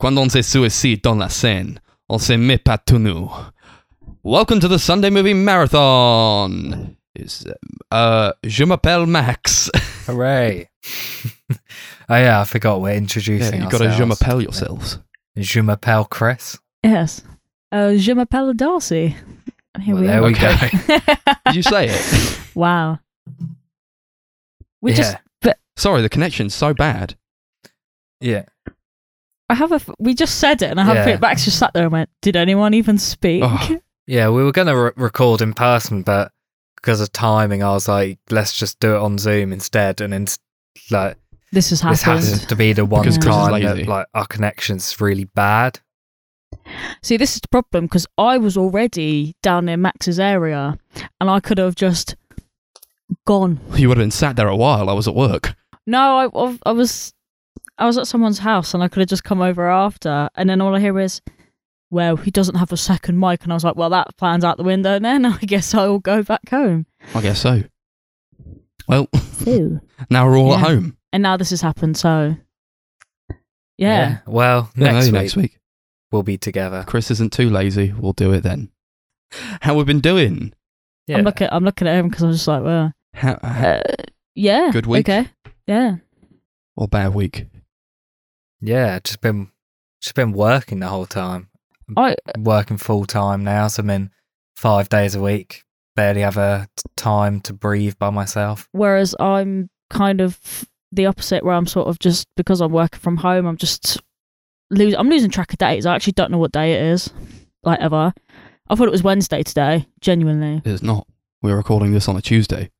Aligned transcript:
Quand 0.00 0.16
on 0.16 0.28
se 0.30 0.42
suicide 0.42 1.02
dans 1.02 1.18
la 1.18 1.28
scène, 1.28 1.78
on 2.08 2.18
se 2.18 2.32
met 2.36 2.58
pas 2.58 2.78
tout 2.78 2.98
nu. 2.98 3.28
Welcome 4.22 4.60
to 4.60 4.68
the 4.68 4.78
Sunday 4.78 5.10
Movie 5.10 5.34
Marathon. 5.34 6.96
Is 7.14 7.44
uh, 7.90 8.32
je 8.44 8.64
m'appelle 8.64 9.06
Max. 9.06 9.70
Hooray! 10.06 10.68
oh 11.50 11.56
yeah, 12.16 12.40
I 12.40 12.44
forgot 12.44 12.80
we're 12.80 12.92
yeah, 12.92 12.98
introducing 12.98 13.62
you 13.62 13.68
got 13.68 13.78
to 13.78 13.90
je 13.90 14.02
ourselves. 14.02 14.20
m'appelle 14.20 14.42
yourselves. 14.42 14.98
Je 15.36 15.60
m'appelle 15.60 16.04
Chris. 16.08 16.56
Yes. 16.82 17.22
Uh, 17.72 17.96
je 17.96 18.12
m'appelle 18.14 18.54
Darcy. 18.54 19.16
Here 19.80 19.94
Well, 19.94 20.02
we 20.02 20.06
there 20.06 20.20
are. 20.20 20.24
we 20.26 20.32
Okay. 20.34 20.70
go. 20.88 20.98
Did 21.46 21.56
you 21.56 21.62
say 21.62 21.88
it? 21.90 22.38
wow. 22.54 22.98
We 24.80 24.92
yeah, 24.92 24.96
just. 24.96 25.16
Sorry, 25.76 26.02
the 26.02 26.08
connection's 26.08 26.54
so 26.54 26.72
bad. 26.74 27.16
yeah. 28.20 28.44
I 29.50 29.54
have 29.54 29.72
a. 29.72 29.76
f- 29.76 29.90
We 29.98 30.14
just 30.14 30.38
said 30.38 30.62
it, 30.62 30.70
and 30.70 30.80
I 30.80 30.84
have 30.84 31.06
a 31.06 31.10
Yeah. 31.10 31.18
Max 31.20 31.44
just 31.44 31.58
sat 31.58 31.72
there 31.74 31.84
and 31.84 31.92
went, 31.92 32.08
"Did 32.22 32.36
anyone 32.36 32.72
even 32.74 32.98
speak?" 32.98 33.42
Oh. 33.44 33.78
Yeah, 34.06 34.28
we 34.30 34.42
were 34.42 34.52
going 34.52 34.66
to 34.66 34.76
re- 34.76 34.90
record 34.96 35.40
in 35.40 35.52
person, 35.54 36.02
but 36.02 36.32
because 36.76 37.00
of 37.00 37.12
timing, 37.12 37.62
I 37.62 37.70
was 37.72 37.86
like, 37.86 38.18
let's 38.30 38.56
just 38.58 38.80
do 38.80 38.94
it 38.94 38.98
on 39.00 39.18
Zoom 39.18 39.52
instead. 39.52 40.00
And 40.00 40.12
then, 40.12 40.26
like, 40.90 41.16
This 41.52 41.70
has 41.70 41.80
this 41.82 42.02
happened. 42.02 42.26
has 42.26 42.46
to 42.46 42.56
be 42.56 42.72
the 42.72 42.84
one 42.84 43.02
Because 43.02 43.18
time 43.18 43.62
that, 43.62 43.86
like, 43.86 44.06
our 44.14 44.26
connection's 44.26 45.00
really 45.00 45.24
bad. 45.24 45.78
See, 47.02 47.16
this 47.18 47.34
is 47.36 47.40
the 47.40 47.48
problem 47.48 47.84
because 47.86 48.06
I 48.18 48.38
was 48.38 48.56
already 48.56 49.36
down 49.42 49.66
near 49.66 49.76
Max's 49.76 50.18
area, 50.18 50.78
and 51.20 51.30
I 51.30 51.38
could 51.40 51.58
have 51.58 51.74
just 51.76 52.16
gone. 53.26 53.60
You 53.76 53.88
would 53.88 53.98
have 53.98 54.02
been 54.02 54.10
sat 54.10 54.36
there 54.36 54.48
a 54.48 54.56
while. 54.56 54.88
I 54.88 54.92
was 54.92 55.06
at 55.08 55.14
work. 55.14 55.54
No, 55.86 56.16
I, 56.18 56.46
I, 56.46 56.58
I 56.66 56.72
was, 56.72 57.12
I 57.80 57.86
was 57.86 57.98
at 57.98 58.06
someone's 58.06 58.38
house, 58.38 58.74
and 58.74 58.82
I 58.82 58.88
could 58.88 59.00
have 59.00 59.08
just 59.08 59.24
come 59.24 59.40
over 59.40 59.68
after, 59.68 60.28
and 60.36 60.48
then 60.48 60.60
all 60.60 60.74
I 60.74 60.80
hear 60.80 60.98
is, 61.00 61.20
"Well, 61.90 62.16
he 62.16 62.30
doesn't 62.30 62.54
have 62.56 62.70
a 62.72 62.76
second 62.76 63.18
mic," 63.18 63.42
and 63.42 63.52
I 63.52 63.56
was 63.56 63.64
like, 63.64 63.76
"Well, 63.76 63.90
that 63.90 64.16
plan's 64.16 64.44
out 64.44 64.56
the 64.58 64.62
window." 64.64 64.98
Then 64.98 65.24
I 65.26 65.38
guess 65.38 65.74
I 65.74 65.86
will 65.86 65.98
go 65.98 66.22
back 66.22 66.48
home. 66.50 66.86
I 67.14 67.20
guess 67.22 67.40
so. 67.40 67.62
Well, 68.86 69.08
Ew. 69.46 69.80
now 70.10 70.26
we're 70.26 70.36
all 70.38 70.54
at 70.54 70.60
home. 70.60 70.96
And 71.12 71.22
now 71.22 71.36
this 71.36 71.50
has 71.50 71.60
happened, 71.60 71.96
so 71.96 72.36
yeah. 73.78 74.18
Well, 74.26 74.70
Yeah, 74.76 74.92
next, 74.92 75.06
maybe 75.06 75.12
week, 75.12 75.22
next 75.22 75.36
week. 75.36 75.58
we'll 76.12 76.22
be 76.22 76.36
together. 76.38 76.84
Chris 76.86 77.10
isn't 77.10 77.32
too 77.32 77.48
lazy. 77.50 77.92
We'll 77.96 78.12
do 78.12 78.32
it 78.32 78.42
then. 78.42 78.70
How 79.62 79.74
we've 79.74 79.86
been 79.86 80.00
doing? 80.00 80.52
Yeah. 81.06 81.18
I'm 81.18 81.24
looking, 81.24 81.48
I'm 81.50 81.64
looking 81.64 81.88
at 81.88 81.98
him 81.98 82.08
because 82.08 82.22
I'm 82.22 82.32
just 82.32 82.46
like, 82.46 82.62
well, 82.62 82.92
How, 83.14 83.38
how 83.42 83.68
uh, 83.68 83.82
yeah, 84.34 84.70
Good 84.72 84.86
week? 84.86 85.08
Okay, 85.08 85.28
yeah. 85.66 85.96
or 86.76 86.86
bad 86.88 87.14
week? 87.14 87.46
Yeah, 88.60 88.98
just 89.02 89.20
been 89.20 89.50
just 90.00 90.14
been 90.14 90.32
working 90.32 90.80
the 90.80 90.88
whole 90.88 91.06
time. 91.06 91.48
I 91.96 92.14
Working 92.38 92.76
full 92.76 93.04
time 93.04 93.42
now, 93.44 93.66
so 93.68 93.82
I'm 93.82 93.90
in 93.90 94.10
five 94.56 94.88
days 94.88 95.14
a 95.14 95.20
week. 95.20 95.64
Barely 95.96 96.20
have 96.20 96.36
a 96.36 96.68
t- 96.76 96.82
time 96.96 97.40
to 97.42 97.52
breathe 97.52 97.94
by 97.98 98.10
myself. 98.10 98.68
whereas 98.72 99.14
I'm 99.18 99.68
kind 99.90 100.20
of 100.20 100.38
the 100.92 101.06
opposite, 101.06 101.44
where 101.44 101.54
I'm 101.54 101.66
sort 101.66 101.88
of 101.88 101.98
just 101.98 102.26
because 102.36 102.60
I'm 102.60 102.72
working 102.72 103.00
from 103.00 103.16
home, 103.18 103.46
I'm 103.46 103.56
just 103.56 103.98
lose. 104.70 104.94
I'm 104.94 105.08
losing 105.10 105.30
track 105.30 105.52
of 105.52 105.58
days. 105.58 105.86
I 105.86 105.94
actually 105.94 106.12
don't 106.14 106.30
know 106.30 106.38
what 106.38 106.52
day 106.52 106.74
it 106.74 106.82
is, 106.82 107.10
like 107.64 107.80
ever. 107.80 108.12
I 108.68 108.74
thought 108.76 108.86
it 108.86 108.92
was 108.92 109.02
Wednesday 109.02 109.42
today. 109.42 109.86
Genuinely, 110.00 110.62
It's 110.64 110.82
not. 110.82 111.06
We're 111.42 111.56
recording 111.56 111.92
this 111.92 112.08
on 112.08 112.16
a 112.16 112.22
Tuesday. 112.22 112.70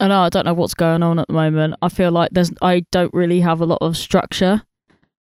I 0.00 0.08
know 0.08 0.22
I 0.22 0.28
don't 0.30 0.46
know 0.46 0.54
what's 0.54 0.74
going 0.74 1.02
on 1.02 1.18
at 1.18 1.28
the 1.28 1.34
moment. 1.34 1.74
I 1.82 1.88
feel 1.88 2.10
like 2.10 2.30
there's 2.32 2.50
I 2.62 2.84
don't 2.90 3.12
really 3.14 3.40
have 3.40 3.60
a 3.60 3.66
lot 3.66 3.78
of 3.80 3.96
structure 3.96 4.62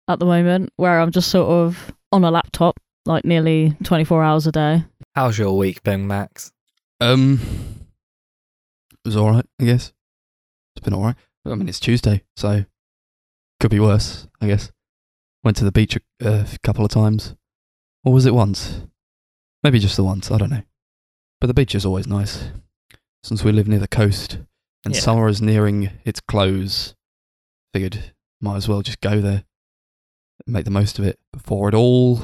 at 0.08 0.18
the 0.18 0.26
moment, 0.26 0.70
where 0.76 1.00
I'm 1.00 1.10
just 1.10 1.30
sort 1.30 1.48
of 1.48 1.92
on 2.12 2.24
a 2.24 2.30
laptop 2.30 2.78
like 3.06 3.24
nearly 3.24 3.76
24 3.84 4.22
hours 4.22 4.46
a 4.46 4.52
day. 4.52 4.84
How's 5.14 5.38
your 5.38 5.56
week 5.56 5.82
been, 5.82 6.06
Max? 6.06 6.52
Um, 7.00 7.40
it 8.92 9.08
was 9.08 9.16
all 9.16 9.30
right, 9.30 9.44
I 9.60 9.64
guess. 9.64 9.92
It's 10.76 10.84
been 10.84 10.94
all 10.94 11.04
right. 11.04 11.16
I 11.46 11.54
mean, 11.54 11.68
it's 11.68 11.80
Tuesday, 11.80 12.22
so 12.36 12.64
could 13.60 13.70
be 13.70 13.80
worse, 13.80 14.26
I 14.40 14.46
guess. 14.46 14.72
Went 15.42 15.56
to 15.58 15.64
the 15.64 15.72
beach 15.72 15.96
a 16.22 16.28
uh, 16.28 16.46
couple 16.62 16.84
of 16.84 16.90
times, 16.90 17.34
or 18.02 18.12
was 18.12 18.24
it 18.26 18.34
once? 18.34 18.80
Maybe 19.62 19.78
just 19.78 19.96
the 19.96 20.04
once. 20.04 20.30
I 20.30 20.38
don't 20.38 20.50
know. 20.50 20.62
But 21.40 21.48
the 21.48 21.54
beach 21.54 21.74
is 21.74 21.84
always 21.84 22.06
nice, 22.06 22.44
since 23.22 23.44
we 23.44 23.52
live 23.52 23.68
near 23.68 23.78
the 23.78 23.88
coast, 23.88 24.38
and 24.84 24.94
Yeah. 24.94 25.00
summer 25.00 25.28
is 25.28 25.42
nearing 25.42 25.90
its 26.04 26.20
close. 26.20 26.94
Figured 27.74 28.14
might 28.40 28.56
as 28.56 28.68
well 28.68 28.80
just 28.82 29.00
go 29.00 29.20
there, 29.20 29.44
make 30.46 30.64
the 30.64 30.70
most 30.70 30.98
of 30.98 31.04
it 31.04 31.18
before 31.32 31.68
it 31.68 31.74
all 31.74 32.20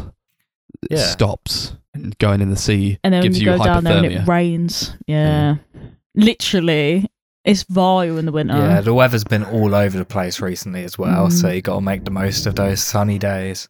Yeah. 0.90 0.98
stops. 0.98 1.74
And 1.92 2.16
going 2.18 2.40
in 2.40 2.50
the 2.50 2.56
sea 2.56 2.98
And 3.02 3.12
then 3.12 3.22
when 3.22 3.30
gives 3.32 3.40
you 3.42 3.50
you, 3.50 3.58
go 3.58 3.64
down 3.64 3.82
there 3.82 3.96
and 3.96 4.06
it 4.06 4.26
rains. 4.28 4.94
Yeah. 5.08 5.56
Literally, 6.14 7.10
it's 7.44 7.62
vile 7.64 8.16
in 8.18 8.26
the 8.26 8.32
winter. 8.32 8.56
Yeah, 8.56 8.80
the 8.80 8.94
weather's 8.94 9.24
been 9.24 9.44
all 9.44 9.74
over 9.74 9.96
the 9.98 10.04
place 10.04 10.40
recently 10.40 10.84
as 10.84 10.98
well, 10.98 11.28
Mm. 11.28 11.32
so 11.32 11.48
you 11.48 11.62
got 11.62 11.76
to 11.76 11.80
make 11.80 12.04
the 12.04 12.10
most 12.10 12.46
of 12.46 12.54
those 12.56 12.80
sunny 12.80 13.18
days. 13.18 13.68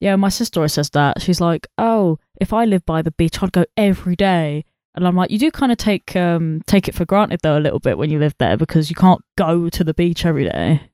Yeah, 0.00 0.16
my 0.16 0.28
sister 0.30 0.60
always 0.60 0.72
says 0.72 0.88
that. 0.90 1.20
She's 1.20 1.40
like, 1.40 1.66
"Oh, 1.76 2.18
if 2.40 2.52
I 2.54 2.64
lived 2.64 2.86
by 2.86 3.02
the 3.02 3.10
beach, 3.10 3.42
I'd 3.42 3.52
go 3.52 3.66
every 3.76 4.16
day." 4.16 4.64
And 4.94 5.06
I'm 5.06 5.14
like, 5.16 5.30
"You 5.30 5.38
do 5.38 5.50
kind 5.50 5.70
of 5.72 5.76
take 5.78 6.16
um 6.16 6.62
take 6.66 6.88
it 6.88 6.94
for 6.94 7.04
granted 7.04 7.40
though 7.42 7.58
a 7.58 7.60
little 7.60 7.78
bit 7.80 7.98
when 7.98 8.08
you 8.10 8.18
live 8.18 8.34
there 8.38 8.56
because 8.56 8.88
you 8.88 8.96
can't 8.96 9.20
go 9.36 9.68
to 9.68 9.84
the 9.84 9.92
beach 9.94 10.24
every 10.24 10.44
day." 10.44 10.90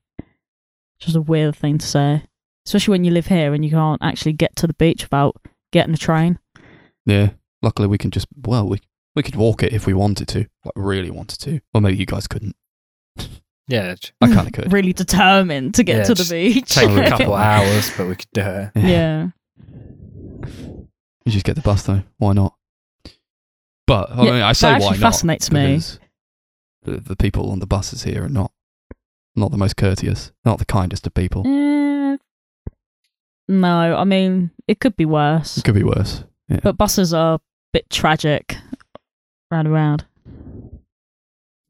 Just 0.99 1.15
a 1.15 1.21
weird 1.21 1.55
thing 1.55 1.77
to 1.77 1.85
say, 1.87 2.23
especially 2.67 2.91
when 2.91 3.03
you 3.03 3.11
live 3.11 3.27
here 3.27 3.53
and 3.53 3.63
you 3.65 3.71
can't 3.71 4.01
actually 4.03 4.33
get 4.33 4.55
to 4.57 4.67
the 4.67 4.73
beach 4.73 5.03
without 5.03 5.35
getting 5.71 5.93
a 5.93 5.97
train. 5.97 6.37
Yeah. 7.05 7.31
Luckily, 7.61 7.87
we 7.87 7.97
can 7.97 8.11
just 8.11 8.27
well, 8.45 8.67
we 8.67 8.79
we 9.15 9.23
could 9.23 9.35
walk 9.35 9.63
it 9.63 9.73
if 9.73 9.87
we 9.87 9.93
wanted 9.93 10.27
to, 10.27 10.39
like 10.63 10.73
really 10.75 11.09
wanted 11.09 11.39
to, 11.39 11.59
or 11.73 11.81
maybe 11.81 11.97
you 11.97 12.05
guys 12.05 12.27
couldn't. 12.27 12.55
Yeah, 13.67 13.95
I 14.21 14.27
kind 14.27 14.47
of 14.47 14.53
could. 14.53 14.71
Really 14.71 14.93
determined 14.93 15.73
to 15.75 15.83
get 15.83 15.97
Yeah, 15.97 16.03
to 16.03 16.09
the 16.13 16.15
just 16.15 16.29
beach. 16.31 16.69
take 16.69 16.89
a 16.89 16.93
Sorry. 16.95 17.07
couple 17.09 17.33
hours, 17.35 17.91
but 17.97 18.07
we 18.07 18.15
could 18.15 18.29
do 18.33 18.41
it. 18.41 18.71
yeah. 18.75 19.29
You 21.25 21.31
just 21.31 21.45
get 21.45 21.55
the 21.55 21.61
bus 21.61 21.83
though. 21.83 22.03
Why 22.17 22.33
not? 22.33 22.53
But 23.87 24.11
I 24.11 24.23
Yeah, 24.23 24.31
mean, 24.31 24.41
I 24.41 24.51
say 24.53 24.69
that 24.69 24.81
why 24.81 24.87
actually 24.87 25.01
not 25.01 25.11
fascinates 25.13 25.51
me. 25.51 25.75
because 25.75 25.99
The, 26.83 26.97
the 26.97 27.15
people 27.15 27.49
on 27.51 27.59
the 27.59 27.67
buses 27.67 28.03
here 28.03 28.23
are 28.25 28.29
not 28.29 28.51
not 29.35 29.51
the 29.51 29.57
most 29.57 29.75
courteous, 29.77 30.31
not 30.45 30.59
the 30.59 30.65
kindest 30.65 31.05
of 31.07 31.13
people. 31.13 31.43
No, 33.47 33.95
I 33.95 34.03
mean 34.03 34.51
it 34.67 34.79
could 34.79 34.95
be 34.95 35.05
worse. 35.05 35.57
It 35.57 35.63
could 35.63 35.75
be 35.75 35.83
worse. 35.83 36.23
Yeah. 36.49 36.59
But 36.63 36.77
buses 36.77 37.13
are 37.13 37.35
a 37.35 37.41
bit 37.73 37.89
tragic 37.89 38.57
round 39.51 39.67
and 39.67 39.73
round. 39.73 40.05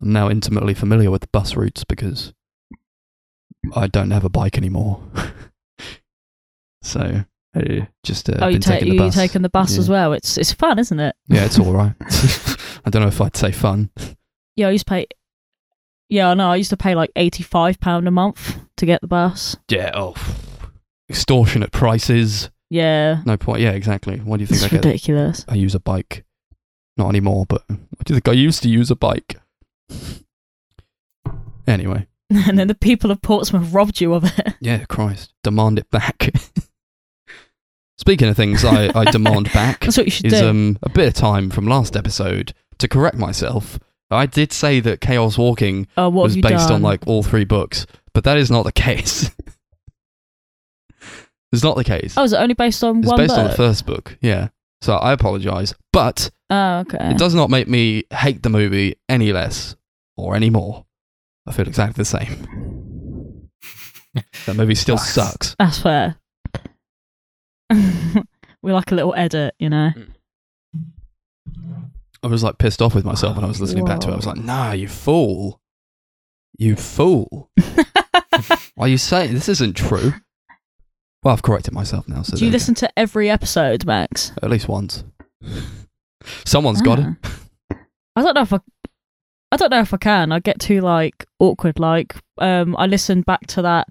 I'm 0.01 0.13
now 0.13 0.29
intimately 0.29 0.73
familiar 0.73 1.09
with 1.09 1.21
the 1.21 1.27
bus 1.27 1.55
routes 1.55 1.83
because 1.83 2.33
I 3.75 3.87
don't 3.87 4.11
have 4.11 4.23
a 4.23 4.29
bike 4.29 4.57
anymore. 4.57 5.01
so 6.83 7.23
I 7.55 7.87
just 8.03 8.29
uh, 8.29 8.37
oh, 8.41 8.47
you 8.47 8.59
ta- 8.59 8.71
taking 8.71 8.89
the 8.89 8.93
you 8.95 8.99
bus. 8.99 9.15
taking 9.15 9.41
the 9.41 9.49
bus 9.49 9.77
as 9.77 9.89
well. 9.89 10.13
It's 10.13 10.37
it's 10.37 10.51
fun, 10.51 10.79
isn't 10.79 10.99
it? 10.99 11.15
Yeah, 11.27 11.45
it's 11.45 11.59
all 11.59 11.73
right. 11.73 11.93
I 12.85 12.89
don't 12.89 13.01
know 13.01 13.07
if 13.07 13.19
I'd 13.19 13.35
say 13.35 13.51
fun. 13.51 13.89
Yeah, 14.55 14.67
I 14.67 14.71
used 14.71 14.85
to 14.85 14.91
pay. 14.91 15.07
Yeah, 16.09 16.29
I 16.29 16.33
know. 16.35 16.51
I 16.51 16.55
used 16.55 16.69
to 16.69 16.77
pay 16.77 16.95
like 16.95 17.11
eighty 17.15 17.43
five 17.43 17.79
pound 17.79 18.07
a 18.07 18.11
month 18.11 18.57
to 18.77 18.85
get 18.85 19.01
the 19.01 19.07
bus. 19.07 19.57
Yeah. 19.69 19.91
Oh, 19.93 20.15
extortionate 21.09 21.71
prices. 21.71 22.49
Yeah, 22.69 23.21
No 23.25 23.37
point. 23.37 23.61
Yeah, 23.61 23.71
exactly. 23.71 24.17
Why 24.19 24.37
do 24.37 24.41
you 24.41 24.47
think 24.47 24.57
it's 24.61 24.65
I 24.65 24.75
get? 24.75 24.85
ridiculous. 24.85 25.45
I 25.47 25.55
use 25.55 25.73
a 25.73 25.79
bike. 25.79 26.25
Not 26.97 27.09
anymore, 27.09 27.45
but 27.47 27.63
why 27.69 27.77
do 28.05 28.13
you 28.13 28.15
think 28.15 28.27
I 28.27 28.33
used 28.33 28.61
to 28.63 28.69
use 28.69 28.91
a 28.91 28.95
bike? 28.95 29.37
Anyway, 31.67 32.07
and 32.29 32.57
then 32.57 32.67
the 32.69 32.75
people 32.75 33.11
of 33.11 33.21
Portsmouth 33.21 33.73
robbed 33.73 33.99
you 33.99 34.13
of 34.13 34.23
it. 34.23 34.53
yeah, 34.61 34.85
Christ, 34.85 35.33
demand 35.43 35.77
it 35.79 35.89
back. 35.91 36.29
Speaking 37.97 38.29
of 38.29 38.37
things 38.37 38.63
I, 38.63 38.89
I 38.97 39.11
demand 39.11 39.51
back 39.51 39.81
That's 39.81 39.97
what 39.97 40.05
you 40.05 40.11
should 40.11 40.27
is 40.27 40.39
do. 40.39 40.47
um 40.47 40.77
a 40.83 40.89
bit 40.89 41.07
of 41.07 41.13
time 41.13 41.49
from 41.49 41.67
last 41.67 41.97
episode 41.97 42.53
to 42.77 42.87
correct 42.87 43.17
myself. 43.17 43.79
I 44.09 44.27
did 44.27 44.53
say 44.53 44.79
that 44.79 45.01
Chaos 45.01 45.37
Walking 45.37 45.87
oh, 45.97 46.07
what 46.09 46.23
was 46.23 46.33
have 46.33 46.37
you 46.37 46.43
based 46.43 46.67
done? 46.69 46.75
on 46.75 46.81
like 46.83 47.05
all 47.05 47.21
three 47.23 47.43
books, 47.43 47.85
but 48.13 48.23
that 48.23 48.37
is 48.37 48.49
not 48.49 48.63
the 48.63 48.71
case. 48.71 49.29
It's 51.51 51.63
not 51.63 51.77
the 51.77 51.83
case. 51.83 52.15
Oh, 52.17 52.23
is 52.23 52.33
it 52.33 52.37
only 52.37 52.53
based 52.55 52.83
on 52.83 52.99
it's 52.99 53.07
one 53.07 53.19
It's 53.21 53.31
based 53.33 53.39
on 53.39 53.49
the 53.49 53.55
first 53.55 53.85
book, 53.85 54.17
yeah. 54.21 54.49
So 54.81 54.95
I 54.95 55.11
apologize, 55.13 55.73
but 55.91 56.29
oh, 56.49 56.79
okay. 56.79 57.11
it 57.11 57.17
does 57.17 57.33
not 57.33 57.49
make 57.49 57.67
me 57.67 58.03
hate 58.11 58.43
the 58.43 58.49
movie 58.49 58.95
any 59.09 59.33
less 59.33 59.75
or 60.17 60.35
any 60.35 60.49
more. 60.49 60.85
I 61.47 61.51
feel 61.51 61.67
exactly 61.67 62.01
the 62.01 62.05
same. 62.05 63.49
That 64.45 64.55
movie 64.55 64.75
still 64.75 64.95
Nice. 64.95 65.13
sucks. 65.13 65.55
That's 65.59 65.79
fair. 65.79 66.15
we 67.71 68.71
like 68.73 68.91
a 68.91 68.95
little 68.95 69.13
edit, 69.15 69.55
you 69.59 69.69
know. 69.69 69.91
Mm. 69.95 70.07
I 72.23 72.27
was 72.27 72.43
like 72.43 72.57
pissed 72.57 72.81
off 72.81 72.95
with 72.95 73.05
myself 73.05 73.35
when 73.35 73.45
I 73.45 73.47
was 73.47 73.61
listening 73.61 73.85
back 73.85 73.99
to 74.01 74.09
it. 74.09 74.13
I 74.13 74.15
was 74.15 74.25
like, 74.25 74.37
"Nah, 74.37 74.71
you 74.71 74.87
fool, 74.87 75.61
you 76.57 76.75
fool! 76.75 77.51
Why 78.75 78.87
you 78.87 78.97
say 78.97 79.27
this 79.27 79.49
isn't 79.49 79.75
true? 79.75 80.13
Well, 81.27 81.33
I've 81.33 81.43
corrected 81.43 81.73
myself 81.73 82.07
now. 82.07 82.21
So 82.21 82.37
Do 82.37 82.45
you 82.45 82.49
there 82.49 82.51
we 82.51 82.51
listen 82.53 82.73
to 82.75 82.89
every 82.97 83.29
episode, 83.29 83.85
Max? 83.85 84.31
at 84.41 84.49
least 84.49 84.69
once? 84.69 85.03
Someone's 86.45 86.81
got 86.81 86.99
it. 86.99 87.05
Ah. 87.21 87.75
I 88.15 88.21
don't 88.21 88.33
know 88.33 88.43
if 88.43 88.53
I. 88.53 88.59
I 89.51 89.57
don't 89.57 89.69
know 89.71 89.81
if 89.81 89.93
I 89.93 89.97
can. 89.97 90.31
I 90.31 90.39
get 90.39 90.57
too 90.61 90.79
like 90.79 91.25
awkward. 91.39 91.79
Like, 91.79 92.15
um, 92.37 92.77
I 92.77 92.85
listened 92.85 93.25
back 93.25 93.45
to 93.47 93.61
that 93.63 93.89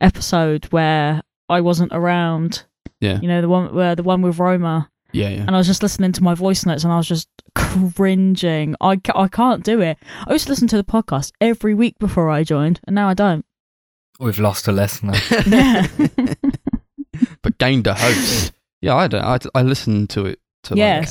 episode 0.00 0.64
where 0.72 1.22
I 1.48 1.60
wasn't 1.60 1.92
around. 1.92 2.64
Yeah. 3.00 3.20
You 3.20 3.28
know 3.28 3.40
the 3.42 3.48
one 3.48 3.72
where 3.72 3.94
the 3.94 4.02
one 4.02 4.20
with 4.20 4.40
Roma, 4.40 4.90
Yeah, 5.12 5.28
yeah. 5.28 5.42
and 5.42 5.50
I 5.54 5.58
was 5.58 5.68
just 5.68 5.84
listening 5.84 6.10
to 6.10 6.22
my 6.24 6.34
voice 6.34 6.66
notes, 6.66 6.82
and 6.82 6.92
I 6.92 6.96
was 6.96 7.06
just 7.06 7.28
cringing. 7.54 8.74
I 8.80 8.96
ca- 8.96 9.20
I 9.22 9.28
can't 9.28 9.62
do 9.62 9.80
it. 9.80 9.98
I 10.26 10.32
used 10.32 10.46
to 10.46 10.50
listen 10.50 10.66
to 10.66 10.76
the 10.76 10.82
podcast 10.82 11.30
every 11.40 11.74
week 11.74 11.96
before 12.00 12.28
I 12.28 12.42
joined, 12.42 12.80
and 12.88 12.96
now 12.96 13.08
I 13.08 13.14
don't. 13.14 13.44
We've 14.18 14.40
lost 14.40 14.66
a 14.66 14.72
listener. 14.72 15.14
Yeah. 15.46 15.86
but 17.42 17.58
gained 17.58 17.86
a 17.86 17.94
host. 17.94 18.52
Yeah, 18.84 18.96
I 18.96 19.06
don't. 19.06 19.22
I, 19.22 19.38
I 19.54 19.62
listen 19.62 20.08
to 20.08 20.26
it 20.26 20.40
to 20.64 20.74
like, 20.74 21.08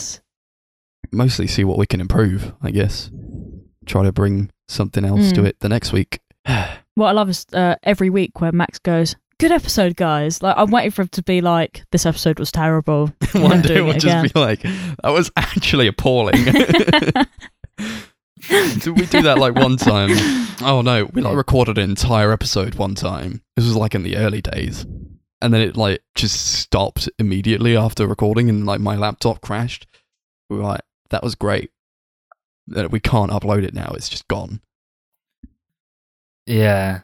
mostly 1.14 1.48
see 1.48 1.64
what 1.64 1.78
we 1.78 1.86
can 1.86 2.02
improve. 2.02 2.52
I 2.62 2.70
guess 2.72 3.10
try 3.86 4.04
to 4.04 4.12
bring 4.12 4.52
something 4.68 5.06
else 5.06 5.32
to 5.32 5.42
Mm. 5.42 5.46
it 5.48 5.60
the 5.62 5.70
next 5.70 5.94
week. 5.94 6.20
What 6.96 7.08
I 7.08 7.12
love 7.14 7.30
is 7.30 7.46
uh, 7.54 7.76
every 7.84 8.10
week 8.10 8.42
where 8.42 8.52
Max 8.52 8.78
goes, 8.78 9.16
"Good 9.40 9.54
episode, 9.54 9.96
guys." 9.96 10.44
Like 10.44 10.56
I'm 10.58 10.70
waiting 10.70 10.92
for 10.92 11.04
him 11.04 11.08
to 11.14 11.24
be 11.24 11.40
like, 11.40 11.86
"This 11.94 12.06
episode 12.06 12.38
was 12.40 12.52
terrible." 12.52 13.14
One 13.34 13.62
day 13.62 13.80
we'll 13.80 13.94
just 13.98 14.34
be 14.34 14.38
like, 14.40 14.62
"That 14.64 15.12
was 15.12 15.32
actually 15.38 15.88
appalling." 15.88 16.36
Did 18.50 18.88
we 19.00 19.06
do 19.06 19.22
that 19.22 19.38
like 19.38 19.56
one 19.56 19.78
time? 19.78 20.10
Oh 20.62 20.82
no, 20.84 21.06
we 21.14 21.22
like 21.22 21.36
recorded 21.38 21.78
an 21.78 21.90
entire 21.92 22.32
episode 22.34 22.76
one 22.76 22.96
time. 22.96 23.42
This 23.56 23.66
was 23.66 23.76
like 23.78 23.94
in 23.96 24.04
the 24.04 24.18
early 24.18 24.42
days. 24.42 24.86
And 25.42 25.54
then 25.54 25.62
it 25.62 25.76
like 25.76 26.04
just 26.16 26.60
stopped 26.60 27.10
immediately 27.18 27.76
after 27.76 28.06
recording 28.08 28.50
and 28.50 28.66
like 28.66 28.80
my 28.80 28.96
laptop 28.96 29.42
crashed. 29.42 29.88
We 30.50 30.58
were 30.58 30.64
like, 30.64 30.82
that 31.10 31.24
was 31.24 31.36
great. 31.36 31.72
We 32.68 33.00
can't 33.00 33.32
upload 33.32 33.64
it 33.64 33.74
now, 33.74 33.92
it's 33.96 34.10
just 34.10 34.28
gone. 34.28 34.62
Yeah. 36.46 37.02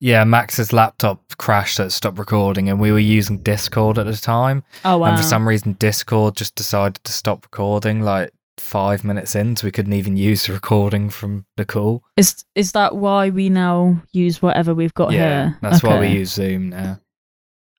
Yeah, 0.00 0.24
Max's 0.24 0.72
laptop 0.72 1.36
crashed 1.38 1.76
so 1.76 1.84
it 1.84 1.90
stopped 1.90 2.18
recording 2.18 2.68
and 2.68 2.80
we 2.80 2.90
were 2.90 2.98
using 2.98 3.38
Discord 3.38 3.98
at 3.98 4.06
the 4.06 4.16
time. 4.16 4.64
oh 4.84 4.98
wow! 4.98 5.06
And 5.06 5.16
for 5.16 5.22
some 5.22 5.46
reason 5.46 5.74
Discord 5.74 6.34
just 6.34 6.56
decided 6.56 7.04
to 7.04 7.12
stop 7.12 7.44
recording 7.44 8.02
like 8.02 8.32
five 8.56 9.04
minutes 9.04 9.36
in, 9.36 9.54
so 9.54 9.64
we 9.64 9.70
couldn't 9.70 9.92
even 9.92 10.16
use 10.16 10.46
the 10.46 10.54
recording 10.54 11.08
from 11.08 11.46
the 11.56 11.64
call. 11.64 12.02
Is 12.16 12.44
is 12.56 12.72
that 12.72 12.96
why 12.96 13.30
we 13.30 13.48
now 13.48 14.02
use 14.10 14.42
whatever 14.42 14.74
we've 14.74 14.94
got 14.94 15.12
yeah. 15.12 15.18
here? 15.18 15.58
That's 15.62 15.84
why 15.84 16.00
we 16.00 16.08
use 16.08 16.32
Zoom 16.32 16.70
now. 16.70 16.98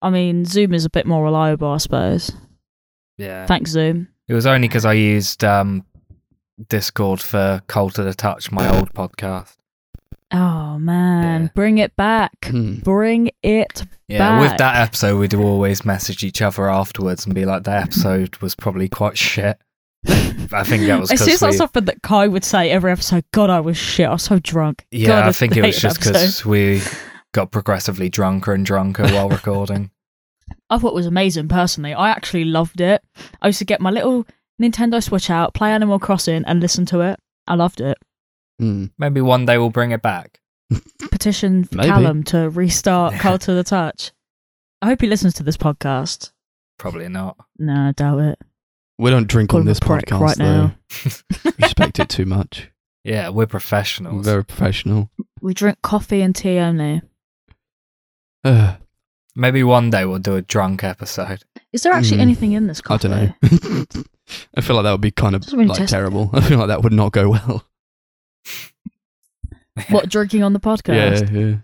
I 0.04 0.10
mean, 0.10 0.46
Zoom 0.46 0.74
is 0.74 0.86
a 0.86 0.90
bit 0.90 1.06
more 1.08 1.24
reliable, 1.24 1.70
I 1.70 1.78
suppose. 1.78 2.32
Yeah. 3.18 3.46
Thanks, 3.48 3.72
Zoom. 3.72 4.08
It 4.28 4.34
was 4.34 4.46
only 4.46 4.68
because 4.68 4.86
I 4.86 4.94
used 4.94 5.44
um, 5.44 5.86
Discord 6.70 7.22
for 7.22 7.62
Cult 7.68 7.98
of 8.00 8.06
the 8.06 8.14
Touch, 8.14 8.52
my 8.52 8.70
old 8.78 8.94
podcast. 8.94 9.56
Oh 10.32 10.80
man, 10.80 11.44
Yeah. 11.44 11.48
bring 11.54 11.78
it 11.78 11.96
back! 11.96 12.32
Hmm. 12.46 12.76
Bring 12.80 13.30
it. 13.44 13.84
Yeah, 14.08 14.40
with 14.42 14.58
that 14.58 14.78
episode, 14.78 15.20
we'd 15.20 15.36
always 15.36 15.86
message 15.86 16.24
each 16.24 16.42
other 16.42 16.70
afterwards 16.70 17.26
and 17.26 17.36
be 17.36 17.46
like, 17.46 17.64
"That 17.66 17.84
episode 17.84 18.38
was 18.38 18.56
probably 18.56 18.90
quite 18.90 19.16
shit." 19.18 19.60
I 20.08 20.64
think 20.64 20.88
that 20.88 21.00
was 21.00 21.12
It 21.12 21.20
seems 21.20 21.28
because 21.34 21.42
like 21.44 21.52
we. 21.52 21.58
something 21.58 21.86
that 21.86 22.02
Kai 22.02 22.28
would 22.28 22.44
say 22.44 22.72
every 22.72 22.92
episode. 22.92 23.26
God, 23.32 23.52
I 23.52 23.60
was 23.60 23.78
shit. 23.78 24.08
I 24.08 24.14
was 24.14 24.24
so 24.24 24.40
drunk. 24.40 24.86
Yeah, 24.92 25.08
God, 25.10 25.26
I 25.28 25.32
think 25.34 25.56
it 25.56 25.64
was 25.64 25.80
just 25.80 26.00
because 26.00 26.44
we 26.44 26.82
got 27.32 27.52
progressively 27.52 28.10
drunker 28.10 28.54
and 28.54 28.66
drunker 28.66 29.04
while 29.10 29.30
recording. 29.30 29.92
I 30.70 30.78
thought 30.78 30.90
it 30.90 30.96
was 30.96 31.06
amazing 31.06 31.48
personally. 31.48 31.94
I 31.94 32.10
actually 32.10 32.46
loved 32.46 32.82
it. 32.82 33.04
I 33.42 33.48
used 33.48 33.60
to 33.60 33.66
get 33.66 33.82
my 33.82 33.92
little 33.92 34.26
Nintendo 34.62 35.04
Switch 35.04 35.30
out, 35.30 35.54
play 35.54 35.72
Animal 35.72 36.00
Crossing, 36.00 36.44
and 36.46 36.60
listen 36.60 36.86
to 36.88 37.02
it. 37.02 37.20
I 37.48 37.56
loved 37.56 37.82
it. 37.82 37.98
Hmm. 38.60 38.86
Maybe 38.98 39.22
one 39.22 39.46
day 39.46 39.58
we'll 39.58 39.70
bring 39.70 39.92
it 39.92 40.02
back. 40.02 40.40
Petition 41.12 41.66
for 41.66 41.78
Maybe. 41.78 41.90
Callum 41.90 42.24
to 42.26 42.50
restart 42.50 43.14
Call 43.20 43.38
to 43.40 43.54
the 43.54 43.64
Touch. 43.64 44.12
I 44.82 44.88
hope 44.88 45.02
he 45.02 45.08
listens 45.08 45.34
to 45.36 45.44
this 45.44 45.58
podcast. 45.58 46.32
Probably 46.78 47.08
not. 47.10 47.38
No, 47.58 47.90
I 47.90 47.92
doubt 47.92 48.20
it. 48.20 48.40
We 48.98 49.10
don't 49.10 49.28
drink 49.28 49.50
Call 49.50 49.60
on 49.62 49.66
this 49.66 49.80
podcast 49.80 50.20
right 50.20 50.38
now. 50.38 50.76
Respect 51.60 52.00
it 52.00 52.10
too 52.10 52.26
much. 52.26 52.70
Yeah, 53.06 53.28
we're 53.28 53.48
professionals. 53.48 54.24
Very 54.24 54.46
professional. 54.46 55.10
We 55.42 55.54
drink 55.54 55.82
coffee 55.82 56.22
and 56.22 56.34
tea 56.34 56.58
only. 56.60 57.02
Uh, 58.46 58.76
Maybe 59.36 59.64
one 59.64 59.90
day 59.90 60.06
we'll 60.06 60.20
do 60.20 60.36
a 60.36 60.42
drunk 60.44 60.84
episode. 60.84 61.44
Is 61.72 61.82
there 61.84 61.92
actually 61.94 62.18
Mm. 62.18 62.22
anything 62.22 62.52
in 62.54 62.68
this 62.68 62.80
I 62.82 62.84
coffee? 62.84 63.08
don't 63.08 63.18
know. 63.42 64.04
I 64.56 64.62
feel 64.62 64.76
like 64.76 64.84
that 64.84 64.92
would 64.92 65.02
be 65.02 65.12
kind 65.12 65.34
of 65.36 65.42
Doesn't 65.42 65.58
really 65.58 65.70
like 65.70 65.80
taste- 65.80 65.92
terrible. 65.92 66.30
I 66.34 66.42
feel 66.42 66.60
like 66.60 66.68
that 66.68 66.84
would 66.84 66.94
not 66.94 67.12
go 67.12 67.30
well. 67.30 67.66
What 69.90 70.08
drinking 70.10 70.44
on 70.44 70.54
the 70.54 70.60
podcast? 70.60 71.32
Yeah, 71.32 71.56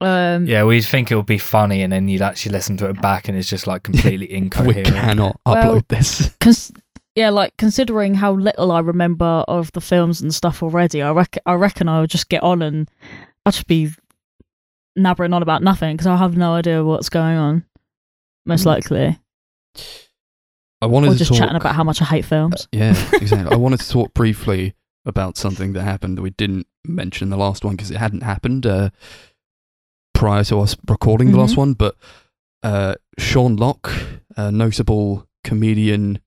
yeah. 0.00 0.34
Um, 0.34 0.46
Yeah, 0.46 0.64
we'd 0.64 0.80
think 0.84 1.10
it 1.12 1.16
would 1.16 1.26
be 1.26 1.38
funny, 1.38 1.82
and 1.82 1.92
then 1.92 2.08
you'd 2.08 2.22
actually 2.22 2.52
listen 2.52 2.76
to 2.78 2.88
it 2.88 3.00
back, 3.00 3.28
and 3.28 3.38
it's 3.38 3.48
just 3.48 3.66
like 3.68 3.84
completely 3.84 4.32
incoherent. 4.32 4.74
We 4.76 4.80
incoherent. 4.82 5.06
cannot 5.06 5.40
Well- 5.46 5.76
upload 5.76 5.88
this. 5.88 6.30
cons- 6.40 6.72
yeah, 7.14 7.30
like 7.30 7.56
considering 7.56 8.14
how 8.14 8.32
little 8.32 8.72
I 8.72 8.80
remember 8.80 9.44
of 9.48 9.70
the 9.72 9.80
films 9.80 10.20
and 10.20 10.34
stuff 10.34 10.62
already, 10.62 11.00
I 11.02 11.10
reckon 11.12 11.42
I 11.46 11.54
reckon 11.54 11.88
I 11.88 12.00
would 12.00 12.10
just 12.10 12.28
get 12.28 12.42
on 12.42 12.62
and 12.62 12.88
I'd 13.46 13.54
just 13.54 13.66
be 13.68 13.90
nabbering 14.98 15.32
on 15.34 15.42
about 15.42 15.62
nothing 15.62 15.94
because 15.96 16.06
I 16.06 16.16
have 16.16 16.36
no 16.36 16.54
idea 16.54 16.84
what's 16.84 17.08
going 17.08 17.36
on. 17.36 17.64
Most 18.46 18.62
Mm. 18.62 18.66
likely, 18.66 19.18
I 20.80 20.86
wanted 20.86 21.08
or 21.10 21.12
to 21.12 21.18
just 21.18 21.30
talk. 21.30 21.38
chatting 21.38 21.56
about 21.56 21.74
how 21.74 21.84
much 21.84 22.00
I 22.02 22.04
hate 22.06 22.24
films. 22.24 22.68
Yeah, 22.72 22.90
exactly. 23.14 23.52
I 23.52 23.56
wanted 23.56 23.80
to 23.80 23.88
talk 23.88 24.14
briefly 24.14 24.74
about 25.04 25.36
something 25.36 25.72
that 25.72 25.82
happened 25.82 26.18
that 26.18 26.22
we 26.22 26.30
didn't 26.30 26.66
mention 26.86 27.26
in 27.26 27.30
the 27.30 27.36
last 27.36 27.64
one 27.64 27.76
because 27.76 27.90
it 27.90 27.96
hadn't 27.96 28.22
happened 28.22 28.66
uh, 28.66 28.90
prior 30.14 30.44
to 30.44 30.60
us 30.60 30.76
recording 30.88 31.32
the 31.32 31.38
last 31.38 31.54
Mhm. 31.54 31.58
one. 31.58 31.72
But 31.74 31.96
uh, 32.62 32.94
Sean 33.18 33.56
Lock, 33.56 33.90
a 34.36 34.50
notable 34.52 35.26
comedian, 35.44 36.20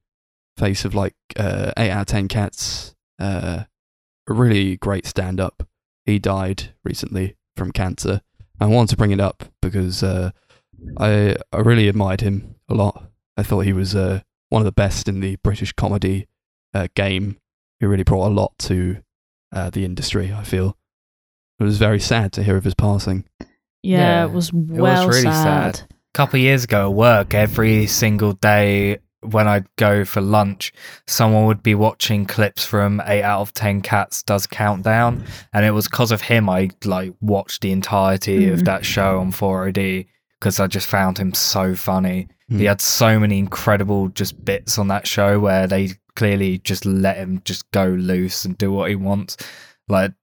face 0.57 0.85
of 0.85 0.93
like 0.95 1.15
uh, 1.37 1.71
8 1.77 1.89
out 1.91 2.01
of 2.01 2.07
10 2.07 2.27
cats, 2.27 2.95
uh, 3.19 3.63
a 4.27 4.33
really 4.33 4.77
great 4.77 5.05
stand 5.05 5.39
up. 5.39 5.67
He 6.05 6.19
died 6.19 6.73
recently 6.83 7.35
from 7.55 7.71
cancer. 7.71 8.21
I 8.61 8.65
wanted 8.67 8.91
to 8.91 8.97
bring 8.97 9.11
it 9.11 9.19
up 9.19 9.43
because 9.61 10.03
uh, 10.03 10.31
I, 10.97 11.35
I 11.51 11.57
really 11.59 11.87
admired 11.89 12.21
him 12.21 12.55
a 12.69 12.73
lot. 12.75 13.09
I 13.35 13.43
thought 13.43 13.61
he 13.61 13.73
was 13.73 13.95
uh, 13.95 14.21
one 14.49 14.61
of 14.61 14.65
the 14.65 14.71
best 14.71 15.07
in 15.09 15.19
the 15.19 15.35
British 15.37 15.73
comedy 15.73 16.27
uh, 16.73 16.87
game. 16.95 17.37
He 17.79 17.85
really 17.87 18.03
brought 18.03 18.27
a 18.27 18.33
lot 18.33 18.53
to 18.59 18.97
uh, 19.51 19.69
the 19.71 19.83
industry. 19.83 20.31
I 20.31 20.43
feel 20.43 20.77
it 21.59 21.63
was 21.63 21.77
very 21.79 21.99
sad 21.99 22.31
to 22.33 22.43
hear 22.43 22.55
of 22.55 22.63
his 22.63 22.75
passing. 22.75 23.25
Yeah, 23.83 23.97
Yeah, 23.97 24.25
it 24.25 24.31
was 24.31 24.53
was 24.53 24.79
well 24.79 25.07
really 25.07 25.21
sad. 25.23 25.75
sad. 25.77 25.87
couple 26.13 26.37
of 26.37 26.43
years 26.43 26.63
ago 26.63 26.89
at 26.89 26.93
work, 26.93 27.33
every 27.33 27.87
single 27.87 28.33
day 28.33 28.99
when 29.21 29.47
I'd 29.47 29.67
go 29.77 30.03
for 30.05 30.21
lunch, 30.21 30.73
someone 31.07 31.45
would 31.45 31.61
be 31.63 31.75
watching 31.75 32.25
clips 32.25 32.65
from 32.65 33.01
Eight 33.05 33.23
Out 33.23 33.41
of 33.41 33.53
Ten 33.53 33.81
Cats 33.81 34.23
Does 34.23 34.47
Countdown, 34.47 35.23
and 35.53 35.65
it 35.65 35.71
was 35.71 35.87
because 35.87 36.11
of 36.11 36.21
him 36.21 36.49
I 36.49 36.69
like 36.85 37.13
watched 37.21 37.61
the 37.61 37.71
entirety 37.71 38.49
of 38.49 38.59
Mhm. 38.61 38.65
that 38.65 38.85
show 38.85 39.19
on 39.19 39.31
4OD 39.31 40.07
because 40.39 40.59
I 40.59 40.67
just 40.67 40.87
found 40.87 41.17
him 41.19 41.33
so 41.33 41.75
funny. 41.75 42.27
Mm. 42.51 42.57
He 42.59 42.65
had 42.65 42.81
so 42.81 43.19
many 43.19 43.37
incredible 43.37 44.09
just 44.09 44.43
bits 44.43 44.77
on 44.79 44.87
that 44.87 45.05
show 45.07 45.39
where 45.39 45.67
they 45.67 45.91
clearly 46.15 46.57
just 46.59 46.85
let 46.85 47.15
him 47.17 47.41
just 47.45 47.69
go 47.71 47.85
loose 47.85 48.43
and 48.43 48.57
do 48.57 48.71
what 48.71 48.89
he 48.89 48.95
wants. 48.95 49.37
Like 49.87 50.13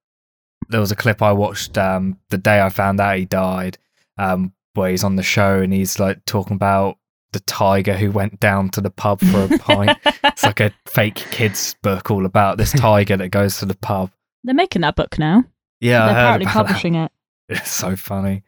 there 0.71 0.81
was 0.81 0.91
a 0.93 0.97
clip 0.97 1.23
I 1.23 1.33
watched 1.33 1.79
um, 1.79 2.19
the 2.31 2.37
day 2.39 2.61
I 2.61 2.69
found 2.69 3.01
out 3.01 3.17
he 3.17 3.25
died, 3.25 3.79
um, 4.19 4.53
where 4.75 4.91
he's 4.91 5.05
on 5.05 5.17
the 5.17 5.23
show 5.23 5.61
and 5.61 5.73
he's 5.73 5.99
like 6.01 6.25
talking 6.27 6.57
about 6.57 6.99
the 7.33 7.41
tiger 7.41 7.95
who 7.97 8.11
went 8.11 8.41
down 8.41 8.71
to 8.71 8.81
the 8.81 8.91
pub 8.91 9.21
for 9.21 9.45
a 9.45 9.59
pint. 9.59 9.99
it's 10.25 10.43
like 10.45 10.61
a 10.61 10.73
fake 10.87 11.17
kids 11.31 11.77
book 11.83 12.11
all 12.11 12.25
about 12.27 12.57
this 12.59 12.73
tiger 12.79 13.17
that 13.17 13.29
goes 13.29 13.59
to 13.59 13.67
the 13.67 13.77
pub. 13.77 14.11
They're 14.45 14.55
making 14.55 14.83
that 14.83 14.97
book 14.97 15.19
now. 15.19 15.45
Yeah, 15.81 16.07
They're 16.07 16.11
apparently 16.15 16.45
about 16.47 16.55
that. 16.55 16.67
publishing 16.67 16.95
it. 16.97 17.13
It's 17.51 17.71
so 17.71 17.97
funny. 17.97 18.43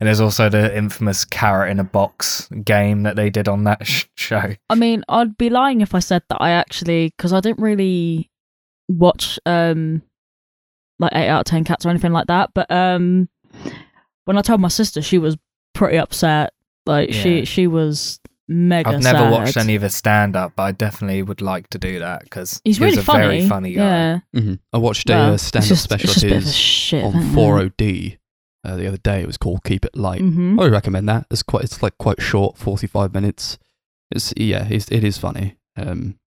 And 0.00 0.06
there's 0.08 0.20
also 0.20 0.48
the 0.48 0.76
infamous 0.76 1.24
carrot 1.24 1.70
in 1.70 1.80
a 1.80 1.84
box 1.84 2.48
game 2.64 3.02
that 3.04 3.16
they 3.16 3.30
did 3.30 3.48
on 3.48 3.64
that 3.64 3.86
sh- 3.86 4.04
show. 4.16 4.54
I 4.70 4.74
mean, 4.74 5.02
I'd 5.08 5.36
be 5.36 5.50
lying 5.50 5.80
if 5.80 5.94
I 5.94 5.98
said 6.00 6.22
that 6.28 6.38
I 6.40 6.50
actually 6.50 7.12
because 7.16 7.32
I 7.32 7.40
didn't 7.40 7.60
really 7.62 8.30
watch 8.88 9.38
um 9.46 10.02
like 10.98 11.12
eight 11.14 11.28
out 11.28 11.40
of 11.40 11.44
ten 11.46 11.64
cats 11.64 11.86
or 11.86 11.90
anything 11.90 12.12
like 12.12 12.26
that. 12.26 12.50
But 12.54 12.70
um 12.70 13.28
when 14.24 14.36
I 14.38 14.42
told 14.42 14.60
my 14.60 14.68
sister, 14.68 15.00
she 15.02 15.18
was 15.18 15.36
pretty 15.74 15.96
upset. 15.98 16.52
Like 16.86 17.08
Yeah. 17.10 17.22
she 17.22 17.44
she 17.44 17.66
was 17.66 18.20
mega. 18.48 18.90
I've 18.90 19.02
never 19.02 19.18
sad. 19.18 19.32
watched 19.32 19.56
any 19.56 19.74
of 19.74 19.82
his 19.82 19.94
stand 19.94 20.36
up, 20.36 20.52
but 20.56 20.62
I 20.64 20.72
definitely 20.72 21.22
would 21.22 21.40
like 21.40 21.68
to 21.70 21.78
do 21.78 21.98
that 22.00 22.22
because 22.24 22.60
He's 22.64 22.78
he 22.78 22.84
really 22.84 22.96
was 22.96 23.02
a 23.04 23.06
funny. 23.06 23.20
very 23.26 23.48
funny 23.48 23.72
guy. 23.74 23.82
Yeah, 23.82 24.18
Mhm. 24.34 24.58
I 24.72 24.78
watched 24.78 25.08
Well, 25.08 25.30
a 25.30 25.34
uh, 25.34 25.36
stand-up 25.38 25.78
special 25.78 26.10
it's 26.10 26.16
of 26.16 26.22
just 26.22 26.24
a 26.24 26.26
bit 26.28 26.36
of 26.36 26.42
a 26.42 26.46
his 26.46 26.54
shit, 26.56 27.04
on 27.04 27.16
isn't 27.16 27.34
4OD, 27.34 28.18
uh, 28.64 28.76
the 28.76 28.86
other 28.86 28.96
day. 28.98 29.20
It 29.22 29.26
was 29.26 29.36
called 29.36 29.64
Keep 29.64 29.84
It 29.86 29.96
Light. 29.96 30.20
hmm 30.20 30.58
I 30.60 30.64
would 30.64 30.72
recommend 30.72 31.08
that. 31.08 31.26
It's 31.30 31.42
quite. 31.42 31.64
It's 31.64 31.82
like 31.82 31.96
quite 31.98 32.20
short, 32.20 32.56
forty-five 32.58 33.12
minutes. 33.14 33.58
It's 34.10 34.32
yeah. 34.36 34.66
It's, 34.70 34.88
it 34.90 35.04
is 35.04 35.18
funny. 35.18 35.56
Um, 35.76 36.18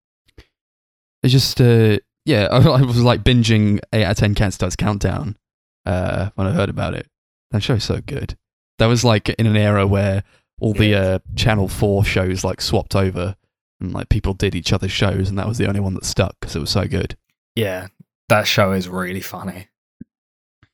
it's 1.24 1.34
just 1.34 1.60
uh, 1.62 1.98
yeah. 2.26 2.48
I, 2.52 2.58
I 2.58 2.82
was 2.82 3.02
like 3.02 3.24
binging 3.24 3.80
eight 3.94 4.04
out 4.06 4.12
of 4.12 4.18
ten 4.18 4.36
Cats 4.36 4.58
Does 4.58 4.76
Countdown 4.76 5.38
uh, 5.86 6.30
when 6.36 6.48
I 6.48 6.52
heard 6.52 6.70
about 6.70 6.94
it. 6.94 7.08
That 7.52 7.64
show's 7.64 7.84
so 7.84 8.02
good. 8.06 8.38
That 8.80 8.88
was 8.88 9.04
like 9.04 9.30
in 9.30 9.48
an 9.48 9.56
era 9.58 9.88
where 9.88 10.24
all 10.60 10.74
the 10.74 10.88
Yeah. 10.88 11.00
uh, 11.00 11.20
Channel 11.36 11.68
Four 11.68 12.04
shows 12.04 12.44
like 12.44 12.62
swapped 12.62 12.96
over, 12.96 13.36
and 13.80 13.94
like 13.94 14.10
people 14.10 14.34
did 14.34 14.56
each 14.56 14.74
other's 14.74 14.92
shows, 14.92 15.30
and 15.30 15.38
that 15.38 15.48
was 15.48 15.58
the 15.58 15.68
only 15.68 15.80
one 15.80 15.94
that 15.96 16.06
stuck 16.06 16.36
because 16.40 16.56
it 16.56 16.60
was 16.60 16.70
so 16.72 16.88
good. 16.88 17.16
Yeah, 17.56 17.88
that 18.30 18.48
show 18.48 18.72
is 18.74 18.88
really 18.88 19.22
funny. 19.22 19.68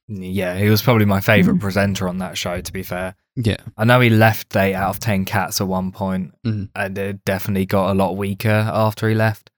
Yeah, 0.07 0.57
he 0.57 0.69
was 0.69 0.81
probably 0.81 1.05
my 1.05 1.21
favorite 1.21 1.55
Mhm. 1.57 1.61
presenter 1.61 2.07
on 2.09 2.17
that 2.19 2.37
show. 2.37 2.59
To 2.61 2.73
be 2.73 2.83
fair, 2.83 3.15
Yeah, 3.35 3.57
I 3.77 3.85
know 3.85 3.99
he 4.01 4.09
left 4.09 4.55
eight 4.55 4.75
out 4.75 4.89
of 4.89 4.99
ten 4.99 5.25
cats 5.25 5.59
at 5.61 5.67
one 5.67 5.91
point, 5.91 6.33
Mhm. 6.45 6.69
and 6.75 6.97
it 6.97 7.25
definitely 7.25 7.65
got 7.65 7.89
a 7.91 7.93
lot 7.95 8.15
weaker 8.17 8.69
after 8.71 9.07
he 9.09 9.15
left. 9.15 9.49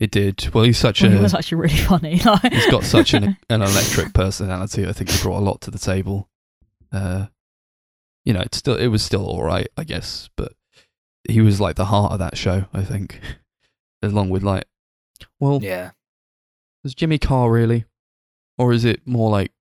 it 0.00 0.10
did. 0.10 0.48
Well, 0.52 0.64
he's 0.64 0.76
such 0.76 1.02
Well, 1.02 1.12
a 1.12 1.14
it 1.14 1.20
was 1.22 1.34
actually 1.34 1.58
really 1.62 1.76
funny. 1.76 2.20
Like, 2.24 2.52
he's 2.52 2.66
got 2.70 2.82
such 2.84 3.14
an 3.14 3.36
an 3.48 3.62
electric 3.62 4.12
personality. 4.12 4.86
I 4.86 4.92
think 4.92 5.08
he 5.08 5.22
brought 5.22 5.38
a 5.38 5.44
lot 5.44 5.60
to 5.62 5.70
the 5.70 5.78
table. 5.78 6.28
Uh, 6.92 7.26
you 8.24 8.32
know, 8.32 8.40
it's 8.40 8.58
still 8.58 8.76
it 8.76 8.88
was 8.88 9.02
still 9.02 9.24
all 9.26 9.42
right, 9.44 9.68
I 9.76 9.84
guess, 9.84 10.28
but 10.36 10.52
he 11.28 11.40
was 11.40 11.60
like 11.60 11.76
the 11.76 11.86
heart 11.86 12.12
of 12.12 12.18
that 12.18 12.36
show. 12.36 12.64
I 12.72 12.82
think, 12.82 13.20
along 14.02 14.30
with 14.30 14.42
like, 14.42 14.64
well, 15.40 15.60
Yeah, 15.62 15.90
was 16.82 16.94
Jimmy 16.94 17.18
Carr 17.18 17.50
really, 17.50 17.84
or 18.58 18.72
is 18.72 18.84
it 18.84 19.06
more 19.06 19.30
like 19.30 19.52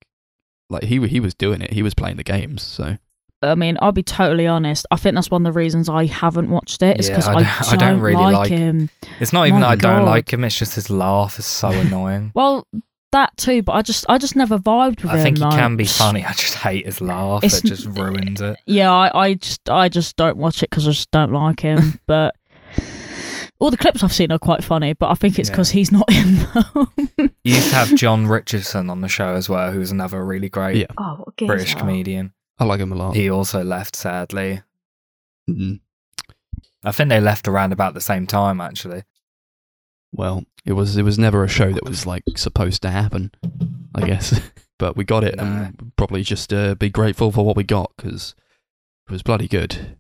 like 0.70 0.84
he 0.84 1.06
he 1.08 1.20
was 1.20 1.34
doing 1.34 1.62
it, 1.62 1.72
he 1.74 1.84
was 1.84 1.94
playing 1.94 2.18
the 2.18 2.24
games, 2.24 2.62
so 2.64 2.98
I 3.42 3.56
mean, 3.56 3.78
I'll 3.82 3.92
be 3.92 4.04
totally 4.04 4.48
honest. 4.48 4.86
I 4.90 4.96
think 4.96 5.16
that's 5.16 5.30
one 5.30 5.46
of 5.46 5.54
the 5.54 5.60
reasons 5.60 5.90
I 5.90 6.06
haven't 6.06 6.50
watched 6.50 6.82
it. 6.82 6.98
Is 7.02 7.10
Yeah, 7.10 7.16
because 7.18 7.28
I 7.28 7.34
I, 7.34 7.44
don't- 7.44 7.46
don't 7.46 7.74
I 7.74 7.76
don't 7.92 8.00
really 8.00 8.16
like, 8.24 8.34
like- 8.36 8.50
him. 8.50 8.90
it's 9.20 9.34
not 9.34 9.48
even 9.48 9.60
My 9.60 9.76
that 9.76 9.86
I 9.86 9.96
don't 9.98 10.06
like 10.06 10.32
him; 10.32 10.46
it's 10.46 10.58
just 10.58 10.76
his 10.76 10.90
laugh 10.90 11.38
is 11.38 11.46
so 11.46 11.70
annoying. 11.72 12.32
Well, 12.34 12.66
that 13.14 13.36
too, 13.38 13.64
but 13.64 13.72
I 13.72 13.82
just, 13.82 14.06
I 14.10 14.18
just 14.20 14.36
never 14.36 14.60
vibed 14.60 15.02
with 15.02 15.12
I 15.12 15.14
him. 15.16 15.20
I 15.20 15.24
think 15.24 15.38
he 15.38 15.44
like- 15.44 15.54
can 15.58 15.76
be 15.78 15.86
funny. 15.86 16.24
I 16.26 16.34
just 16.34 16.54
hate 16.56 16.86
his 16.86 17.02
laugh; 17.02 17.44
it 17.44 17.64
just 17.64 17.86
ruins 17.88 18.42
it. 18.42 18.58
Yeah, 18.68 18.92
I, 18.92 19.28
I 19.28 19.34
just, 19.36 19.70
I 19.70 19.90
just 19.90 20.16
don't 20.18 20.38
watch 20.38 20.62
it 20.62 20.70
because 20.70 20.88
I 20.88 20.92
just 20.92 21.10
don't 21.12 21.32
like 21.32 21.62
him. 21.62 22.00
but 22.06 22.36
all 23.60 23.72
the 23.72 23.78
clips 23.78 24.04
I've 24.04 24.12
seen 24.14 24.32
are 24.32 24.38
quite 24.40 24.64
funny. 24.64 24.94
But 24.94 25.10
I 25.10 25.14
think 25.16 25.40
it's 25.40 25.50
Yeah. 25.50 25.54
because 25.56 25.70
he's 25.72 25.92
not 25.92 26.12
in 26.12 26.36
them. 26.54 27.32
You 27.44 27.56
used 27.56 27.70
to 27.70 27.76
have 27.76 27.96
Jon 27.96 28.28
Richardson 28.28 28.90
on 28.90 29.02
the 29.02 29.08
show 29.08 29.34
as 29.36 29.48
well, 29.50 29.72
who 29.72 29.80
was 29.80 29.92
another 29.92 30.24
really 30.24 30.50
great 30.50 30.76
Yeah. 30.78 30.88
oh, 30.98 31.26
British 31.38 31.76
comedian. 31.76 32.34
I 32.60 32.66
like 32.66 32.80
him 32.80 32.92
a 32.92 32.96
lot. 32.96 33.16
He 33.16 33.30
also 33.30 33.64
left, 33.64 33.96
sadly. 33.96 34.62
Mhm. 35.50 35.80
I 36.86 36.92
think 36.92 37.10
they 37.10 37.22
left 37.22 37.48
around 37.48 37.72
about 37.72 37.94
the 37.94 38.02
same 38.02 38.28
time, 38.28 38.60
actually. 38.60 39.04
Well, 40.14 40.46
it 40.66 40.74
was 40.74 40.96
it 40.98 41.04
was 41.04 41.18
never 41.20 41.44
a 41.44 41.48
show 41.50 41.72
that 41.74 41.84
was 41.84 42.06
like 42.06 42.24
supposed 42.36 42.82
to 42.84 42.90
happen, 42.92 43.32
I 43.96 44.06
guess. 44.06 44.40
but 44.80 44.96
we 44.96 45.04
got 45.04 45.24
it, 45.24 45.36
No. 45.38 45.44
and 45.44 45.92
probably 45.98 46.24
just 46.24 46.54
uh, 46.54 46.76
be 46.76 46.90
grateful 46.90 47.32
for 47.32 47.44
what 47.46 47.56
we 47.58 47.64
got 47.64 47.92
because 47.98 48.36
it 49.08 49.12
was 49.12 49.24
bloody 49.24 49.48
good. 49.48 49.98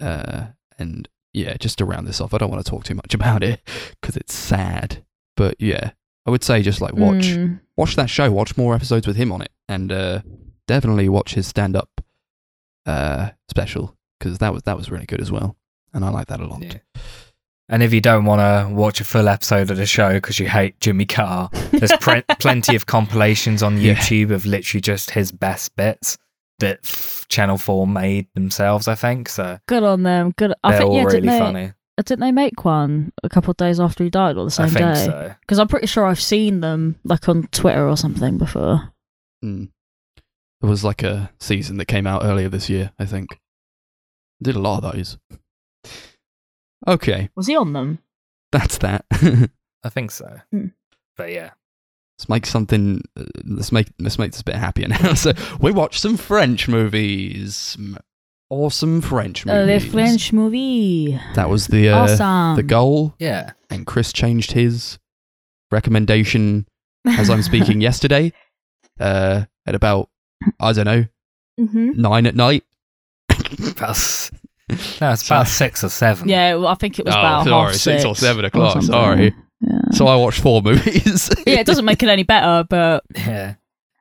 Uh, 0.00 0.48
and 0.78 1.08
yeah, 1.32 1.56
just 1.56 1.78
to 1.78 1.84
round 1.84 2.06
this 2.06 2.20
off, 2.20 2.34
I 2.34 2.38
don't 2.38 2.50
want 2.50 2.64
to 2.64 2.70
talk 2.70 2.84
too 2.84 2.94
much 2.94 3.14
about 3.14 3.42
it 3.42 3.60
because 4.00 4.16
it's 4.16 4.34
sad. 4.34 5.04
But 5.36 5.54
yeah, 5.60 5.92
I 6.26 6.30
would 6.30 6.42
say 6.44 6.62
just 6.62 6.80
like 6.80 6.94
watch 6.94 7.26
Mm. 7.28 7.60
watch 7.76 7.94
that 7.96 8.10
show, 8.10 8.30
watch 8.32 8.56
more 8.56 8.74
episodes 8.74 9.06
with 9.06 9.16
him 9.16 9.30
on 9.32 9.42
it, 9.42 9.52
and 9.68 9.92
uh, 9.92 10.20
definitely 10.66 11.08
watch 11.08 11.34
his 11.34 11.46
stand 11.46 11.76
up 11.76 12.00
uh, 12.86 13.30
special 13.48 13.96
because 14.18 14.38
that 14.38 14.52
was 14.52 14.64
that 14.64 14.76
was 14.76 14.90
really 14.90 15.06
good 15.06 15.20
as 15.20 15.30
well, 15.30 15.56
and 15.94 16.04
I 16.04 16.08
like 16.10 16.26
that 16.26 16.40
a 16.40 16.46
lot. 16.46 16.62
Yeah. 16.62 16.78
And 17.70 17.82
if 17.82 17.92
you 17.92 18.00
don't 18.00 18.24
want 18.24 18.40
to 18.40 18.74
watch 18.74 19.00
a 19.00 19.04
full 19.04 19.28
episode 19.28 19.70
of 19.70 19.76
the 19.76 19.84
show 19.86 20.14
because 20.14 20.38
you 20.38 20.48
hate 20.48 20.80
Jimmy 20.80 21.04
Carr, 21.04 21.50
there's 21.72 21.92
pre- 22.00 22.22
plenty 22.38 22.74
of 22.76 22.86
compilations 22.86 23.62
on 23.62 23.78
Yeah. 23.78 23.94
YouTube 23.94 24.30
of 24.30 24.46
literally 24.46 24.80
just 24.80 25.10
his 25.10 25.30
best 25.32 25.76
bits 25.76 26.16
that 26.60 26.78
f- 26.82 27.26
Channel 27.28 27.58
4 27.58 27.86
made 27.86 28.26
themselves, 28.34 28.88
I 28.88 28.94
think. 28.94 29.28
So 29.28 29.58
Good 29.68 29.82
on 29.82 30.02
them. 30.02 30.32
Good. 30.36 30.54
I 30.64 30.70
they're 30.70 30.78
think 30.80 30.90
all 30.90 30.96
yeah, 30.96 31.02
really 31.04 31.20
didn't 31.20 31.30
they? 31.30 31.38
funny. 31.38 31.72
Didn't 31.98 32.20
they 32.20 32.32
make 32.32 32.64
one 32.64 33.12
a 33.24 33.28
couple 33.28 33.50
of 33.50 33.56
days 33.56 33.80
after 33.80 34.04
he 34.04 34.08
died, 34.10 34.36
or 34.36 34.44
the 34.48 34.62
I 34.62 34.66
same 34.66 34.68
think 34.68 34.94
day? 34.94 35.04
so. 35.06 35.34
Because 35.40 35.58
I'm 35.58 35.66
pretty 35.68 35.88
sure 35.88 36.06
I've 36.06 36.20
seen 36.20 36.60
them 36.60 36.96
like 37.04 37.28
on 37.28 37.48
Twitter 37.48 37.88
or 37.88 37.96
something 37.96 38.38
before. 38.38 38.92
Mm. 39.44 39.68
There 40.60 40.70
was 40.70 40.84
like 40.84 41.02
a 41.02 41.30
season 41.40 41.76
that 41.78 41.86
came 41.86 42.06
out 42.06 42.24
earlier 42.24 42.48
this 42.48 42.70
year, 42.70 42.92
I 43.00 43.04
think. 43.04 43.40
Did 44.40 44.54
a 44.56 44.60
lot 44.60 44.82
of 44.84 44.92
those. 44.92 45.18
Okay, 46.88 47.28
Was 47.36 47.46
he 47.46 47.56
on 47.56 47.72
them? 47.74 47.98
that's 48.50 48.78
that. 48.78 49.04
I 49.84 49.88
think 49.90 50.10
so. 50.10 50.40
Hmm. 50.50 50.66
But 51.16 51.32
yeah. 51.32 51.50
let's 52.18 52.28
make 52.28 52.46
something. 52.46 53.02
Uh, 53.16 53.24
let's 53.44 53.70
make 53.72 53.88
let's 53.98 54.18
make 54.18 54.32
this 54.32 54.40
a 54.40 54.44
bit 54.44 54.54
happier 54.56 54.88
now. 55.02 55.14
so 55.14 55.32
we 55.60 55.70
watched 55.72 56.00
some 56.00 56.16
French 56.16 56.66
movies. 56.68 57.76
Awesome 58.50 59.02
French 59.02 59.46
Uh, 59.46 59.52
movies. 59.66 59.84
the 59.84 59.90
French 59.90 60.32
movie. 60.32 61.20
That 61.34 61.50
was 61.50 61.66
the 61.66 61.90
uh, 61.90 61.98
awesome. 62.04 62.56
the 62.56 62.62
goal, 62.62 63.14
Yeah. 63.18 63.52
and 63.68 63.86
Chris 63.86 64.10
changed 64.12 64.52
his 64.52 64.98
recommendation 65.70 66.66
as 67.06 67.28
I'm 67.28 67.42
speaking 67.42 67.80
yesterday. 67.88 68.32
Uh, 68.98 69.44
at 69.66 69.74
about 69.74 70.08
I 70.58 70.72
don't 70.72 70.86
know 70.86 71.04
hmm 71.58 71.90
nine 72.00 72.24
at 72.26 72.34
night. 72.34 72.64
About, 73.30 73.90
s- 73.90 74.30
no, 75.00 75.12
it's 75.12 75.26
about 75.26 75.48
six 75.48 75.82
or 75.84 75.88
seven. 75.88 76.28
Yeah, 76.28 76.54
well, 76.56 76.68
I 76.68 76.74
think 76.74 76.98
it 76.98 77.04
was 77.06 77.14
Oh, 77.14 77.18
about 77.18 77.44
sorry, 77.44 77.66
half 77.72 77.74
six 77.76 78.04
or 78.04 78.14
seven 78.16 78.44
o'clock, 78.44 78.72
something. 78.74 78.88
sorry. 78.90 79.34
Yeah. 79.60 79.78
So 79.92 80.06
I 80.06 80.16
watched 80.16 80.40
four 80.40 80.62
movies. 80.62 81.30
yeah, 81.46 81.60
it 81.60 81.66
doesn't 81.66 81.84
make 81.84 82.02
it 82.02 82.08
any 82.08 82.22
better, 82.22 82.64
but 82.68 83.02
Yeah. 83.16 83.54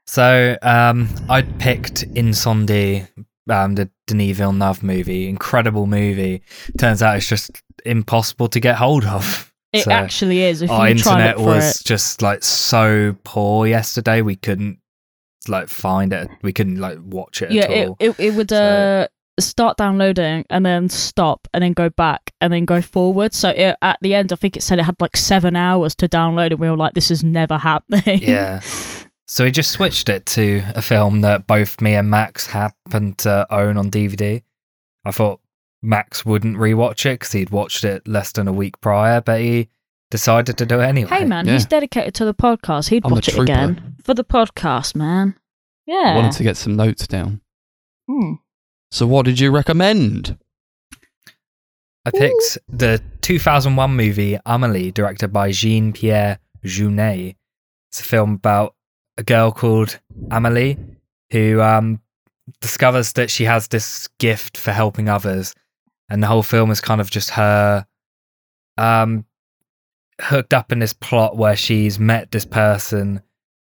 So 0.06 0.56
um, 0.62 1.10
I 1.30 1.42
picked 1.42 2.08
Incendies, 2.14 3.08
um, 3.50 3.76
the 3.76 3.90
Denis 4.08 4.38
Villeneuve 4.38 4.84
movie. 4.84 5.28
Incredible 5.28 5.86
movie. 5.88 6.42
Turns 6.78 7.02
out 7.04 7.18
it's 7.18 7.28
just 7.28 7.62
impossible 7.86 8.48
to 8.50 8.60
get 8.60 8.76
hold 8.76 9.04
of. 9.06 9.52
it 9.74 9.84
So 9.84 9.92
actually 9.92 10.44
is. 10.44 10.62
If 10.62 10.70
our 10.70 10.90
you 10.90 10.96
try 10.96 11.14
and 11.14 11.22
internet 11.30 11.38
look 11.38 11.46
for 11.46 11.56
was 11.56 11.82
it. 11.82 11.86
just 11.86 12.22
like 12.22 12.44
so 12.44 13.16
poor 13.24 13.68
yesterday. 13.68 14.22
We 14.22 14.36
couldn't 14.38 14.80
like 15.48 15.68
find 15.70 16.14
it. 16.14 16.30
We 16.42 16.54
couldn't 16.54 16.78
like 16.80 17.00
watch 17.04 17.42
it 17.42 17.52
yeah, 17.52 17.64
at 17.64 17.72
it, 17.72 17.88
all. 17.90 17.98
it 18.00 18.20
it 18.20 18.34
would 18.36 18.52
uh 18.54 19.08
start 19.40 19.78
downloading 19.78 20.46
and 20.50 20.66
then 20.66 20.90
stop 20.90 21.48
and 21.54 21.64
then 21.64 21.74
go 21.74 21.90
back 21.90 22.34
and 22.42 22.52
then 22.52 22.66
go 22.66 22.82
forward. 22.82 23.34
So 23.34 23.50
it, 23.50 23.76
at 23.82 23.98
the 24.02 24.14
end, 24.16 24.34
I 24.34 24.36
think 24.36 24.58
it 24.58 24.64
said 24.64 24.80
it 24.80 24.84
had 24.84 25.00
like 25.00 25.16
seven 25.18 25.56
hours 25.56 25.96
to 25.96 26.08
download, 26.10 26.52
and 26.52 26.60
we 26.60 26.70
were 26.70 26.78
like, 26.78 26.94
"This 26.94 27.12
is 27.12 27.24
never 27.24 27.58
happening." 27.58 28.22
yeah. 28.22 28.62
So 29.30 29.44
we 29.44 29.52
just 29.52 29.72
switched 29.72 30.08
it 30.08 30.26
to 30.28 30.64
a 30.74 30.82
film 30.82 31.20
that 31.20 31.48
both 31.48 31.82
me 31.82 31.96
and 31.96 32.10
Max 32.10 32.48
happened 32.48 33.18
to 33.20 33.46
own 33.54 33.76
on 33.76 33.92
DVD. 33.92 34.42
I 35.04 35.12
thought 35.12 35.42
Max 35.82 36.26
wouldn't 36.26 36.56
rewatch 36.56 37.06
it 37.06 37.16
because 37.20 37.34
he'd 37.34 37.50
watched 37.50 37.84
it 37.84 38.08
less 38.08 38.32
than 38.32 38.48
a 38.48 38.54
week 38.54 38.80
prior, 38.80 39.20
but 39.20 39.42
he 39.42 39.68
decided 40.12 40.58
to 40.60 40.66
do 40.66 40.80
it 40.80 40.86
anyway. 40.86 41.10
Hey 41.10 41.26
man, 41.26 41.46
Yeah. 41.46 41.54
he's 41.56 41.66
dedicated 41.66 42.14
to 42.16 42.24
the 42.26 42.34
podcast. 42.34 42.88
He'd 42.88 43.06
I'm 43.06 43.12
watch 43.12 43.28
it 43.28 43.38
again 43.38 43.96
for 44.02 44.14
the 44.14 44.24
podcast, 44.24 44.96
man. 44.96 45.36
Yeah. 45.86 46.16
Wanted 46.16 46.32
to 46.38 46.44
get 46.44 46.56
some 46.56 46.78
notes 46.78 47.06
down. 47.06 47.42
Hmm. 48.10 48.36
So 48.92 49.06
what 49.06 49.26
did 49.26 49.40
you 49.40 49.52
recommend? 49.52 50.38
I 52.06 52.12
picked 52.12 52.58
the 52.70 53.02
2001 53.22 53.96
movie 53.96 54.38
Amelie, 54.46 54.92
directed 54.92 55.34
by 55.34 55.52
Jean 55.52 55.92
Pierre 55.92 56.40
Jeunet. 56.64 57.36
It's 57.90 58.00
a 58.00 58.04
film 58.04 58.34
about 58.34 58.76
a 59.18 59.24
girl 59.24 59.52
called 59.52 60.00
Amelie 60.32 60.78
who 61.32 61.62
um, 61.62 62.00
discovers 62.62 63.14
that 63.14 63.30
she 63.30 63.44
has 63.44 63.68
this 63.68 64.08
gift 64.20 64.58
for 64.58 64.72
helping 64.72 65.10
others, 65.10 65.54
and 66.10 66.24
the 66.24 66.28
whole 66.28 66.44
film 66.44 66.72
is 66.72 66.80
kind 66.80 67.02
of 67.02 67.10
just 67.10 67.32
her 67.32 67.86
um, 68.78 69.26
hooked 70.22 70.54
up 70.54 70.72
in 70.72 70.80
this 70.80 70.94
plot 70.94 71.36
where 71.36 71.56
she's 71.56 72.00
met 72.00 72.32
this 72.32 72.46
person, 72.46 73.22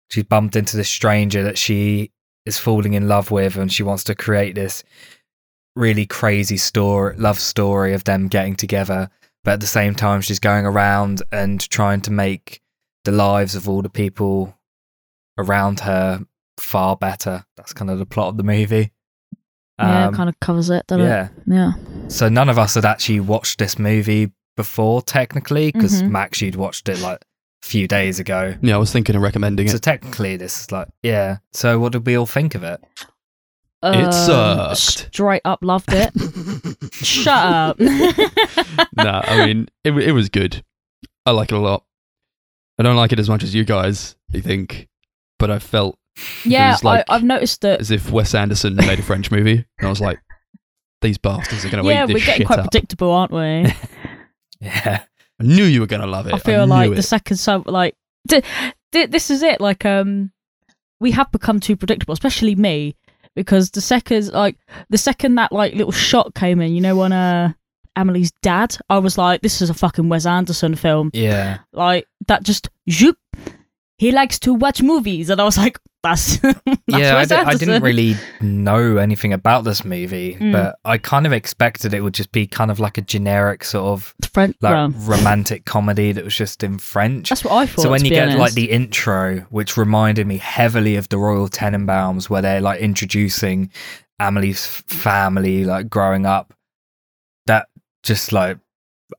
she's 0.08 0.24
bumped 0.24 0.56
into 0.56 0.76
this 0.76 0.88
stranger 0.88 1.42
that 1.42 1.58
she 1.58 2.10
is 2.46 2.58
falling 2.58 2.94
in 2.94 3.08
love 3.08 3.30
with, 3.30 3.56
and 3.56 3.72
she 3.72 3.82
wants 3.82 4.04
to 4.04 4.14
create 4.14 4.54
this 4.54 4.82
really 5.76 6.06
crazy 6.06 6.56
story, 6.56 7.16
love 7.16 7.38
story 7.38 7.94
of 7.94 8.04
them 8.04 8.28
getting 8.28 8.56
together. 8.56 9.08
But 9.44 9.52
at 9.54 9.60
the 9.60 9.66
same 9.66 9.94
time, 9.94 10.20
she's 10.20 10.38
going 10.38 10.66
around 10.66 11.22
and 11.32 11.60
trying 11.70 12.00
to 12.02 12.10
make 12.12 12.60
the 13.04 13.12
lives 13.12 13.54
of 13.56 13.68
all 13.68 13.82
the 13.82 13.88
people 13.90 14.56
around 15.38 15.80
her 15.80 16.24
far 16.58 16.96
better. 16.96 17.44
That's 17.56 17.72
kind 17.72 17.90
of 17.90 17.98
the 17.98 18.06
plot 18.06 18.28
of 18.28 18.36
the 18.36 18.42
movie. 18.44 18.92
Yeah, 19.78 20.06
Um, 20.08 20.14
kind 20.14 20.28
of 20.28 20.38
covers 20.38 20.70
it, 20.70 20.86
doesn't 20.86 21.04
yeah. 21.06 21.24
it? 21.24 21.30
Yeah. 21.46 21.72
So 22.08 22.28
none 22.28 22.48
of 22.48 22.58
us 22.58 22.74
had 22.74 22.84
actually 22.84 23.20
watched 23.20 23.58
this 23.58 23.78
movie 23.78 24.30
before, 24.56 25.02
technically, 25.02 25.72
because 25.72 26.02
Mhm. 26.02 26.10
Max, 26.10 26.40
you'd 26.40 26.54
watched 26.56 26.88
it 26.88 26.98
like 27.00 27.24
few 27.62 27.86
days 27.88 28.18
ago. 28.20 28.54
Yeah, 28.60 28.74
I 28.74 28.78
was 28.78 28.92
thinking 28.92 29.16
of 29.16 29.22
recommending 29.22 29.68
So 29.68 29.72
it. 29.74 29.76
So 29.76 29.80
technically, 29.80 30.36
this 30.36 30.60
is 30.60 30.72
like 30.72 30.88
yeah. 31.02 31.38
So 31.52 31.78
what 31.78 31.92
did 31.92 32.06
we 32.06 32.16
all 32.16 32.26
think 32.26 32.54
of 32.54 32.62
it? 32.64 32.80
It 33.84 34.04
Um, 34.06 34.12
sucked. 34.12 34.78
Straight 35.14 35.42
up 35.44 35.58
loved 35.62 35.88
it. 35.92 36.12
Shut 36.92 37.28
up. 37.28 37.80
nah, 38.96 39.22
I 39.24 39.46
mean, 39.46 39.68
it, 39.84 39.90
it 39.92 40.12
was 40.12 40.28
good. 40.28 40.64
I 41.26 41.30
like 41.32 41.50
it 41.50 41.56
a 41.56 41.58
lot. 41.58 41.84
I 42.78 42.82
don't 42.84 42.96
like 42.96 43.12
it 43.12 43.18
as 43.18 43.28
much 43.28 43.42
as 43.42 43.54
you 43.54 43.64
guys, 43.64 44.16
I 44.34 44.40
think, 44.40 44.88
but 45.38 45.50
I 45.50 45.58
felt 45.58 45.98
yeah, 46.44 46.70
was 46.72 46.84
like- 46.84 47.04
I, 47.08 47.14
I've 47.16 47.22
noticed 47.24 47.60
that. 47.62 47.80
as 47.80 47.90
if 47.90 48.10
Wes 48.10 48.34
Anderson 48.34 48.76
made 48.76 48.98
a 48.98 49.02
French 49.02 49.30
movie, 49.30 49.64
and 49.78 49.86
I 49.86 49.88
was 49.90 50.00
like, 50.00 50.20
these 51.00 51.18
bastards 51.18 51.64
are 51.64 51.68
going 51.68 51.82
to 51.82 51.90
Yeah, 51.90 52.04
eat 52.04 52.06
this 52.08 52.14
we're 52.14 52.26
getting 52.26 52.46
quite 52.46 52.60
up. 52.60 52.70
predictable, 52.70 53.10
aren't 53.10 53.32
we? 53.32 53.72
Yeah, 54.60 55.02
I 55.42 55.46
knew 55.46 55.64
you 55.64 55.80
were 55.80 55.86
going 55.86 56.02
to 56.02 56.06
love 56.06 56.26
it. 56.26 56.34
I 56.34 56.38
feel 56.38 56.66
knew 56.66 56.72
like 56.72 56.92
it. 56.92 56.94
the 56.96 57.02
second 57.02 57.36
some 57.36 57.64
like 57.66 57.94
d- 58.28 58.42
d- 58.92 59.06
this 59.06 59.30
is 59.30 59.42
it. 59.42 59.60
Like 59.60 59.84
um, 59.84 60.32
we 61.00 61.10
have 61.12 61.30
become 61.32 61.60
too 61.60 61.76
predictable, 61.76 62.12
especially 62.12 62.54
me, 62.54 62.96
because 63.34 63.70
the 63.70 63.80
second 63.80 64.32
like 64.32 64.56
the 64.90 64.98
second 64.98 65.34
that 65.36 65.52
like 65.52 65.74
little 65.74 65.92
shot 65.92 66.34
came 66.34 66.60
in, 66.60 66.74
you 66.74 66.80
know, 66.80 66.96
when 66.96 67.12
uh 67.12 67.52
Emily's 67.94 68.32
dad, 68.40 68.76
I 68.88 68.98
was 68.98 69.18
like, 69.18 69.42
this 69.42 69.60
is 69.60 69.68
a 69.68 69.74
fucking 69.74 70.08
Wes 70.08 70.24
Anderson 70.24 70.74
film. 70.76 71.10
yeah. 71.12 71.58
Like 71.72 72.06
that 72.28 72.42
just 72.42 72.70
zoop. 72.90 73.18
He 74.02 74.10
likes 74.10 74.38
to 74.40 74.52
watch 74.52 74.82
movies, 74.82 75.30
and 75.30 75.40
I 75.40 75.44
was 75.44 75.56
like, 75.56 75.78
that's, 76.02 76.38
that's 76.40 76.58
yeah, 76.88 77.16
I, 77.16 77.24
di- 77.24 77.36
I 77.36 77.54
didn't 77.54 77.82
really 77.84 78.16
know 78.40 78.96
anything 78.96 79.32
about 79.32 79.62
this 79.62 79.84
movie, 79.84 80.34
Mm. 80.34 80.50
but 80.50 80.76
I 80.84 80.98
kind 80.98 81.24
of 81.24 81.32
expected 81.32 81.94
it 81.94 82.00
would 82.00 82.12
just 82.12 82.32
be 82.32 82.44
kind 82.48 82.72
of 82.72 82.80
like 82.80 82.98
a 82.98 83.02
generic 83.02 83.62
sort 83.62 83.84
of 83.86 84.12
French. 84.32 84.56
like 84.60 84.90
romantic 85.06 85.66
comedy 85.66 86.10
that 86.10 86.24
was 86.24 86.34
just 86.34 86.64
in 86.64 86.78
French. 86.78 87.28
that's 87.28 87.44
what 87.44 87.52
I 87.52 87.66
thought. 87.66 87.82
So 87.82 87.90
when 87.92 88.04
you 88.04 88.10
get 88.10 88.36
like 88.36 88.54
the 88.54 88.72
intro, 88.72 89.46
which 89.50 89.76
reminded 89.76 90.26
me 90.26 90.38
heavily 90.38 90.96
of 90.96 91.08
the 91.08 91.18
Royal 91.18 91.48
Tenenbaums, 91.48 92.28
where 92.28 92.42
they're 92.42 92.60
like 92.60 92.80
introducing 92.80 93.70
Amelie's 94.18 94.66
family, 94.66 95.64
like 95.64 95.88
growing 95.88 96.26
up, 96.26 96.52
that 97.46 97.68
just 98.02 98.32
like 98.32 98.58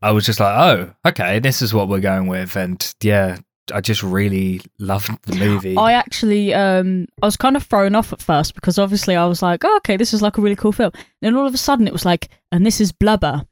I 0.02 0.12
was 0.12 0.25
just 0.25 0.42
like, 0.42 0.58
oh, 0.58 0.94
okay, 1.08 1.40
this 1.40 1.62
is 1.62 1.74
what 1.74 1.88
we're 1.88 2.02
going 2.02 2.28
with, 2.28 2.58
and 2.58 2.94
yeah, 3.02 3.38
I 3.74 3.79
just 3.82 4.03
really 4.03 4.60
loved 4.79 5.10
the 5.24 5.36
movie. 5.36 5.77
I 5.77 5.93
actually, 5.93 6.53
um, 6.53 7.08
I 7.22 7.25
was 7.27 7.38
kind 7.38 7.55
of 7.55 7.63
thrown 7.63 7.96
off 7.96 8.12
at 8.12 8.22
first 8.22 8.55
because 8.55 8.77
obviously 8.77 9.15
I 9.15 9.25
was 9.25 9.41
like, 9.41 9.63
oh, 9.63 9.77
okay, 9.77 9.96
this 9.96 10.13
is 10.13 10.22
like 10.22 10.38
a 10.38 10.41
really 10.41 10.55
cool 10.58 10.72
film. 10.74 10.91
Then 11.22 11.36
all 11.36 11.48
of 11.48 11.53
a 11.53 11.58
sudden 11.58 11.88
it 11.88 11.93
was 11.93 12.03
like, 12.05 12.29
and 12.51 12.65
this 12.65 12.82
is 12.82 12.91
Blubber. 12.91 13.43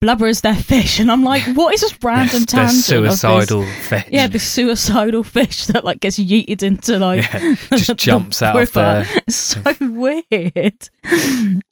Blubber 0.00 0.28
is 0.28 0.42
their 0.42 0.54
fish, 0.72 1.00
and 1.00 1.10
I'm 1.10 1.24
like, 1.24 1.42
what 1.56 1.74
is 1.74 1.80
this 1.80 1.98
random 2.04 2.44
They're 2.44 2.66
tangent? 2.66 2.98
of 2.98 3.02
this- 3.02 3.20
suicidal 3.20 3.64
fish. 3.64 4.04
yeah, 4.12 4.28
this 4.28 4.46
suicidal 4.46 5.24
fish 5.24 5.66
that 5.66 5.84
like 5.84 5.98
gets 5.98 6.20
yeeted 6.20 6.62
into 6.62 7.00
like 7.00 7.24
Yeah, 7.32 7.54
just 7.72 7.86
the 7.88 7.94
jumps 7.94 8.40
out 8.40 8.54
of 8.54 8.60
river. 8.60 9.04
the. 9.12 9.22
It's 9.26 9.34
so 9.34 9.62
weird. 9.80 10.88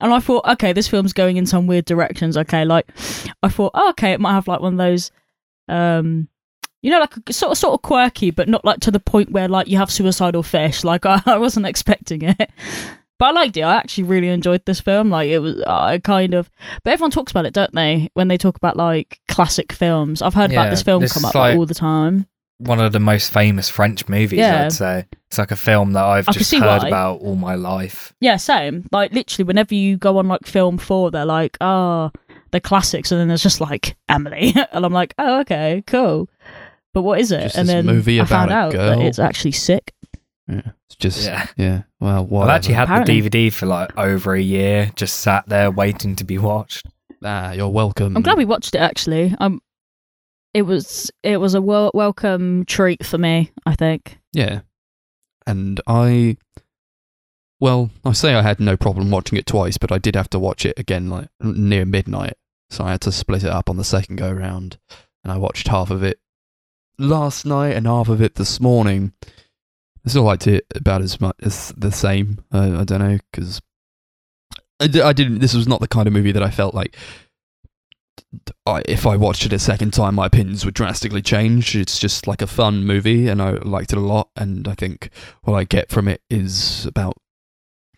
And 0.01 0.13
I 0.13 0.19
thought, 0.19 0.45
okay, 0.55 0.73
this 0.73 0.89
film's 0.89 1.13
going 1.13 1.37
in 1.37 1.47
some 1.47 1.69
weird 1.69 1.85
directions. 1.85 2.37
Okay, 2.37 2.65
like 2.65 2.89
I 3.45 3.49
thought, 3.49 3.71
oh, 3.75 3.91
okay, 3.91 4.13
it 4.13 4.19
might 4.21 4.33
have 4.33 4.49
like 4.49 4.61
one 4.61 4.73
of 4.75 4.79
those, 4.79 5.13
um, 5.69 6.27
you 6.87 6.93
know, 6.93 7.01
like 7.01 7.17
a, 7.27 7.33
sort 7.33 7.51
of 7.51 7.59
sort 7.59 7.75
of 7.75 7.83
quirky, 7.83 8.31
but 8.31 8.49
not 8.49 8.65
like 8.65 8.79
to 8.79 8.93
the 8.93 9.01
point 9.01 9.33
where 9.33 9.49
like 9.49 9.67
you 9.67 9.77
have 9.77 9.91
suicidal 9.91 10.45
fish. 10.45 10.85
Like 10.85 11.05
I, 11.05 11.21
I 11.27 11.37
wasn't 11.37 11.67
expecting 11.67 12.23
it. 12.23 12.49
But 13.19 13.25
I 13.25 13.31
liked 13.33 13.57
it. 13.57 13.63
I 13.63 13.75
actually 13.75 14.05
really 14.05 14.29
enjoyed 14.29 14.65
this 14.67 14.79
film. 14.79 15.11
Like 15.11 15.29
it 15.29 15.41
was, 15.41 15.61
I 15.63 15.99
kind 15.99 16.33
of. 16.33 16.49
But 16.85 16.93
everyone 16.93 17.11
talks 17.11 17.33
about 17.33 17.45
it, 17.45 17.55
don't 17.55 17.75
they? 17.75 18.09
When 18.15 18.29
they 18.29 18.39
talk 18.39 18.57
about 18.57 18.77
like 18.77 19.19
classic 19.27 19.73
films, 19.73 20.23
I've 20.23 20.35
heard 20.35 20.53
Yeah, 20.53 20.61
about 20.61 20.71
this 20.71 20.85
film 20.85 21.01
this 21.01 21.13
come 21.13 21.25
up 21.25 21.35
like, 21.35 21.57
all 21.57 21.67
the 21.67 21.75
time. 21.75 22.29
One 22.59 22.79
of 22.79 22.93
the 22.93 23.01
most 23.01 23.33
famous 23.33 23.69
French 23.69 24.09
movies, 24.09 24.39
Yeah. 24.39 24.67
I'd 24.67 24.73
say. 24.73 25.07
It's 25.27 25.39
like 25.39 25.51
a 25.51 25.57
film 25.57 25.93
that 25.95 26.05
I've 26.05 26.29
I 26.29 26.33
just 26.33 26.55
heard 26.55 26.83
why. 26.83 26.87
about 26.87 27.21
all 27.21 27.35
my 27.35 27.57
life. 27.57 28.13
Yeah, 28.21 28.37
same. 28.37 28.87
Like 28.93 29.13
literally, 29.13 29.45
whenever 29.45 29.75
you 29.75 29.97
go 29.97 30.19
on 30.19 30.29
like 30.29 30.47
film 30.47 30.79
four, 30.79 31.11
they're 31.11 31.25
like, 31.25 31.57
oh, 31.61 32.13
the 32.53 32.61
classics, 32.61 33.11
and 33.11 33.21
then 33.21 33.27
there's 33.27 33.43
just 33.43 33.61
like 33.61 33.97
Emily, 34.09 34.55
and 34.73 34.87
I'm 34.87 34.93
like, 34.93 35.15
oh, 35.19 35.41
okay, 35.41 35.83
cool. 35.89 36.29
But 36.97 37.03
what 37.03 37.21
is 37.21 37.31
it? 37.31 37.43
Just 37.43 37.59
and 37.59 37.69
this 37.69 37.75
then 37.75 37.85
movie 37.85 38.23
I 38.23 38.25
found 38.25 38.51
a 38.51 38.55
out 38.55 38.73
that 38.73 38.99
it's 39.01 39.19
actually 39.19 39.53
sick. 39.53 39.93
Yeah, 40.49 40.63
it's 40.87 40.97
just 40.97 41.27
yeah. 41.27 41.47
Yeah. 41.59 41.83
well, 42.01 42.27
I've 42.41 42.49
actually 42.49 42.73
had 42.73 42.85
Apparently. 42.85 43.21
the 43.21 43.29
DVD 43.29 43.53
for 43.53 43.67
like 43.67 43.95
over 43.99 44.33
a 44.35 44.41
year, 44.41 44.91
just 44.97 45.19
sat 45.19 45.47
there 45.47 45.71
waiting 45.71 46.17
to 46.17 46.25
be 46.25 46.39
watched. 46.39 46.87
Ah, 47.23 47.53
you're 47.53 47.69
welcome. 47.69 48.17
I'm 48.17 48.23
glad 48.23 48.39
we 48.39 48.47
watched 48.47 48.75
it. 48.75 48.79
Actually, 48.79 49.35
um, 49.41 49.61
it 50.55 50.63
was 50.63 51.11
it 51.23 51.37
was 51.37 51.53
a 51.53 51.61
wel- 51.61 51.91
welcome 51.93 52.65
treat 52.65 53.05
for 53.05 53.19
me. 53.19 53.51
I 53.67 53.75
think. 53.75 54.17
Yeah, 54.33 54.61
and 55.47 55.79
I, 55.87 56.39
well, 57.61 57.91
I 58.07 58.13
say 58.13 58.35
I 58.35 58.41
had 58.41 58.59
no 58.59 58.79
problem 58.79 59.11
watching 59.11 59.37
it 59.37 59.45
twice, 59.45 59.77
but 59.77 59.93
I 59.93 59.99
did 59.99 60.17
have 60.17 60.31
to 60.31 60.39
watch 60.39 60.65
it 60.65 60.79
again 60.79 61.11
like 61.11 61.29
near 61.43 61.85
midnight, 61.85 62.39
so 62.71 62.85
I 62.85 62.93
had 62.93 63.03
to 63.03 63.13
split 63.13 63.45
it 63.45 63.51
up 63.51 63.69
on 63.69 63.77
the 63.77 63.85
second 63.85 64.17
go 64.17 64.33
round, 64.33 64.79
and 65.23 65.31
I 65.31 65.37
watched 65.37 65.69
half 65.69 65.91
of 65.91 66.03
it 66.03 66.19
last 66.99 67.45
night 67.47 67.77
and 67.77 67.87
half 67.87 68.09
of 68.09 68.21
it 68.21 68.37
this 68.37 68.61
morning. 68.61 69.13
I 70.05 70.09
still 70.09 70.23
liked 70.23 70.47
it 70.47 70.67
about 70.75 71.03
as 71.03 71.21
much 71.21 71.37
as 71.43 71.73
the 71.77 71.91
same. 71.91 72.45
Uh, 72.53 72.81
I 72.81 72.85
don't 72.85 73.01
know 73.01 73.19
because 73.31 73.61
I, 74.81 74.85
I 75.03 75.13
didn't. 75.13 75.41
This 75.41 75.55
was 75.55 75.67
not 75.67 75.81
the 75.81 75.89
kind 75.89 76.07
of 76.07 76.13
movie 76.13 76.33
that 76.33 76.43
I 76.43 76.51
felt 76.51 76.75
like. 76.75 76.97
I, 78.67 78.83
if 78.87 79.07
I 79.07 79.17
watched 79.17 79.47
it 79.47 79.53
a 79.53 79.59
second 79.59 79.93
time, 79.93 80.15
my 80.15 80.27
opinions 80.27 80.65
would 80.65 80.75
drastically 80.75 81.23
change. 81.23 81.75
It's 81.75 81.99
just 81.99 82.27
like 82.27 82.43
a 82.43 82.47
fun 82.47 82.85
movie, 82.85 83.29
and 83.29 83.43
I 83.43 83.53
liked 83.53 83.93
it 83.93 83.99
a 83.99 84.03
lot. 84.03 84.31
And 84.37 84.69
I 84.69 84.75
think 84.75 85.11
what 85.43 85.55
I 85.55 85.65
get 85.65 85.91
from 85.91 86.09
it 86.09 86.23
is 86.31 86.87
about 86.87 87.17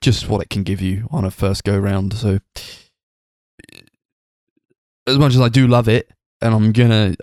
just 0.01 0.29
what 0.29 0.41
it 0.41 0.51
can 0.51 0.63
give 0.63 0.81
you 0.81 1.09
on 1.11 1.25
a 1.25 1.31
first 1.31 1.65
go 1.65 1.77
round. 1.77 2.15
So, 2.15 2.39
as 5.07 5.19
much 5.19 5.35
as 5.35 5.41
I 5.41 5.49
do 5.49 5.67
love 5.67 5.89
it, 5.89 6.11
and 6.41 6.55
I'm 6.55 6.73
gonna 6.73 7.17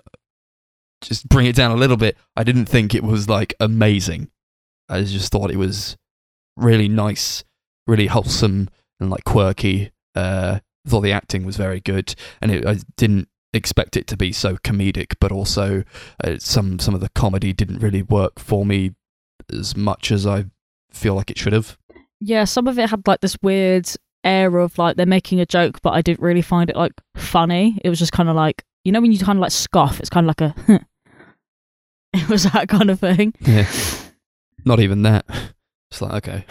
just 1.00 1.28
bring 1.28 1.46
it 1.46 1.56
down 1.56 1.70
a 1.70 1.76
little 1.76 1.96
bit, 1.96 2.16
I 2.36 2.44
didn't 2.44 2.66
think 2.66 2.94
it 2.94 3.02
was 3.02 3.28
like 3.28 3.54
amazing. 3.60 4.30
I 4.88 5.02
just 5.02 5.32
thought 5.32 5.50
it 5.50 5.56
was 5.56 5.96
really 6.56 6.88
nice, 6.88 7.44
really 7.86 8.06
wholesome, 8.06 8.68
and 9.00 9.10
like 9.10 9.24
quirky. 9.24 9.92
Uh, 10.14 10.60
thought 10.86 11.00
the 11.00 11.12
acting 11.12 11.44
was 11.44 11.56
very 11.56 11.80
good, 11.80 12.14
and 12.40 12.50
it, 12.50 12.66
I 12.66 12.78
didn't 12.96 13.28
expect 13.52 13.96
it 13.96 14.06
to 14.08 14.16
be 14.16 14.32
so 14.32 14.56
comedic, 14.58 15.14
but 15.20 15.32
also 15.32 15.84
uh, 16.22 16.36
some 16.38 16.78
some 16.78 16.94
of 16.94 17.00
the 17.00 17.08
comedy 17.10 17.52
didn't 17.52 17.80
really 17.80 18.02
work 18.02 18.38
for 18.38 18.64
me 18.64 18.92
as 19.52 19.76
much 19.76 20.10
as 20.12 20.26
I 20.26 20.46
feel 20.90 21.14
like 21.14 21.30
it 21.30 21.38
should 21.38 21.52
have. 21.52 21.76
Yeah, 22.20 22.44
some 22.44 22.66
of 22.66 22.78
it 22.78 22.88
had 22.88 23.06
like 23.06 23.20
this 23.20 23.36
weird 23.42 23.88
air 24.24 24.56
of 24.58 24.78
like 24.78 24.96
they're 24.96 25.06
making 25.06 25.40
a 25.40 25.46
joke, 25.46 25.82
but 25.82 25.90
I 25.90 26.02
didn't 26.02 26.20
really 26.20 26.42
find 26.42 26.70
it 26.70 26.76
like 26.76 26.92
funny. 27.16 27.78
It 27.84 27.88
was 27.88 27.98
just 27.98 28.12
kind 28.12 28.28
of 28.28 28.36
like 28.36 28.64
you 28.86 28.92
know 28.92 29.00
when 29.00 29.10
you 29.10 29.18
kind 29.18 29.36
of 29.36 29.40
like 29.40 29.50
scoff, 29.50 29.98
it's 29.98 30.08
kind 30.08 30.30
of 30.30 30.34
like 30.38 30.40
a. 30.40 30.86
it 32.12 32.28
was 32.28 32.44
that 32.44 32.68
kind 32.68 32.88
of 32.88 33.00
thing. 33.00 33.34
Yeah, 33.40 33.68
not 34.64 34.78
even 34.78 35.02
that. 35.02 35.26
It's 35.90 36.00
like 36.00 36.12
okay, 36.24 36.44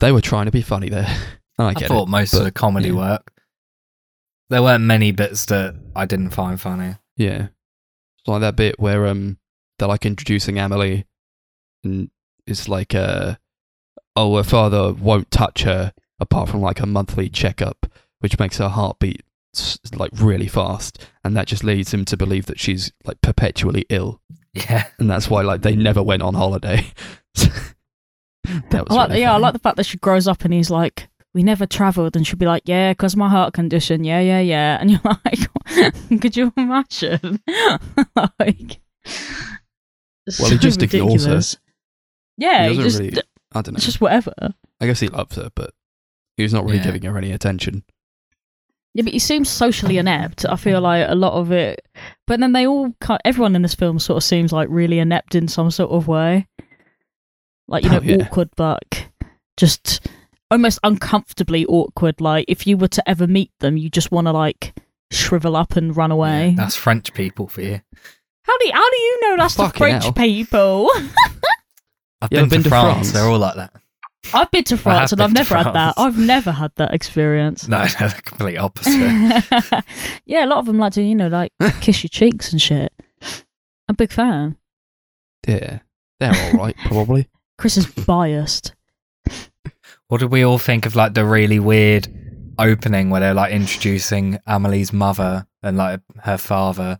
they 0.00 0.10
were 0.10 0.20
trying 0.20 0.46
to 0.46 0.50
be 0.50 0.62
funny 0.62 0.88
there. 0.88 1.06
I 1.58 1.68
I 1.68 1.74
thought 1.74 2.08
it. 2.08 2.10
most 2.10 2.34
of 2.34 2.42
the 2.42 2.50
comedy 2.50 2.88
yeah. 2.88 2.94
worked. 2.94 3.30
There 4.50 4.62
weren't 4.62 4.82
many 4.82 5.12
bits 5.12 5.46
that 5.46 5.76
I 5.94 6.06
didn't 6.06 6.30
find 6.30 6.60
funny. 6.60 6.96
Yeah, 7.16 7.48
it's 8.18 8.26
like 8.26 8.40
that 8.40 8.56
bit 8.56 8.80
where 8.80 9.06
um 9.06 9.38
they're 9.78 9.86
like 9.86 10.04
introducing 10.04 10.58
Emily, 10.58 11.06
and 11.84 12.10
it's 12.48 12.68
like 12.68 12.96
uh 12.96 13.36
oh 14.16 14.36
her 14.36 14.42
father 14.42 14.92
won't 14.92 15.30
touch 15.30 15.62
her 15.62 15.92
apart 16.18 16.48
from 16.48 16.62
like 16.62 16.80
a 16.80 16.86
monthly 16.86 17.28
checkup, 17.28 17.86
which 18.18 18.40
makes 18.40 18.58
her 18.58 18.68
heart 18.68 18.98
beat 18.98 19.22
s- 19.22 19.31
like 19.94 20.10
really 20.14 20.48
fast, 20.48 21.06
and 21.24 21.36
that 21.36 21.46
just 21.46 21.62
leads 21.64 21.92
him 21.92 22.04
to 22.06 22.16
believe 22.16 22.46
that 22.46 22.58
she's 22.60 22.92
like 23.04 23.20
perpetually 23.20 23.84
ill, 23.90 24.20
Yeah. 24.54 24.86
and 24.98 25.10
that's 25.10 25.28
why 25.28 25.42
like 25.42 25.62
they 25.62 25.76
never 25.76 26.02
went 26.02 26.22
on 26.22 26.34
holiday. 26.34 26.86
that 27.34 28.88
was 28.88 28.90
I 28.90 28.94
like, 28.94 29.08
really 29.10 29.20
yeah, 29.22 29.34
I 29.34 29.38
like 29.38 29.52
the 29.52 29.58
fact 29.58 29.76
that 29.76 29.86
she 29.86 29.98
grows 29.98 30.26
up 30.28 30.44
and 30.44 30.52
he's 30.54 30.70
like, 30.70 31.08
"We 31.34 31.42
never 31.42 31.66
traveled 31.66 32.16
and 32.16 32.26
she'll 32.26 32.38
be 32.38 32.46
like, 32.46 32.62
"Yeah, 32.66 32.92
because 32.92 33.16
my 33.16 33.28
heart 33.28 33.54
condition." 33.54 34.04
Yeah, 34.04 34.20
yeah, 34.20 34.40
yeah, 34.40 34.78
and 34.80 34.90
you're 34.90 35.00
like, 35.04 35.40
"Could 36.20 36.36
you 36.36 36.52
imagine?" 36.56 37.40
like, 38.16 38.80
it's 40.26 40.38
Well, 40.40 40.50
he 40.50 40.56
so 40.56 40.56
just 40.56 40.82
ignores 40.82 41.24
her. 41.24 41.30
ridiculous. 41.32 41.56
Yeah, 42.38 42.68
He 42.68 42.74
he 42.76 42.82
doesn't 42.82 42.84
just, 42.90 42.98
really- 43.00 43.22
I 43.52 43.60
don't 43.62 43.74
know. 43.74 43.76
it's 43.76 43.84
just 43.84 44.00
whatever. 44.00 44.32
I 44.80 44.86
guess 44.86 45.00
he 45.00 45.08
loves 45.08 45.36
her, 45.36 45.50
but 45.54 45.74
he's 46.36 46.52
not 46.54 46.64
really 46.64 46.78
Yeah. 46.78 46.84
giving 46.84 47.02
her 47.02 47.18
any 47.18 47.32
attention. 47.32 47.84
Yeah, 48.94 49.04
but 49.04 49.12
he 49.12 49.18
seems 49.18 49.48
socially 49.48 49.94
mm. 49.94 50.00
inept. 50.00 50.44
I 50.46 50.56
feel 50.56 50.80
mm. 50.80 50.82
like 50.82 51.06
a 51.08 51.14
lot 51.14 51.32
of 51.32 51.50
it, 51.50 51.86
but 52.26 52.40
then 52.40 52.52
they 52.52 52.66
all, 52.66 52.94
everyone 53.24 53.56
in 53.56 53.62
this 53.62 53.74
film 53.74 53.98
sort 53.98 54.18
of 54.18 54.24
seems 54.24 54.52
like 54.52 54.68
really 54.70 54.98
inept 54.98 55.34
in 55.34 55.48
some 55.48 55.70
sort 55.70 55.90
of 55.90 56.08
way, 56.08 56.46
like 57.68 57.84
you 57.84 57.90
know, 57.90 57.98
Oh, 57.98 58.02
yeah. 58.02 58.16
awkward, 58.26 58.50
but 58.56 59.06
just 59.56 60.06
almost 60.50 60.78
uncomfortably 60.82 61.64
awkward. 61.66 62.20
Like 62.20 62.44
if 62.48 62.66
you 62.66 62.76
were 62.76 62.88
to 62.88 63.08
ever 63.08 63.26
meet 63.26 63.50
them, 63.60 63.76
you 63.78 63.88
just 63.88 64.12
want 64.12 64.26
to 64.26 64.32
like 64.32 64.74
shrivel 65.10 65.56
up 65.56 65.76
and 65.76 65.96
run 65.96 66.10
away. 66.10 66.48
Yeah, 66.50 66.54
that's 66.56 66.76
French 66.76 67.14
people 67.14 67.46
for 67.48 67.62
you. 67.62 67.80
How 68.44 68.58
do 68.58 68.66
you, 68.66 68.72
how 68.74 68.90
do 68.90 68.96
you 68.96 69.20
know 69.22 69.36
that's 69.38 69.54
the 69.54 69.68
French 69.70 70.02
hell. 70.04 70.12
people? 70.12 70.90
I've 72.20 72.30
Yeah, 72.30 72.40
been, 72.40 72.44
I've 72.44 72.50
been 72.50 72.58
to, 72.58 72.64
to 72.64 72.68
France. 72.68 72.92
France. 72.92 73.12
They're 73.12 73.24
all 73.24 73.38
like 73.38 73.56
that. 73.56 73.72
I've 74.34 74.50
been 74.50 74.64
to 74.64 74.76
France 74.76 75.12
and 75.12 75.20
I've 75.20 75.32
never 75.32 75.56
had 75.56 75.72
that. 75.72 75.94
I've 75.96 76.18
never 76.18 76.52
had 76.52 76.72
that 76.76 76.94
experience. 76.94 77.68
No, 77.68 77.78
no, 78.00 78.08
the 78.08 78.22
complete 78.24 78.56
opposite. 78.56 79.84
yeah, 80.26 80.44
a 80.44 80.46
lot 80.46 80.58
of 80.58 80.66
them 80.66 80.78
like 80.78 80.92
to, 80.94 81.02
you 81.02 81.14
know, 81.14 81.28
like 81.28 81.52
kiss 81.80 82.02
your 82.02 82.08
cheeks 82.08 82.52
and 82.52 82.60
shit. 82.60 82.92
I'm 83.22 83.90
a 83.90 83.94
big 83.94 84.12
fan. 84.12 84.56
Yeah, 85.46 85.80
they're 86.20 86.34
all 86.34 86.58
right, 86.58 86.76
probably. 86.86 87.28
Chris 87.58 87.76
is 87.76 87.86
biased. 87.86 88.74
what 90.08 90.20
did 90.20 90.30
we 90.30 90.44
all 90.44 90.58
think 90.58 90.86
of 90.86 90.94
like 90.94 91.14
the 91.14 91.24
really 91.24 91.58
weird 91.58 92.08
opening 92.58 93.10
where 93.10 93.20
they're 93.20 93.34
like 93.34 93.52
introducing 93.52 94.38
Amelie's 94.46 94.92
mother 94.92 95.46
and 95.62 95.76
like 95.76 96.00
her 96.22 96.38
father? 96.38 96.98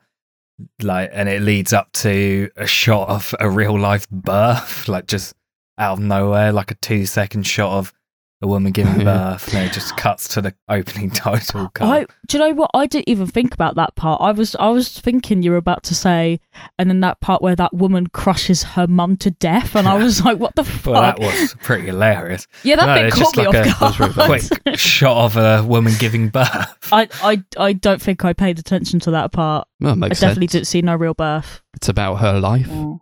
Like, 0.81 1.11
and 1.13 1.29
it 1.29 1.43
leads 1.43 1.73
up 1.73 1.91
to 1.93 2.51
a 2.57 2.67
shot 2.67 3.09
of 3.09 3.35
a 3.41 3.49
real 3.49 3.79
life 3.79 4.09
birth, 4.11 4.87
like 4.89 5.07
just 5.07 5.35
out 5.83 5.95
of 5.95 6.01
nowhere, 6.01 6.53
like 6.53 6.71
a 6.71 6.75
two 6.77 7.05
second 7.07 7.43
shot 7.47 7.77
of 7.77 7.93
a 8.41 8.47
woman 8.49 8.73
giving 8.73 9.05
birth, 9.05 9.55
and 9.55 9.69
it 9.69 9.73
just 9.73 9.97
cuts 9.97 10.27
to 10.27 10.41
the 10.41 10.53
opening 10.69 11.09
title 11.13 11.71
I 11.81 12.07
do 12.27 12.37
you 12.37 12.45
know 12.45 12.53
what? 12.55 12.73
I 12.75 12.87
didn't 12.87 13.09
even 13.09 13.29
think 13.29 13.55
about 13.55 13.77
that 13.77 13.95
part. 13.95 14.21
I 14.21 14.33
was 14.33 14.57
I 14.57 14.69
was 14.71 14.89
thinking 14.89 15.43
you 15.45 15.53
were 15.53 15.57
about 15.57 15.85
to 15.85 15.95
say, 15.95 16.41
and 16.77 16.91
then 16.91 17.01
that 17.01 17.21
part 17.21 17.41
where 17.41 17.55
that 17.55 17.73
woman 17.73 18.09
crushes 18.09 18.63
her 18.65 18.89
mum 18.89 19.17
to 19.19 19.31
death, 19.31 19.77
and 19.77 19.87
I 19.87 19.95
was 19.95 20.25
like, 20.25 20.39
what 20.39 20.57
the 20.57 20.65
fuck? 20.65 20.87
Well, 20.93 21.03
that 21.03 21.19
was 21.21 21.55
pretty 21.61 21.87
hilarious. 21.87 22.47
yeah, 22.65 22.77
that 22.77 22.87
no, 22.87 22.95
bit 22.97 23.07
it's 23.07 23.15
caught 23.15 23.23
just 23.23 23.37
me 23.37 23.47
like 23.47 23.55
a- 23.55 23.71
off 23.71 23.79
that 23.79 23.81
was 23.81 24.01
really 24.01 24.15
guard. 24.15 24.63
Quick 24.65 24.79
shot 24.79 25.17
of 25.25 25.37
a 25.37 25.65
woman 25.65 25.93
giving 26.01 26.29
birth. 26.29 26.89
I, 26.93 27.09
I 27.23 27.43
I 27.57 27.73
don't 27.75 28.03
think 28.03 28.25
I 28.25 28.33
paid 28.33 28.59
attention 28.59 28.99
to 29.01 29.13
that 29.13 29.31
part. 29.31 29.69
Well, 29.81 29.93
it 29.95 30.05
I 30.05 30.09
definitely 30.09 30.47
sense. 30.49 30.53
didn't 30.53 30.67
see 30.67 30.83
no 30.83 30.97
real 30.97 31.15
birth. 31.15 31.63
It's 31.75 31.89
about 31.89 32.17
her 32.17 32.41
life. 32.41 32.67
Mm. 32.69 32.99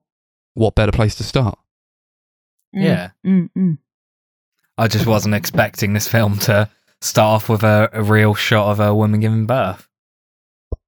What 0.55 0.75
better 0.75 0.93
place 0.93 1.15
to 1.15 1.25
start? 1.25 1.59
Mm, 2.75 2.83
Yeah. 2.85 3.11
Mm, 3.27 3.51
mm. 3.57 3.79
I 4.79 4.89
just 4.89 5.07
wasn't 5.07 5.35
expecting 5.35 5.93
this 5.93 6.09
film 6.09 6.39
to 6.41 6.69
start 7.01 7.35
off 7.43 7.49
with 7.49 7.63
a, 7.63 7.91
a 7.93 8.03
real 8.03 8.35
shot 8.35 8.71
of 8.71 8.81
a 8.81 8.95
woman 8.95 9.21
giving 9.21 9.47
birth. 9.47 9.89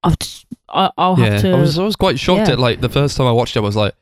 I've 0.02 0.18
just, 0.18 0.46
I, 0.68 0.90
I'll 0.96 1.18
yeah, 1.18 1.30
have 1.32 1.40
to. 1.42 1.52
I 1.52 1.60
was 1.60 1.78
I 1.78 1.84
was 1.84 1.96
quite 1.96 2.18
shocked 2.18 2.46
yeah. 2.48 2.54
at 2.54 2.58
like 2.58 2.80
the 2.80 2.88
first 2.88 3.16
time 3.16 3.26
I 3.26 3.32
watched 3.32 3.54
it. 3.56 3.60
I 3.60 3.62
was 3.62 3.76
like, 3.76 3.94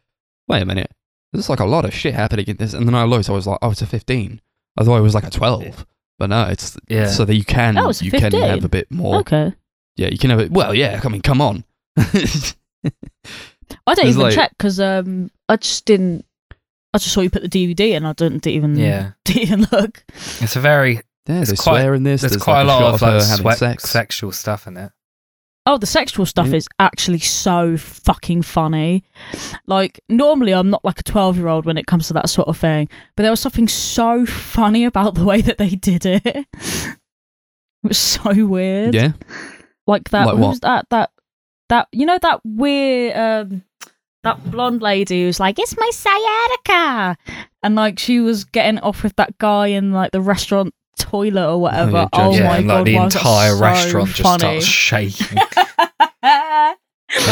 wait 0.49 0.63
a 0.63 0.67
minute, 0.67 0.91
there's 1.33 1.49
like 1.51 1.61
a 1.61 1.65
lot 1.67 1.85
of 1.85 1.93
shit 1.93 2.15
happening 2.15 2.47
in 2.47 2.57
this. 2.57 2.73
And 2.75 2.87
then 2.87 2.95
I 2.95 3.05
looked, 3.05 3.29
I 3.29 3.33
was 3.33 3.47
like, 3.47 3.59
oh, 3.63 3.71
it's 3.73 3.83
a 3.83 3.87
15. 3.87 4.41
I 4.79 4.85
thought 4.85 4.97
it 4.97 5.03
was 5.03 5.15
like 5.15 5.27
a 5.27 5.31
12, 5.31 5.85
but 6.19 6.31
no, 6.31 6.45
it's 6.47 6.77
Yeah. 6.89 7.07
so 7.07 7.25
that 7.25 7.35
you 7.35 7.45
can 7.45 7.77
Oh, 7.77 7.91
it's 7.91 8.01
a 8.01 8.05
you 8.05 8.11
can 8.13 8.33
have 8.33 8.65
a 8.65 8.69
bit 8.69 8.91
more. 8.91 9.17
okay. 9.21 9.53
Yeah, 9.97 10.09
you 10.09 10.19
can 10.19 10.31
have 10.31 10.41
it. 10.41 10.51
Well, 10.53 10.75
yeah, 10.75 11.01
I 11.05 11.09
mean, 11.09 11.21
come 11.23 11.41
on. 11.43 11.65
I 11.97 13.95
don't 13.95 13.99
It's 13.99 14.05
even 14.11 14.23
like- 14.23 14.35
check 14.35 14.51
because 14.57 14.81
um, 14.81 15.31
I 15.49 15.57
just 15.57 15.85
didn't. 15.85 16.25
I 16.93 16.99
just 16.99 17.13
saw 17.13 17.21
you 17.21 17.31
put 17.31 17.43
the 17.43 17.49
DVD 17.49 17.97
and 17.97 18.07
I 18.07 18.13
didn't, 18.15 18.43
didn't 18.43 18.57
even 18.57 18.77
Yeah. 18.77 19.13
didn't 19.25 19.43
even 19.43 19.67
look. 19.73 20.05
It's 20.41 20.57
a 20.57 20.61
very 20.61 21.01
yeah, 21.27 21.41
It's 21.43 21.51
they 21.51 21.57
quite- 21.57 21.81
swear 21.81 21.95
in 21.95 22.03
this. 22.03 22.23
there's, 22.23 22.33
There's, 22.33 22.43
quite 22.43 22.63
like 22.63 22.65
a 22.65 22.67
lot 22.67 22.81
shot 22.81 22.95
of 22.95 23.03
like 23.03 23.13
her 23.13 23.37
sweat, 23.37 23.59
sex. 23.59 23.85
sexual 23.91 24.33
stuff 24.33 24.67
in 24.67 24.77
it. 24.77 24.91
Oh, 25.67 25.77
the 25.79 25.87
sexual 25.87 26.25
stuff 26.27 26.49
Yeah. 26.49 26.57
is 26.57 26.69
actually 26.79 27.19
so 27.21 27.77
fucking 27.77 28.43
funny. 28.43 29.05
Like 29.67 30.01
normally, 30.09 30.53
I'm 30.53 30.71
not 30.71 30.85
like 30.85 30.99
a 31.01 31.03
twelve 31.05 31.37
year 31.37 31.49
old 31.49 31.67
when 31.67 31.77
it 31.77 31.87
comes 31.87 32.09
to 32.09 32.15
that 32.15 32.31
sort 32.31 32.49
of 32.49 32.57
thing, 32.57 32.89
but 33.15 33.23
there 33.23 33.31
was 33.31 33.41
something 33.41 33.69
so 33.69 34.25
funny 34.27 34.85
about 34.85 35.15
the 35.15 35.25
way 35.25 35.43
that 35.43 35.59
they 35.59 35.69
did 35.71 36.07
it. 36.07 36.23
it 36.25 36.47
was 37.83 37.99
so 37.99 38.47
weird. 38.47 38.95
Yeah, 38.95 39.13
like 39.87 40.09
that. 40.11 40.27
Like 40.27 40.39
what? 40.39 40.49
was 40.49 40.61
that? 40.61 40.87
That 40.91 41.11
that 41.69 41.89
you 41.93 42.07
know 42.07 42.19
that 42.21 42.41
weird 42.43 43.17
um 43.17 43.63
that 44.23 44.51
blonde 44.51 44.83
lady 44.83 45.23
who's 45.25 45.41
like 45.41 45.59
it's 45.59 45.77
my 45.77 45.91
sciatica, 45.93 47.17
and 47.63 47.75
like 47.75 47.99
she 47.99 48.21
was 48.21 48.45
getting 48.45 48.79
off 48.81 49.03
with 49.03 49.17
that 49.17 49.39
guy 49.39 49.69
in 49.69 49.93
like 49.93 50.13
the 50.13 50.21
restaurant 50.21 50.75
toilet 50.99 51.51
or 51.51 51.59
whatever. 51.61 52.09
Oh, 52.13 52.33
yeah, 52.35 52.41
oh 52.43 52.45
my 52.49 52.57
and 52.59 52.67
god, 52.69 52.75
like 52.77 52.85
the 52.85 52.97
entire 52.97 53.55
so 53.55 53.61
restaurant 53.61 54.09
just 54.11 54.39
starts 54.41 54.65
shaking. 54.65 55.39
that 56.23 56.77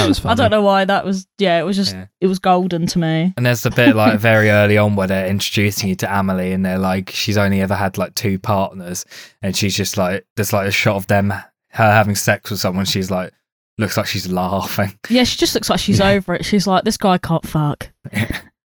was 0.09 0.19
funny. 0.19 0.33
I 0.33 0.35
don't 0.35 0.51
know 0.51 0.63
why 0.63 0.85
that 0.85 1.05
was. 1.05 1.27
Yeah, 1.39 1.61
it 1.61 1.63
was 1.65 1.77
just 1.77 1.95
Yeah. 1.95 2.07
it 2.21 2.27
was 2.27 2.39
golden 2.39 2.87
to 2.87 2.99
me. 2.99 3.33
And 3.37 3.47
there's 3.47 3.63
the 3.63 3.71
bit 3.71 3.95
like 3.95 4.19
very 4.19 4.51
early 4.51 4.79
on 4.79 4.97
where 4.97 5.07
they're 5.07 5.27
introducing 5.27 5.89
you 5.89 5.95
to 5.97 6.19
Amelie, 6.19 6.53
and 6.53 6.65
they're 6.65 6.79
like, 6.79 7.11
she's 7.11 7.37
only 7.39 7.61
ever 7.61 7.75
had 7.75 7.99
like 7.99 8.15
two 8.15 8.39
partners, 8.39 9.05
and 9.43 9.57
she's 9.57 9.77
just 9.77 9.97
like, 9.97 10.27
there's 10.37 10.53
like 10.53 10.67
a 10.67 10.73
shot 10.73 10.97
of 10.97 11.07
them, 11.07 11.31
her 11.31 11.45
having 11.93 12.15
sex 12.17 12.51
with 12.51 12.61
someone. 12.61 12.87
She's 12.87 13.11
like, 13.11 13.33
looks 13.79 13.97
like 13.97 14.07
she's 14.07 14.31
laughing. 14.31 14.99
Yeah, 15.09 15.25
she 15.25 15.37
just 15.39 15.55
looks 15.55 15.71
like 15.71 15.81
she's 15.81 15.99
Yeah. 16.01 16.09
over 16.11 16.35
it. 16.35 16.45
She's 16.45 16.67
like, 16.67 16.85
this 16.85 16.97
guy 16.97 17.17
can't 17.19 17.47
fuck. 17.47 17.91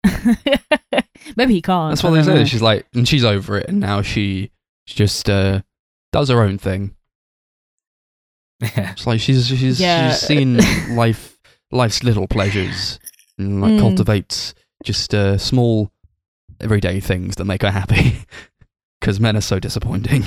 Maybe 1.38 1.54
he 1.54 1.62
can't. 1.62 1.92
That's 1.92 2.04
what 2.04 2.12
they 2.12 2.22
don't 2.24 2.38
say. 2.38 2.46
She's 2.46 2.62
like, 2.62 2.86
and 2.94 3.08
she's 3.08 3.24
over 3.24 3.58
it, 3.58 3.70
and 3.70 3.80
now 3.80 4.02
she, 4.02 4.52
she 4.86 4.96
just 4.96 5.30
uh, 5.30 5.62
does 6.12 6.30
her 6.30 6.42
own 6.42 6.58
thing. 6.58 6.96
Yeah. 8.62 8.92
It's 8.92 9.08
like 9.08 9.20
she's 9.20 9.48
she's 9.48 9.80
Yeah. 9.80 10.12
she's 10.12 10.20
seen 10.22 10.58
life 10.96 11.38
life's 11.72 12.04
little 12.04 12.28
pleasures 12.28 13.00
and 13.38 13.62
like 13.62 13.72
Mm. 13.74 13.80
cultivates 13.80 14.54
just 14.84 15.14
uh, 15.14 15.38
small 15.38 15.92
everyday 16.62 17.00
things 17.00 17.36
that 17.38 17.46
make 17.46 17.62
her 17.62 17.72
happy. 17.72 18.26
Because 19.02 19.20
men 19.20 19.36
are 19.36 19.42
so 19.42 19.60
disappointing. 19.60 20.24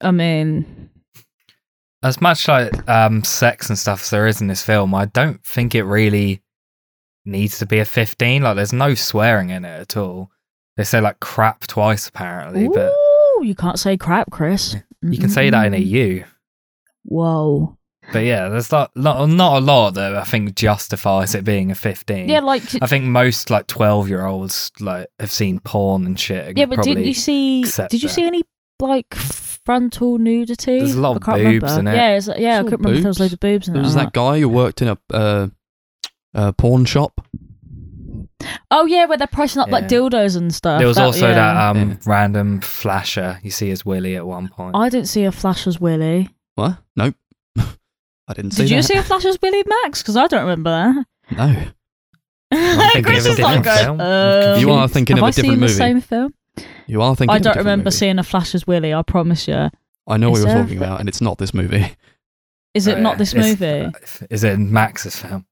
I 0.00 0.10
mean, 0.10 0.90
As 2.02 2.20
much 2.20 2.48
like 2.48 2.88
um, 2.88 3.22
sex 3.22 3.68
and 3.68 3.78
stuff 3.78 4.02
as 4.02 4.10
there 4.10 4.26
is 4.26 4.40
in 4.40 4.48
this 4.48 4.62
film, 4.62 4.94
I 4.94 5.06
don't 5.06 5.42
think 5.44 5.74
it 5.74 5.84
really 5.84 6.42
needs 7.24 7.58
to 7.60 7.66
be 7.66 7.78
a 7.78 7.84
15. 7.84 8.42
Like, 8.42 8.56
there's 8.56 8.72
no 8.72 8.94
swearing 8.94 9.50
in 9.50 9.64
it 9.64 9.80
at 9.80 9.96
all. 9.96 10.30
They 10.76 10.84
say 10.84 11.00
like 11.00 11.20
crap 11.20 11.66
twice 11.66 12.08
apparently, 12.08 12.66
but 12.66 12.92
ooh, 12.92 13.44
you 13.44 13.54
can't 13.54 13.78
say 13.78 13.96
crap, 13.96 14.30
Chris. 14.30 14.74
you 15.02 15.18
can 15.18 15.28
say 15.28 15.50
that 15.50 15.66
in 15.66 15.74
a 15.74 15.78
U. 15.78 16.24
Whoa. 17.04 17.76
But 18.10 18.20
yeah, 18.20 18.48
there's 18.48 18.72
not 18.72 18.90
not, 18.96 19.28
not 19.28 19.58
a 19.58 19.64
lot 19.64 19.94
that 19.94 20.16
I 20.16 20.24
think 20.24 20.54
justifies 20.54 21.34
it 21.34 21.44
being 21.44 21.70
a 21.70 21.74
15. 21.74 22.28
Yeah, 22.28 22.40
like 22.40 22.62
I 22.82 22.86
think 22.86 23.04
most 23.04 23.50
like 23.50 23.66
12 23.68 24.08
year 24.08 24.24
olds 24.24 24.72
like 24.80 25.08
have 25.20 25.30
seen 25.30 25.60
porn 25.60 26.06
and 26.06 26.18
shit. 26.18 26.48
and 26.48 26.58
yeah, 26.58 26.64
but 26.64 26.82
didn't 26.82 27.04
you 27.04 27.14
see? 27.14 27.62
Did 27.62 28.02
you 28.02 28.08
that. 28.08 28.08
see 28.08 28.24
any 28.24 28.42
like 28.80 29.14
frontal 29.64 30.18
nudity? 30.18 30.78
There's 30.78 30.94
a 30.94 31.00
lot 31.00 31.12
I 31.12 31.16
of 31.16 31.22
can't 31.22 31.38
boobs 31.42 31.62
remember. 31.62 31.80
in 31.80 31.86
it. 31.88 31.96
Yeah, 31.96 32.16
it's, 32.16 32.26
yeah, 32.26 32.32
I 32.32 32.56
Saw 32.58 32.62
couldn't 32.64 32.78
remember 32.80 32.96
if 32.96 33.02
there 33.02 33.08
was 33.10 33.18
boobs. 33.18 33.20
loads 33.20 33.32
of 33.32 33.40
boobs 33.40 33.68
in 33.68 33.74
There 33.74 33.82
it. 33.82 33.86
was 33.86 33.94
or 33.94 33.98
that 33.98 34.04
not. 34.04 34.12
guy 34.12 34.40
who 34.40 34.48
worked 34.48 34.82
in 34.82 34.88
a 34.88 34.98
uh, 35.12 35.46
a 36.34 36.52
pawn 36.54 36.84
shop. 36.84 37.20
Oh 38.70 38.86
yeah, 38.86 39.04
where 39.04 39.16
they're 39.18 39.26
pricing 39.28 39.60
up 39.62 39.70
like 39.70 39.82
Yeah. 39.84 39.98
dildos 39.98 40.36
and 40.36 40.52
stuff. 40.52 40.78
There 40.78 40.88
was 40.88 40.96
That- 40.96 41.04
also 41.04 41.28
yeah. 41.28 41.34
that 41.34 41.70
um 41.70 41.90
Yeah. 41.90 41.96
random 42.06 42.60
flasher 42.60 43.38
you 43.42 43.50
see 43.50 43.70
as 43.70 43.84
Willy 43.86 44.16
at 44.16 44.26
one 44.26 44.48
point. 44.48 44.74
I 44.74 44.88
didn't 44.88 45.08
see 45.08 45.24
a 45.24 45.32
flash 45.32 45.66
as 45.66 45.80
Willy. 45.80 46.30
What? 46.56 46.78
Nope. 46.96 47.14
I 47.56 48.34
didn't 48.34 48.52
see 48.52 48.62
Did 48.64 48.70
you 48.70 48.76
that. 48.78 48.82
see 48.84 48.94
a 48.96 49.02
flash 49.02 49.24
as 49.24 49.38
Willy 49.40 49.62
Max? 49.84 50.02
Because 50.02 50.16
I 50.16 50.26
don't 50.26 50.40
remember 50.42 50.70
that. 50.70 51.36
No. 51.36 51.54
thinking 52.92 53.04
Chris 53.04 53.24
of 53.26 53.30
a 53.30 53.32
is 53.34 53.38
like, 53.38 53.62
different 53.62 53.78
film. 53.80 54.00
um, 54.00 54.60
You 54.60 54.70
are 54.72 54.88
thinking 54.88 55.16
have 55.16 55.22
of 55.22 55.26
a 55.26 55.28
I 55.28 55.30
different 55.30 55.52
seen 55.52 55.60
movie. 55.60 55.72
the 55.72 55.78
same 55.78 56.00
film? 56.00 56.34
You 56.86 57.02
are 57.02 57.14
thinking. 57.16 57.30
I 57.34 57.38
don't 57.38 57.52
different 57.52 57.58
remember 57.66 57.84
movie. 57.84 57.96
seeing 57.96 58.18
a 58.18 58.22
flash 58.22 58.54
as 58.54 58.66
Willy. 58.66 58.92
I 58.92 59.02
promise 59.02 59.48
you. 59.48 59.70
I 60.06 60.16
know 60.16 60.30
what 60.30 60.38
you're 60.38 60.46
there 60.46 60.58
a 60.58 60.62
talking 60.62 60.78
about, 60.78 61.00
and 61.00 61.08
it's 61.08 61.20
not 61.20 61.38
this 61.38 61.54
movie. 61.54 61.94
Is 62.74 62.86
it 62.86 62.98
Oh, 62.98 63.00
not 63.00 63.12
yeah. 63.12 63.16
this 63.18 63.34
It's- 63.34 63.60
movie? 63.60 64.26
Is 64.30 64.44
it 64.44 64.58
Max's 64.58 65.16
film? 65.16 65.46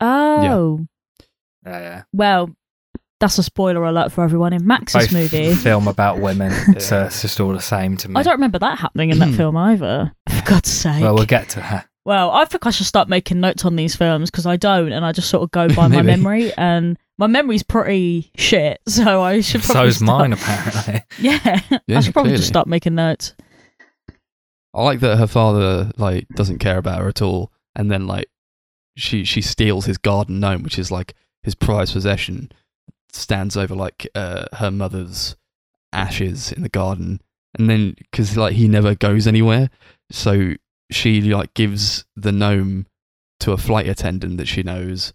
Oh, 0.00 0.86
Yeah, 1.66 1.78
yeah. 1.80 2.02
well, 2.12 2.50
that's 3.20 3.36
a 3.38 3.42
spoiler 3.42 3.84
alert 3.84 4.12
for 4.12 4.22
everyone 4.22 4.52
in 4.52 4.66
Max's 4.66 5.06
Both 5.08 5.12
movie. 5.12 5.54
film 5.56 5.88
about 5.88 6.20
women. 6.20 6.52
It's, 6.68 6.92
uh, 6.92 7.04
it's 7.08 7.20
just 7.22 7.40
all 7.40 7.52
the 7.52 7.60
same 7.60 7.96
to 7.98 8.08
me. 8.08 8.14
I 8.16 8.22
don't 8.22 8.34
remember 8.34 8.58
that 8.60 8.78
happening 8.78 9.10
in 9.10 9.18
that 9.18 9.34
film 9.34 9.56
either. 9.56 10.12
For 10.28 10.42
God's 10.44 10.70
sake. 10.70 11.02
Well, 11.02 11.14
we'll 11.14 11.26
get 11.26 11.48
to 11.50 11.60
that. 11.60 11.88
Well, 12.08 12.30
I 12.30 12.46
think 12.46 12.64
I 12.66 12.70
should 12.70 12.86
start 12.86 13.10
making 13.10 13.38
notes 13.40 13.66
on 13.66 13.76
these 13.76 13.94
films 13.94 14.30
because 14.30 14.46
I 14.46 14.56
don't, 14.56 14.92
and 14.92 15.04
I 15.04 15.12
just 15.12 15.28
sort 15.28 15.42
of 15.42 15.50
go 15.50 15.68
by 15.68 15.88
my 15.88 16.00
memory, 16.00 16.50
and 16.56 16.98
my 17.18 17.26
memory's 17.26 17.62
pretty 17.62 18.30
shit. 18.34 18.80
So 18.88 19.20
I 19.20 19.42
should 19.42 19.60
probably 19.62 19.90
So's 19.90 19.96
start- 19.98 20.20
mine, 20.20 20.32
apparently. 20.32 21.02
Yeah, 21.20 21.60
Yeah, 21.86 21.98
I 21.98 22.00
should 22.00 22.14
probably 22.14 22.30
clearly. 22.30 22.36
just 22.38 22.48
start 22.48 22.66
making 22.66 22.94
notes. 22.94 23.34
I 24.72 24.82
like 24.82 25.00
that 25.00 25.18
her 25.18 25.26
father 25.26 25.90
like 25.98 26.26
doesn't 26.30 26.60
care 26.60 26.78
about 26.78 27.00
her 27.00 27.08
at 27.08 27.20
all, 27.20 27.52
and 27.76 27.90
then 27.90 28.06
like 28.06 28.30
she 28.96 29.24
she 29.24 29.42
steals 29.42 29.84
his 29.84 29.98
garden 29.98 30.40
gnome, 30.40 30.62
which 30.62 30.78
is 30.78 30.90
like 30.90 31.14
his 31.42 31.54
prized 31.54 31.92
possession. 31.92 32.50
Stands 33.12 33.54
over 33.56 33.74
like 33.74 34.08
uh, 34.14 34.46
her 34.54 34.70
mother's 34.70 35.36
ashes 35.92 36.52
in 36.52 36.62
the 36.62 36.68
garden, 36.70 37.20
and 37.58 37.68
then 37.68 37.96
because 38.10 38.34
like 38.36 38.54
he 38.54 38.66
never 38.66 38.94
goes 38.94 39.26
anywhere, 39.26 39.68
so 40.10 40.54
she 40.90 41.20
like 41.20 41.54
gives 41.54 42.04
the 42.16 42.32
gnome 42.32 42.86
to 43.40 43.52
a 43.52 43.56
flight 43.56 43.88
attendant 43.88 44.36
that 44.38 44.48
she 44.48 44.62
knows, 44.62 45.12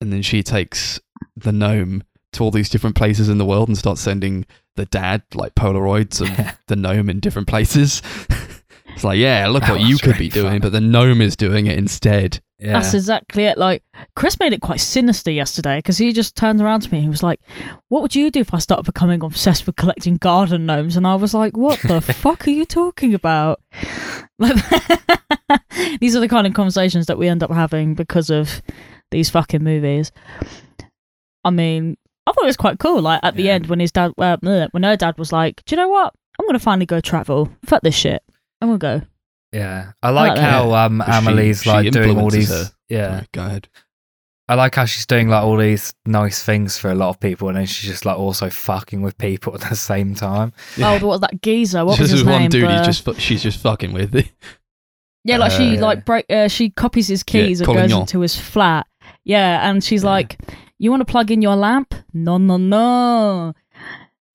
and 0.00 0.12
then 0.12 0.22
she 0.22 0.42
takes 0.42 1.00
the 1.36 1.52
gnome 1.52 2.02
to 2.32 2.44
all 2.44 2.50
these 2.50 2.68
different 2.68 2.96
places 2.96 3.28
in 3.28 3.38
the 3.38 3.44
world 3.46 3.68
and 3.68 3.78
starts 3.78 4.00
sending 4.00 4.46
the 4.76 4.86
dad 4.86 5.22
like 5.34 5.54
Polaroids 5.54 6.20
of 6.20 6.56
the 6.66 6.76
gnome 6.76 7.10
in 7.10 7.20
different 7.20 7.48
places. 7.48 8.02
it's 8.94 9.04
like, 9.04 9.18
yeah, 9.18 9.48
look 9.48 9.64
what 9.64 9.80
you 9.80 9.98
could 9.98 10.18
be 10.18 10.28
doing, 10.28 10.60
but 10.60 10.72
the 10.72 10.80
gnome 10.80 11.20
is 11.20 11.36
doing 11.36 11.66
it 11.66 11.78
instead. 11.78 12.40
Yeah. 12.60 12.72
That's 12.72 12.92
exactly 12.92 13.44
it. 13.44 13.56
Like 13.56 13.84
Chris 14.16 14.40
made 14.40 14.52
it 14.52 14.60
quite 14.60 14.80
sinister 14.80 15.30
yesterday 15.30 15.78
because 15.78 15.96
he 15.96 16.12
just 16.12 16.34
turned 16.34 16.60
around 16.60 16.80
to 16.80 16.90
me 16.90 16.98
and 16.98 17.04
he 17.04 17.08
was 17.08 17.22
like, 17.22 17.40
"What 17.88 18.02
would 18.02 18.16
you 18.16 18.30
do 18.32 18.40
if 18.40 18.52
I 18.52 18.58
started 18.58 18.82
becoming 18.84 19.22
obsessed 19.22 19.64
with 19.66 19.76
collecting 19.76 20.16
garden 20.16 20.66
gnomes?" 20.66 20.96
And 20.96 21.06
I 21.06 21.14
was 21.14 21.34
like, 21.34 21.56
"What 21.56 21.78
the 21.82 22.00
fuck 22.22 22.48
are 22.48 22.50
you 22.50 22.64
talking 22.64 23.14
about?" 23.14 23.60
Like, 24.40 24.56
these 26.00 26.16
are 26.16 26.20
the 26.20 26.28
kind 26.28 26.46
of 26.46 26.54
conversations 26.54 27.06
that 27.06 27.18
we 27.18 27.28
end 27.28 27.42
up 27.42 27.50
having 27.52 27.94
because 27.94 28.28
of 28.30 28.60
these 29.12 29.30
fucking 29.30 29.62
movies. 29.62 30.10
I 31.44 31.50
mean, 31.50 31.96
I 32.26 32.32
thought 32.32 32.42
it 32.44 32.46
was 32.48 32.56
quite 32.56 32.78
cool. 32.80 33.00
Like 33.02 33.20
at 33.22 33.36
the 33.36 33.44
Yeah. 33.44 33.52
end 33.54 33.66
when 33.68 33.80
his 33.80 33.92
dad, 33.92 34.12
uh, 34.18 34.36
when 34.72 34.82
her 34.82 34.96
dad 34.96 35.16
was 35.16 35.32
like, 35.32 35.62
"Do 35.64 35.74
you 35.74 35.80
know 35.80 35.88
what? 35.88 36.12
I'm 36.40 36.46
gonna 36.46 36.58
finally 36.58 36.86
go 36.86 37.00
travel. 37.00 37.50
Fuck 37.66 37.82
this 37.82 37.94
shit. 37.94 38.22
I'm 38.60 38.68
gonna 38.68 38.78
go." 38.78 39.02
Yeah. 39.52 39.92
I 40.02 40.10
like 40.10 40.30
like 40.30 40.36
that. 40.38 40.50
how 40.50 40.74
um 40.74 40.98
But 40.98 41.06
she- 41.06 41.12
Amelie's 41.26 41.62
she 41.62 41.70
like 41.70 41.90
doing 41.90 42.18
all 42.18 42.30
these 42.30 42.48
her. 42.50 42.70
yeah. 42.88 43.10
Sorry, 43.16 43.26
go 43.32 43.46
ahead. 43.46 43.68
I 44.50 44.54
like 44.54 44.74
how 44.76 44.86
she's 44.86 45.04
doing 45.04 45.28
like 45.28 45.42
all 45.42 45.58
these 45.58 45.92
nice 46.06 46.42
things 46.42 46.78
for 46.78 46.90
a 46.90 46.94
lot 46.94 47.10
of 47.10 47.20
people 47.20 47.48
and 47.48 47.56
then 47.58 47.66
she's 47.66 47.90
just 47.90 48.06
like 48.06 48.18
also 48.18 48.48
fucking 48.48 49.02
with 49.02 49.18
people 49.18 49.54
at 49.60 49.60
the 49.68 49.76
same 49.76 50.14
time. 50.14 50.52
Oh, 50.78 50.92
what 50.94 51.02
was 51.02 51.20
that 51.20 51.42
geezer? 51.42 51.84
What 51.84 51.98
Just 51.98 52.00
was 52.02 52.10
his 52.12 52.20
this 52.24 52.26
one 52.32 52.40
name? 52.42 52.50
dude. 52.50 52.64
The- 52.68 52.76
He's 52.78 52.86
just 52.86 53.04
fu- 53.04 53.14
she's 53.14 53.42
just 53.42 53.60
fucking 53.60 53.92
with. 53.92 54.14
It. 54.14 54.30
Yeah, 55.24 55.36
like 55.36 55.52
she 55.52 55.76
Uh, 55.76 55.80
like 55.82 56.06
break. 56.06 56.24
Uh, 56.30 56.48
she 56.48 56.70
copies 56.70 57.08
his 57.08 57.22
Yeah, 57.28 57.44
keys 57.44 57.60
and 57.60 57.66
goes 57.66 57.92
into 57.92 58.20
his 58.20 58.38
flat. 58.38 58.86
Yeah, 59.24 59.68
and 59.68 59.84
she's 59.84 60.02
Yeah. 60.02 60.10
like, 60.10 60.38
"You 60.78 60.90
want 60.90 61.02
to 61.02 61.04
plug 61.04 61.30
in 61.30 61.42
your 61.42 61.54
lamp? 61.56 61.92
No, 62.14 62.38
no, 62.38 62.56
no. 62.56 63.52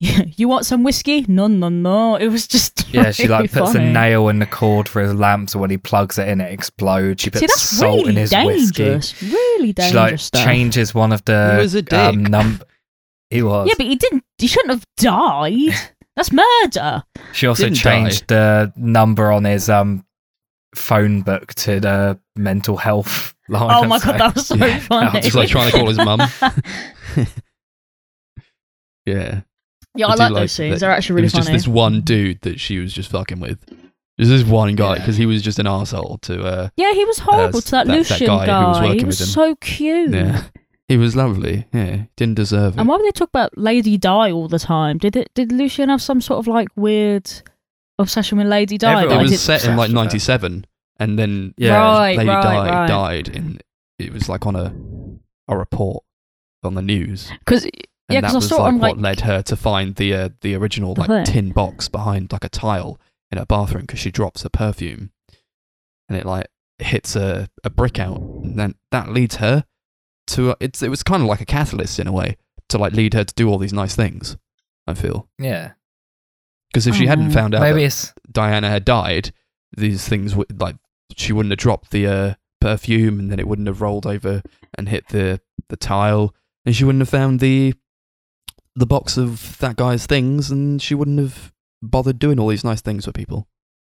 you 0.00 0.48
want 0.48 0.66
some 0.66 0.82
whiskey? 0.82 1.24
No, 1.28 1.46
no, 1.46 1.68
no." 1.68 2.16
It 2.16 2.28
was 2.28 2.46
just 2.46 2.86
Yeah, 2.94 3.10
she 3.12 3.26
like 3.28 3.50
puts 3.52 3.72
funny. 3.72 3.86
a 3.88 3.92
nail 3.92 4.28
in 4.28 4.38
the 4.38 4.46
cord 4.46 4.88
for 4.88 5.00
his 5.02 5.14
lamp 5.14 5.50
so 5.50 5.58
when 5.58 5.70
he 5.70 5.78
plugs 5.78 6.18
it 6.18 6.28
in 6.28 6.40
it 6.40 6.52
explodes. 6.52 7.22
She 7.22 7.30
puts 7.30 7.40
See, 7.40 7.46
that's 7.46 7.60
salt 7.62 7.96
really 7.98 8.10
in 8.10 8.16
his 8.16 8.32
whiskey. 8.32 8.44
Really 8.48 8.66
dangerous. 9.00 9.22
Really 9.22 9.66
She 9.68 9.72
dangerous 9.72 9.94
like 10.12 10.18
stuff. 10.20 10.44
changes 10.44 10.94
one 10.94 11.12
of 11.12 11.24
the 11.24 11.52
He 11.56 11.58
was 11.62 11.74
a 11.74 11.78
um, 11.78 12.22
dick. 12.22 12.30
num- 12.30 12.62
he 13.30 13.42
was. 13.42 13.66
Yeah, 13.68 13.74
but 13.76 13.86
he 13.86 13.96
didn't. 13.96 14.24
He 14.38 14.46
shouldn't 14.46 14.70
have 14.70 14.84
died. 14.98 15.74
That's 16.16 16.30
murder. 16.32 17.02
she 17.32 17.46
also 17.48 17.64
Didn't 17.64 17.78
changed 17.78 18.28
the 18.28 18.72
number 18.76 19.32
on 19.32 19.44
his 19.44 19.68
um 19.68 20.04
phone 20.76 21.22
book 21.22 21.54
to 21.54 21.80
the 21.80 22.20
mental 22.36 22.76
health 22.76 23.34
line. 23.48 23.70
Oh 23.74 23.84
or 23.84 23.88
my 23.88 23.98
god, 23.98 24.18
that 24.20 24.34
was 24.34 24.46
so 24.46 24.54
Yeah. 24.54 24.78
funny. 24.80 25.20
He's 25.22 25.34
like 25.34 25.48
trying 25.48 25.70
to 25.72 25.76
call 25.76 25.88
his 25.88 25.98
mum. 25.98 26.20
yeah. 29.06 29.40
Yeah, 29.96 30.08
I, 30.08 30.14
do 30.16 30.22
like 30.22 30.34
those 30.34 30.52
scenes. 30.52 30.74
that 30.74 30.80
They're 30.80 30.90
actually 30.90 31.14
it 31.14 31.16
really 31.16 31.24
was 31.26 31.32
funny. 31.32 31.44
just 31.44 31.52
this 31.52 31.68
one 31.68 32.00
dude 32.00 32.40
that 32.42 32.58
she 32.60 32.78
was 32.78 32.92
just 32.92 33.10
fucking 33.10 33.40
with. 33.40 33.58
Just 34.18 34.30
this 34.30 34.44
one 34.44 34.74
guy 34.76 34.94
Yeah. 34.94 34.98
because 35.00 35.16
he 35.16 35.26
was 35.26 35.42
just 35.42 35.58
an 35.58 35.66
asshole 35.66 36.18
to. 36.22 36.42
uh 36.44 36.68
yeah, 36.76 36.92
he 36.92 37.04
was 37.04 37.18
horrible 37.18 37.58
Uh, 37.58 37.60
to 37.62 37.70
that, 37.72 37.86
that- 37.86 37.92
that 37.92 37.96
Lucien 37.98 38.26
guy 38.28 38.46
who 38.62 38.66
was 38.68 38.80
working 38.80 38.98
he 38.98 39.04
with 39.04 39.06
was 39.06 39.20
him. 39.20 39.26
so 39.26 39.54
cute. 39.56 40.10
Yeah, 40.14 40.42
he 40.88 40.96
was 40.96 41.16
lovely. 41.16 41.66
Yeah, 41.72 42.04
didn't 42.16 42.34
deserve 42.34 42.74
it. 42.76 42.80
And 42.80 42.88
why 42.88 42.96
would 42.96 43.04
they 43.06 43.10
talk 43.12 43.28
about 43.28 43.56
Lady 43.58 43.96
Di 43.98 44.30
all 44.32 44.48
the 44.48 44.58
time? 44.58 44.98
Did 44.98 45.16
it? 45.16 45.30
Did 45.34 45.50
Lucien 45.52 45.88
have 45.88 46.02
some 46.02 46.20
sort 46.20 46.38
of 46.38 46.46
like 46.46 46.68
weird 46.76 47.30
obsession 47.98 48.38
with 48.38 48.46
Lady 48.46 48.78
Di? 48.78 48.90
Everyone 48.92 49.18
that 49.18 49.26
it 49.26 49.30
was 49.30 49.40
set 49.40 49.64
in 49.64 49.76
like 49.76 49.90
obsessed 49.90 50.12
with 50.14 50.22
her. 50.26 50.48
'97, 50.48 50.66
and 50.98 51.18
then 51.18 51.54
Yeah. 51.56 51.76
Right, 51.76 52.16
Lady 52.18 52.28
right, 52.30 52.42
Di 52.42 52.70
right. 52.70 52.88
died, 52.88 53.28
and 53.34 53.62
it 53.98 54.12
was 54.12 54.28
like 54.28 54.46
on 54.46 54.56
a 54.56 54.72
a 55.48 55.56
report 55.56 56.04
on 56.62 56.74
the 56.74 56.82
news. 56.82 57.30
Because 57.40 57.66
And 58.08 58.14
yeah, 58.14 58.20
that 58.20 58.28
because 58.28 58.34
I 58.34 58.36
was 58.36 58.48
saw 58.48 58.66
it 58.68 58.72
like 58.72 58.80
what 58.82 58.98
led 59.00 59.20
her 59.20 59.42
to 59.42 59.56
find 59.56 59.94
the 59.96 60.14
uh, 60.14 60.28
the 60.42 60.54
original 60.54 60.94
The 60.94 61.00
like 61.02 61.08
thing. 61.08 61.24
tin 61.24 61.52
box 61.52 61.88
behind 61.88 62.32
like 62.32 62.44
a 62.44 62.48
tile 62.48 63.00
in 63.30 63.38
her 63.38 63.46
bathroom 63.46 63.82
because 63.82 64.00
she 64.00 64.10
drops 64.10 64.42
her 64.42 64.48
perfume, 64.50 65.10
and 66.08 66.18
it 66.18 66.26
like 66.26 66.48
hits 66.78 67.16
a, 67.16 67.48
a 67.62 67.70
brick 67.70 67.98
out, 67.98 68.18
and 68.20 68.58
then 68.58 68.74
that 68.90 69.08
leads 69.10 69.36
her 69.36 69.64
to 70.28 70.50
uh, 70.50 70.54
it's 70.60 70.82
it 70.82 70.88
was 70.90 71.02
kind 71.02 71.22
of 71.22 71.28
like 71.28 71.40
a 71.40 71.46
catalyst 71.46 71.98
in 71.98 72.06
a 72.06 72.12
way 72.12 72.36
to 72.68 72.78
like 72.78 72.92
lead 72.92 73.14
her 73.14 73.24
to 73.24 73.34
do 73.34 73.48
all 73.48 73.58
these 73.58 73.72
nice 73.72 73.94
things. 73.96 74.36
I 74.86 74.92
feel 74.92 75.28
Yeah, 75.38 75.72
because 76.70 76.86
if 76.86 76.94
she 76.94 77.06
hadn't 77.06 77.30
found 77.30 77.54
out 77.54 77.62
maybe 77.62 77.80
that 77.80 77.86
it's 77.86 78.12
Diana 78.30 78.68
had 78.68 78.84
died, 78.84 79.32
these 79.74 80.06
things 80.06 80.36
would 80.36 80.60
like 80.60 80.76
she 81.16 81.32
wouldn't 81.32 81.52
have 81.52 81.58
dropped 81.58 81.90
the 81.90 82.06
uh, 82.06 82.34
perfume, 82.60 83.18
and 83.18 83.30
then 83.32 83.38
it 83.38 83.48
wouldn't 83.48 83.68
have 83.68 83.80
rolled 83.80 84.06
over 84.06 84.42
and 84.76 84.90
hit 84.90 85.08
the 85.08 85.40
the 85.70 85.76
tile, 85.78 86.34
and 86.66 86.76
she 86.76 86.84
wouldn't 86.84 87.00
have 87.00 87.08
found 87.08 87.40
the 87.40 87.72
the 88.76 88.86
box 88.86 89.16
of 89.16 89.56
that 89.58 89.76
guy's 89.76 90.06
things, 90.06 90.50
and 90.50 90.80
she 90.82 90.94
wouldn't 90.94 91.18
have 91.18 91.52
bothered 91.82 92.18
doing 92.18 92.38
all 92.40 92.48
these 92.48 92.64
nice 92.64 92.80
things 92.80 93.04
for 93.04 93.12
people. 93.12 93.46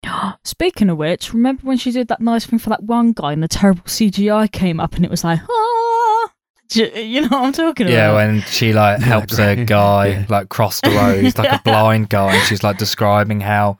Speaking 0.43 0.89
of 0.89 0.97
which, 0.97 1.33
remember 1.33 1.61
when 1.63 1.77
she 1.77 1.91
did 1.91 2.07
that 2.09 2.21
nice 2.21 2.45
thing 2.45 2.59
for 2.59 2.69
that 2.69 2.83
one 2.83 3.11
guy 3.13 3.33
and 3.33 3.41
the 3.43 3.47
terrible 3.47 3.83
CGI 3.83 4.51
came 4.51 4.79
up 4.79 4.95
and 4.95 5.05
it 5.05 5.11
was 5.11 5.23
like, 5.23 5.39
ah, 5.49 6.29
you 6.73 6.85
you 6.95 7.21
know 7.21 7.27
what 7.27 7.43
I'm 7.45 7.53
talking 7.53 7.87
yeah 7.87 8.09
about? 8.09 8.19
Yeah, 8.19 8.27
when 8.33 8.41
she 8.41 8.73
like 8.73 8.99
helps 8.99 9.37
a 9.39 9.55
guy 9.65 10.07
Yeah. 10.07 10.25
like 10.29 10.49
cross 10.49 10.81
the 10.81 10.89
road. 10.91 11.23
He's 11.23 11.37
like 11.37 11.51
a 11.51 11.61
blind 11.63 12.09
guy, 12.09 12.35
and 12.35 12.43
she's 12.47 12.63
like 12.63 12.77
describing 12.77 13.39
how 13.39 13.77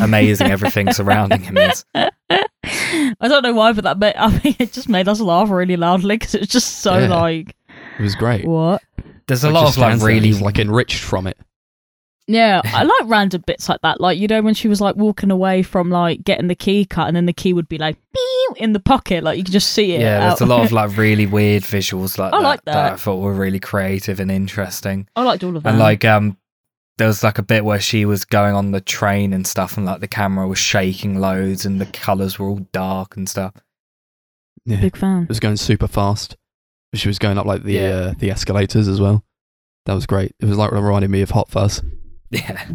amazing 0.00 0.50
everything 0.50 0.92
surrounding 0.92 1.42
him 1.42 1.58
is. 1.58 1.84
I 1.94 3.28
don't 3.28 3.42
know 3.42 3.52
why, 3.52 3.72
but 3.72 3.84
that 3.84 3.98
made, 3.98 4.14
I 4.16 4.30
mean, 4.42 4.56
it 4.58 4.72
just 4.72 4.88
made 4.88 5.08
us 5.08 5.20
laugh 5.20 5.50
really 5.50 5.76
loudly 5.76 6.16
because 6.16 6.34
it 6.34 6.40
was 6.40 6.48
just 6.48 6.78
so 6.80 6.98
Yeah. 6.98 7.08
like, 7.14 7.54
It 7.98 8.02
was 8.02 8.14
great. 8.14 8.46
what? 8.46 8.82
There's 9.26 9.44
a 9.44 9.48
Like, 9.50 9.54
lot 9.54 9.68
of 9.68 9.76
like 9.78 9.88
stands 9.88 10.02
there 10.02 10.10
and 10.12 10.22
really 10.24 10.38
like 10.38 10.58
enriched 10.58 11.00
from 11.02 11.26
it. 11.26 11.38
Yeah, 12.28 12.60
I 12.64 12.84
like 12.84 13.02
random 13.06 13.42
bits 13.46 13.68
like 13.68 13.80
that. 13.82 14.00
Like, 14.00 14.18
you 14.18 14.28
know, 14.28 14.42
when 14.42 14.54
she 14.54 14.68
was 14.68 14.80
like 14.80 14.94
walking 14.96 15.30
away 15.30 15.62
from 15.62 15.90
like 15.90 16.22
getting 16.24 16.46
the 16.48 16.54
key 16.54 16.84
cut 16.84 17.08
and 17.08 17.16
then 17.16 17.26
the 17.26 17.32
key 17.32 17.52
would 17.52 17.68
be 17.68 17.78
like 17.78 17.96
"Beep" 18.14 18.56
in 18.62 18.72
the 18.72 18.80
pocket, 18.80 19.24
like 19.24 19.38
you 19.38 19.44
could 19.44 19.52
just 19.52 19.72
see 19.72 19.92
it. 19.92 20.00
yeah. 20.00 20.28
There's 20.28 20.40
a 20.40 20.46
lot 20.46 20.64
of 20.64 20.72
like 20.78 20.96
really 20.96 21.26
weird 21.26 21.62
visuals 21.64 22.18
like 22.18 22.32
I 22.32 22.38
that, 22.38 22.42
like 22.44 22.64
that. 22.66 22.92
I 22.92 22.96
thought 22.96 23.18
were 23.18 23.34
really 23.34 23.58
creative 23.60 24.20
and 24.20 24.30
interesting. 24.30 25.08
I 25.16 25.22
liked 25.24 25.42
all 25.44 25.56
of 25.56 25.62
that. 25.64 25.70
And 25.70 25.78
like 25.78 26.04
um 26.04 26.36
there 26.98 27.06
was 27.08 27.24
like 27.24 27.38
a 27.38 27.42
bit 27.42 27.64
where 27.64 27.80
she 27.80 28.04
was 28.04 28.24
going 28.24 28.54
on 28.54 28.70
the 28.70 28.80
train 28.80 29.32
and 29.32 29.46
stuff 29.46 29.76
and 29.76 29.86
like 29.86 30.00
the 30.00 30.06
camera 30.08 30.46
was 30.46 30.58
shaking 30.58 31.18
loads 31.18 31.64
and 31.66 31.80
the 31.80 31.86
colours 31.86 32.38
were 32.38 32.46
all 32.48 32.66
dark 32.72 33.16
and 33.16 33.28
stuff. 33.28 33.54
Yeah. 34.64 34.80
big 34.80 34.96
fan. 34.96 35.22
It 35.24 35.28
was 35.28 35.40
going 35.40 35.56
super 35.56 35.88
fast. 35.88 36.36
She 36.94 37.08
was 37.08 37.18
going 37.18 37.38
up 37.38 37.46
like 37.46 37.62
the 37.62 37.72
Yeah. 37.74 37.88
uh, 37.88 38.14
the 38.18 38.30
escalators 38.30 38.86
as 38.88 39.00
well. 39.00 39.24
That 39.86 39.94
was 39.94 40.06
great. 40.06 40.34
It 40.40 40.44
was 40.46 40.56
like 40.58 40.70
reminding 40.72 41.10
me 41.10 41.22
of 41.22 41.30
Hot 41.30 41.50
Fuzz. 41.50 41.82
Yeah. 42.30 42.66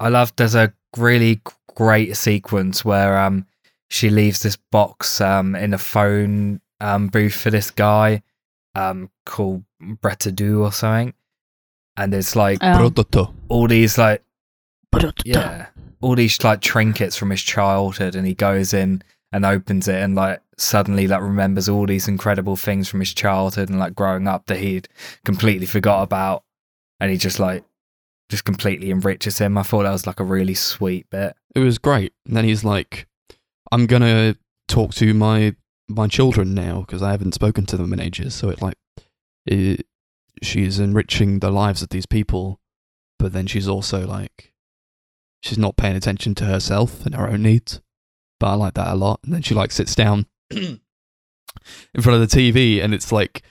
I 0.00 0.08
love 0.08 0.32
there's 0.36 0.54
a 0.54 0.72
really 0.96 1.40
great 1.74 2.16
sequence 2.16 2.84
where 2.84 3.18
um 3.18 3.46
she 3.90 4.10
leaves 4.10 4.40
this 4.42 4.56
box 4.70 5.20
um 5.20 5.56
in 5.56 5.74
a 5.74 5.78
phone 5.78 6.60
um 6.80 7.08
booth 7.08 7.34
for 7.34 7.50
this 7.50 7.70
guy 7.70 8.22
um 8.74 9.10
called 9.26 9.64
Bretodeau 9.82 10.60
or 10.60 10.72
something. 10.72 11.14
And 11.96 12.14
it's 12.14 12.36
like 12.36 12.62
Um, 12.62 12.94
all 13.48 13.66
these 13.66 13.98
like 13.98 14.22
yeah. 14.94 15.10
yeah 15.24 15.66
all 16.00 16.14
these 16.14 16.42
like 16.44 16.60
trinkets 16.60 17.16
from 17.16 17.30
his 17.30 17.42
childhood 17.42 18.14
and 18.14 18.24
he 18.26 18.34
goes 18.34 18.72
in 18.72 19.02
and 19.32 19.44
opens 19.44 19.88
it 19.88 20.02
and 20.02 20.14
like 20.14 20.40
suddenly 20.56 21.06
like 21.06 21.20
remembers 21.20 21.68
all 21.68 21.86
these 21.86 22.08
incredible 22.08 22.56
things 22.56 22.88
from 22.88 23.00
his 23.00 23.12
childhood 23.14 23.68
and 23.68 23.78
like 23.78 23.94
growing 23.94 24.26
up 24.26 24.46
that 24.46 24.58
he'd 24.58 24.88
completely 25.24 25.66
forgot 25.66 26.02
about 26.02 26.42
and 26.98 27.10
he 27.10 27.16
just 27.16 27.38
like 27.38 27.64
just 28.28 28.44
completely 28.44 28.90
enriches 28.90 29.38
him 29.38 29.56
i 29.56 29.62
thought 29.62 29.84
that 29.84 29.92
was 29.92 30.06
like 30.06 30.20
a 30.20 30.24
really 30.24 30.54
sweet 30.54 31.08
bit 31.10 31.36
It 31.54 31.60
was 31.60 31.78
great. 31.78 32.12
And 32.26 32.36
then 32.36 32.44
he's 32.44 32.62
like, 32.62 33.08
"I'm 33.72 33.86
gonna 33.86 34.36
talk 34.68 34.94
to 34.94 35.14
my 35.14 35.56
my 35.88 36.06
children 36.06 36.54
now 36.54 36.80
because 36.80 37.02
I 37.02 37.10
haven't 37.10 37.34
spoken 37.34 37.66
to 37.66 37.76
them 37.76 37.92
in 37.92 38.00
ages." 38.00 38.34
So 38.34 38.50
it 38.50 38.62
like, 38.62 38.76
it, 39.46 39.86
she's 40.42 40.78
enriching 40.78 41.40
the 41.40 41.50
lives 41.50 41.82
of 41.82 41.88
these 41.88 42.06
people, 42.06 42.60
but 43.18 43.32
then 43.32 43.46
she's 43.46 43.66
also 43.66 44.06
like, 44.06 44.52
she's 45.42 45.58
not 45.58 45.76
paying 45.76 45.96
attention 45.96 46.34
to 46.36 46.44
herself 46.44 47.04
and 47.06 47.14
her 47.14 47.28
own 47.28 47.42
needs. 47.42 47.80
But 48.40 48.48
I 48.48 48.54
like 48.54 48.74
that 48.74 48.92
a 48.92 48.94
lot. 48.94 49.20
And 49.24 49.32
then 49.32 49.42
she 49.42 49.54
like 49.54 49.72
sits 49.72 49.94
down 49.94 50.26
in 50.50 50.80
front 52.00 52.22
of 52.22 52.28
the 52.28 52.36
TV, 52.36 52.82
and 52.82 52.94
it's 52.94 53.12
like 53.12 53.42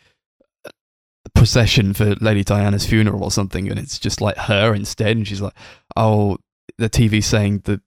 a 0.66 1.30
procession 1.36 1.94
for 1.94 2.16
Lady 2.16 2.44
Diana's 2.44 2.86
funeral 2.86 3.24
or 3.24 3.32
something, 3.32 3.70
and 3.70 3.80
it's 3.80 4.00
just 4.00 4.22
like 4.22 4.38
her 4.38 4.74
instead, 4.74 5.18
and 5.18 5.28
she's 5.28 5.42
like, 5.42 5.56
"Oh." 5.96 6.38
The 6.80 6.90
TV 6.90 7.24
saying 7.24 7.62
that 7.64 7.82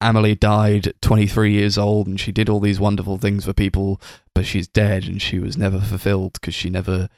Amelie 0.00 0.34
died 0.34 0.86
at 0.88 1.00
23 1.00 1.52
years 1.52 1.78
old 1.78 2.06
and 2.06 2.20
she 2.20 2.32
did 2.32 2.48
all 2.48 2.60
these 2.60 2.78
wonderful 2.78 3.16
things 3.18 3.44
for 3.44 3.52
people, 3.52 4.00
but 4.34 4.44
she's 4.44 4.68
dead 4.68 5.04
and 5.04 5.20
she 5.20 5.38
was 5.38 5.56
never 5.56 5.80
fulfilled 5.80 6.34
because 6.34 6.54
she 6.54 6.68
never 6.68 7.08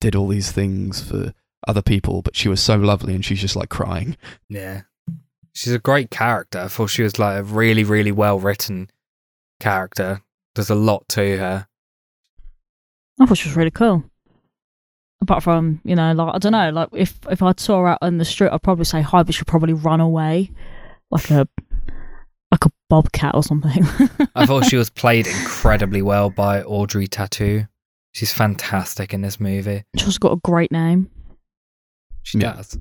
did 0.00 0.14
all 0.14 0.28
these 0.28 0.52
things 0.52 1.02
for 1.02 1.34
other 1.66 1.82
people, 1.82 2.22
but 2.22 2.36
she 2.36 2.48
was 2.48 2.60
so 2.60 2.76
lovely 2.76 3.14
and 3.14 3.24
she's 3.24 3.40
just 3.40 3.56
like 3.56 3.68
crying. 3.68 4.16
yeah 4.48 4.82
she's 5.54 5.72
a 5.72 5.78
great 5.78 6.10
character 6.10 6.58
i 6.60 6.68
thought 6.68 6.88
she 6.90 7.02
was 7.02 7.18
like 7.18 7.38
a 7.38 7.42
really 7.42 7.84
really 7.84 8.12
well 8.12 8.38
written 8.38 8.90
character 9.60 10.20
there's 10.54 10.70
a 10.70 10.74
lot 10.74 11.08
to 11.08 11.36
her 11.38 11.66
I 13.20 13.26
thought 13.26 13.38
she 13.38 13.48
was 13.48 13.56
really 13.56 13.70
cool. 13.70 14.02
Apart 15.22 15.44
from, 15.44 15.80
you 15.84 15.94
know, 15.94 16.12
like 16.14 16.34
I 16.34 16.38
don't 16.38 16.50
know, 16.50 16.70
like 16.70 16.88
if 16.92 17.16
if 17.30 17.42
I 17.44 17.52
saw 17.56 17.82
her 17.82 17.88
out 17.90 17.98
on 18.02 18.18
the 18.18 18.24
street, 18.24 18.50
I'd 18.50 18.64
probably 18.64 18.84
say 18.86 19.02
hi, 19.02 19.22
but 19.22 19.36
she'd 19.36 19.46
probably 19.46 19.72
run 19.72 20.00
away, 20.00 20.50
like 21.12 21.30
a 21.30 21.46
like 22.50 22.66
a 22.66 22.70
bobcat 22.90 23.36
or 23.36 23.44
something. 23.44 23.86
I 24.34 24.46
thought 24.46 24.64
she 24.68 24.76
was 24.76 24.90
played 24.90 25.28
incredibly 25.28 26.02
well 26.02 26.28
by 26.28 26.62
Audrey 26.64 27.06
Tautou. 27.06 27.68
She's 28.10 28.32
fantastic 28.32 29.14
in 29.14 29.20
this 29.20 29.38
movie. 29.38 29.84
She's 29.96 30.18
got 30.18 30.32
a 30.32 30.36
great 30.42 30.72
name. 30.72 31.08
She 32.24 32.38
Yeah. 32.38 32.54
does. 32.54 32.76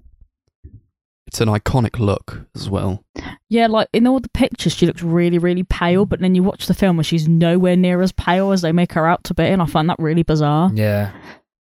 It's 1.34 1.42
an 1.42 1.48
iconic 1.50 1.98
look 1.98 2.42
as 2.54 2.70
well. 2.70 3.04
Yeah, 3.50 3.66
like 3.66 3.88
in 3.92 4.06
all 4.06 4.20
the 4.20 4.30
pictures, 4.30 4.76
she 4.76 4.86
looks 4.86 5.02
really, 5.02 5.40
really 5.40 5.64
pale. 5.64 6.06
But 6.06 6.20
then 6.20 6.36
you 6.36 6.44
watch 6.44 6.68
the 6.68 6.76
film, 6.76 7.00
and 7.00 7.06
she's 7.08 7.28
nowhere 7.28 7.76
near 7.76 8.04
as 8.04 8.12
pale 8.12 8.52
as 8.52 8.62
they 8.62 8.72
make 8.72 8.94
her 8.94 9.08
out 9.08 9.24
to 9.24 9.34
be, 9.34 9.42
and 9.42 9.60
I 9.60 9.66
find 9.66 9.90
that 9.90 9.98
really 9.98 10.22
bizarre. 10.22 10.70
Yeah. 10.76 11.12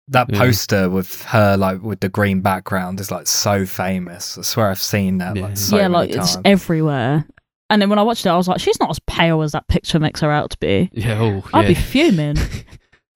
That 0.09 0.27
Yeah. 0.29 0.39
poster 0.39 0.89
with 0.89 1.23
her 1.23 1.55
like 1.55 1.81
with 1.81 2.01
the 2.01 2.09
green 2.09 2.41
background 2.41 2.99
is 2.99 3.11
like 3.11 3.27
so 3.27 3.65
famous. 3.65 4.37
I 4.37 4.41
swear 4.41 4.71
I've 4.71 4.77
seen 4.77 5.19
that 5.19 5.37
Yeah. 5.37 5.43
like 5.43 5.55
so 5.55 5.77
yeah, 5.77 5.83
many 5.83 5.93
like 5.93 6.11
times. 6.17 6.35
it's 6.35 6.41
everywhere. 6.43 7.25
And 7.69 7.81
then 7.81 7.89
when 7.89 7.97
I 7.97 8.03
watched 8.03 8.25
it, 8.25 8.29
I 8.29 8.35
was 8.35 8.49
like, 8.49 8.59
she's 8.59 8.77
not 8.81 8.89
as 8.89 8.99
pale 9.07 9.41
as 9.41 9.53
that 9.53 9.69
picture 9.69 10.01
makes 10.01 10.19
her 10.19 10.29
out 10.29 10.49
to 10.49 10.57
be. 10.57 10.89
Yeah, 10.91 11.17
oh, 11.17 11.43
I'd 11.53 11.67
be 11.69 11.75
fuming. 11.75 12.35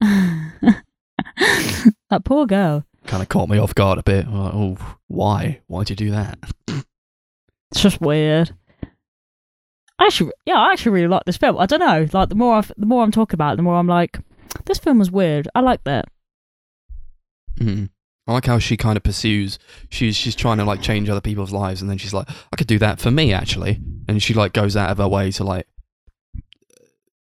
that 0.00 2.24
poor 2.24 2.46
girl. 2.46 2.86
Kind 3.06 3.22
of 3.22 3.28
caught 3.28 3.48
me 3.48 3.58
off 3.58 3.74
guard 3.74 3.98
a 3.98 4.02
bit. 4.02 4.26
Like, 4.28 4.54
oh, 4.54 4.76
why? 5.08 5.60
Why'd 5.66 5.90
you 5.90 5.96
do 5.96 6.10
that? 6.10 6.38
It's 7.72 7.82
just 7.82 8.00
weird. 8.00 8.54
I 9.98 10.04
actually, 10.04 10.30
yeah, 10.46 10.56
I 10.56 10.72
actually 10.72 10.92
really 10.92 11.08
like 11.08 11.24
this 11.24 11.36
film. 11.36 11.58
I 11.58 11.66
don't 11.66 11.80
know, 11.80 12.06
like 12.12 12.28
the 12.28 12.36
more 12.36 12.54
I've, 12.54 12.70
the 12.76 12.86
more 12.86 13.02
I'm 13.02 13.10
talking 13.10 13.36
about, 13.36 13.54
it, 13.54 13.56
the 13.56 13.64
more 13.64 13.74
I'm 13.74 13.88
like, 13.88 14.20
this 14.66 14.78
film 14.78 15.00
was 15.00 15.10
weird. 15.10 15.48
I 15.54 15.60
like 15.60 15.82
that. 15.82 16.06
Mm. 17.58 17.90
I 18.26 18.32
like 18.32 18.46
how 18.46 18.58
she 18.58 18.76
kind 18.76 18.96
of 18.96 19.02
pursues. 19.02 19.58
She's 19.88 20.16
she's 20.16 20.34
trying 20.34 20.58
to 20.58 20.64
like 20.64 20.82
change 20.82 21.08
other 21.08 21.20
people's 21.20 21.52
lives, 21.52 21.80
and 21.80 21.90
then 21.90 21.98
she's 21.98 22.14
like, 22.14 22.28
I 22.52 22.56
could 22.56 22.66
do 22.66 22.78
that 22.78 23.00
for 23.00 23.10
me 23.10 23.32
actually, 23.32 23.80
and 24.08 24.22
she 24.22 24.34
like 24.34 24.52
goes 24.52 24.76
out 24.76 24.90
of 24.90 24.98
her 24.98 25.08
way 25.08 25.30
to 25.32 25.44
like 25.44 25.66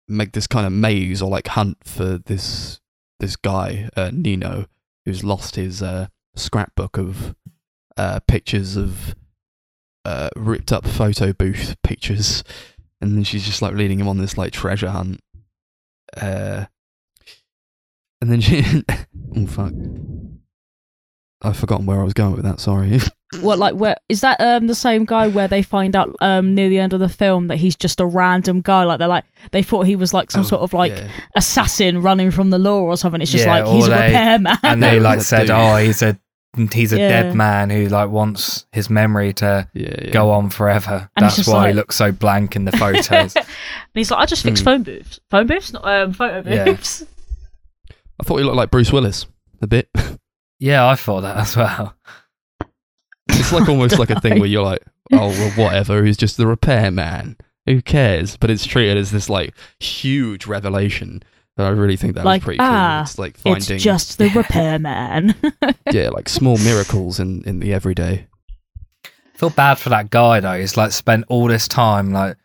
make 0.09 0.33
this 0.33 0.47
kind 0.47 0.67
of 0.67 0.73
maze 0.73 1.23
or 1.23 1.31
like 1.31 1.49
hunt 1.49 1.79
for 1.85 2.19
this 2.19 2.81
this 3.21 3.37
guy 3.37 3.89
uh, 3.97 4.11
Nino 4.13 4.67
who's 5.05 5.25
lost 5.25 5.57
his 5.57 5.83
uh, 5.83 6.09
scrapbook 6.37 6.99
of 6.99 7.35
uh, 7.97 8.21
pictures 8.27 8.77
of 8.77 9.15
uh, 10.05 10.31
ripped 10.37 10.73
up 10.73 10.87
photo 10.87 11.33
booth 11.33 11.77
pictures, 11.83 12.43
and 13.01 13.17
then 13.17 13.25
she's 13.25 13.45
just 13.45 13.63
like 13.63 13.75
leading 13.75 14.01
him 14.01 14.09
on 14.09 14.19
this 14.19 14.37
like 14.37 14.53
treasure 14.53 14.91
hunt. 14.91 15.21
Uh, 16.17 16.67
and 18.21 18.31
then 18.31 18.41
she, 18.41 18.65
oh 19.37 19.47
fuck, 19.47 19.73
I've 21.43 21.57
forgotten 21.57 21.87
where 21.87 22.01
I 22.01 22.05
was 22.05 22.15
going 22.15 22.35
with 22.35 22.45
that. 22.45 22.61
Sorry. 22.61 22.99
What, 23.41 23.59
like, 23.59 23.75
where 23.75 23.97
is 24.09 24.21
that? 24.21 24.41
Um, 24.41 24.67
the 24.67 24.75
same 24.75 25.05
guy 25.07 25.29
where 25.29 25.49
they 25.49 25.63
find 25.63 25.97
out 25.97 26.15
um 26.21 26.55
near 26.55 26.69
the 26.69 26.79
end 26.79 26.93
of 26.93 27.01
the 27.01 27.09
film 27.09 27.47
that 27.49 27.57
he's 27.57 27.75
just 27.77 27.99
a 28.01 28.07
random 28.07 28.61
guy. 28.61 28.85
Like 28.85 28.99
they're 28.99 29.09
like 29.09 29.25
they 29.53 29.63
thought 29.63 29.87
he 29.87 29.97
was 29.97 30.13
like 30.13 30.31
some 30.31 30.43
Oh, 30.43 30.45
sort 30.45 30.63
of 30.63 30.73
like 30.75 30.93
yeah. 30.93 31.09
assassin 31.35 32.03
running 32.03 32.31
from 32.31 32.51
the 32.51 32.59
law 32.59 32.81
or 32.83 32.97
something. 32.97 33.21
It's 33.23 33.31
just 33.33 33.47
Yeah, 33.47 33.63
like 33.65 33.67
he's 33.73 33.89
or 33.89 33.93
a 33.93 33.97
they- 33.97 34.07
repairman. 34.09 34.57
and 34.63 34.83
they 34.83 35.01
like 35.01 35.21
said, 35.33 35.51
"Oh, 35.51 35.77
he's 35.77 36.03
a 36.03 36.19
he's 36.73 36.93
a 36.93 36.99
Yeah. 36.99 37.09
dead 37.09 37.35
man 37.35 37.71
who 37.71 37.87
like 37.89 38.11
wants 38.11 38.67
his 38.73 38.91
memory 38.91 39.33
to 39.35 39.67
yeah, 39.73 39.95
yeah. 40.03 40.11
go 40.11 40.31
on 40.31 40.51
forever." 40.51 41.09
And 41.17 41.25
That's 41.25 41.37
just 41.37 41.49
why 41.49 41.69
he 41.69 41.75
looks 41.75 41.97
so 41.97 42.13
blank 42.13 42.55
in 42.55 42.67
the 42.67 42.73
photos. 42.77 43.35
and 43.35 43.47
he's 43.95 44.11
like, 44.11 44.21
I 44.21 44.27
just 44.27 44.43
fixed 44.43 44.63
Hmm. 44.63 44.67
phone 44.71 44.83
booths. 44.83 45.21
Phone 45.31 45.47
booths, 45.47 45.73
not 45.73 45.87
um, 45.89 46.13
photo 46.13 46.43
Yeah. 46.49 46.65
booths. 46.65 47.03
I 48.21 48.25
thought 48.25 48.37
he 48.37 48.45
looked 48.45 48.57
like 48.59 48.71
Bruce 48.71 48.93
Willis 48.93 49.25
a 49.63 49.67
bit. 49.67 49.89
yeah, 50.59 50.87
I 50.87 50.95
thought 50.97 51.23
that 51.23 51.39
as 51.39 51.57
well. 51.57 51.95
It's 53.39 53.53
like 53.53 53.69
almost 53.69 53.99
like 53.99 54.11
a 54.11 54.21
thing 54.21 54.39
where 54.39 54.49
you're 54.49 54.63
like, 54.65 54.83
oh 55.13 55.29
well, 55.29 55.51
whatever. 55.53 56.05
He's 56.05 56.17
just 56.17 56.37
the 56.37 56.47
repair 56.47 56.91
man. 56.91 57.37
Who 57.67 57.81
cares? 57.83 58.37
But 58.37 58.51
it's 58.51 58.67
treated 58.67 58.97
as 58.97 59.11
this 59.11 59.29
like 59.31 59.55
huge 59.81 60.47
revelation. 60.47 61.23
That 61.57 61.67
I 61.67 61.71
really 61.71 61.97
think 61.97 62.15
that 62.15 62.25
Like, 62.25 62.41
was 62.41 62.45
pretty 62.45 62.61
ah, 62.61 62.97
cool. 62.97 63.03
It's 63.03 63.19
like 63.19 63.37
finding 63.37 63.77
It's 63.77 63.85
just 63.85 64.17
the 64.17 64.29
repair 64.35 64.79
man. 64.79 65.35
yeah, 65.93 66.09
like 66.09 66.29
small 66.29 66.57
miracles 66.59 67.21
in 67.21 67.43
in 67.45 67.61
the 67.61 67.75
everyday. 67.75 68.27
feel 69.35 69.51
bad 69.51 69.75
for 69.75 69.91
that 69.91 70.09
guy 70.11 70.41
though. 70.41 70.59
He's 70.59 70.77
like 70.79 70.93
spent 70.93 71.27
all 71.29 71.49
this 71.49 71.69
time 71.69 72.11
like 72.13 72.37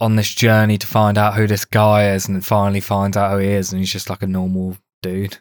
on 0.00 0.16
this 0.16 0.34
journey 0.34 0.76
to 0.78 0.86
find 0.86 1.16
out 1.16 1.34
who 1.34 1.46
this 1.46 1.64
guy 1.64 2.12
is, 2.12 2.26
and 2.26 2.34
then 2.36 2.42
finally 2.42 2.80
finds 2.80 3.16
out 3.16 3.30
who 3.32 3.38
he 3.38 3.48
is, 3.48 3.72
and 3.72 3.80
he's 3.80 3.92
just 3.92 4.10
like 4.10 4.22
a 4.22 4.26
normal 4.26 4.76
dude. 5.02 5.38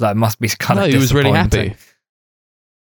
Like, 0.00 0.12
it 0.12 0.18
must 0.18 0.40
be 0.40 0.48
kind 0.48 0.78
no, 0.78 0.84
of. 0.86 0.90
he 0.90 0.96
was 0.96 1.14
really 1.14 1.30
happy. 1.30 1.76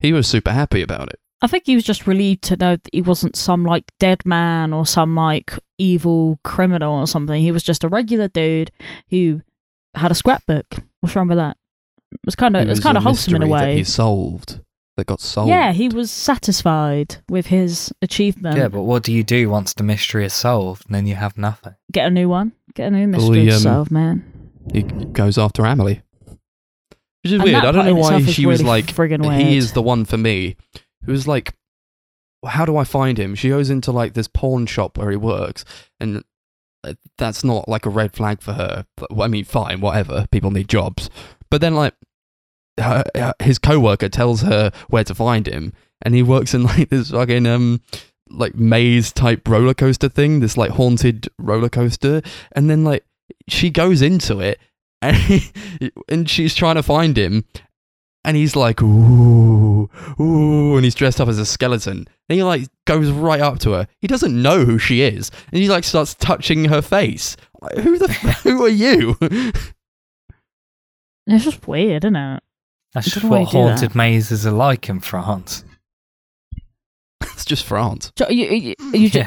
He 0.02 0.12
was 0.14 0.28
super 0.28 0.52
happy 0.52 0.82
about 0.82 1.10
it. 1.10 1.20
I 1.44 1.48
think 1.48 1.64
he 1.66 1.76
was 1.76 1.84
just 1.84 2.06
relieved 2.06 2.44
to 2.44 2.58
know 2.58 2.76
that 2.76 2.90
he 2.92 3.02
wasn't 3.02 3.36
some 3.36 3.64
like 3.64 3.86
dead 4.00 4.26
man 4.26 4.74
or 4.74 4.86
some 4.86 5.16
like 5.16 5.54
evil 5.78 6.40
criminal 6.44 6.96
or 7.00 7.08
something. 7.08 7.42
He 7.42 7.52
was 7.52 7.64
just 7.64 7.84
a 7.84 7.88
regular 7.88 8.28
dude 8.28 8.72
who 9.10 9.42
had 9.96 10.12
a 10.12 10.16
scrapbook. 10.16 10.66
What's 11.00 11.16
wrong 11.16 11.28
with 11.28 11.38
that? 11.38 11.58
It 12.12 12.20
was 12.26 12.36
kind 12.36 12.56
of 12.56 12.62
It 12.62 12.66
it 12.66 12.70
was 12.70 12.78
was 12.80 12.84
kind 12.84 12.98
of 12.98 13.04
wholesome 13.04 13.36
in 13.36 13.44
a 13.44 13.46
mystery 13.46 13.60
that 13.60 13.66
way. 13.68 13.78
he 13.78 13.84
solved. 13.84 14.60
That 14.98 15.08
got 15.08 15.22
solved. 15.22 15.50
Yeah, 15.50 15.72
he 15.72 15.88
was 15.88 16.12
satisfied 16.12 17.16
with 17.30 17.48
his 17.48 17.94
achievement. 18.02 18.58
Yeah, 18.58 18.68
but 18.68 18.82
what 18.84 19.04
do 19.04 19.14
you 19.14 19.24
do 19.24 19.50
once 19.50 19.74
the 19.74 19.84
mystery 19.84 20.26
is 20.26 20.34
solved? 20.34 20.86
And 20.86 20.94
then 20.94 21.08
you 21.08 21.16
have 21.16 21.38
nothing. 21.38 21.76
Get 21.92 22.08
a 22.08 22.10
new 22.12 22.28
one. 22.28 22.52
Get 22.76 22.88
a 22.88 22.92
new 22.92 23.10
Well, 23.10 23.30
mystery 23.30 23.44
he, 23.46 23.52
um, 23.52 23.60
solve, 23.60 23.90
man. 23.92 24.24
he 24.74 24.84
goes 24.84 25.38
after 25.38 25.64
Amelie. 25.66 26.02
Which 27.24 27.34
is 27.34 27.42
weird. 27.42 27.64
I 27.64 27.72
don't 27.72 27.86
know 27.86 27.96
why 27.96 28.22
she 28.22 28.46
was 28.46 28.60
really 28.64 28.70
like, 28.70 28.86
friggin' 28.88 29.22
weird. 29.28 29.42
he 29.42 29.58
is 29.58 29.74
the 29.74 29.82
one 29.82 30.06
for 30.06 30.18
me. 30.18 30.56
It 30.76 31.12
was 31.12 31.28
like, 31.28 31.54
how 32.46 32.66
do 32.66 32.78
I 32.78 32.84
find 32.84 33.20
him? 33.20 33.36
She 33.36 33.50
goes 33.50 33.70
into 33.70 33.92
like 33.92 34.14
this 34.14 34.28
pawn 34.28 34.66
shop 34.66 34.98
where 34.98 35.12
he 35.12 35.18
works, 35.18 35.64
and 36.00 36.24
uh, 36.84 36.94
that's 37.18 37.44
not 37.44 37.68
like 37.68 37.86
a 37.86 37.90
red 37.92 38.14
flag 38.14 38.42
for 38.42 38.54
her. 38.54 38.86
But, 38.98 39.20
I 39.20 39.28
mean, 39.28 39.44
fine, 39.46 39.82
whatever. 39.82 40.26
People 40.32 40.52
need 40.52 40.68
jobs. 40.68 41.10
But 41.52 41.62
then, 41.62 41.76
like, 41.76 41.94
her, 42.80 43.04
her- 43.16 43.34
his 43.42 43.60
coworker 43.60 44.10
tells 44.10 44.42
her 44.42 44.72
where 44.90 45.04
to 45.04 45.14
find 45.14 45.48
him, 45.48 45.74
and 46.02 46.16
he 46.16 46.24
works 46.24 46.54
in 46.54 46.64
like 46.66 46.90
this 46.90 47.12
fucking 47.12 47.46
um 47.46 47.82
like 48.30 48.56
maze 48.56 49.12
type 49.12 49.48
roller 49.48 49.74
coaster 49.74 50.10
thing, 50.10 50.40
this 50.40 50.58
like 50.58 50.72
haunted 50.72 51.28
roller 51.38 51.70
coaster, 51.70 52.22
and 52.54 52.70
then 52.70 52.84
like 52.84 53.06
she 53.48 53.70
goes 53.70 54.02
into 54.02 54.40
it, 54.40 54.58
and 55.02 55.16
he, 55.16 55.52
and 56.10 56.30
she's 56.30 56.56
trying 56.56 56.76
to 56.76 56.84
find 56.84 57.18
him, 57.18 57.46
and 58.24 58.38
he's 58.38 58.56
like, 58.56 58.82
ooh, 58.82 59.90
ooh, 60.20 60.76
and 60.76 60.84
he's 60.84 60.96
dressed 60.96 61.20
up 61.20 61.28
as 61.28 61.40
a 61.40 61.46
skeleton. 61.46 62.08
And 62.30 62.38
he 62.38 62.44
like 62.44 62.68
goes 62.86 63.10
right 63.10 63.42
up 63.42 63.60
to 63.60 63.72
her. 63.72 63.88
He 64.00 64.08
doesn't 64.08 64.40
know 64.42 64.64
who 64.66 64.78
she 64.78 65.02
is, 65.02 65.32
and 65.52 65.62
he 65.62 65.70
like 65.70 65.84
starts 65.84 66.14
touching 66.16 66.66
her 66.66 66.82
face. 66.82 67.36
Like, 67.62 67.78
who 67.78 67.98
the 67.98 68.08
who 68.44 68.64
are 68.64 68.70
you? 68.70 69.18
It's 71.28 71.46
just 71.46 71.68
weird, 71.68 72.04
isn't 72.04 72.16
it? 72.16 72.44
That's 72.94 73.06
just 73.06 73.22
don't 73.22 73.26
know 73.26 73.38
why 73.38 73.44
what 73.44 73.54
you 73.54 73.60
do 73.60 73.66
that. 73.66 73.70
haunted 73.80 73.96
mazes 73.96 74.46
are 74.46 74.52
like 74.52 74.90
in 74.90 75.00
France. 75.00 75.64
it's 77.22 77.46
just 77.46 77.64
France. 77.66 78.12
So 78.18 78.28
you, 78.30 78.48
you, 78.48 78.76
you 78.94 79.10
ju- 79.12 79.24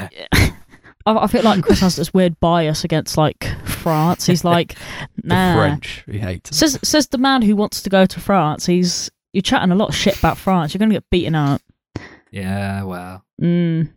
I, 1.07 1.17
I 1.25 1.27
feel 1.27 1.43
like 1.43 1.63
Chris 1.63 1.81
has 1.81 1.97
this 1.97 2.15
weird 2.15 2.39
bias 2.41 2.85
against 2.85 3.17
like 3.17 3.45
France. 3.67 4.27
He's 4.27 4.45
like, 4.45 4.75
The 5.23 5.29
nah. 5.29 5.55
French, 5.55 6.05
he 6.11 6.19
hates. 6.19 6.57
Says 6.57 6.79
says 6.83 7.09
the 7.09 7.19
man 7.19 7.43
who 7.43 7.57
wants 7.57 7.83
to 7.83 7.91
go 7.91 8.07
to 8.07 8.21
France. 8.21 8.67
He's 8.67 9.11
you're 9.33 9.43
chatting 9.43 9.71
a 9.73 9.75
lot 9.77 9.89
of 9.91 9.95
shit 9.95 10.19
about 10.19 10.39
France. 10.39 10.73
You're 10.75 10.79
gonna 10.81 10.95
get 10.95 11.09
beaten 11.11 11.35
up. 11.35 11.61
Yeah, 12.31 12.83
well, 12.85 13.25
Mm. 13.41 13.91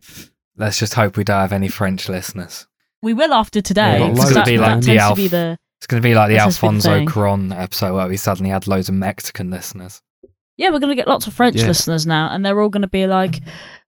let's 0.56 0.78
just 0.78 0.94
hope 0.94 1.16
we 1.16 1.24
don't 1.24 1.40
have 1.40 1.52
any 1.52 1.68
French 1.68 2.08
listeners. 2.08 2.66
We 3.02 3.14
will 3.14 3.32
after 3.32 3.60
today. 3.60 3.98
Yeah, 4.00 4.06
loads 4.06 4.34
that, 4.34 4.48
of 4.48 4.60
like 4.60 4.80
the 4.80 4.86
to 4.94 4.96
Alf- 4.98 5.16
be 5.16 5.28
the 5.28 5.56
It's 5.78 5.86
going 5.86 6.02
to 6.02 6.08
be 6.08 6.14
like 6.14 6.28
the 6.28 6.34
to 6.34 6.38
be 6.38 6.38
the 6.38 6.44
Alfonso. 6.44 7.04
Cuaron 7.06 7.56
episode 7.56 7.94
where 7.94 8.08
we 8.08 8.16
suddenly 8.16 8.50
had 8.50 8.66
loads 8.66 8.88
of 8.88 8.96
Mexican 8.96 9.50
listeners. 9.50 10.02
yeah. 10.56 10.70
We're 10.70 10.80
gonna 10.80 10.96
get 10.96 11.06
lots 11.06 11.26
of 11.28 11.34
French 11.34 11.56
Yeah. 11.56 11.68
listeners 11.68 12.04
now, 12.06 12.28
and 12.30 12.44
they're 12.44 12.60
all 12.60 12.68
gonna 12.68 12.88
be 12.88 13.06
like, 13.06 13.40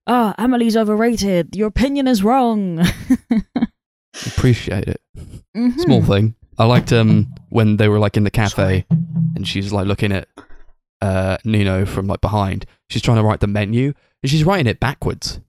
"Oh, 0.07 0.33
Amelie's 0.37 0.75
overrated. 0.77 1.55
Your 1.55 1.67
opinion 1.67 2.07
is 2.07 2.23
wrong." 2.23 2.85
Appreciate 4.27 4.87
it. 4.87 5.01
Mhm. 5.55 5.79
Small 5.79 6.03
thing. 6.03 6.35
I 6.57 6.65
liked 6.65 6.91
um 6.91 7.33
when 7.49 7.77
they 7.77 7.87
were 7.87 7.99
like 7.99 8.17
in 8.17 8.23
the 8.23 8.31
cafe, 8.31 8.85
and 9.35 9.47
she's 9.47 9.71
like 9.71 9.87
looking 9.87 10.11
at 10.11 10.27
uh 11.01 11.37
Nino 11.45 11.85
from 11.85 12.07
like 12.07 12.21
behind. 12.21 12.65
She's 12.89 13.01
trying 13.01 13.17
to 13.17 13.23
write 13.23 13.39
the 13.39 13.47
menu, 13.47 13.93
and 14.21 14.29
she's 14.29 14.43
writing 14.43 14.67
it 14.67 14.79
backwards. 14.79 15.39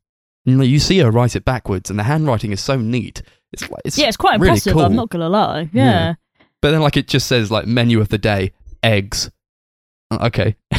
Like, 0.46 0.68
you 0.68 0.78
see 0.80 0.98
her 0.98 1.10
write 1.10 1.36
it 1.36 1.44
backwards, 1.44 1.90
and 1.90 1.98
the 1.98 2.02
handwriting 2.04 2.50
is 2.52 2.60
so 2.60 2.76
neat. 2.76 3.22
It's 3.52 3.68
like 3.70 3.82
it's 3.84 3.98
yeah, 3.98 4.08
it's 4.08 4.16
quite 4.16 4.40
really 4.40 4.50
impressive. 4.50 4.72
cool. 4.74 4.82
I'm 4.84 4.96
not 4.96 5.10
gonna 5.10 5.28
lie. 5.28 5.68
Yeah. 5.72 5.84
Yeah. 5.84 6.14
But 6.60 6.70
then 6.70 6.80
like 6.80 6.96
it 6.96 7.08
just 7.08 7.26
says 7.26 7.50
like 7.50 7.66
menu 7.66 8.00
of 8.00 8.08
the 8.08 8.18
day, 8.18 8.52
eggs. 8.82 9.30
Uh, 10.10 10.18
Okay. 10.26 10.56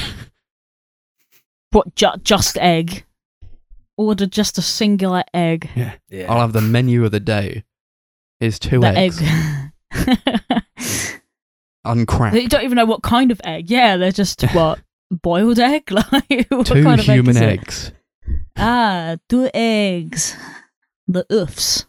What? 1.72 1.96
Ju- 1.96 2.18
just 2.24 2.58
egg? 2.60 3.04
Order 3.98 4.26
just 4.26 4.58
a 4.58 4.62
singular 4.62 5.24
egg. 5.34 5.70
Yeah. 5.76 5.94
Yeah. 6.10 6.32
I'll 6.32 6.42
have 6.42 6.54
the 6.54 6.62
menu 6.62 7.06
of 7.06 7.12
the 7.12 7.20
day. 7.20 7.64
Is 8.40 8.60
two 8.60 8.80
the 8.80 8.88
eggs 8.88 9.22
egg. 9.22 10.22
uncracked. 11.86 12.36
you 12.36 12.48
don't 12.48 12.64
even 12.64 12.76
know 12.76 12.86
what 12.86 13.04
kind 13.04 13.32
of 13.32 13.40
egg. 13.44 13.70
Yeah, 13.70 13.98
they're 13.98 14.12
just 14.12 14.42
what 14.54 14.80
boiled 15.12 15.60
egg. 15.60 15.92
Like 15.92 16.48
what 16.50 16.68
Two 16.68 16.84
kind 16.84 17.00
of 17.00 17.06
human 17.06 17.38
egg 17.38 17.60
eggs. 17.60 17.92
Ah, 18.58 19.18
two 19.30 19.50
eggs. 19.54 20.36
The 21.08 21.26
oofs. 21.32 21.86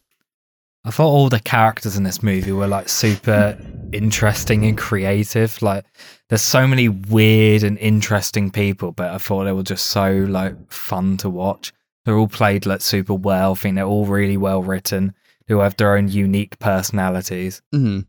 I 0.85 0.91
thought 0.91 1.09
all 1.09 1.29
the 1.31 1.41
characters 1.41 1.97
in 1.97 2.03
this 2.03 2.23
movie 2.23 2.53
were 2.53 2.67
like 2.67 2.91
super 2.91 3.59
interesting 3.93 4.67
and 4.67 4.77
creative. 4.77 5.63
Like, 5.63 5.87
there's 6.29 6.43
so 6.43 6.67
many 6.67 6.89
weird 6.89 7.63
and 7.63 7.79
interesting 7.79 8.51
people, 8.51 8.93
but 8.93 9.11
I 9.11 9.19
thought 9.19 9.45
they 9.45 9.53
were 9.53 9.63
just 9.63 9.87
so 9.87 10.11
like 10.29 10.71
fun 10.71 11.17
to 11.19 11.31
watch. 11.31 11.73
They're 12.05 12.17
all 12.17 12.29
played 12.29 12.67
like 12.67 12.81
super 12.81 13.15
well. 13.15 13.53
I 13.53 13.55
think 13.55 13.77
they're 13.77 13.85
all 13.85 14.07
really 14.07 14.37
well 14.37 14.63
written. 14.63 15.15
Who 15.49 15.59
have 15.59 15.77
their 15.77 15.97
own 15.97 16.09
unique 16.09 16.59
personalities. 16.59 17.61
Mm. 17.75 18.07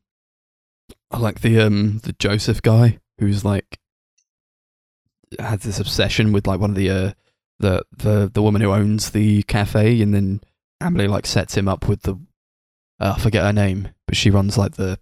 I 1.11 1.17
like 1.17 1.41
the 1.41 1.59
um 1.59 1.99
the 1.99 2.13
Joseph 2.13 2.61
guy 2.61 2.99
who's 3.19 3.43
like 3.43 3.79
had 5.39 5.61
this 5.61 5.79
obsession 5.79 6.31
with 6.31 6.47
like 6.47 6.59
one 6.59 6.71
of 6.71 6.75
the 6.75 6.89
uh 6.89 7.11
the 7.59 7.83
the 7.95 8.31
the 8.33 8.41
woman 8.41 8.61
who 8.61 8.71
owns 8.71 9.11
the 9.11 9.43
cafe, 9.43 10.01
and 10.01 10.13
then 10.13 10.41
Emily 10.81 11.07
like 11.07 11.25
sets 11.25 11.55
him 11.55 11.67
up 11.67 11.87
with 11.87 12.03
the 12.03 12.15
uh, 12.99 13.15
I 13.17 13.19
forget 13.19 13.43
her 13.43 13.53
name, 13.53 13.89
but 14.07 14.15
she 14.15 14.29
runs 14.29 14.57
like 14.57 14.75
the 14.75 14.99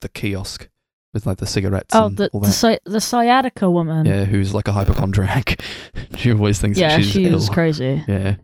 the 0.00 0.08
kiosk 0.08 0.68
with 1.14 1.26
like 1.26 1.38
the 1.38 1.46
cigarettes. 1.46 1.94
Oh, 1.94 2.06
and 2.06 2.16
the 2.16 2.28
all 2.32 2.40
the, 2.40 2.48
sci- 2.48 2.78
the 2.84 3.00
sciatica 3.00 3.70
woman. 3.70 4.06
yeah, 4.06 4.24
who's 4.24 4.54
like 4.54 4.68
a 4.68 4.72
hypochondriac. 4.72 5.60
she 6.16 6.32
always 6.32 6.58
thinks 6.60 6.78
Yeah, 6.78 6.96
that 6.96 7.02
she's 7.04 7.12
she 7.12 7.30
was 7.30 7.48
ill. 7.48 7.54
crazy. 7.54 8.02
Yeah, 8.08 8.36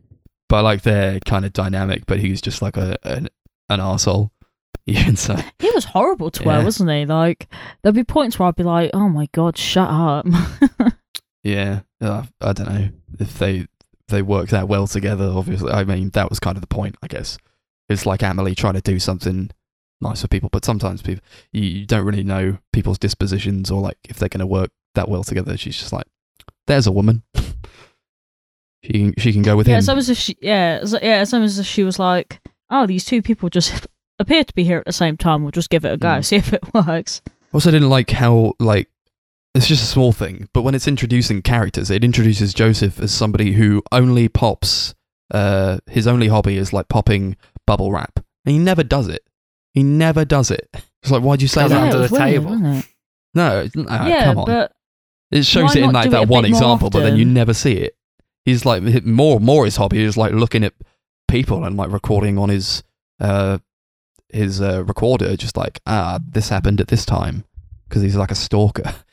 but 0.48 0.64
like 0.64 0.82
they're 0.82 1.20
kind 1.20 1.44
of 1.44 1.52
dynamic, 1.52 2.04
but 2.06 2.18
he's 2.20 2.40
just 2.40 2.62
like 2.62 2.76
a 2.76 2.96
an, 3.04 3.28
an 3.70 3.80
asshole. 3.80 4.32
Even 4.86 5.16
so, 5.16 5.36
He 5.58 5.70
was 5.74 5.84
horrible 5.84 6.30
to 6.30 6.44
her, 6.48 6.64
wasn't 6.64 6.90
he? 6.90 7.04
Like, 7.04 7.46
there'd 7.82 7.94
be 7.94 8.04
points 8.04 8.38
where 8.38 8.48
I'd 8.48 8.56
be 8.56 8.62
like, 8.62 8.90
"Oh 8.94 9.08
my 9.10 9.28
god, 9.32 9.58
shut 9.58 9.88
up." 9.90 10.24
yeah, 11.42 11.80
uh, 12.00 12.24
I 12.40 12.52
don't 12.52 12.68
know 12.68 12.88
if 13.20 13.38
they 13.38 13.66
they 14.08 14.22
work 14.22 14.48
that 14.48 14.68
well 14.68 14.86
together. 14.86 15.30
Obviously, 15.34 15.70
I 15.72 15.84
mean 15.84 16.10
that 16.10 16.30
was 16.30 16.40
kind 16.40 16.56
of 16.56 16.62
the 16.62 16.66
point, 16.66 16.96
I 17.02 17.06
guess. 17.06 17.36
It's 17.90 18.06
like 18.06 18.22
Emily 18.22 18.54
trying 18.54 18.74
to 18.74 18.80
do 18.80 18.98
something 18.98 19.50
nice 20.00 20.22
for 20.22 20.28
people, 20.28 20.48
but 20.52 20.64
sometimes 20.64 21.02
people 21.02 21.24
you, 21.52 21.62
you 21.62 21.86
don't 21.86 22.04
really 22.04 22.24
know 22.24 22.58
people's 22.72 22.98
dispositions 22.98 23.70
or 23.70 23.80
like 23.80 23.98
if 24.08 24.18
they're 24.18 24.28
going 24.28 24.40
to 24.40 24.46
work 24.46 24.70
that 24.94 25.08
well 25.08 25.24
together. 25.24 25.56
She's 25.56 25.76
just 25.78 25.92
like, 25.92 26.06
there's 26.66 26.86
a 26.86 26.92
woman. 26.92 27.22
she 28.84 28.92
can 28.92 29.14
she 29.18 29.32
can 29.32 29.42
go 29.42 29.56
with 29.56 29.68
yeah, 29.68 29.74
him. 29.74 29.78
it's 29.80 29.88
almost 29.88 30.08
as 30.08 30.18
if 30.18 30.18
she, 30.18 30.36
yeah, 30.40 30.76
it's, 30.76 30.92
yeah, 30.92 31.22
it's 31.22 31.32
almost 31.34 31.52
as 31.52 31.58
if 31.60 31.66
she 31.66 31.82
was 31.82 31.98
like, 31.98 32.40
"Oh, 32.70 32.86
these 32.86 33.04
two 33.04 33.22
people 33.22 33.48
just 33.48 33.86
appear 34.18 34.44
to 34.44 34.54
be 34.54 34.64
here 34.64 34.78
at 34.78 34.84
the 34.86 34.92
same 34.92 35.16
time. 35.16 35.42
We'll 35.42 35.50
just 35.52 35.70
give 35.70 35.84
it 35.84 35.92
a 35.92 35.96
go, 35.96 36.08
Mm. 36.08 36.24
see 36.24 36.36
if 36.36 36.52
it 36.52 36.62
works." 36.74 37.20
Also, 37.52 37.70
didn't 37.70 37.88
like 37.90 38.10
how 38.10 38.52
like 38.60 38.88
it's 39.54 39.66
just 39.66 39.82
a 39.82 39.86
small 39.86 40.12
thing, 40.12 40.48
but 40.52 40.62
when 40.62 40.74
it's 40.74 40.86
introducing 40.86 41.42
characters, 41.42 41.90
it 41.90 42.04
introduces 42.04 42.54
Joseph 42.54 43.00
as 43.00 43.12
somebody 43.12 43.52
who 43.52 43.82
only 43.92 44.28
pops. 44.28 44.94
Uh, 45.30 45.78
his 45.86 46.06
only 46.06 46.28
hobby 46.28 46.56
is 46.56 46.72
like 46.72 46.88
popping 46.88 47.36
bubble 47.66 47.90
wrap, 47.92 48.20
and 48.46 48.52
he 48.52 48.58
never 48.58 48.82
does 48.82 49.08
it. 49.08 49.22
He 49.78 49.84
never 49.84 50.24
does 50.24 50.50
it. 50.50 50.68
It's 51.02 51.12
like, 51.12 51.22
why'd 51.22 51.40
you 51.40 51.48
say 51.48 51.62
Does 51.62 51.70
it 51.70 51.74
that? 51.74 51.94
under 51.94 52.08
the 52.08 52.12
weird, 52.12 52.24
table. 52.24 52.50
wasn't? 52.50 52.86
No, 53.34 53.68
ah, 53.88 54.06
yeah, 54.08 54.24
come 54.24 54.38
on. 54.38 54.46
but 54.46 54.72
it 55.30 55.44
shows 55.44 55.76
it 55.76 55.84
in 55.84 55.92
like 55.92 56.10
that 56.10 56.28
one 56.28 56.42
bit 56.42 56.50
more 56.50 56.58
example, 56.58 56.90
but 56.90 57.00
then 57.00 57.16
you 57.16 57.24
never 57.24 57.54
see 57.54 57.74
it. 57.74 57.96
He's 58.44 58.64
like 58.64 58.82
more 59.04 59.38
more 59.38 59.64
his 59.66 59.76
hobby 59.76 60.02
is 60.02 60.16
like 60.16 60.32
looking 60.32 60.64
at 60.64 60.72
people 61.28 61.64
and 61.64 61.76
like 61.76 61.92
recording 61.92 62.38
on 62.38 62.48
his 62.48 62.82
uh 63.20 63.58
his 64.30 64.60
uh, 64.60 64.82
recorder, 64.84 65.36
just 65.36 65.56
like 65.56 65.80
ah, 65.86 66.18
this 66.28 66.48
happened 66.48 66.80
at 66.80 66.88
this 66.88 67.04
time 67.06 67.44
because 67.88 68.02
he's 68.02 68.16
like 68.16 68.30
a 68.30 68.34
stalker. 68.34 68.94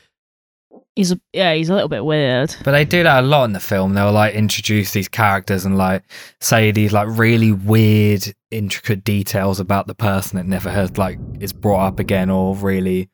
he's 0.96 1.12
a 1.12 1.20
yeah, 1.34 1.54
he's 1.54 1.70
a 1.70 1.74
little 1.74 1.90
bit 1.90 2.06
weird. 2.06 2.56
But 2.64 2.72
they 2.72 2.86
do 2.86 3.04
that 3.04 3.24
a 3.24 3.28
lot 3.28 3.46
in 3.46 3.54
the 3.54 3.60
film. 3.60 3.94
They'll 3.94 4.12
like 4.12 4.34
introduce 4.34 4.92
these 4.92 5.08
characters 5.08 5.66
and 5.66 5.78
like 5.78 6.04
say 6.40 6.72
these 6.72 6.94
like 6.94 7.08
really 7.10 7.52
weird, 7.52 8.34
intricate 8.52 9.04
details 9.04 9.60
about 9.60 9.88
the 9.88 9.96
person 9.96 10.38
that 10.38 10.46
never 10.46 10.70
has 10.72 10.98
like 10.98 11.20
is 11.40 11.54
brought 11.54 11.86
up 11.88 12.00
again 12.00 12.30
or 12.30 12.56
really 12.56 13.10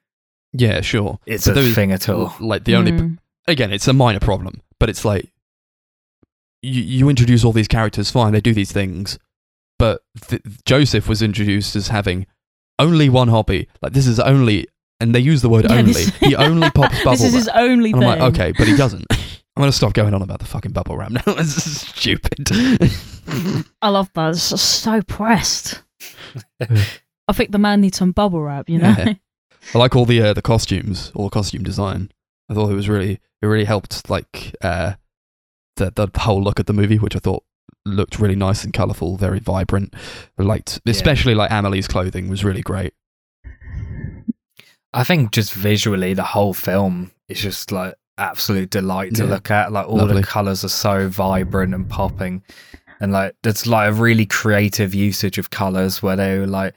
Yeah, 0.53 0.81
sure. 0.81 1.19
it's 1.25 1.45
But 1.45 1.51
a 1.57 1.61
those- 1.61 1.75
thing 1.75 1.91
at 1.91 2.07
all. 2.09 2.33
Like 2.39 2.63
the 2.65 2.75
only 2.75 2.91
Mm. 2.91 3.17
again, 3.47 3.71
it's 3.73 3.87
a 3.87 3.93
minor 3.93 4.19
problem, 4.19 4.61
but 4.79 4.89
it's 4.89 5.03
like 5.05 5.31
you, 6.61 6.81
you 6.83 7.09
introduce 7.09 7.43
all 7.43 7.51
these 7.53 7.67
characters, 7.67 8.11
fine, 8.11 8.33
they 8.33 8.41
do 8.41 8.53
these 8.53 8.71
things, 8.71 9.17
but 9.79 10.01
th- 10.27 10.43
Joseph 10.65 11.07
was 11.09 11.21
introduced 11.23 11.75
as 11.75 11.87
having 11.87 12.27
only 12.77 13.09
one 13.09 13.29
hobby. 13.29 13.67
Like 13.81 13.93
this 13.93 14.05
is 14.07 14.19
only, 14.19 14.67
and 15.01 15.13
they 15.15 15.19
use 15.19 15.41
the 15.41 15.49
word 15.49 15.65
Yeah, 15.69 15.77
only. 15.77 15.93
this- 15.93 16.15
he 16.17 16.35
only 16.35 16.69
pops 16.71 16.97
bubble 17.03 17.11
this 17.17 17.23
is 17.23 17.33
his 17.33 17.47
wrap. 17.47 17.55
only 17.57 17.91
And 17.91 17.99
thing. 18.01 18.09
I'm 18.09 18.19
like, 18.19 18.33
okay, 18.33 18.53
but 18.57 18.67
he 18.67 18.75
doesn't. 18.77 19.05
I'm 19.11 19.61
gonna 19.61 19.71
stop 19.73 19.93
going 19.93 20.13
on 20.13 20.21
about 20.21 20.39
the 20.39 20.45
fucking 20.45 20.71
bubble 20.71 20.95
wrap 20.97 21.11
now. 21.11 21.21
this 21.33 21.57
is 21.67 21.81
stupid. 21.81 22.49
I 23.81 23.89
love 23.89 24.09
that. 24.15 24.29
It's 24.31 24.49
just 24.49 24.81
so 24.81 25.01
pressed. 25.01 25.83
I 27.27 27.33
think 27.33 27.51
the 27.51 27.57
man 27.59 27.81
needs 27.81 27.97
some 27.97 28.11
bubble 28.11 28.41
wrap. 28.41 28.69
You 28.69 28.79
know. 28.79 28.95
Yeah. 28.97 29.13
I 29.73 29.77
like 29.77 29.95
all 29.95 30.05
the 30.05 30.21
uh, 30.21 30.33
the 30.33 30.41
costumes, 30.41 31.11
all 31.15 31.25
the 31.25 31.29
costume 31.33 31.63
design. 31.63 32.11
I 32.49 32.53
thought 32.53 32.71
it 32.71 32.75
was 32.75 32.89
really 32.89 33.19
it 33.41 33.45
really 33.45 33.65
helped 33.65 34.09
like 34.09 34.55
uh 34.61 34.93
the 35.75 35.91
the 35.95 36.09
whole 36.21 36.41
look 36.41 36.59
of 36.59 36.65
the 36.65 36.73
movie, 36.73 36.97
which 36.97 37.15
I 37.15 37.19
thought 37.19 37.43
looked 37.85 38.19
really 38.19 38.35
nice 38.35 38.63
and 38.63 38.73
colourful, 38.73 39.17
very 39.17 39.39
vibrant. 39.39 39.93
I 40.39 40.43
liked 40.43 40.79
especially 40.85 41.35
like 41.35 41.51
Amelie's 41.51 41.87
clothing 41.87 42.29
was 42.29 42.43
really 42.43 42.61
great. 42.61 42.93
I 44.93 45.03
think 45.03 45.31
just 45.31 45.53
visually, 45.53 46.13
the 46.13 46.23
whole 46.23 46.53
film 46.53 47.11
is 47.29 47.39
just 47.41 47.71
like 47.71 47.95
absolute 48.17 48.69
delight 48.69 49.15
to 49.15 49.23
Yeah. 49.23 49.29
look 49.29 49.49
at. 49.51 49.71
Like 49.71 49.87
all 49.87 49.97
Lovely. 49.97 50.21
the 50.21 50.27
colors 50.27 50.63
are 50.65 50.69
so 50.69 51.07
vibrant 51.07 51.73
and 51.73 51.89
popping, 51.89 52.43
and 52.99 53.11
like 53.11 53.35
there's 53.43 53.65
like 53.67 53.89
a 53.89 53.93
really 53.93 54.25
creative 54.25 54.93
usage 54.93 55.37
of 55.37 55.49
colors 55.49 56.03
where 56.03 56.15
they 56.15 56.45
like 56.45 56.75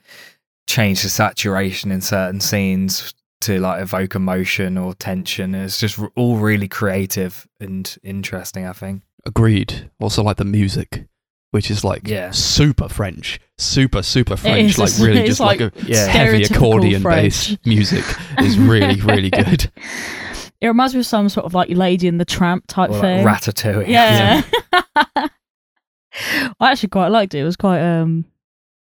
change 0.66 1.02
the 1.02 1.08
saturation 1.08 1.90
in 1.90 2.00
certain 2.00 2.40
scenes 2.40 3.12
to 3.42 3.58
like 3.60 3.82
evoke 3.82 4.14
emotion 4.14 4.78
or 4.78 4.94
tension. 4.94 5.54
It's 5.54 5.78
just 5.78 5.98
all 6.16 6.36
really 6.36 6.68
creative 6.68 7.46
and 7.60 7.94
interesting. 8.02 8.64
I 8.66 8.72
think. 8.72 9.02
Agreed. 9.26 9.90
Also 10.00 10.22
like 10.22 10.36
the 10.36 10.44
music, 10.44 11.06
which 11.54 11.70
is 11.70 11.84
like 11.84 12.08
Yeah. 12.08 12.32
super 12.32 12.88
French, 12.88 13.38
super 13.58 14.02
super 14.02 14.36
French, 14.36 14.72
is, 14.72 14.78
like 14.78 14.92
really 15.08 15.22
it? 15.22 15.26
just 15.26 15.38
like, 15.38 15.60
like 15.60 15.72
a 15.82 15.86
Yeah. 15.86 16.06
heavy 16.06 16.42
accordion 16.42 17.00
French. 17.02 17.22
based 17.50 17.64
music 17.64 18.04
is 18.40 18.58
really 18.58 19.00
really 19.00 19.30
good. 19.42 19.70
It 20.60 20.66
reminds 20.66 20.94
me 20.94 21.00
of 21.00 21.06
some 21.06 21.28
sort 21.28 21.46
of 21.46 21.54
like 21.54 21.68
Lady 21.70 22.08
in 22.08 22.18
the 22.18 22.24
Tramp 22.24 22.64
type 22.66 22.90
Or 22.90 23.00
thing. 23.00 23.24
like 23.24 23.40
Ratatouille. 23.42 23.86
yeah. 23.86 24.42
I 26.60 26.70
actually 26.72 26.88
quite 26.90 27.08
liked 27.08 27.34
it. 27.34 27.38
It 27.40 27.44
was 27.44 27.56
quite 27.56 27.80
um, 27.80 28.24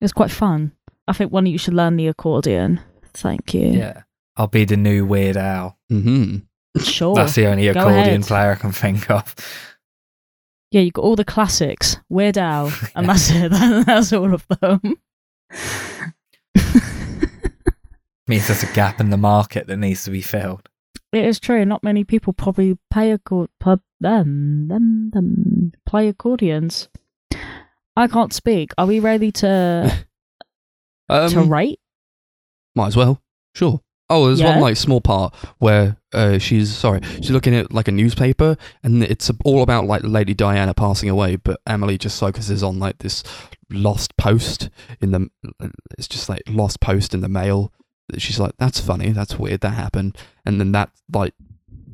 it 0.02 0.04
was 0.04 0.14
quite 0.14 0.32
fun. 0.32 0.72
I 1.08 1.14
think 1.14 1.32
one 1.32 1.46
of 1.48 1.52
you 1.52 1.58
should 1.58 1.74
learn 1.74 1.96
the 1.96 2.08
accordion. 2.08 2.80
Thank 3.14 3.54
you. 3.54 3.68
yeah. 3.72 4.04
I'll 4.38 4.48
be 4.48 4.66
the 4.66 4.78
new 4.78 5.06
Weird 5.06 5.38
Al. 5.38 5.78
hmm 5.90 6.38
Sure. 6.82 7.16
That's 7.16 7.36
the 7.36 7.48
only 7.48 7.68
accordion 7.68 8.22
player 8.24 8.52
I 8.52 8.56
can 8.56 8.72
think 8.72 9.10
of. 9.10 9.34
Yeah, 10.72 10.82
you've 10.82 10.94
got 10.94 11.04
all 11.04 11.16
the 11.16 11.26
classics. 11.26 11.98
Weird 12.10 12.38
Al, 12.38 12.72
and 12.96 13.10
that's 13.10 13.30
it. 13.32 13.50
that's 13.86 14.14
all 14.14 14.34
of 14.34 14.46
them. 14.48 14.82
means 18.28 18.48
there's 18.48 18.62
a 18.64 18.72
gap 18.74 19.00
in 19.00 19.10
the 19.10 19.18
market 19.18 19.66
that 19.68 19.78
needs 19.78 20.04
to 20.04 20.12
be 20.12 20.22
filled. 20.22 20.70
It 21.12 21.26
is 21.26 21.40
true. 21.40 21.66
Not 21.66 21.84
many 21.84 22.04
people 22.04 22.34
probably 22.34 22.78
pay 22.92 23.12
accord 23.12 23.50
pub 23.60 23.82
them 24.00 24.68
them 24.68 25.10
them 25.12 25.72
play 25.86 26.08
accordions. 26.08 26.88
I 27.96 28.08
can't 28.08 28.32
speak. 28.32 28.72
Are 28.78 28.86
we 28.86 29.00
ready 29.00 29.32
to 29.34 30.06
to 31.10 31.40
Um, 31.40 31.52
rate? 31.52 31.80
Might 32.76 32.88
as 32.88 32.96
well. 32.96 33.22
Sure. 33.56 33.82
Oh, 34.10 34.28
there's 34.28 34.40
Yeah. 34.40 34.52
one 34.54 34.62
like 34.62 34.76
small 34.78 35.02
part 35.02 35.36
where 35.60 35.98
uh, 36.14 36.40
she's 36.40 36.76
sorry, 36.76 37.02
she's 37.18 37.30
looking 37.32 37.54
at 37.54 37.72
like 37.72 37.88
a 37.88 37.92
newspaper, 37.92 38.58
and 38.84 39.04
it's 39.04 39.30
all 39.46 39.62
about 39.62 39.86
like 39.86 40.02
Lady 40.04 40.34
Diana 40.34 40.74
passing 40.74 41.10
away, 41.10 41.36
but 41.36 41.60
Emily 41.68 41.98
just 41.98 42.20
focuses 42.20 42.64
on 42.64 42.80
like 42.80 42.98
this 43.00 43.24
lost 43.70 44.18
post 44.18 44.70
in 45.02 45.12
the. 45.12 45.30
It's 45.98 46.08
just 46.08 46.28
like 46.30 46.42
lost 46.48 46.80
post 46.80 47.14
in 47.14 47.22
the 47.22 47.30
mail. 47.30 47.72
She's 48.18 48.40
like, 48.40 48.54
"That's 48.58 48.80
funny. 48.80 49.12
That's 49.12 49.38
weird. 49.38 49.62
That 49.62 49.76
happened." 49.76 50.18
And 50.44 50.60
then 50.60 50.72
that 50.72 50.90
like, 51.14 51.36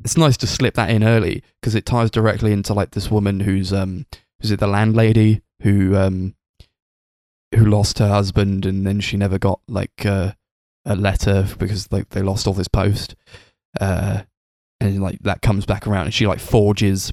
it's 0.02 0.16
nice 0.16 0.38
to 0.38 0.46
slip 0.46 0.74
that 0.76 0.88
in 0.88 1.04
early 1.04 1.42
because 1.60 1.74
it 1.74 1.84
ties 1.84 2.10
directly 2.10 2.52
into 2.52 2.72
like 2.72 2.92
this 2.92 3.10
woman 3.10 3.40
who's 3.40 3.72
um, 3.74 4.06
is 4.40 4.50
it 4.50 4.58
the 4.60 4.66
landlady 4.66 5.42
who 5.60 5.94
um, 5.96 6.34
who 7.54 7.66
lost 7.66 7.98
her 7.98 8.08
husband, 8.08 8.64
and 8.64 8.86
then 8.86 9.00
she 9.00 9.18
never 9.18 9.38
got 9.38 9.60
like. 9.68 10.06
Uh, 10.06 10.32
a 10.86 10.96
letter 10.96 11.46
because 11.58 11.90
like 11.92 12.08
they 12.10 12.22
lost 12.22 12.46
all 12.46 12.54
this 12.54 12.68
post 12.68 13.14
uh 13.80 14.22
and 14.80 15.02
like 15.02 15.18
that 15.20 15.42
comes 15.42 15.66
back 15.66 15.86
around 15.86 16.04
and 16.06 16.14
she 16.14 16.26
like 16.26 16.38
forges 16.40 17.12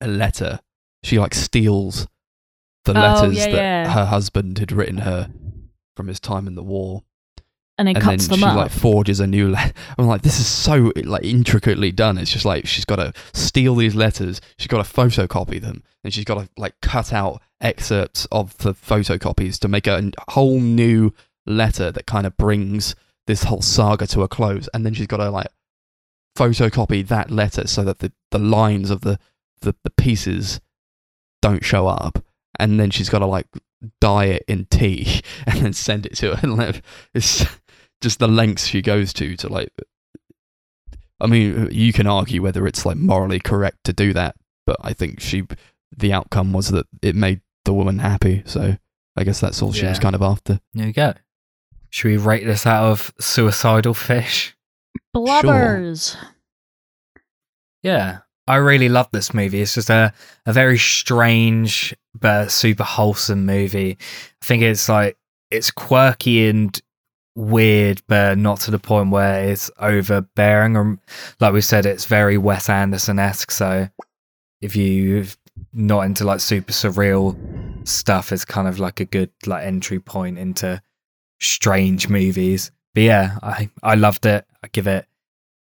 a 0.00 0.08
letter 0.08 0.60
she 1.02 1.18
like 1.18 1.34
steals 1.34 2.06
the 2.84 2.92
Oh, 2.92 3.00
letters 3.00 3.36
yeah, 3.36 3.46
that 3.46 3.56
yeah. 3.56 3.90
her 3.92 4.04
husband 4.06 4.58
had 4.58 4.70
written 4.72 4.98
her 4.98 5.30
from 5.96 6.06
his 6.08 6.20
time 6.20 6.46
in 6.46 6.54
the 6.54 6.62
war 6.62 7.02
and 7.76 7.88
then 7.88 7.96
and 7.96 8.04
cuts 8.04 8.28
then 8.28 8.38
she 8.38 8.44
up. 8.44 8.56
like 8.56 8.70
forges 8.70 9.18
a 9.18 9.26
new 9.26 9.50
letter. 9.56 9.72
I'm 9.98 10.06
like, 10.06 10.22
this 10.22 10.38
is 10.38 10.46
so 10.46 10.92
like 11.02 11.24
intricately 11.24 11.90
done. 11.90 12.18
It's 12.18 12.30
just 12.30 12.44
like 12.44 12.68
she's 12.68 12.84
got 12.84 12.96
to 12.96 13.12
steal 13.32 13.74
these 13.74 13.96
letters. 13.96 14.40
She's 14.58 14.68
got 14.68 14.84
to 14.86 14.88
photocopy 14.92 15.60
them, 15.60 15.82
and 16.04 16.14
she's 16.14 16.24
got 16.24 16.34
to 16.38 16.48
like 16.56 16.74
cut 16.82 17.12
out 17.12 17.42
excerpts 17.60 18.26
of 18.30 18.56
the 18.58 18.74
photocopies 18.74 19.58
to 19.58 19.66
make 19.66 19.88
a 19.88 20.12
whole 20.28 20.60
new 20.60 21.12
letter 21.46 21.90
that 21.90 22.06
kind 22.06 22.26
of 22.26 22.36
brings 22.36 22.94
this 23.26 23.44
whole 23.44 23.62
saga 23.62 24.06
to 24.08 24.22
a 24.22 24.28
close. 24.28 24.68
And 24.74 24.84
then 24.84 24.94
she's 24.94 25.06
got 25.06 25.18
to 25.18 25.30
like 25.30 25.48
photocopy 26.36 27.06
that 27.08 27.30
letter 27.30 27.66
so 27.66 27.84
that 27.84 27.98
the, 28.00 28.12
the 28.30 28.38
lines 28.38 28.90
of 28.90 29.02
the, 29.02 29.18
the 29.60 29.74
the 29.84 29.90
pieces 29.90 30.60
don't 31.40 31.64
show 31.64 31.86
up. 31.86 32.24
And 32.58 32.78
then 32.78 32.90
she's 32.90 33.08
got 33.08 33.18
to 33.20 33.26
like 33.26 33.46
dye 34.00 34.26
it 34.26 34.44
in 34.48 34.66
tea 34.66 35.20
and 35.46 35.60
then 35.60 35.72
send 35.72 36.06
it 36.06 36.16
to 36.16 36.36
her. 36.36 36.40
And 36.60 36.82
it's 37.14 37.44
just 38.04 38.18
the 38.18 38.28
lengths 38.28 38.66
she 38.66 38.82
goes 38.82 39.14
to 39.14 39.34
to 39.34 39.48
like 39.48 39.70
i 41.20 41.26
mean 41.26 41.68
you 41.72 41.90
can 41.90 42.06
argue 42.06 42.42
whether 42.42 42.66
it's 42.66 42.84
like 42.84 42.98
morally 42.98 43.40
correct 43.40 43.78
to 43.82 43.94
do 43.94 44.12
that 44.12 44.36
but 44.66 44.76
i 44.80 44.92
think 44.92 45.20
she 45.20 45.42
the 45.96 46.12
outcome 46.12 46.52
was 46.52 46.68
that 46.68 46.86
it 47.00 47.16
made 47.16 47.40
the 47.64 47.72
woman 47.72 48.00
happy 48.00 48.42
so 48.44 48.76
i 49.16 49.24
guess 49.24 49.40
that's 49.40 49.62
all 49.62 49.72
she 49.72 49.86
was 49.86 49.98
kind 49.98 50.14
of 50.14 50.20
after 50.20 50.60
There 50.74 50.86
you 50.86 50.92
go. 50.92 51.14
Should 51.94 52.08
we 52.08 52.16
rate 52.16 52.44
this 52.44 52.66
out 52.66 52.90
of 52.90 53.14
suicidal 53.20 53.94
fish? 53.94 54.56
Blubbers. 55.14 56.16
Yeah. 57.84 58.18
I 58.48 58.56
really 58.56 58.88
love 58.88 59.08
this 59.12 59.32
movie. 59.32 59.62
It's 59.62 59.74
just 59.74 59.90
a, 59.90 60.12
a 60.44 60.52
very 60.52 60.76
strange 60.76 61.94
but 62.18 62.50
super 62.50 62.82
wholesome 62.82 63.46
movie. 63.46 63.96
I 64.00 64.44
think 64.44 64.64
it's 64.64 64.88
like 64.88 65.16
it's 65.52 65.70
quirky 65.70 66.48
and 66.48 66.76
weird, 67.36 68.02
but 68.08 68.38
not 68.38 68.58
to 68.62 68.72
the 68.72 68.80
point 68.80 69.12
where 69.12 69.44
it's 69.44 69.70
overbearing. 69.78 70.76
Or 70.76 70.98
like 71.38 71.52
we 71.52 71.60
said, 71.60 71.86
it's 71.86 72.06
very 72.06 72.36
Wes 72.36 72.68
Anderson 72.68 73.20
esque. 73.20 73.52
So 73.52 73.88
if 74.60 74.74
you're 74.74 75.26
not 75.72 76.00
into 76.00 76.24
like 76.24 76.40
super 76.40 76.72
surreal 76.72 77.86
stuff, 77.86 78.32
it's 78.32 78.44
kind 78.44 78.66
of 78.66 78.80
like 78.80 78.98
a 78.98 79.04
good 79.04 79.30
like 79.46 79.64
entry 79.64 80.00
point 80.00 80.38
into 80.40 80.82
strange 81.44 82.08
movies. 82.08 82.70
But 82.94 83.02
yeah, 83.04 83.38
I 83.42 83.70
I 83.82 83.94
loved 83.94 84.26
it. 84.26 84.46
I 84.62 84.68
give 84.68 84.86
it 84.86 85.06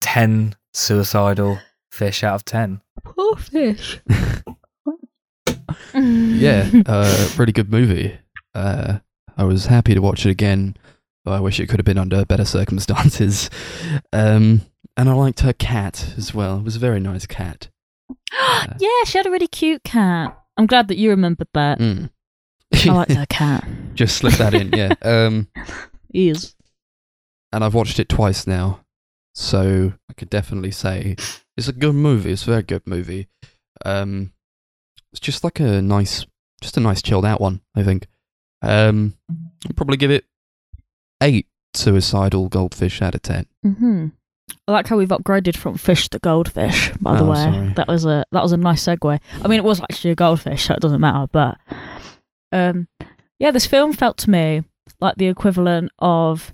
ten 0.02 0.56
suicidal 0.74 1.60
fish 1.92 2.24
out 2.24 2.36
of 2.36 2.46
ten. 2.46 2.82
Poor 3.04 3.36
fish. 3.36 4.00
yeah 5.94 6.70
uh 6.86 7.30
really 7.38 7.52
good 7.52 7.72
movie 7.72 8.18
uh 8.54 8.98
i 9.38 9.44
was 9.44 9.66
happy 9.68 9.94
to 9.94 10.00
watch 10.00 10.26
it 10.26 10.30
again 10.30 10.76
though 11.26 11.32
i 11.32 11.40
wish 11.40 11.60
it 11.60 11.68
could 11.68 11.80
have 11.80 11.86
been 11.86 11.98
under 11.98 12.26
better 12.26 12.46
circumstances 12.46 13.50
um 14.14 14.62
and 14.98 15.10
i 15.10 15.14
liked 15.14 15.42
her 15.42 15.54
cat 15.54 16.14
as 16.18 16.34
well 16.34 16.58
it 16.58 16.64
was 16.64 16.76
a 16.76 16.80
very 16.80 17.00
nice 17.00 17.26
cat 17.26 17.70
yeah, 18.80 19.04
she 19.06 19.18
had 19.18 19.26
a 19.26 19.32
really 19.32 19.48
cute 19.48 19.84
cat. 19.84 20.38
I'm 20.58 20.66
glad 20.66 20.88
that 20.88 20.98
you 20.98 21.10
remembered 21.10 21.48
that. 21.54 21.80
Mm. 21.80 22.10
I 22.74 22.92
liked 22.92 23.12
her 23.14 23.26
cat. 23.28 23.68
just 23.96 24.18
slip 24.18 24.34
that 24.36 24.54
in 24.54 24.72
yeah 24.72 24.94
um 25.02 25.48
Is. 26.14 26.56
and 27.52 27.64
I've 27.64 27.74
watched 27.74 28.00
it 28.00 28.10
twice 28.10 28.46
now, 28.48 28.82
so 29.36 29.94
I 30.10 30.14
could 30.14 30.30
definitely 30.30 30.72
say 30.72 31.16
it's 31.58 31.68
a 31.68 31.74
good 31.74 31.96
movie. 31.96 32.32
It's 32.32 32.44
a 32.44 32.52
very 32.52 32.64
good 32.64 32.86
movie. 32.86 33.28
Um, 33.86 34.32
it's 35.12 35.20
just 35.20 35.44
like 35.44 35.60
a 35.60 35.82
nice, 35.82 36.26
just 36.62 36.78
a 36.78 36.80
nice 36.80 37.02
chilled 37.02 37.26
out 37.26 37.42
one. 37.42 37.62
I 37.76 37.84
think. 37.84 38.08
Um, 38.62 39.16
I'll 39.30 39.74
probably 39.76 39.98
give 39.98 40.12
it 40.12 40.26
eight 41.22 41.48
suicidal 41.74 42.48
goldfish 42.50 43.02
out 43.02 43.16
of 43.16 43.22
ten. 43.22 43.46
hmm 43.64 44.08
I 44.68 44.72
like 44.72 44.88
how 44.88 44.98
we've 44.98 45.10
upgraded 45.10 45.56
from 45.56 45.78
fish 45.78 46.10
to 46.10 46.20
goldfish. 46.20 46.92
By 47.00 47.16
the 47.18 47.24
Oh, 47.24 47.30
way, 47.32 47.36
sorry. 47.36 47.74
that 47.76 47.88
was 47.88 48.06
a 48.06 48.26
that 48.32 48.42
was 48.44 48.52
a 48.52 48.58
nice 48.58 48.84
segue. 48.86 49.20
I 49.44 49.48
mean, 49.48 49.60
it 49.60 49.64
was 49.64 49.80
actually 49.82 50.12
a 50.12 50.16
goldfish, 50.16 50.66
so 50.66 50.74
it 50.74 50.80
doesn't 50.80 51.02
matter. 51.02 51.28
But 51.32 51.58
um, 52.52 52.88
yeah, 53.40 53.52
this 53.52 53.66
film 53.66 53.94
felt 53.94 54.18
to 54.20 54.30
me 54.30 54.64
like 55.00 55.16
the 55.16 55.28
equivalent 55.28 55.92
of 56.00 56.54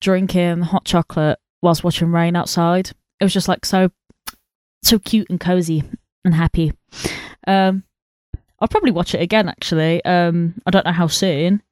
drinking 0.00 0.62
hot 0.62 0.84
chocolate 0.84 1.38
whilst 1.62 1.84
watching 1.84 2.10
rain 2.12 2.36
outside. 2.36 2.90
It 3.20 3.24
was 3.24 3.32
just 3.32 3.48
like 3.48 3.64
so 3.64 3.90
so 4.82 4.98
cute 4.98 5.30
and 5.30 5.38
cozy 5.40 5.84
and 6.24 6.34
happy. 6.34 6.72
Um, 7.46 7.84
I'll 8.60 8.68
probably 8.68 8.90
watch 8.90 9.14
it 9.14 9.22
again. 9.22 9.48
Actually, 9.48 10.04
um, 10.04 10.54
I 10.66 10.70
don't 10.70 10.84
know 10.84 10.92
how 10.92 11.06
soon, 11.06 11.62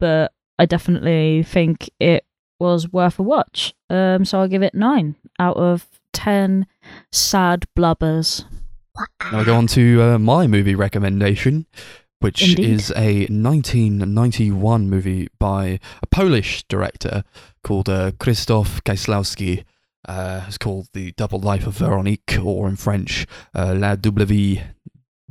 but 0.00 0.32
I 0.58 0.66
definitely 0.66 1.42
think 1.42 1.90
it 2.00 2.24
was 2.58 2.90
worth 2.90 3.18
a 3.18 3.22
watch. 3.22 3.74
Um, 3.90 4.24
so 4.24 4.40
I'll 4.40 4.48
give 4.48 4.62
it 4.62 4.74
nine 4.74 5.16
out 5.38 5.56
of 5.56 5.86
ten 6.12 6.66
sad 7.12 7.64
blubbers. 7.76 8.44
Now 9.30 9.40
I 9.40 9.44
go 9.44 9.56
on 9.56 9.66
to 9.68 10.02
uh, 10.02 10.18
my 10.18 10.46
movie 10.46 10.74
recommendation, 10.74 11.66
which 12.20 12.42
Indeed. 12.42 12.70
is 12.70 12.90
a 12.92 13.26
1991 13.26 14.88
movie 14.88 15.28
by 15.38 15.78
a 16.02 16.06
Polish 16.06 16.64
director 16.64 17.24
called 17.62 17.88
uh, 17.88 18.12
Krzysztof 18.12 18.82
Kieslowski. 18.82 19.64
Uh, 20.08 20.44
it's 20.46 20.58
called 20.58 20.88
The 20.92 21.12
Double 21.12 21.40
Life 21.40 21.66
of 21.66 21.74
Veronique, 21.74 22.38
or 22.42 22.68
in 22.68 22.76
French, 22.76 23.26
uh, 23.54 23.74
La 23.76 23.96
Double 23.96 24.24
Vie 24.24 24.62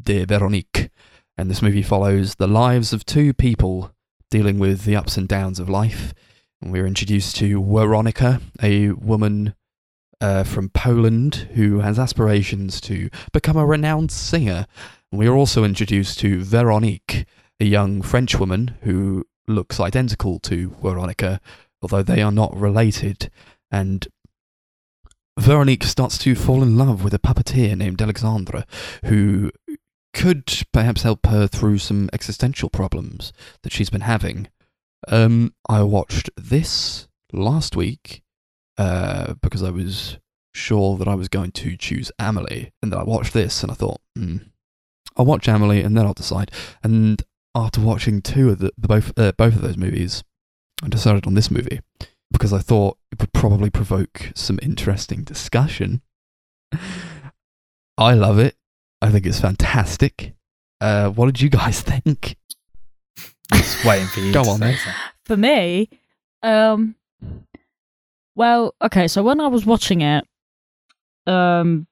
de 0.02 0.26
Veronique. 0.26 0.90
And 1.38 1.50
this 1.50 1.62
movie 1.62 1.82
follows 1.82 2.36
the 2.36 2.48
lives 2.48 2.94
of 2.94 3.06
two 3.06 3.34
people 3.34 3.92
dealing 4.30 4.60
with 4.60 4.84
the 4.84 4.96
ups 4.96 5.18
and 5.18 5.28
downs 5.28 5.60
of 5.60 5.70
life. 5.70 6.14
And 6.62 6.72
we're 6.72 6.88
introduced 6.88 7.36
to 7.38 7.62
Weronika, 7.62 8.42
a 8.62 8.92
woman 8.92 9.56
uh, 10.22 10.44
from 10.44 10.70
Poland 10.70 11.48
who 11.56 11.80
has 11.80 12.00
aspirations 12.00 12.80
to 12.82 13.10
become 13.32 13.58
a 13.58 13.66
renowned 13.66 14.12
singer. 14.12 14.66
We 15.12 15.28
are 15.28 15.36
also 15.36 15.64
introduced 15.64 16.20
to 16.20 16.44
Veronique, 16.44 17.26
a 17.60 17.66
young 17.66 18.02
French 18.02 18.40
woman 18.40 18.76
who 18.82 19.26
looks 19.48 19.80
identical 19.80 20.40
to 20.40 20.76
Veronica, 20.82 21.40
although 21.82 22.04
they 22.04 22.22
are 22.22 22.32
not 22.32 22.56
related. 22.56 23.30
And 23.72 24.08
Veronique 25.40 25.84
starts 25.84 26.18
to 26.20 26.36
fall 26.36 26.64
in 26.64 26.78
love 26.78 27.04
with 27.04 27.14
a 27.14 27.20
puppeteer 27.20 27.78
named 27.78 28.02
Alexandre, 28.02 28.66
who 29.06 29.52
could 30.14 30.64
perhaps 30.72 31.04
help 31.04 31.26
her 31.28 31.46
through 31.46 31.78
some 31.78 32.10
existential 32.14 32.70
problems 32.70 33.34
that 33.64 33.74
she's 33.74 33.90
been 33.90 34.02
having. 34.02 34.48
Um, 35.08 35.54
I 35.70 35.84
watched 35.84 36.30
this 36.38 37.08
last 37.34 37.76
week 37.76 38.24
uh, 38.78 39.36
because 39.42 39.62
I 39.62 39.70
was 39.70 40.18
sure 40.54 40.98
that 40.98 41.08
I 41.08 41.16
was 41.16 41.28
going 41.28 41.52
to 41.52 41.76
choose 41.76 42.12
Amelie, 42.18 42.72
and 42.82 42.92
then 42.92 43.00
I 43.00 43.04
watched 43.04 43.34
this 43.34 43.62
and 43.62 43.72
I 43.72 43.76
thought, 43.76 44.02
hmm, 44.16 44.38
I'll 45.18 45.26
watch 45.26 45.48
Emily 45.48 45.82
and 45.82 45.98
then 45.98 46.06
I'll 46.06 46.14
decide. 46.14 46.52
And 46.84 47.22
after 47.54 47.82
watching 47.82 48.22
two 48.22 48.50
of 48.50 48.60
the, 48.60 48.72
the 48.78 48.88
both 48.88 49.18
uh, 49.18 49.32
both 49.38 49.56
of 49.56 49.62
those 49.62 49.78
movies, 49.78 50.24
I 50.84 50.90
decided 50.90 51.26
on 51.26 51.34
this 51.34 51.50
movie 51.50 51.82
because 52.32 52.52
I 52.52 52.60
thought 52.60 52.98
it 53.12 53.20
would 53.20 53.34
probably 53.34 53.70
provoke 53.70 54.32
some 54.36 54.60
interesting 54.62 55.24
discussion. 55.24 56.02
I 57.98 58.14
love 58.14 58.40
it. 58.40 58.56
I 59.02 59.10
think 59.10 59.26
it's 59.26 59.40
fantastic. 59.40 60.34
Uh, 60.82 61.10
what 61.10 61.28
did 61.28 61.42
you 61.42 61.50
guys 61.50 61.82
think? 61.84 62.38
Just 63.54 63.86
waiting 63.86 64.08
for 64.08 64.20
you. 64.20 64.34
Go 64.34 64.44
to 64.44 64.50
on, 64.50 64.60
say 64.60 64.78
then. 64.86 64.96
For 65.24 65.38
me, 65.38 65.90
um, 66.44 66.96
well, 68.36 68.76
okay. 68.82 69.08
So 69.08 69.24
when 69.24 69.40
I 69.40 69.48
was 69.48 69.66
watching 69.66 70.02
it, 70.02 70.26
um, 71.26 71.88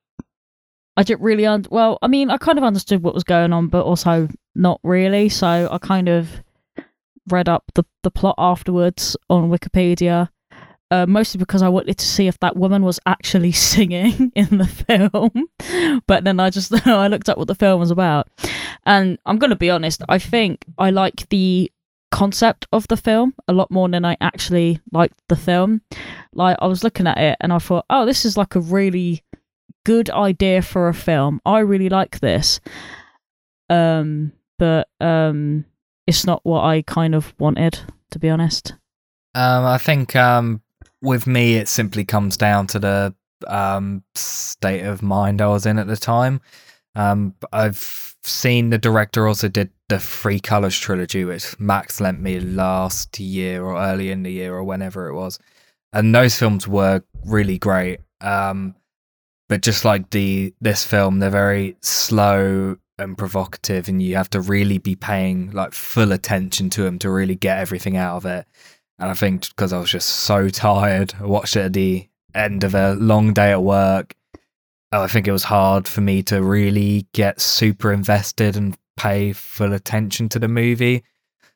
I 0.95 1.03
didn't 1.03 1.21
really 1.21 1.45
un- 1.45 1.65
well. 1.69 1.97
I 2.01 2.07
mean, 2.07 2.29
I 2.29 2.37
kind 2.37 2.57
of 2.57 2.63
understood 2.63 3.03
what 3.03 3.13
was 3.13 3.23
going 3.23 3.53
on, 3.53 3.67
but 3.67 3.83
also 3.85 4.27
not 4.55 4.79
really. 4.83 5.29
So 5.29 5.67
I 5.71 5.77
kind 5.79 6.07
of 6.07 6.43
read 7.29 7.49
up 7.49 7.63
the 7.73 7.83
the 8.03 8.11
plot 8.11 8.35
afterwards 8.37 9.17
on 9.29 9.49
Wikipedia. 9.49 10.29
Uh, 10.91 11.07
mostly 11.07 11.39
because 11.39 11.63
I 11.63 11.69
wanted 11.69 11.97
to 11.97 12.05
see 12.05 12.27
if 12.27 12.37
that 12.41 12.55
woman 12.55 12.83
was 12.83 12.99
actually 13.07 13.51
singing 13.73 14.31
in 14.35 14.59
the 14.59 14.67
film, 14.67 15.47
but 16.05 16.23
then 16.23 16.39
I 16.39 16.51
just 16.51 16.71
I 16.87 17.07
looked 17.07 17.29
up 17.29 17.37
what 17.37 17.47
the 17.47 17.55
film 17.55 17.79
was 17.79 17.89
about, 17.89 18.27
and 18.85 19.17
I'm 19.25 19.39
gonna 19.39 19.55
be 19.55 19.71
honest. 19.71 20.03
I 20.07 20.19
think 20.19 20.63
I 20.77 20.91
like 20.91 21.27
the 21.29 21.71
concept 22.11 22.67
of 22.71 22.87
the 22.89 22.97
film 22.97 23.33
a 23.47 23.53
lot 23.53 23.71
more 23.71 23.89
than 23.89 24.05
I 24.05 24.15
actually 24.21 24.79
liked 24.91 25.17
the 25.29 25.35
film. 25.35 25.81
Like 26.31 26.57
I 26.61 26.67
was 26.67 26.83
looking 26.83 27.07
at 27.07 27.17
it 27.17 27.37
and 27.41 27.51
I 27.51 27.57
thought, 27.57 27.85
oh, 27.89 28.05
this 28.05 28.23
is 28.23 28.37
like 28.37 28.53
a 28.53 28.59
really 28.59 29.23
good 29.85 30.09
idea 30.09 30.61
for 30.61 30.87
a 30.87 30.93
film. 30.93 31.41
I 31.45 31.59
really 31.59 31.89
like 31.89 32.19
this. 32.19 32.59
Um, 33.69 34.33
but 34.59 34.87
um, 34.99 35.65
it's 36.07 36.25
not 36.25 36.41
what 36.43 36.63
I 36.63 36.81
kind 36.83 37.15
of 37.15 37.33
wanted, 37.39 37.79
to 38.11 38.19
be 38.19 38.29
honest. 38.29 38.73
Um, 39.35 39.65
I 39.65 39.77
think 39.77 40.15
um, 40.15 40.61
with 41.01 41.27
me, 41.27 41.55
it 41.55 41.67
simply 41.67 42.05
comes 42.05 42.37
down 42.37 42.67
to 42.67 42.79
the 42.79 43.15
um, 43.47 44.03
state 44.15 44.83
of 44.83 45.01
mind 45.01 45.41
I 45.41 45.47
was 45.47 45.65
in 45.65 45.79
at 45.79 45.87
the 45.87 45.97
time. 45.97 46.41
Um, 46.95 47.33
I've 47.51 48.15
seen 48.23 48.69
the 48.69 48.77
director 48.77 49.27
also 49.27 49.47
did 49.47 49.69
the 49.89 49.99
Three 49.99 50.39
Colors 50.39 50.77
trilogy, 50.77 51.25
which 51.25 51.59
Max 51.59 51.99
lent 51.99 52.21
me 52.21 52.39
last 52.39 53.19
year 53.19 53.63
or 53.63 53.77
early 53.77 54.11
in 54.11 54.23
the 54.23 54.31
year 54.31 54.53
or 54.53 54.63
whenever 54.63 55.07
it 55.07 55.15
was, 55.15 55.39
and 55.91 56.13
those 56.13 56.37
films 56.37 56.67
were 56.67 57.03
really 57.25 57.57
great. 57.57 57.99
Um, 58.21 58.75
but 59.49 59.61
just 59.61 59.85
like 59.85 60.09
the 60.11 60.53
this 60.61 60.85
film, 60.85 61.19
they're 61.19 61.29
very 61.29 61.77
slow 61.81 62.77
and 62.97 63.17
provocative, 63.17 63.87
and 63.87 64.01
you 64.01 64.15
have 64.15 64.29
to 64.31 64.41
really 64.41 64.77
be 64.77 64.95
paying 64.95 65.51
like 65.51 65.73
full 65.73 66.11
attention 66.11 66.69
to 66.71 66.83
them 66.83 66.99
to 66.99 67.09
really 67.09 67.35
get 67.35 67.59
everything 67.59 67.97
out 67.97 68.17
of 68.17 68.25
it. 68.25 68.45
And 68.99 69.09
I 69.09 69.13
think 69.13 69.49
because 69.49 69.73
I 69.73 69.79
was 69.79 69.89
just 69.89 70.09
so 70.09 70.49
tired, 70.49 71.13
I 71.19 71.25
watched 71.25 71.55
it 71.55 71.65
at 71.65 71.73
the 71.73 72.07
end 72.35 72.63
of 72.63 72.75
a 72.75 72.93
long 72.93 73.33
day 73.33 73.51
at 73.51 73.63
work. 73.63 74.15
I 74.91 75.07
think 75.07 75.27
it 75.27 75.31
was 75.31 75.43
hard 75.43 75.87
for 75.87 76.01
me 76.01 76.21
to 76.23 76.43
really 76.43 77.07
get 77.13 77.41
super 77.41 77.91
invested 77.91 78.55
and 78.55 78.77
pay 78.95 79.33
full 79.33 79.73
attention 79.73 80.29
to 80.29 80.39
the 80.39 80.47
movie. 80.47 81.03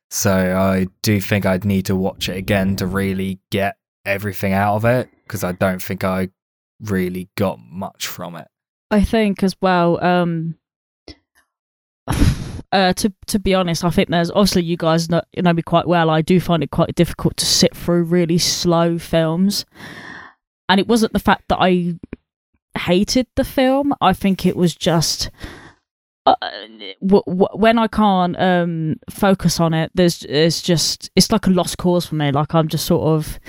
So 0.09 0.31
I 0.31 0.87
do 1.01 1.21
think 1.21 1.45
I'd 1.45 1.65
need 1.65 1.85
to 1.85 1.95
watch 1.95 2.29
it 2.29 2.37
again 2.37 2.75
to 2.77 2.87
really 2.87 3.39
get 3.51 3.77
everything 4.05 4.53
out 4.53 4.75
of 4.77 4.85
it 4.85 5.09
because 5.23 5.43
I 5.43 5.51
don't 5.51 5.81
think 5.81 6.03
I 6.03 6.29
really 6.81 7.29
got 7.35 7.59
much 7.59 8.07
from 8.07 8.35
it. 8.35 8.47
I 8.91 9.03
think 9.03 9.43
as 9.43 9.55
well. 9.61 10.03
Um, 10.03 10.55
uh, 12.71 12.93
to 12.93 13.13
to 13.27 13.39
be 13.39 13.53
honest, 13.53 13.83
I 13.83 13.89
think 13.89 14.09
there's 14.09 14.31
obviously 14.31 14.63
you 14.63 14.77
guys 14.77 15.09
know, 15.09 15.21
know 15.37 15.53
me 15.53 15.61
quite 15.61 15.87
well. 15.87 16.09
I 16.09 16.21
do 16.21 16.39
find 16.39 16.63
it 16.63 16.71
quite 16.71 16.95
difficult 16.95 17.37
to 17.37 17.45
sit 17.45 17.75
through 17.75 18.03
really 18.03 18.37
slow 18.37 18.97
films, 18.97 19.65
and 20.69 20.79
it 20.79 20.87
wasn't 20.87 21.13
the 21.13 21.19
fact 21.19 21.45
that 21.49 21.57
I 21.59 21.95
hated 22.77 23.27
the 23.35 23.43
film. 23.43 23.93
I 24.01 24.13
think 24.13 24.45
it 24.45 24.55
was 24.55 24.75
just. 24.75 25.29
Uh, 26.25 26.35
w- 27.01 27.23
w- 27.25 27.47
when 27.53 27.79
I 27.79 27.87
can't 27.87 28.37
um, 28.37 28.97
focus 29.09 29.61
on 29.61 29.73
it, 29.73 29.91
there's 29.95 30.23
it's 30.23 30.61
just 30.61 31.09
it's 31.15 31.31
like 31.31 31.47
a 31.47 31.51
lost 31.51 31.77
cause 31.77 32.05
for 32.05 32.15
me. 32.15 32.31
Like 32.31 32.53
I'm 32.53 32.67
just 32.67 32.85
sort 32.85 33.03
of 33.03 33.39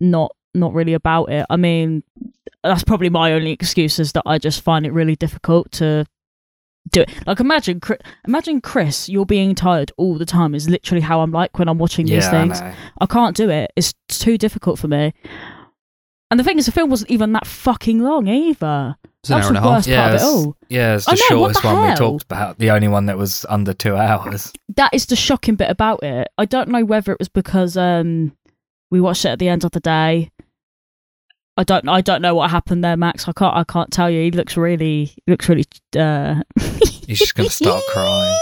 not 0.00 0.34
not 0.52 0.74
really 0.74 0.94
about 0.94 1.26
it. 1.30 1.46
I 1.48 1.56
mean, 1.56 2.02
that's 2.62 2.84
probably 2.84 3.08
my 3.10 3.32
only 3.32 3.50
excuse 3.52 3.98
is 3.98 4.12
that 4.12 4.22
I 4.26 4.38
just 4.38 4.62
find 4.62 4.84
it 4.86 4.92
really 4.92 5.16
difficult 5.16 5.70
to 5.72 6.04
do 6.92 7.02
it. 7.02 7.10
Like 7.26 7.40
imagine, 7.40 7.80
Chris, 7.80 7.98
imagine 8.26 8.60
Chris, 8.60 9.08
you're 9.08 9.26
being 9.26 9.54
tired 9.54 9.92
all 9.96 10.16
the 10.16 10.26
time 10.26 10.54
is 10.54 10.68
literally 10.68 11.00
how 11.02 11.20
I'm 11.20 11.30
like 11.32 11.58
when 11.58 11.68
I'm 11.68 11.78
watching 11.78 12.06
these 12.06 12.28
things. 12.28 12.60
I. 12.60 12.74
I 13.00 13.06
can't 13.06 13.36
do 13.36 13.48
it. 13.50 13.70
It's 13.76 13.94
too 14.08 14.36
difficult 14.38 14.78
for 14.78 14.88
me. 14.88 15.12
And 16.30 16.38
the 16.38 16.44
thing 16.44 16.58
is, 16.58 16.66
the 16.66 16.72
film 16.72 16.90
wasn't 16.90 17.10
even 17.10 17.32
that 17.32 17.46
fucking 17.46 17.98
long 18.00 18.28
either. 18.28 18.96
It's 19.22 19.30
an 19.30 19.36
That's 19.36 19.46
hour 19.46 19.48
and 19.48 19.56
a 19.56 19.60
the 19.60 19.66
half. 19.68 19.76
worst 19.78 19.88
Yeah, 19.88 19.96
part 19.96 20.08
of 20.08 20.12
it 20.14 20.16
it's- 20.24 20.32
all. 20.32 20.56
Yeah, 20.68 20.94
it's 20.94 21.04
the 21.06 21.10
know, 21.12 21.16
shortest 21.28 21.62
the 21.62 21.68
one 21.68 21.90
we 21.90 21.96
talked 21.96 22.22
about. 22.24 22.58
The 22.58 22.70
only 22.70 22.88
one 22.88 23.06
that 23.06 23.18
was 23.18 23.44
under 23.48 23.74
two 23.74 23.96
hours. 23.96 24.52
That 24.76 24.94
is 24.94 25.06
the 25.06 25.16
shocking 25.16 25.56
bit 25.56 25.68
about 25.70 26.02
it. 26.04 26.28
I 26.38 26.44
don't 26.44 26.68
know 26.68 26.84
whether 26.84 27.12
it 27.12 27.18
was 27.18 27.28
because 27.28 27.76
um, 27.76 28.32
we 28.90 29.00
watched 29.00 29.24
it 29.24 29.30
at 29.30 29.38
the 29.40 29.48
end 29.48 29.64
of 29.64 29.72
the 29.72 29.80
day. 29.80 30.30
I 31.60 31.64
don't. 31.64 31.86
I 31.90 32.00
don't 32.00 32.22
know 32.22 32.34
what 32.34 32.50
happened 32.50 32.82
there, 32.82 32.96
Max. 32.96 33.28
I 33.28 33.32
can't. 33.32 33.54
I 33.54 33.64
can't 33.64 33.92
tell 33.92 34.08
you. 34.08 34.22
He 34.22 34.30
looks 34.30 34.56
really. 34.56 35.04
He 35.04 35.22
looks 35.26 35.46
really. 35.46 35.66
Uh... 35.94 36.42
He's 36.58 37.18
just 37.18 37.34
gonna 37.34 37.50
start 37.50 37.82
crying. 37.92 38.38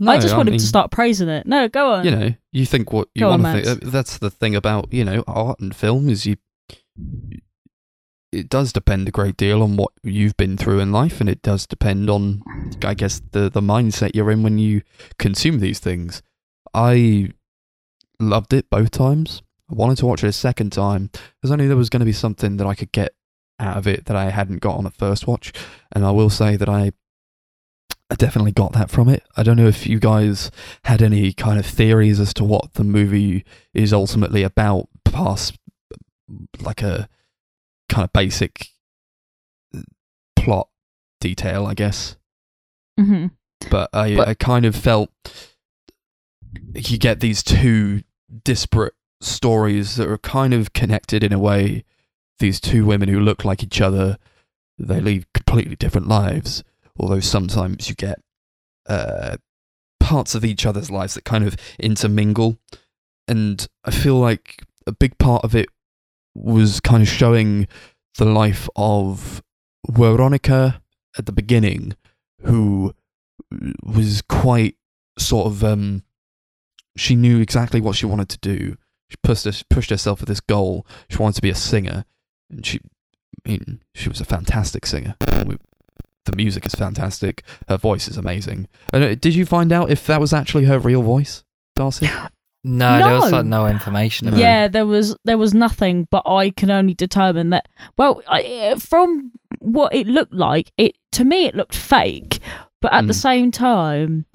No, 0.00 0.12
I 0.12 0.18
just 0.18 0.32
I 0.32 0.36
want 0.38 0.48
him 0.48 0.56
to 0.56 0.64
start 0.64 0.90
praising 0.90 1.28
it. 1.28 1.46
No, 1.46 1.68
go 1.68 1.92
on. 1.92 2.04
you 2.06 2.10
know, 2.12 2.34
you 2.50 2.64
think 2.64 2.94
what 2.94 3.08
you 3.14 3.20
Go 3.20 3.30
want 3.30 3.42
to 3.42 3.62
think. 3.62 3.66
uh, 3.84 3.90
That's 3.90 4.16
the 4.16 4.30
thing 4.30 4.54
about 4.56 4.90
you 4.90 5.04
know 5.04 5.22
art 5.26 5.60
and 5.60 5.76
film 5.76 6.08
is 6.08 6.24
you. 6.24 6.36
It 8.32 8.48
does 8.48 8.72
depend 8.72 9.08
a 9.08 9.10
great 9.10 9.36
deal 9.36 9.62
on 9.62 9.76
what 9.76 9.92
you've 10.02 10.36
been 10.36 10.56
through 10.56 10.78
in 10.80 10.92
life, 10.92 11.20
and 11.20 11.28
it 11.28 11.42
does 11.42 11.66
depend 11.66 12.08
on, 12.08 12.42
I 12.82 12.94
guess, 12.94 13.20
the 13.32 13.50
the 13.50 13.60
mindset 13.60 14.12
you're 14.14 14.30
in 14.30 14.42
when 14.42 14.58
you 14.58 14.80
consume 15.18 15.58
these 15.58 15.80
things. 15.80 16.22
I 16.72 17.32
loved 18.20 18.52
it 18.54 18.70
both 18.70 18.92
times. 18.92 19.42
I 19.70 19.74
wanted 19.74 19.98
to 19.98 20.06
watch 20.06 20.24
it 20.24 20.28
a 20.28 20.32
second 20.32 20.72
time. 20.72 21.10
There's 21.40 21.52
only 21.52 21.68
there 21.68 21.76
was 21.76 21.90
going 21.90 22.00
to 22.00 22.06
be 22.06 22.12
something 22.12 22.56
that 22.56 22.66
I 22.66 22.74
could 22.74 22.90
get 22.92 23.14
out 23.58 23.76
of 23.76 23.86
it 23.86 24.06
that 24.06 24.16
I 24.16 24.30
hadn't 24.30 24.58
got 24.58 24.76
on 24.76 24.86
a 24.86 24.90
first 24.90 25.26
watch, 25.26 25.52
and 25.92 26.04
I 26.04 26.10
will 26.10 26.30
say 26.30 26.56
that 26.56 26.68
I 26.68 26.92
I 28.10 28.16
definitely 28.16 28.50
got 28.52 28.72
that 28.72 28.90
from 28.90 29.08
it. 29.08 29.22
I 29.36 29.44
don't 29.44 29.56
know 29.56 29.68
if 29.68 29.86
you 29.86 30.00
guys 30.00 30.50
had 30.84 31.00
any 31.02 31.32
kind 31.32 31.60
of 31.60 31.66
theories 31.66 32.18
as 32.18 32.34
to 32.34 32.44
what 32.44 32.74
the 32.74 32.82
movie 32.82 33.44
is 33.72 33.92
ultimately 33.92 34.42
about, 34.42 34.88
past 35.04 35.56
like 36.60 36.82
a 36.82 37.08
kind 37.88 38.04
of 38.04 38.12
basic 38.12 38.68
uh, 39.76 39.82
plot 40.34 40.68
detail, 41.20 41.66
I 41.66 41.74
guess. 41.74 42.16
hmm 42.98 43.26
But 43.70 43.90
I, 43.92 44.16
But- 44.16 44.26
I 44.28 44.34
kind 44.34 44.64
of 44.66 44.74
felt 44.74 45.10
you 46.74 46.98
get 46.98 47.20
these 47.20 47.42
two 47.44 48.02
disparate 48.44 48.94
stories 49.20 49.96
that 49.96 50.08
are 50.08 50.18
kind 50.18 50.54
of 50.54 50.72
connected 50.72 51.22
in 51.22 51.32
a 51.32 51.38
way. 51.38 51.84
These 52.38 52.60
two 52.60 52.86
women 52.86 53.08
who 53.08 53.20
look 53.20 53.44
like 53.44 53.62
each 53.62 53.80
other, 53.80 54.18
they 54.78 55.00
lead 55.00 55.26
completely 55.34 55.76
different 55.76 56.08
lives. 56.08 56.64
Although 56.98 57.20
sometimes 57.20 57.88
you 57.88 57.94
get 57.94 58.20
uh, 58.86 59.36
parts 59.98 60.34
of 60.34 60.44
each 60.44 60.66
other's 60.66 60.90
lives 60.90 61.14
that 61.14 61.24
kind 61.24 61.46
of 61.46 61.56
intermingle. 61.78 62.58
And 63.28 63.66
I 63.84 63.90
feel 63.90 64.16
like 64.16 64.64
a 64.86 64.92
big 64.92 65.18
part 65.18 65.44
of 65.44 65.54
it 65.54 65.68
was 66.34 66.80
kind 66.80 67.02
of 67.02 67.08
showing 67.08 67.68
the 68.18 68.24
life 68.24 68.68
of 68.74 69.42
Veronica 69.88 70.82
at 71.16 71.26
the 71.26 71.32
beginning, 71.32 71.94
who 72.42 72.94
was 73.82 74.22
quite 74.22 74.76
sort 75.18 75.46
of 75.46 75.62
um 75.64 76.02
she 76.96 77.14
knew 77.14 77.40
exactly 77.40 77.80
what 77.80 77.96
she 77.96 78.06
wanted 78.06 78.28
to 78.30 78.38
do. 78.38 78.76
She 79.10 79.16
pushed 79.22 79.44
her, 79.44 79.52
pushed 79.68 79.90
herself 79.90 80.20
for 80.20 80.24
this 80.26 80.40
goal. 80.40 80.86
She 81.10 81.18
wanted 81.18 81.36
to 81.36 81.42
be 81.42 81.50
a 81.50 81.54
singer, 81.54 82.04
and 82.50 82.64
she, 82.64 82.80
I 83.44 83.50
mean, 83.50 83.82
she 83.94 84.08
was 84.08 84.20
a 84.20 84.24
fantastic 84.24 84.86
singer. 84.86 85.16
We- 85.46 85.58
The 86.26 86.36
music 86.36 86.64
is 86.66 86.74
fantastic. 86.74 87.42
Her 87.68 87.76
voice 87.78 88.06
is 88.06 88.16
amazing. 88.16 88.68
And, 88.92 89.02
uh, 89.02 89.14
did 89.16 89.34
you 89.34 89.44
find 89.46 89.72
out 89.72 89.90
if 89.90 90.06
that 90.06 90.20
was 90.20 90.32
actually 90.32 90.66
her 90.66 90.78
real 90.78 91.02
voice, 91.02 91.44
Darcy? 91.76 92.08
No, 92.62 92.98
there 92.98 93.14
was 93.14 93.30
No. 93.30 93.36
like 93.38 93.46
no 93.46 93.66
information 93.66 94.28
about 94.28 94.38
Yeah, 94.38 94.68
there 94.68 94.84
was 94.84 95.16
there 95.24 95.38
was 95.38 95.54
nothing, 95.54 96.06
but 96.10 96.22
I 96.26 96.50
can 96.50 96.70
only 96.70 96.92
determine 96.92 97.48
that. 97.50 97.66
Well, 97.96 98.20
I, 98.28 98.74
from 98.78 99.32
what 99.60 99.94
it 99.94 100.06
looked 100.06 100.34
like, 100.34 100.70
it 100.76 100.94
to 101.12 101.24
me 101.24 101.46
it 101.46 101.54
looked 101.54 101.74
fake, 101.74 102.38
but 102.82 102.92
at 102.92 103.06
the 103.06 103.14
Mm. 103.14 103.22
same 103.22 103.50
time, 103.50 104.26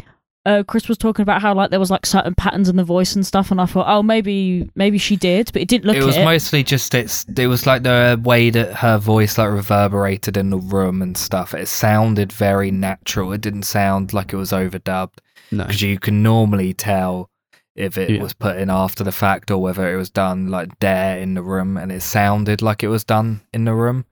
uh, 0.45 0.63
Chris 0.67 0.87
was 0.87 0.97
talking 0.97 1.23
about 1.23 1.41
how 1.41 1.53
like 1.55 1.71
there 1.71 1.79
was 1.79 1.89
like 1.89 2.05
certain 2.05 2.35
patterns 2.35 2.69
in 2.69 2.75
the 2.75 2.83
voice 2.83 3.15
and 3.15 3.25
stuff, 3.25 3.49
and 3.51 3.59
I 3.59 3.65
thought, 3.65 3.87
oh, 3.87 4.03
maybe 4.03 4.69
maybe 4.75 4.97
she 4.97 5.15
did, 5.15 5.51
but 5.53 5.61
it 5.61 5.67
didn't 5.67 5.85
look 5.85 5.95
it 5.97 6.03
was 6.03 6.17
it. 6.17 6.23
mostly 6.23 6.63
just 6.63 6.93
it's 6.93 7.25
it 7.37 7.47
was 7.47 7.65
like 7.65 7.83
the 7.83 8.19
way 8.23 8.49
that 8.51 8.73
her 8.75 8.97
voice 8.97 9.37
like 9.37 9.49
reverberated 9.51 10.37
in 10.37 10.49
the 10.51 10.57
room 10.57 11.01
and 11.01 11.17
stuff 11.17 11.53
it 11.53 11.67
sounded 11.67 12.31
very 12.31 12.71
natural 12.71 13.31
it 13.33 13.41
didn't 13.41 13.63
sound 13.63 14.13
like 14.13 14.33
it 14.33 14.37
was 14.37 14.51
overdubbed 14.51 15.17
No. 15.51 15.63
because 15.65 15.81
you 15.81 15.97
can 15.99 16.21
normally 16.23 16.73
tell 16.73 17.29
if 17.75 17.97
it 17.97 18.09
Yeah. 18.11 18.21
was 18.21 18.33
put 18.33 18.57
in 18.57 18.69
after 18.69 19.03
the 19.03 19.11
fact 19.11 19.51
or 19.51 19.57
whether 19.61 19.91
it 19.93 19.97
was 19.97 20.09
done 20.09 20.49
like 20.49 20.77
there 20.79 21.17
in 21.17 21.33
the 21.33 21.41
room 21.41 21.75
and 21.77 21.91
it 21.91 22.01
sounded 22.01 22.61
like 22.61 22.83
it 22.83 22.87
was 22.89 23.03
done 23.03 23.41
in 23.53 23.65
the 23.65 23.73
room 23.73 24.05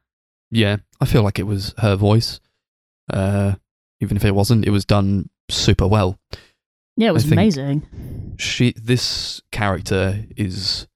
Yeah, 0.52 0.78
I 1.00 1.06
feel 1.06 1.24
like 1.24 1.40
it 1.40 1.48
was 1.48 1.74
her 1.78 1.96
voice. 1.96 2.40
Uh, 3.12 3.56
even 4.02 4.18
if 4.18 4.26
it 4.26 4.36
wasn't, 4.36 4.66
it 4.66 4.70
was 4.72 4.86
done 4.86 5.30
super 5.50 5.88
well. 5.88 6.20
yeah, 6.98 7.10
it 7.10 7.14
was 7.14 7.32
amazing. 7.32 8.36
She, 8.38 8.74
this 8.76 9.42
character 9.52 10.26
is 10.36 10.88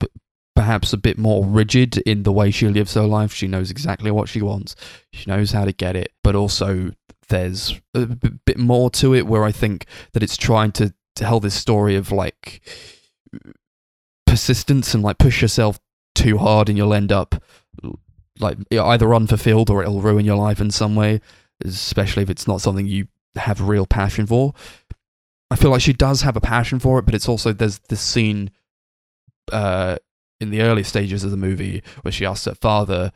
p- 0.00 0.08
perhaps 0.56 0.92
a 0.92 0.96
bit 0.96 1.18
more 1.18 1.44
rigid 1.44 1.98
in 1.98 2.24
the 2.24 2.32
way 2.32 2.50
she 2.50 2.68
lives 2.68 2.94
her 2.94 3.02
life. 3.06 3.32
She 3.32 3.46
knows 3.46 3.70
exactly 3.70 4.10
what 4.10 4.28
she 4.28 4.42
wants. 4.42 4.74
She 5.12 5.30
knows 5.30 5.52
how 5.52 5.64
to 5.64 5.72
get 5.72 5.96
it, 5.96 6.12
but 6.24 6.34
also 6.34 6.92
there's 7.28 7.80
a 7.94 8.06
b- 8.06 8.30
bit 8.44 8.58
more 8.58 8.90
to 8.90 9.14
it 9.14 9.26
where 9.26 9.44
I 9.44 9.52
think 9.52 9.86
that 10.12 10.22
it's 10.22 10.36
trying 10.36 10.72
to 10.72 10.92
tell 11.14 11.38
this 11.38 11.54
story 11.54 11.94
of 11.96 12.10
like 12.10 12.60
persistence 14.26 14.94
and 14.94 15.02
like 15.02 15.18
push 15.18 15.42
yourself 15.42 15.80
too 16.14 16.38
hard 16.38 16.68
and 16.68 16.76
you'll 16.78 16.94
end 16.94 17.12
up 17.12 17.42
like 18.38 18.58
either 18.70 19.14
unfulfilled 19.14 19.70
or 19.70 19.82
it'll 19.82 20.00
ruin 20.00 20.24
your 20.24 20.36
life 20.36 20.60
in 20.60 20.70
some 20.70 20.96
way, 20.96 21.20
especially 21.64 22.22
if 22.22 22.30
it's 22.30 22.48
not 22.48 22.60
something 22.60 22.86
you 22.86 23.06
have 23.36 23.60
real 23.60 23.86
passion 23.86 24.26
for. 24.26 24.54
I 25.50 25.56
feel 25.56 25.70
like 25.70 25.82
she 25.82 25.92
does 25.92 26.22
have 26.22 26.36
a 26.36 26.40
passion 26.40 26.78
for 26.78 26.98
it, 26.98 27.04
but 27.04 27.14
it's 27.14 27.28
also 27.28 27.52
there's 27.52 27.78
this 27.88 28.00
scene 28.00 28.50
uh, 29.52 29.96
in 30.40 30.50
the 30.50 30.62
early 30.62 30.84
stages 30.84 31.24
of 31.24 31.30
the 31.30 31.36
movie 31.36 31.82
where 32.02 32.12
she 32.12 32.24
asks 32.24 32.46
her 32.46 32.54
father, 32.54 33.12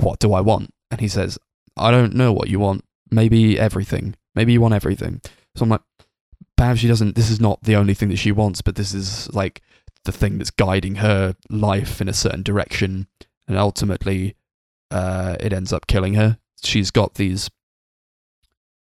"What 0.00 0.18
do 0.18 0.32
I 0.32 0.40
want?" 0.40 0.72
and 0.90 1.00
he 1.00 1.08
says, 1.08 1.38
"I 1.76 1.90
don't 1.90 2.14
know 2.14 2.32
what 2.32 2.48
you 2.48 2.58
want. 2.58 2.84
Maybe 3.10 3.58
everything. 3.58 4.16
Maybe 4.34 4.52
you 4.52 4.60
want 4.60 4.74
everything." 4.74 5.20
So 5.54 5.62
I'm 5.62 5.70
like, 5.70 5.82
perhaps 6.56 6.80
she 6.80 6.88
doesn't. 6.88 7.14
This 7.14 7.30
is 7.30 7.40
not 7.40 7.62
the 7.62 7.76
only 7.76 7.94
thing 7.94 8.08
that 8.08 8.18
she 8.18 8.32
wants, 8.32 8.62
but 8.62 8.74
this 8.74 8.92
is 8.92 9.32
like 9.32 9.62
the 10.04 10.12
thing 10.12 10.38
that's 10.38 10.50
guiding 10.50 10.96
her 10.96 11.36
life 11.50 12.00
in 12.00 12.08
a 12.08 12.14
certain 12.14 12.42
direction, 12.42 13.06
and 13.46 13.56
ultimately, 13.56 14.34
uh, 14.90 15.36
it 15.40 15.52
ends 15.52 15.72
up 15.72 15.86
killing 15.86 16.14
her. 16.14 16.38
She's 16.64 16.90
got 16.90 17.14
these 17.14 17.50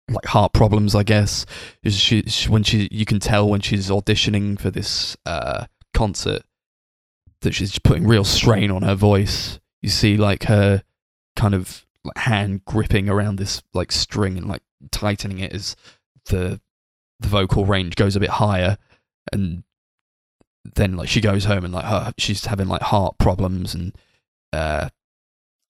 like 0.10 0.26
heart 0.26 0.54
problems, 0.54 0.96
I 0.96 1.04
guess. 1.04 1.46
She, 1.86 2.24
she 2.24 2.50
when 2.50 2.64
she 2.64 2.88
you 2.92 3.06
can 3.06 3.20
tell 3.20 3.48
when 3.48 3.62
she's 3.62 3.90
auditioning 3.90 4.60
for 4.60 4.70
this 4.70 5.18
uh, 5.26 5.66
concert 5.94 6.44
that 7.42 7.54
she's 7.54 7.78
putting 7.80 8.08
real 8.08 8.24
strain 8.24 8.72
on 8.72 8.84
her 8.84 8.96
voice. 8.96 9.60
You 9.82 9.90
see 9.90 10.18
like 10.18 10.44
her 10.44 10.84
kind 11.36 11.54
of 11.54 11.86
like 12.04 12.18
hand 12.18 12.66
gripping 12.66 13.10
around 13.10 13.38
this 13.38 13.62
like 13.74 13.92
string 13.92 14.38
and 14.38 14.48
like 14.48 14.64
tightening 14.92 15.40
it 15.40 15.54
as 15.54 15.76
the 16.26 16.60
the 17.20 17.28
vocal 17.28 17.66
range 17.66 17.96
goes 17.96 18.16
a 18.16 18.20
bit 18.20 18.30
higher 18.30 18.78
and 19.32 19.64
then 20.76 20.96
like 20.96 21.10
she 21.10 21.22
goes 21.22 21.46
home 21.46 21.64
and 21.64 21.74
like 21.74 21.86
her 21.86 22.14
she's 22.18 22.46
having 22.46 22.68
like 22.68 22.82
heart 22.82 23.18
problems 23.18 23.74
and 23.74 23.96
uh 24.54 24.90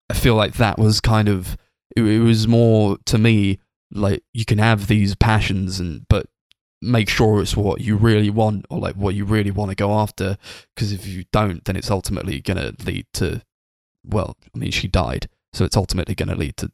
I 0.09 0.13
feel 0.13 0.35
like 0.35 0.55
that 0.55 0.77
was 0.77 1.01
kind 1.01 1.27
of 1.27 1.57
it, 1.95 2.01
it 2.01 2.19
was 2.19 2.47
more 2.47 2.97
to 3.05 3.17
me 3.17 3.59
like 3.91 4.23
you 4.33 4.45
can 4.45 4.57
have 4.57 4.87
these 4.87 5.15
passions 5.15 5.79
and 5.79 6.05
but 6.09 6.27
make 6.81 7.09
sure 7.09 7.41
it's 7.41 7.57
what 7.57 7.81
you 7.81 7.95
really 7.95 8.29
want 8.29 8.65
or 8.69 8.79
like 8.79 8.95
what 8.95 9.15
you 9.15 9.25
really 9.25 9.51
want 9.51 9.69
to 9.69 9.75
go 9.75 9.93
after 9.93 10.37
because 10.75 10.91
if 10.91 11.07
you 11.07 11.23
don't 11.31 11.65
then 11.65 11.75
it's 11.75 11.89
ultimately 11.89 12.39
going 12.39 12.57
to 12.57 12.85
lead 12.85 13.05
to 13.13 13.41
well 14.05 14.37
i 14.53 14.57
mean 14.57 14.71
she 14.71 14.87
died 14.87 15.27
so 15.53 15.65
it's 15.65 15.77
ultimately 15.77 16.13
going 16.13 16.29
to 16.29 16.35
lead 16.35 16.55
to 16.55 16.71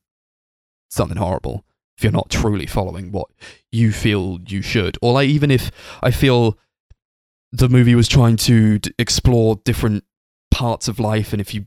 something 0.89 1.17
horrible 1.17 1.63
if 1.97 2.03
you're 2.03 2.11
not 2.11 2.29
truly 2.29 2.65
following 2.65 3.11
what 3.11 3.27
you 3.71 3.91
feel 3.91 4.39
you 4.47 4.61
should. 4.61 4.97
Or 5.01 5.13
like 5.13 5.29
even 5.29 5.51
if 5.51 5.71
i 6.01 6.11
feel 6.11 6.57
the 7.51 7.69
movie 7.69 7.95
was 7.95 8.07
trying 8.07 8.35
to 8.37 8.79
d- 8.79 8.93
explore 8.97 9.57
different 9.63 10.03
parts 10.51 10.87
of 10.87 10.99
life 10.99 11.33
and 11.33 11.41
if 11.41 11.53
you 11.53 11.65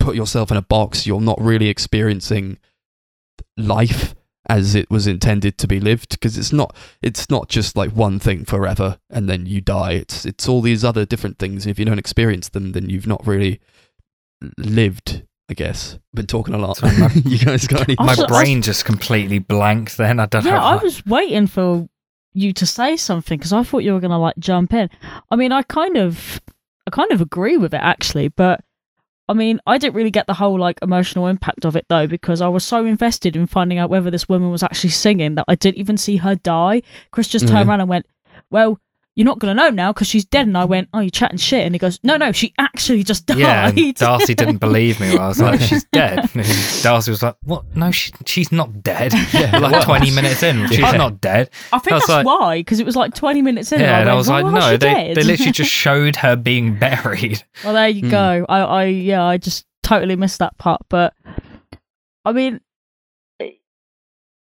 put 0.00 0.16
yourself 0.16 0.50
in 0.50 0.56
a 0.56 0.62
box 0.62 1.06
you're 1.06 1.20
not 1.20 1.40
really 1.40 1.68
experiencing 1.68 2.58
life 3.56 4.14
as 4.56 4.74
it 4.74 4.90
was 4.90 5.06
intended 5.06 5.56
to 5.58 5.66
be 5.66 5.80
lived 5.80 6.10
because 6.10 6.36
it's 6.36 6.52
not 6.52 6.76
it's 7.00 7.28
not 7.30 7.48
just 7.48 7.76
like 7.76 7.90
one 7.92 8.18
thing 8.18 8.44
forever 8.44 8.98
and 9.08 9.28
then 9.28 9.46
you 9.46 9.60
die 9.60 9.92
it's 9.92 10.26
it's 10.26 10.46
all 10.48 10.60
these 10.60 10.84
other 10.84 11.04
different 11.06 11.38
things 11.38 11.64
and 11.64 11.70
if 11.70 11.78
you 11.78 11.84
don't 11.84 11.98
experience 12.06 12.48
them 12.50 12.72
then 12.72 12.90
you've 12.90 13.06
not 13.06 13.26
really 13.26 13.60
lived 14.58 15.22
i 15.50 15.54
guess 15.54 15.98
been 16.14 16.26
talking 16.26 16.54
a 16.54 16.58
lot 16.58 16.76
Sorry, 16.76 16.96
my- 16.98 17.10
you 17.24 17.38
guys 17.38 17.66
got 17.66 17.82
any 17.88 17.96
My 17.98 18.06
was- 18.08 18.18
I 18.18 18.22
was- 18.22 18.30
brain 18.30 18.62
just 18.62 18.84
completely 18.84 19.38
blanked. 19.38 19.96
Then 19.96 20.20
I 20.20 20.26
don't 20.26 20.44
know. 20.44 20.50
Yeah, 20.50 20.62
I 20.62 20.74
what- 20.74 20.84
was 20.84 21.04
waiting 21.06 21.46
for 21.46 21.88
you 22.34 22.52
to 22.54 22.66
say 22.66 22.96
something 22.96 23.38
because 23.38 23.52
I 23.52 23.62
thought 23.62 23.78
you 23.84 23.92
were 23.94 24.00
gonna 24.00 24.18
like 24.18 24.36
jump 24.38 24.72
in. 24.72 24.88
I 25.30 25.36
mean, 25.36 25.52
I 25.52 25.62
kind 25.62 25.96
of, 25.96 26.40
I 26.86 26.90
kind 26.90 27.10
of 27.12 27.20
agree 27.20 27.56
with 27.58 27.74
it 27.74 27.80
actually, 27.82 28.28
but 28.28 28.60
I 29.28 29.34
mean, 29.34 29.60
I 29.66 29.78
didn't 29.78 29.94
really 29.94 30.10
get 30.10 30.26
the 30.26 30.34
whole 30.34 30.58
like 30.58 30.78
emotional 30.82 31.26
impact 31.28 31.64
of 31.64 31.76
it 31.76 31.86
though 31.88 32.06
because 32.06 32.40
I 32.40 32.48
was 32.48 32.64
so 32.64 32.84
invested 32.84 33.36
in 33.36 33.46
finding 33.46 33.78
out 33.78 33.88
whether 33.90 34.10
this 34.10 34.28
woman 34.28 34.50
was 34.50 34.62
actually 34.62 34.90
singing 34.90 35.36
that 35.36 35.44
I 35.48 35.54
didn't 35.54 35.78
even 35.78 35.96
see 35.96 36.16
her 36.16 36.34
die. 36.34 36.82
Chris 37.12 37.28
just 37.28 37.46
turned 37.48 37.66
Mhm. 37.66 37.68
around 37.70 37.80
and 37.80 37.88
went, 37.88 38.06
"Well." 38.50 38.78
You're 39.14 39.26
not 39.26 39.38
gonna 39.40 39.52
know 39.52 39.68
now 39.68 39.92
because 39.92 40.06
she's 40.08 40.24
dead. 40.24 40.46
And 40.46 40.56
I 40.56 40.64
went, 40.64 40.88
"Oh, 40.94 41.00
you're 41.00 41.10
chatting 41.10 41.36
shit?" 41.36 41.66
And 41.66 41.74
he 41.74 41.78
goes, 41.78 41.98
"No, 42.02 42.16
no, 42.16 42.32
she 42.32 42.54
actually 42.58 43.02
just 43.04 43.26
died." 43.26 43.38
Yeah, 43.38 43.68
and 43.68 43.94
Darcy 43.96 44.34
didn't 44.34 44.56
believe 44.56 45.00
me. 45.00 45.18
I 45.18 45.28
was 45.28 45.38
like, 45.38 45.60
"She's 45.68 45.84
dead." 45.92 46.30
And 46.34 46.46
Darcy 46.82 47.10
was 47.10 47.22
like, 47.22 47.36
"What? 47.42 47.76
No, 47.76 47.90
she, 47.90 48.10
she's 48.24 48.50
not 48.50 48.82
dead." 48.82 49.12
Yeah, 49.34 49.58
like 49.58 49.72
what? 49.72 49.82
twenty 49.84 50.10
minutes 50.10 50.42
in, 50.42 50.66
she's 50.68 50.78
Yeah. 50.78 50.92
not 50.92 51.20
dead. 51.20 51.50
I 51.74 51.78
think 51.78 51.92
I 51.92 51.98
that's 51.98 52.08
like- 52.08 52.26
why 52.26 52.60
because 52.60 52.80
it 52.80 52.86
was 52.86 52.96
like 52.96 53.14
20 53.14 53.42
minutes 53.42 53.70
in. 53.72 53.80
Yeah, 53.80 54.00
and 54.00 54.08
I 54.08 54.12
went, 54.12 54.16
was 54.18 54.28
"Why 54.28 54.40
like, 54.40 54.44
was 54.54 54.54
"No, 54.54 54.70
she 54.70 54.76
they 54.78 54.94
dead?" 54.94 55.16
they 55.16 55.22
literally 55.24 55.52
just 55.52 55.70
showed 55.70 56.16
her 56.16 56.34
being 56.34 56.78
buried." 56.78 57.42
Well, 57.64 57.74
there 57.74 57.88
you 57.88 58.02
Hmm. 58.02 58.10
go. 58.10 58.46
I, 58.48 58.58
I, 58.60 58.84
yeah, 58.84 59.24
I 59.24 59.36
just 59.36 59.66
totally 59.82 60.16
missed 60.16 60.38
that 60.38 60.56
part. 60.56 60.80
But 60.88 61.12
I 62.24 62.32
mean, 62.32 62.60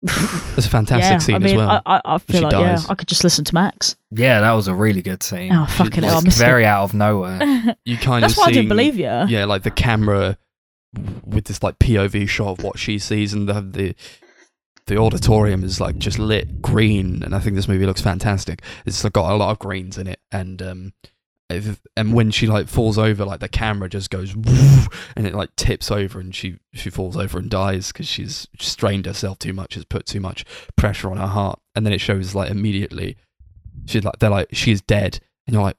it's 0.03 0.65
a 0.65 0.69
fantastic 0.69 1.11
yeah, 1.11 1.17
scene 1.17 1.35
I 1.35 1.39
mean, 1.39 1.47
as 1.51 1.57
well 1.57 1.81
I, 1.85 1.95
I, 1.95 2.01
I 2.05 2.17
feel 2.19 2.43
like 2.43 2.51
dies. 2.51 2.83
yeah, 2.85 2.91
I 2.91 2.95
could 2.95 3.07
just 3.07 3.23
listen 3.23 3.43
to 3.45 3.53
Max. 3.53 3.97
Yeah, 4.11 4.39
that 4.41 4.53
was 4.53 4.67
a 4.67 4.73
really 4.73 5.01
good 5.01 5.21
scene. 5.23 5.51
Oh 5.51 5.65
fucking 5.65 6.03
hell, 6.03 6.11
I 6.11 6.15
Just 6.15 6.25
missed 6.25 6.37
very 6.39 6.65
out 6.65 6.83
of 6.83 6.93
nowhere. 6.93 7.75
you 7.85 7.97
kind 7.97 8.23
That's 8.23 8.33
of 8.33 8.37
why 8.37 8.45
I 8.45 8.51
didn't 8.51 8.69
believe 8.69 8.95
you. 8.95 9.05
yeah 9.05 9.45
like 9.45 9.63
the 9.63 9.71
camera 9.71 10.37
with 11.25 11.45
this 11.45 11.61
like 11.61 11.77
pov 11.79 12.27
shot 12.27 12.59
of 12.59 12.63
what 12.63 12.79
she 12.79 12.97
sees 12.97 13.33
and 13.33 13.47
the 13.47 13.61
the 13.61 13.95
the 14.87 14.97
auditorium 14.97 15.63
is 15.63 15.79
like 15.79 15.99
just 15.99 16.17
lit 16.17 16.63
green 16.63 17.21
and 17.21 17.35
i 17.35 17.39
think 17.39 17.55
this 17.55 17.67
movie 17.67 17.85
looks 17.85 18.01
fantastic 18.01 18.63
it's 18.87 19.03
got 19.09 19.31
a 19.31 19.35
lot 19.35 19.51
of 19.51 19.59
greens 19.59 19.99
in 19.99 20.07
it 20.07 20.19
and 20.31 20.63
um 20.63 20.93
if- 21.49 21.81
and 21.97 22.13
when 22.13 22.31
she 22.31 22.47
like 22.47 22.67
falls 22.67 22.97
over 22.97 23.25
like 23.25 23.39
the 23.39 23.49
camera 23.49 23.89
just 23.89 24.09
goes 24.09 24.33
and 25.15 25.25
it 25.25 25.33
like 25.33 25.55
tips 25.55 25.89
over 25.91 26.19
and 26.19 26.35
she 26.35 26.57
she 26.73 26.89
falls 26.89 27.17
over 27.17 27.39
and 27.39 27.49
dies 27.49 27.91
because 27.91 28.07
she's 28.07 28.47
strained 28.59 29.05
herself 29.05 29.39
too 29.39 29.53
much 29.53 29.73
has 29.75 29.85
put 29.85 30.05
too 30.05 30.19
much 30.19 30.45
pressure 30.75 31.09
on 31.09 31.17
her 31.17 31.27
heart 31.27 31.59
and 31.75 31.85
then 31.85 31.93
it 31.93 32.01
shows 32.01 32.35
like 32.35 32.51
immediately 32.51 33.17
she's 33.85 34.03
like 34.03 34.19
they're 34.19 34.29
like 34.29 34.47
she's 34.53 34.81
dead 34.81 35.19
and 35.47 35.53
you're 35.55 35.63
like 35.63 35.77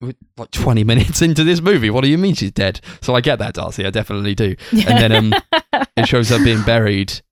we're 0.00 0.14
like 0.36 0.50
20 0.50 0.84
minutes 0.92 1.22
into 1.22 1.42
this 1.42 1.62
movie. 1.62 1.88
What 1.88 2.04
do 2.04 2.10
you 2.10 2.18
mean 2.18 2.34
she's 2.34 2.50
dead? 2.52 2.80
So 3.00 3.14
I 3.14 3.22
get 3.22 3.38
that, 3.38 3.54
Darcy. 3.54 3.86
I 3.86 3.88
definitely 3.90 4.34
do. 4.34 4.54
And 4.72 4.98
then 5.00 5.12
um, 5.12 5.34
it 5.96 6.06
shows 6.06 6.28
her 6.28 6.42
being 6.44 6.62
buried, 6.64 7.22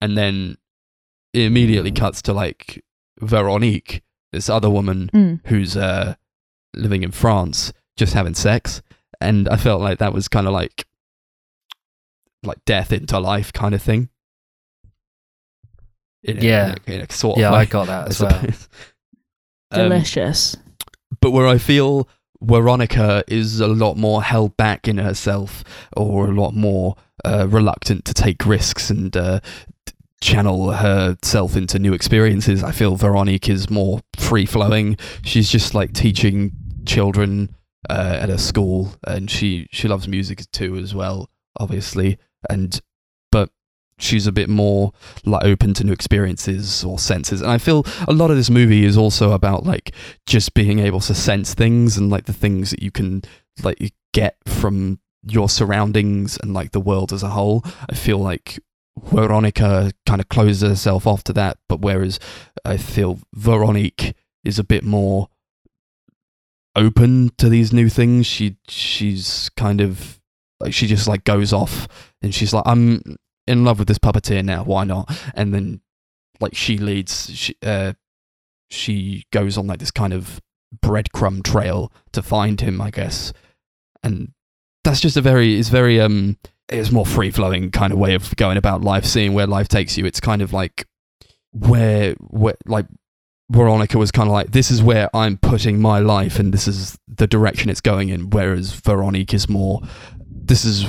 and 0.00 0.16
then 0.16 0.56
it 1.32 1.42
immediately 1.42 1.90
cuts 1.90 2.22
to 2.22 2.32
like 2.32 2.84
Veronique, 3.20 4.02
this 4.32 4.48
other 4.48 4.70
woman 4.70 5.10
Mm. 5.12 5.40
who's 5.46 5.76
uh, 5.76 6.14
living 6.74 7.02
in 7.02 7.10
France, 7.10 7.72
just 7.96 8.14
having 8.14 8.34
sex. 8.34 8.82
And 9.20 9.48
I 9.48 9.56
felt 9.56 9.80
like 9.80 9.98
that 9.98 10.12
was 10.12 10.28
kind 10.28 10.46
of 10.46 10.52
like 10.52 10.86
like 12.42 12.64
death 12.64 12.92
into 12.92 13.18
life 13.20 13.52
kind 13.52 13.74
of 13.74 13.80
thing. 13.82 14.08
In 16.24 16.38
a- 16.38 16.40
Yeah. 16.40 16.74
in 16.86 16.92
a, 16.92 16.96
in 16.96 17.00
a 17.08 17.12
sort 17.12 17.36
of 17.36 17.40
Yeah, 17.42 17.52
way, 17.52 17.58
I 17.58 17.64
got 17.64 17.86
that 17.88 18.04
I 18.04 18.08
as 18.08 18.20
well. 18.20 18.30
suppose. 18.30 18.68
Um, 19.74 19.88
Delicious. 19.88 20.54
but 21.22 21.30
where 21.30 21.46
I 21.46 21.56
feel 21.56 22.06
Veronica 22.42 23.24
is 23.26 23.58
a 23.58 23.66
lot 23.68 23.96
more 23.96 24.22
held 24.22 24.54
back 24.58 24.86
in 24.86 24.98
herself, 24.98 25.64
or 25.96 26.26
a 26.28 26.30
lot 26.30 26.52
more 26.54 26.96
uh, 27.24 27.46
reluctant 27.48 28.04
to 28.04 28.12
take 28.12 28.44
risks 28.44 28.90
and 28.90 29.16
uh, 29.16 29.40
channel 30.20 30.72
herself 30.72 31.56
into 31.56 31.78
new 31.78 31.94
experiences. 31.94 32.62
I 32.62 32.70
feel 32.72 32.96
Veronique 32.96 33.48
is 33.48 33.70
more 33.70 34.02
free 34.18 34.44
flowing. 34.44 34.98
She's 35.24 35.48
just 35.48 35.74
like 35.74 35.94
teaching 35.94 36.52
children 36.86 37.54
uh, 37.88 38.18
at 38.20 38.30
a 38.30 38.38
school, 38.38 38.94
and 39.06 39.30
she 39.30 39.68
she 39.70 39.88
loves 39.88 40.08
music 40.08 40.50
too 40.52 40.76
as 40.76 40.94
well, 40.94 41.30
obviously. 41.58 42.18
And 42.48 42.80
but 43.30 43.50
she's 43.98 44.26
a 44.26 44.32
bit 44.32 44.48
more 44.48 44.92
like 45.24 45.44
open 45.44 45.74
to 45.74 45.84
new 45.84 45.92
experiences 45.92 46.84
or 46.84 46.98
senses. 46.98 47.40
And 47.40 47.50
I 47.50 47.58
feel 47.58 47.84
a 48.08 48.12
lot 48.12 48.30
of 48.30 48.36
this 48.36 48.50
movie 48.50 48.84
is 48.84 48.96
also 48.96 49.32
about 49.32 49.64
like 49.64 49.94
just 50.26 50.54
being 50.54 50.78
able 50.78 51.00
to 51.00 51.14
sense 51.14 51.54
things 51.54 51.96
and 51.96 52.10
like 52.10 52.24
the 52.24 52.32
things 52.32 52.70
that 52.70 52.82
you 52.82 52.90
can 52.90 53.22
like 53.62 53.92
get 54.12 54.36
from 54.46 54.98
your 55.24 55.48
surroundings 55.48 56.38
and 56.42 56.52
like 56.52 56.72
the 56.72 56.80
world 56.80 57.12
as 57.12 57.22
a 57.22 57.28
whole. 57.28 57.64
I 57.88 57.94
feel 57.94 58.18
like 58.18 58.58
Veronica 59.00 59.92
kind 60.04 60.20
of 60.20 60.28
closes 60.28 60.62
herself 60.68 61.06
off 61.06 61.24
to 61.24 61.32
that, 61.34 61.58
but 61.68 61.80
whereas 61.80 62.18
I 62.64 62.76
feel 62.76 63.20
Veronique 63.34 64.14
is 64.44 64.58
a 64.58 64.64
bit 64.64 64.84
more 64.84 65.28
open 66.76 67.30
to 67.38 67.48
these 67.48 67.72
new 67.72 67.88
things. 67.88 68.26
She 68.26 68.56
she's 68.68 69.50
kind 69.56 69.80
of 69.80 70.20
like 70.60 70.72
she 70.72 70.86
just 70.86 71.08
like 71.08 71.24
goes 71.24 71.52
off 71.52 71.88
and 72.22 72.34
she's 72.34 72.52
like 72.52 72.64
I'm 72.66 73.02
in 73.46 73.64
love 73.64 73.78
with 73.78 73.88
this 73.88 73.98
puppeteer 73.98 74.44
now. 74.44 74.64
Why 74.64 74.84
not? 74.84 75.10
And 75.34 75.52
then 75.52 75.80
like 76.40 76.54
she 76.54 76.78
leads 76.78 77.30
she 77.30 77.56
uh 77.62 77.92
she 78.70 79.24
goes 79.32 79.58
on 79.58 79.66
like 79.66 79.78
this 79.78 79.90
kind 79.90 80.12
of 80.12 80.40
breadcrumb 80.82 81.42
trail 81.42 81.92
to 82.12 82.22
find 82.22 82.60
him, 82.60 82.80
I 82.80 82.90
guess. 82.90 83.32
And 84.02 84.32
that's 84.84 85.00
just 85.00 85.16
a 85.16 85.20
very 85.20 85.58
it's 85.58 85.68
very 85.68 86.00
um 86.00 86.38
it's 86.68 86.90
more 86.90 87.06
free 87.06 87.30
flowing 87.30 87.70
kind 87.70 87.92
of 87.92 87.98
way 87.98 88.14
of 88.14 88.34
going 88.36 88.56
about 88.56 88.82
life, 88.82 89.04
seeing 89.04 89.34
where 89.34 89.46
life 89.46 89.68
takes 89.68 89.98
you. 89.98 90.06
It's 90.06 90.20
kind 90.20 90.42
of 90.42 90.52
like 90.52 90.86
where 91.52 92.14
where 92.18 92.56
like 92.66 92.86
Veronica 93.52 93.98
was 93.98 94.10
kind 94.10 94.28
of 94.28 94.32
like, 94.32 94.52
this 94.52 94.70
is 94.70 94.82
where 94.82 95.14
I'm 95.14 95.36
putting 95.36 95.80
my 95.80 95.98
life 95.98 96.38
and 96.38 96.54
this 96.54 96.66
is 96.66 96.98
the 97.06 97.26
direction 97.26 97.68
it's 97.68 97.82
going 97.82 98.08
in. 98.08 98.30
Whereas 98.30 98.72
Veronique 98.72 99.34
is 99.34 99.48
more, 99.48 99.82
this 100.26 100.64
is, 100.64 100.86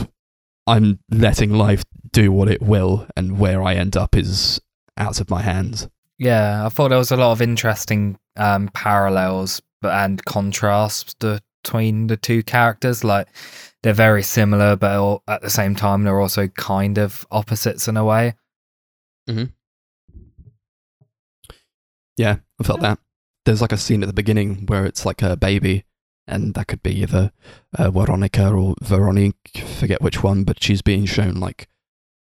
I'm 0.65 0.99
letting 1.11 1.51
life 1.53 1.83
do 2.11 2.31
what 2.31 2.49
it 2.49 2.61
will 2.61 3.05
and 3.17 3.37
where 3.37 3.61
I 3.61 3.73
end 3.75 3.97
up 3.97 4.15
is 4.15 4.61
out 4.97 5.19
of 5.19 5.29
my 5.29 5.41
hands. 5.41 5.89
Yeah, 6.17 6.65
I 6.65 6.69
thought 6.69 6.89
there 6.89 6.97
was 6.97 7.11
a 7.11 7.17
lot 7.17 7.33
of 7.33 7.41
interesting 7.41 8.17
um, 8.37 8.69
parallels 8.73 9.61
and 9.81 10.23
contrasts 10.23 11.15
between 11.15 12.07
the 12.07 12.15
two 12.15 12.43
characters. 12.43 13.03
Like 13.03 13.27
they're 13.81 13.93
very 13.93 14.23
similar, 14.23 14.77
but 14.77 15.21
at 15.27 15.41
the 15.41 15.49
same 15.49 15.75
time 15.75 16.03
they're 16.03 16.21
also 16.21 16.47
kind 16.47 16.97
of 16.97 17.27
opposites 17.29 17.89
in 17.89 17.97
a 17.97 18.05
way. 18.05 18.35
Yeah, 22.17 22.37
I 22.59 22.63
felt 22.63 22.81
that. 22.81 22.99
There's 23.45 23.61
like 23.61 23.71
a 23.71 23.77
scene 23.77 24.03
at 24.03 24.07
the 24.07 24.13
beginning 24.13 24.65
where 24.67 24.85
it's 24.85 25.05
like 25.05 25.21
a 25.21 25.35
baby, 25.35 25.83
and 26.27 26.53
that 26.53 26.67
could 26.67 26.83
be 26.83 27.01
either 27.01 27.31
uh, 27.77 27.91
Veronica 27.91 28.51
or 28.53 28.75
Veronique, 28.81 29.63
forget 29.79 30.01
which 30.01 30.23
one, 30.23 30.43
but 30.43 30.63
she's 30.63 30.81
being 30.81 31.05
shown 31.05 31.35
like 31.35 31.67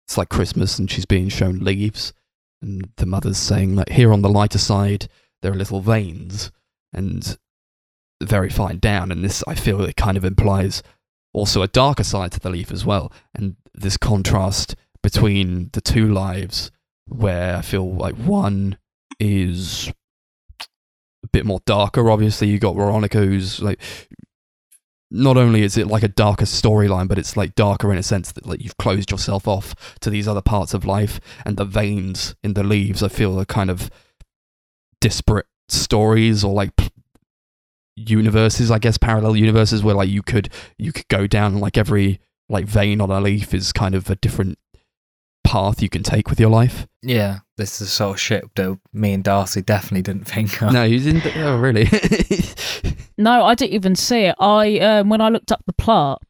it's 0.08 0.18
like 0.18 0.30
Christmas, 0.30 0.80
and 0.80 0.90
she's 0.90 1.06
being 1.06 1.30
shown 1.30 1.60
leaves, 1.60 2.14
and 2.62 2.90
the 2.98 3.06
mother's 3.06 3.38
saying 3.38 3.76
like 3.76 3.90
here 3.90 4.12
on 4.12 4.22
the 4.22 4.30
lighter 4.30 4.58
side 4.58 5.08
there 5.42 5.52
are 5.52 5.56
little 5.56 5.82
veins 5.82 6.52
and 6.94 7.38
very 8.24 8.50
fine 8.50 8.80
down, 8.80 9.12
and 9.12 9.24
this 9.24 9.44
I 9.48 9.56
feel 9.56 9.82
it 9.82 9.96
kind 9.96 10.18
of 10.18 10.26
implies 10.26 10.82
also 11.34 11.62
a 11.62 11.68
darker 11.68 12.04
side 12.04 12.32
to 12.32 12.40
the 12.40 12.50
leaf 12.50 12.72
as 12.72 12.86
well, 12.86 13.12
and 13.36 13.58
this 13.74 13.98
contrast 13.98 14.76
between 15.04 15.70
the 15.74 15.82
two 15.82 16.12
lives 16.12 16.72
where 17.08 17.58
I 17.58 17.62
feel 17.62 17.94
like 17.94 18.16
one 18.16 18.78
is 19.20 19.92
a 20.60 21.28
bit 21.32 21.46
more 21.46 21.62
darker. 21.66 22.10
Obviously, 22.10 22.48
you 22.48 22.60
got 22.60 22.76
Veronica, 22.76 23.20
who's 23.20 23.62
like 23.62 23.82
not 25.12 25.38
only 25.38 25.62
is 25.62 25.78
it 25.78 25.88
like 25.88 26.04
a 26.04 26.08
darker 26.08 26.46
storyline, 26.46 27.08
but 27.08 27.18
it's 27.18 27.38
like 27.38 27.56
darker 27.56 27.92
in 27.92 27.98
a 27.98 28.04
sense 28.04 28.32
that 28.34 28.46
like 28.46 28.62
you've 28.62 28.78
closed 28.78 29.12
yourself 29.12 29.48
off 29.48 29.76
to 30.00 30.10
these 30.10 30.28
other 30.28 30.42
parts 30.42 30.74
of 30.74 30.86
life, 30.86 31.20
and 31.46 31.58
the 31.58 31.66
veins 31.66 32.36
in 32.44 32.54
the 32.54 32.64
leaves 32.64 33.04
I 33.04 33.08
feel 33.08 33.40
are 33.40 33.46
kind 33.46 33.70
of 33.70 33.90
disparate 35.00 35.48
stories 35.70 36.44
or 36.44 36.54
like 36.54 36.72
universes, 37.96 38.72
I 38.72 38.80
guess 38.80 38.98
parallel 38.98 39.36
universes 39.36 39.84
where 39.84 39.96
like 39.96 40.10
you 40.10 40.22
could 40.22 40.50
you 40.78 40.92
could 40.92 41.08
go 41.08 41.28
down 41.28 41.60
like 41.60 41.78
every 41.78 42.20
like 42.50 42.66
vein 42.66 43.02
on 43.02 43.10
a 43.10 43.20
leaf 43.22 43.54
is 43.54 43.72
kind 43.72 43.96
of 43.96 44.10
a 44.10 44.16
different 44.16 44.58
path 45.46 45.82
you 45.82 45.90
can 45.90 46.04
take 46.04 46.30
with 46.30 46.40
your 46.40 46.50
life. 46.50 46.88
Yeah, 47.02 47.40
this 47.58 47.74
is 47.74 47.88
the 47.88 47.92
sort 47.92 48.16
of 48.16 48.20
shit 48.20 48.44
that 48.56 48.80
me 48.92 49.14
and 49.14 49.24
Darcy 49.24 49.62
definitely 49.62 50.02
didn't 50.02 50.26
think 50.26 50.62
of. 50.62 50.74
No, 50.74 50.84
you 50.84 51.00
didn't. 51.00 51.38
Oh, 51.38 51.58
really? 51.58 51.88
No, 53.18 53.46
I 53.46 53.56
didn't 53.56 53.74
even 53.74 53.96
see 53.96 54.24
it. 54.26 54.36
I 54.40 54.78
um, 54.80 55.08
when 55.10 55.22
I 55.22 55.30
looked 55.30 55.52
up 55.52 55.64
the 55.66 55.74
plot, 55.74 56.22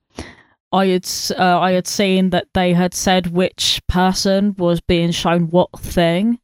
I 0.72 0.86
had 0.88 1.07
uh, 1.38 1.59
I 1.59 1.72
had 1.72 1.88
seen 1.88 2.30
that 2.30 2.47
they 2.53 2.74
had 2.74 2.93
said 2.93 3.28
which 3.28 3.82
person 3.88 4.53
was 4.57 4.82
being 4.82 5.09
shown 5.11 5.49
what 5.49 5.72
thing. 5.80 6.39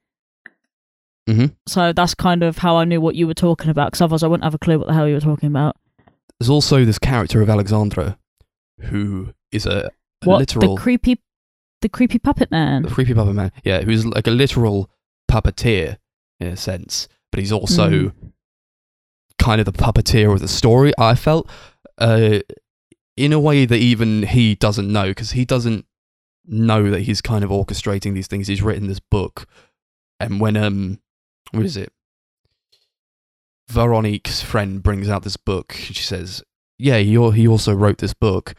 Mhm. 1.29 1.55
So 1.67 1.93
that's 1.93 2.15
kind 2.15 2.41
of 2.41 2.57
how 2.57 2.75
I 2.77 2.85
knew 2.85 2.99
what 2.99 3.15
you 3.15 3.27
were 3.27 3.35
talking 3.35 3.69
about. 3.69 3.91
Because 3.91 4.01
otherwise, 4.01 4.23
I 4.23 4.27
wouldn't 4.27 4.43
have 4.43 4.55
a 4.55 4.57
clue 4.57 4.79
what 4.79 4.87
the 4.87 4.93
hell 4.93 5.07
you 5.07 5.13
were 5.13 5.19
talking 5.21 5.47
about. 5.47 5.75
There's 6.39 6.49
also 6.49 6.85
this 6.85 6.97
character 6.97 7.41
of 7.43 7.49
Alexandra, 7.49 8.17
who 8.79 9.33
is 9.51 9.67
a, 9.67 9.91
a 10.23 10.25
What 10.25 10.39
literal 10.39 10.75
the 10.75 10.81
creepy, 10.81 11.21
the 11.81 11.89
creepy 11.89 12.19
puppet 12.19 12.49
man. 12.51 12.85
a 12.85 12.89
creepy 12.89 13.13
puppet 13.13 13.35
man. 13.35 13.51
Yeah, 13.63 13.81
who's 13.81 14.05
like 14.05 14.27
a 14.27 14.31
literal 14.31 14.89
puppeteer 15.29 15.97
in 16.39 16.47
a 16.47 16.57
sense, 16.57 17.07
but 17.31 17.39
he's 17.39 17.51
also 17.51 17.89
Mm. 17.89 18.13
kind 19.39 19.59
of 19.59 19.65
the 19.65 19.71
puppeteer 19.73 20.33
of 20.33 20.39
the 20.39 20.47
story. 20.47 20.91
I 20.97 21.15
felt, 21.15 21.49
uh, 21.97 22.39
in 23.17 23.33
a 23.33 23.39
way 23.39 23.65
that 23.65 23.77
even 23.77 24.23
he 24.23 24.55
doesn't 24.55 24.91
know, 24.91 25.09
because 25.09 25.31
he 25.31 25.45
doesn't 25.45 25.85
know 26.45 26.89
that 26.91 27.01
he's 27.01 27.21
kind 27.21 27.43
of 27.43 27.49
orchestrating 27.49 28.13
these 28.13 28.27
things. 28.27 28.47
He's 28.47 28.61
written 28.61 28.87
this 28.87 28.99
book, 28.99 29.47
and 30.19 30.39
when 30.39 30.57
um, 30.57 30.99
what 31.51 31.65
is 31.65 31.77
it? 31.77 31.91
Veronique's 33.69 34.41
friend 34.41 34.83
brings 34.83 35.07
out 35.07 35.23
this 35.23 35.37
book. 35.37 35.73
She 35.73 35.93
says, 36.03 36.43
"Yeah, 36.77 36.97
he 36.97 37.11
he 37.31 37.47
also 37.47 37.73
wrote 37.73 37.99
this 37.99 38.13
book. 38.13 38.53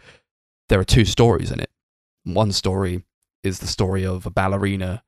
There 0.69 0.81
are 0.81 0.85
two 0.85 1.05
stories 1.05 1.51
in 1.51 1.61
it. 1.61 1.71
One 2.25 2.53
story 2.53 3.03
is 3.43 3.59
the 3.59 3.67
story 3.67 4.05
of 4.05 4.27
a 4.27 4.31
ballerina 4.31 5.03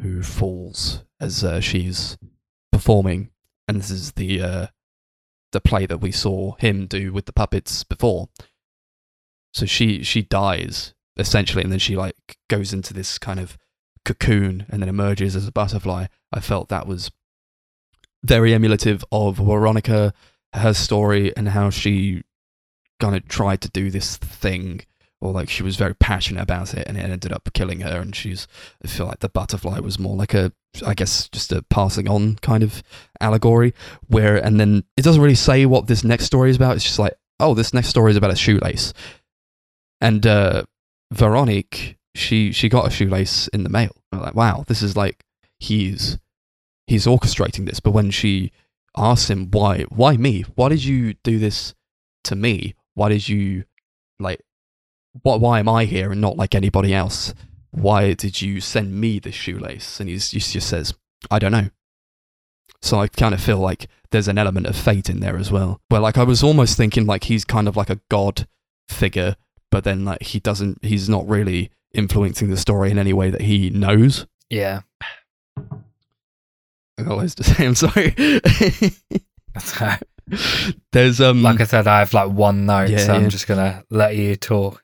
who 0.00 0.22
falls 0.22 1.04
as 1.20 1.44
uh, 1.44 1.60
she's 1.60 2.16
performing, 2.70 3.30
and 3.68 3.78
this 3.78 3.90
is 3.90 4.12
the 4.12 4.40
uh, 4.40 4.66
the 5.52 5.60
play 5.60 5.86
that 5.86 6.00
we 6.00 6.10
saw 6.10 6.56
him 6.56 6.86
do 6.86 7.12
with 7.12 7.26
the 7.26 7.32
puppets 7.32 7.84
before. 7.84 8.28
So 9.52 9.66
she 9.66 10.02
she 10.02 10.22
dies 10.22 10.94
essentially, 11.16 11.62
and 11.62 11.70
then 11.70 11.78
she 11.78 11.96
like 11.96 12.36
goes 12.48 12.72
into 12.72 12.94
this 12.94 13.18
kind 13.18 13.38
of 13.38 13.58
cocoon 14.04 14.66
and 14.68 14.82
then 14.82 14.88
emerges 14.88 15.36
as 15.36 15.46
a 15.46 15.52
butterfly. 15.52 16.06
I 16.32 16.40
felt 16.40 16.68
that 16.68 16.86
was 16.86 17.10
very 18.24 18.54
emulative 18.54 19.04
of 19.12 19.36
Veronica, 19.36 20.12
her 20.54 20.74
story, 20.74 21.36
and 21.36 21.50
how 21.50 21.70
she 21.70 22.22
kind 23.00 23.16
of 23.16 23.28
tried 23.28 23.60
to 23.62 23.70
do 23.70 23.90
this 23.90 24.16
thing, 24.16 24.82
or 25.22 25.30
like 25.30 25.48
she 25.48 25.62
was 25.62 25.76
very 25.76 25.94
passionate 25.94 26.42
about 26.42 26.74
it, 26.74 26.86
and 26.88 26.98
it 26.98 27.02
ended 27.02 27.32
up 27.32 27.48
killing 27.54 27.80
her. 27.80 28.00
And 28.00 28.14
she's, 28.14 28.48
I 28.84 28.88
feel 28.88 29.06
like 29.06 29.20
the 29.20 29.28
butterfly 29.28 29.78
was 29.78 29.96
more 29.98 30.16
like 30.16 30.34
a, 30.34 30.52
I 30.84 30.94
guess, 30.94 31.28
just 31.28 31.52
a 31.52 31.62
passing 31.62 32.08
on 32.08 32.36
kind 32.36 32.64
of 32.64 32.82
allegory. 33.20 33.72
Where, 34.08 34.36
and 34.36 34.58
then 34.58 34.82
it 34.96 35.02
doesn't 35.02 35.22
really 35.22 35.36
say 35.36 35.64
what 35.64 35.86
this 35.86 36.02
next 36.02 36.24
story 36.24 36.50
is 36.50 36.56
about. 36.56 36.74
It's 36.74 36.84
just 36.84 36.98
like, 36.98 37.14
oh, 37.38 37.54
this 37.54 37.72
next 37.72 37.86
story 37.88 38.10
is 38.10 38.16
about 38.16 38.32
a 38.32 38.36
shoelace, 38.36 38.92
and 40.00 40.26
uh, 40.26 40.64
Veronique, 41.12 41.98
she 42.16 42.50
she 42.50 42.68
got 42.68 42.88
a 42.88 42.90
shoelace 42.90 43.46
in 43.48 43.62
the 43.62 43.70
mail. 43.70 43.94
I'm 44.10 44.20
like, 44.20 44.34
wow, 44.34 44.64
this 44.66 44.82
is 44.82 44.96
like 44.96 45.24
he's 45.60 46.18
he's 46.88 47.06
orchestrating 47.06 47.64
this. 47.66 47.78
But 47.78 47.92
when 47.92 48.10
she 48.10 48.50
asks 48.96 49.30
him 49.30 49.52
why 49.52 49.82
why 49.82 50.16
me? 50.16 50.42
Why 50.56 50.68
did 50.68 50.82
you 50.82 51.14
do 51.22 51.38
this 51.38 51.74
to 52.24 52.34
me? 52.34 52.74
Why 52.94 53.08
did 53.08 53.28
you 53.28 53.64
like 54.18 54.40
what 55.22 55.40
why 55.40 55.58
am 55.58 55.68
I 55.68 55.84
here 55.84 56.12
and 56.12 56.20
not 56.20 56.36
like 56.36 56.54
anybody 56.54 56.94
else? 56.94 57.34
Why 57.70 58.14
did 58.14 58.42
you 58.42 58.60
send 58.60 58.94
me 59.00 59.18
this 59.18 59.34
shoelace? 59.34 60.00
And 60.00 60.08
he's, 60.08 60.30
he 60.30 60.40
just 60.40 60.68
says, 60.68 60.94
I 61.30 61.38
don't 61.38 61.52
know. 61.52 61.68
So 62.82 62.98
I 62.98 63.08
kind 63.08 63.34
of 63.34 63.40
feel 63.40 63.58
like 63.58 63.88
there's 64.10 64.28
an 64.28 64.38
element 64.38 64.66
of 64.66 64.76
fate 64.76 65.08
in 65.08 65.20
there 65.20 65.36
as 65.36 65.50
well. 65.52 65.80
Where 65.88 66.00
like 66.00 66.18
I 66.18 66.24
was 66.24 66.42
almost 66.42 66.76
thinking 66.76 67.06
like 67.06 67.24
he's 67.24 67.44
kind 67.44 67.68
of 67.68 67.76
like 67.76 67.90
a 67.90 68.00
god 68.10 68.46
figure, 68.88 69.36
but 69.70 69.84
then 69.84 70.04
like 70.04 70.22
he 70.22 70.40
doesn't 70.40 70.84
he's 70.84 71.08
not 71.08 71.28
really 71.28 71.70
influencing 71.94 72.50
the 72.50 72.56
story 72.56 72.90
in 72.90 72.98
any 72.98 73.12
way 73.12 73.30
that 73.30 73.42
he 73.42 73.70
knows. 73.70 74.26
Yeah. 74.50 74.80
I 76.98 77.02
got 77.04 77.16
loads 77.18 77.34
to 77.36 77.44
say, 77.44 77.66
I'm 77.66 77.74
sorry. 77.74 78.14
there's 80.92 81.20
um 81.20 81.42
like 81.42 81.60
I 81.60 81.64
said, 81.64 81.86
I 81.86 82.00
have 82.00 82.12
like 82.14 82.30
one 82.30 82.66
note, 82.66 82.90
Yeah, 82.90 82.98
so 82.98 83.12
yeah. 83.12 83.18
I'm 83.18 83.30
just 83.30 83.46
gonna 83.46 83.84
let 83.90 84.16
you 84.16 84.36
talk. 84.36 84.82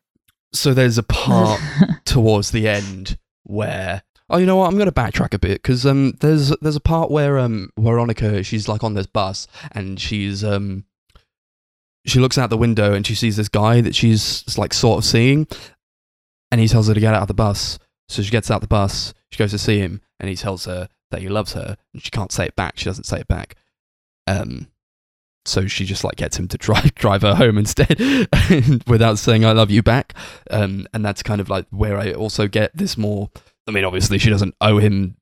So 0.52 0.74
there's 0.74 0.98
a 0.98 1.02
part 1.02 1.60
towards 2.04 2.50
the 2.50 2.68
end 2.68 3.18
where 3.44 4.02
oh 4.30 4.38
you 4.38 4.46
know 4.46 4.56
what? 4.56 4.66
I'm 4.68 4.76
going 4.76 4.86
to 4.86 4.92
backtrack 4.92 5.34
a 5.34 5.38
bit 5.38 5.62
because 5.62 5.86
um 5.86 6.14
there's 6.20 6.50
there's 6.60 6.76
a 6.76 6.80
part 6.80 7.10
where 7.10 7.38
um 7.38 7.70
Veronica 7.78 8.42
she's 8.42 8.68
like 8.68 8.84
on 8.84 8.94
this 8.94 9.06
bus 9.06 9.46
and 9.72 10.00
she's 10.00 10.44
um 10.44 10.84
she 12.06 12.20
looks 12.20 12.38
out 12.38 12.50
the 12.50 12.56
window 12.56 12.94
and 12.94 13.06
she 13.06 13.14
sees 13.14 13.36
this 13.36 13.48
guy 13.48 13.80
that 13.80 13.94
she's 13.94 14.56
like 14.56 14.72
sort 14.72 14.98
of 14.98 15.04
seeing 15.04 15.46
and 16.50 16.60
he 16.60 16.68
tells 16.68 16.88
her 16.88 16.94
to 16.94 17.00
get 17.00 17.14
out 17.14 17.22
of 17.22 17.28
the 17.28 17.34
bus. 17.34 17.78
So 18.08 18.22
she 18.22 18.30
gets 18.30 18.50
out 18.50 18.60
the 18.60 18.66
bus 18.66 19.12
she 19.30 19.38
goes 19.38 19.50
to 19.50 19.58
see 19.58 19.78
him 19.78 20.00
and 20.18 20.30
he 20.30 20.36
tells 20.36 20.64
her 20.64 20.88
that 21.10 21.20
he 21.20 21.28
loves 21.28 21.52
her 21.52 21.76
and 21.92 22.02
she 22.02 22.10
can't 22.10 22.32
say 22.32 22.46
it 22.46 22.56
back 22.56 22.78
she 22.78 22.86
doesn't 22.86 23.04
say 23.04 23.20
it 23.20 23.28
back. 23.28 23.56
Um 24.26 24.68
so 25.48 25.66
she 25.66 25.84
just 25.84 26.04
like 26.04 26.16
gets 26.16 26.38
him 26.38 26.48
to 26.48 26.58
drive 26.58 26.94
drive 26.96 27.22
her 27.22 27.34
home 27.34 27.58
instead 27.58 27.98
without 28.86 29.18
saying 29.18 29.44
I 29.44 29.52
love 29.52 29.70
you 29.70 29.82
back 29.82 30.14
um, 30.50 30.86
and 30.92 31.04
that's 31.04 31.22
kind 31.22 31.40
of 31.40 31.48
like 31.48 31.66
where 31.70 31.98
I 31.98 32.12
also 32.12 32.48
get 32.48 32.76
this 32.76 32.96
more. 32.96 33.30
I 33.66 33.70
mean, 33.70 33.84
obviously, 33.84 34.18
she 34.18 34.30
doesn't 34.30 34.54
owe 34.60 34.78
him 34.78 35.16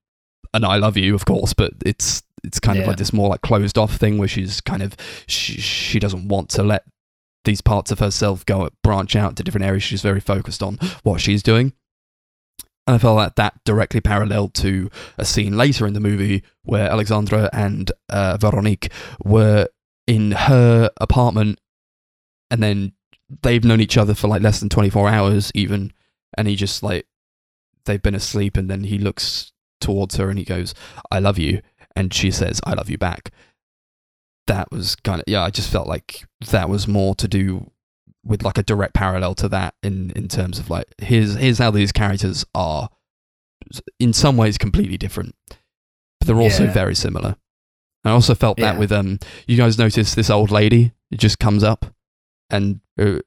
an 0.55 0.65
"I 0.65 0.77
love 0.77 0.97
you," 0.97 1.15
of 1.15 1.25
course, 1.25 1.53
but 1.53 1.73
it's 1.85 2.23
it's 2.45 2.61
kind 2.61 2.79
of 2.79 2.87
like 2.87 2.97
this 2.97 3.13
more 3.13 3.29
like 3.29 3.41
closed 3.41 3.77
off 3.77 3.97
thing 3.97 4.19
where 4.19 4.29
she's 4.29 4.61
kind 4.61 4.83
of 4.83 4.97
she 5.27 5.61
she 5.61 5.99
doesn't 5.99 6.29
want 6.29 6.49
to 6.51 6.63
let 6.63 6.85
these 7.45 7.61
parts 7.61 7.91
of 7.91 7.99
herself 7.99 8.45
go 8.45 8.69
branch 8.83 9.17
out 9.17 9.37
to 9.37 9.43
different 9.43 9.65
areas. 9.65 9.83
She's 9.83 10.03
very 10.03 10.21
focused 10.21 10.63
on 10.63 10.79
what 11.03 11.21
she's 11.21 11.43
doing. 11.43 11.73
And 12.87 12.95
I 12.95 12.99
felt 12.99 13.17
like 13.17 13.35
that 13.35 13.65
directly 13.65 14.01
paralleled 14.01 14.55
to 14.55 14.91
a 15.19 15.25
scene 15.25 15.57
later 15.57 15.87
in 15.87 15.95
the 15.95 16.01
movie 16.01 16.45
where 16.63 16.89
Alexandra 16.89 17.51
and 17.53 17.91
uh, 18.09 18.37
Veronique 18.37 18.93
were 19.25 19.69
in 20.07 20.33
her 20.33 20.91
apartment, 21.01 21.61
and 22.51 22.63
then 22.63 22.93
they've 23.43 23.65
known 23.65 23.81
each 23.81 23.97
other 23.99 24.15
for 24.15 24.29
like 24.29 24.43
less 24.43 24.61
than 24.61 24.69
24 24.69 25.09
hours 25.09 25.51
even 25.53 25.93
and 26.39 26.47
he 26.47 26.55
just 26.55 26.81
like 26.85 27.07
they've 27.85 28.03
been 28.03 28.15
asleep 28.15 28.57
and 28.57 28.71
then 28.71 28.85
he 28.85 28.99
looks 28.99 29.51
towards 29.81 30.15
her 30.15 30.31
and 30.31 30.39
he 30.39 30.45
goes 30.45 30.75
i 31.11 31.19
love 31.19 31.37
you 31.37 31.61
and 31.97 32.15
she 32.15 32.31
says 32.31 32.61
i 32.65 32.73
love 32.73 32.89
you 32.89 32.97
back 32.97 33.31
that 34.47 34.71
was 34.71 34.95
kind 34.95 35.19
of 35.19 35.25
yeah 35.27 35.43
i 35.43 35.51
just 35.51 35.69
felt 35.69 35.89
like 35.89 36.25
that 36.51 36.69
was 36.69 36.87
more 36.87 37.17
to 37.17 37.27
do 37.27 37.69
with 38.25 38.45
like 38.45 38.59
a 38.59 38.63
direct 38.63 38.95
parallel 38.95 39.35
to 39.35 39.49
that 39.49 39.75
in 39.83 40.13
in 40.13 40.29
terms 40.29 40.61
of 40.61 40.71
like 40.71 40.87
here's 40.99 41.35
here's 41.35 41.59
how 41.59 41.73
these 41.73 41.91
characters 41.91 42.45
are 42.55 42.89
in 43.99 44.13
some 44.13 44.37
ways 44.37 44.57
completely 44.57 44.97
different 44.97 45.35
but 45.49 46.29
they're 46.29 46.37
also 46.41 46.65
Yeah. 46.65 46.73
very 46.73 46.95
similar 46.95 47.35
i 48.07 48.11
also 48.11 48.35
felt 48.35 48.57
that 48.59 48.75
Yeah. 48.75 48.79
with 48.79 48.93
um 48.93 49.19
you 49.47 49.57
guys 49.57 49.79
notice 49.79 50.15
this 50.15 50.31
old 50.31 50.51
lady 50.51 50.93
it 51.11 51.19
just 51.19 51.39
comes 51.39 51.63
up 51.65 51.87
and 52.51 52.81
uh, 52.99 53.19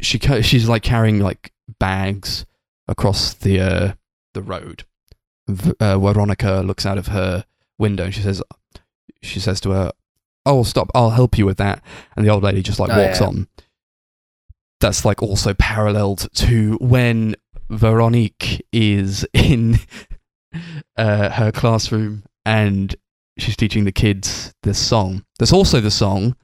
she 0.00 0.18
she's 0.42 0.68
like 0.68 0.82
carrying 0.82 1.20
like 1.20 1.52
bags 1.78 2.44
across 2.88 3.34
the 3.34 3.60
uh, 3.60 3.92
the 4.34 4.42
road. 4.42 4.84
V- 5.48 5.72
uh, 5.80 5.98
Veronica 5.98 6.62
looks 6.64 6.84
out 6.86 6.98
of 6.98 7.08
her 7.08 7.44
window 7.78 8.04
and 8.04 8.14
she 8.14 8.20
says, 8.20 8.42
she 9.22 9.40
says 9.40 9.60
to 9.62 9.70
her, 9.70 9.92
"Oh, 10.44 10.62
stop! 10.62 10.90
I'll 10.94 11.10
help 11.10 11.38
you 11.38 11.46
with 11.46 11.56
that." 11.58 11.82
And 12.16 12.24
the 12.26 12.30
old 12.30 12.42
lady 12.42 12.62
just 12.62 12.78
like 12.78 12.90
Oh, 12.90 13.02
walks 13.02 13.20
yeah. 13.20 13.26
on. 13.28 13.48
That's 14.80 15.04
like 15.04 15.22
also 15.22 15.54
paralleled 15.54 16.28
to 16.34 16.76
when 16.80 17.36
Veronique 17.70 18.64
is 18.72 19.26
in 19.32 19.78
uh, 20.96 21.30
her 21.30 21.50
classroom 21.52 22.24
and 22.44 22.94
she's 23.38 23.56
teaching 23.56 23.84
the 23.84 23.92
kids 23.92 24.52
this 24.62 24.78
song. 24.78 25.24
There's 25.38 25.52
also 25.52 25.80
the 25.80 25.90
song, 25.90 26.36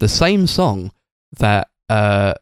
the 0.00 0.08
same 0.08 0.46
song 0.46 0.92
that 1.38 1.68
uh, 1.88 2.34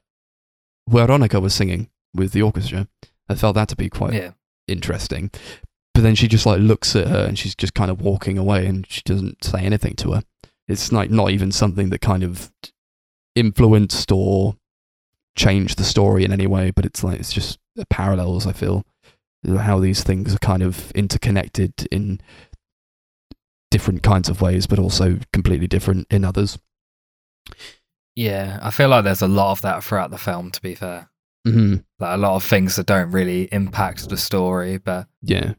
Veronica 0.89 1.41
was 1.41 1.55
singing 1.55 1.89
with 2.15 2.33
the 2.33 2.43
orchestra. 2.43 2.89
I 3.29 3.35
felt 3.35 3.55
that 3.55 3.69
to 3.69 3.77
be 3.77 3.89
quite 3.89 4.13
Yeah. 4.15 4.33
interesting. 4.69 5.31
But 5.95 6.03
then 6.03 6.15
she 6.17 6.27
just 6.29 6.45
like 6.47 6.61
looks 6.61 6.95
at 6.97 7.07
her 7.09 7.25
and 7.25 7.39
she's 7.39 7.55
just 7.55 7.73
kind 7.75 7.91
of 7.91 8.01
walking 8.03 8.37
away 8.37 8.67
and 8.67 8.85
she 8.91 9.01
doesn't 9.05 9.45
say 9.45 9.61
anything 9.61 9.95
to 9.97 10.13
her. 10.13 10.23
It's 10.67 10.91
like 10.93 11.11
not 11.11 11.31
even 11.31 11.53
something 11.53 11.91
that 11.91 12.01
kind 12.01 12.23
of 12.25 12.51
influenced 13.35 14.11
or 14.13 14.57
changed 15.37 15.79
the 15.79 15.85
story 15.85 16.25
in 16.25 16.33
any 16.33 16.47
way, 16.47 16.71
but 16.71 16.85
it's 16.85 17.03
like 17.05 17.19
it's 17.21 17.33
just 17.33 17.59
parallels, 17.91 18.47
I 18.47 18.53
feel. 18.53 18.85
How 19.47 19.79
these 19.79 20.03
things 20.03 20.35
are 20.35 20.39
kind 20.39 20.63
of 20.63 20.91
interconnected 20.93 21.87
in 21.91 22.21
different 23.75 24.03
kinds 24.05 24.29
of 24.29 24.41
ways, 24.41 24.67
but 24.69 24.79
also 24.79 25.19
completely 25.33 25.67
different 25.67 26.07
in 26.11 26.25
others. 26.25 26.59
Yeah. 28.17 28.59
I 28.63 28.71
feel 28.71 28.89
like 28.89 29.05
there's 29.05 29.23
a 29.23 29.29
lot 29.29 29.51
of 29.53 29.63
that 29.63 29.83
throughout 29.83 30.11
the 30.11 30.19
film, 30.19 30.51
to 30.53 30.63
be 30.63 30.75
fair. 30.75 31.11
hmm 31.45 31.77
Like 31.99 32.15
a 32.15 32.19
lot 32.21 32.37
of 32.37 32.45
things 32.45 32.77
that 32.77 32.87
don't 32.87 33.11
really 33.11 33.49
impact 33.53 34.09
the 34.09 34.17
story, 34.17 34.79
but 34.79 35.09
Yeah. 35.23 35.55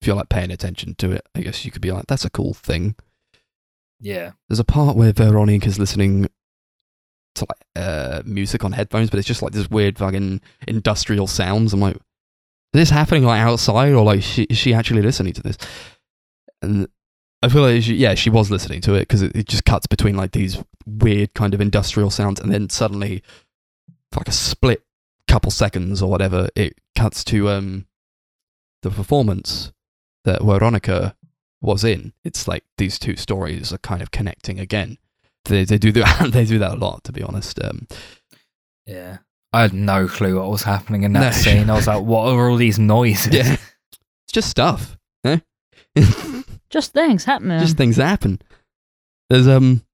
If 0.00 0.06
you're 0.06 0.16
like 0.16 0.28
paying 0.30 0.50
attention 0.50 0.94
to 0.96 1.12
it, 1.12 1.26
I 1.34 1.42
guess 1.42 1.64
you 1.64 1.70
could 1.70 1.82
be 1.82 1.92
like, 1.92 2.06
that's 2.06 2.24
a 2.24 2.30
cool 2.30 2.54
thing. 2.54 2.96
yeah. 4.00 4.32
There's 4.48 4.58
a 4.60 4.64
part 4.64 4.96
where 4.96 5.12
Veronique 5.12 5.66
is 5.66 5.78
listening 5.78 6.26
to 7.36 7.46
like 7.48 7.66
uh, 7.76 8.22
music 8.24 8.64
on 8.64 8.72
headphones, 8.72 9.10
but 9.10 9.18
it's 9.18 9.28
just 9.28 9.42
like 9.42 9.52
this 9.52 9.70
weird 9.70 9.98
fucking 9.98 10.40
industrial 10.66 11.26
sounds. 11.28 11.72
I'm 11.72 11.80
like, 11.80 11.96
is 11.96 12.00
this 12.72 12.90
happening 12.90 13.24
like 13.24 13.40
outside, 13.40 13.92
or 13.92 14.02
like 14.04 14.22
she, 14.22 14.44
is 14.44 14.56
she 14.58 14.72
actually 14.74 15.02
listening 15.02 15.34
to 15.34 15.42
this? 15.42 15.58
And 16.62 16.88
I 17.42 17.48
feel 17.48 17.62
like 17.62 17.82
she, 17.82 17.94
yeah, 17.94 18.14
she 18.14 18.28
was 18.30 18.50
listening 18.50 18.80
to 18.82 18.94
it 18.94 19.00
because 19.00 19.22
it, 19.22 19.34
it 19.34 19.46
just 19.48 19.64
cuts 19.64 19.86
between 19.86 20.16
like 20.16 20.32
these 20.32 20.62
weird 20.86 21.32
kind 21.34 21.54
of 21.54 21.60
industrial 21.60 22.10
sounds, 22.10 22.38
and 22.40 22.52
then 22.52 22.68
suddenly, 22.68 23.22
for 24.12 24.20
like 24.20 24.28
a 24.28 24.32
split 24.32 24.82
couple 25.28 25.50
seconds 25.50 26.02
or 26.02 26.10
whatever, 26.10 26.48
it 26.54 26.74
cuts 26.96 27.24
to 27.24 27.48
um 27.48 27.86
the 28.82 28.90
performance 28.90 29.72
that 30.24 30.42
Veronica 30.42 31.14
was 31.62 31.84
in. 31.84 32.12
It's 32.24 32.46
like 32.48 32.64
these 32.78 32.98
two 32.98 33.16
stories 33.16 33.72
are 33.72 33.78
kind 33.78 34.02
of 34.02 34.10
connecting 34.10 34.58
again. 34.60 34.98
They 35.46 35.64
they 35.64 35.78
do 35.78 35.92
that 35.92 36.30
they 36.32 36.44
do 36.44 36.58
that 36.58 36.72
a 36.72 36.76
lot, 36.76 37.04
to 37.04 37.12
be 37.12 37.22
honest. 37.22 37.62
Um, 37.62 37.86
Yeah. 38.86 39.18
I 39.52 39.62
had 39.62 39.72
no 39.72 40.06
clue 40.06 40.38
what 40.38 40.48
was 40.50 40.62
happening 40.62 41.02
in 41.02 41.12
that 41.14 41.20
No. 41.20 41.30
scene. 41.32 41.70
I 41.70 41.74
was 41.74 41.86
like, 41.88 42.02
what 42.04 42.28
are 42.28 42.48
all 42.50 42.56
these 42.56 42.78
noises? 42.96 43.34
yeah, 43.34 43.54
it's 43.54 44.32
just 44.32 44.48
stuff. 44.50 44.96
Eh? 45.24 45.38
Just 46.70 46.92
things 46.92 47.24
happening. 47.24 47.58
just 47.58 47.76
things 47.76 47.96
happen. 47.96 48.40
There's 49.28 49.48
um, 49.48 49.84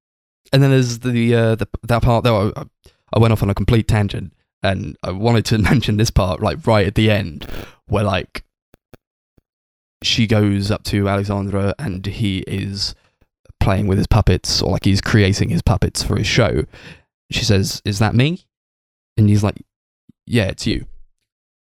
and 0.52 0.62
then 0.62 0.70
there's 0.70 1.00
the 1.00 1.34
uh 1.34 1.54
the 1.54 1.68
that 1.84 2.02
part 2.02 2.24
though. 2.24 2.52
I, 2.54 2.64
I 3.12 3.18
went 3.18 3.32
off 3.32 3.42
on 3.42 3.50
a 3.50 3.54
complete 3.54 3.88
tangent, 3.88 4.32
and 4.62 4.96
I 5.02 5.10
wanted 5.10 5.46
to 5.46 5.58
mention 5.70 5.96
this 5.96 6.10
part 6.10 6.40
like 6.40 6.66
right 6.66 6.86
at 6.86 6.94
the 6.94 7.10
end, 7.10 7.46
where 7.86 8.04
like 8.04 8.44
she 10.02 10.26
goes 10.26 10.70
up 10.70 10.84
to 10.84 11.08
Alexandre 11.08 11.74
and 11.78 12.04
he 12.04 12.40
is 12.40 12.94
playing 13.58 13.86
with 13.86 13.98
his 13.98 14.06
puppets, 14.06 14.60
or 14.60 14.72
like 14.72 14.84
he's 14.84 15.00
creating 15.00 15.48
his 15.48 15.62
puppets 15.62 16.02
for 16.02 16.16
his 16.16 16.26
show. 16.26 16.64
She 17.30 17.44
says, 17.44 17.80
"Is 17.84 17.98
that 17.98 18.14
me?" 18.14 18.44
And 19.16 19.28
he's 19.28 19.42
like, 19.42 19.62
"Yeah, 20.26 20.44
it's 20.44 20.66
you." 20.66 20.86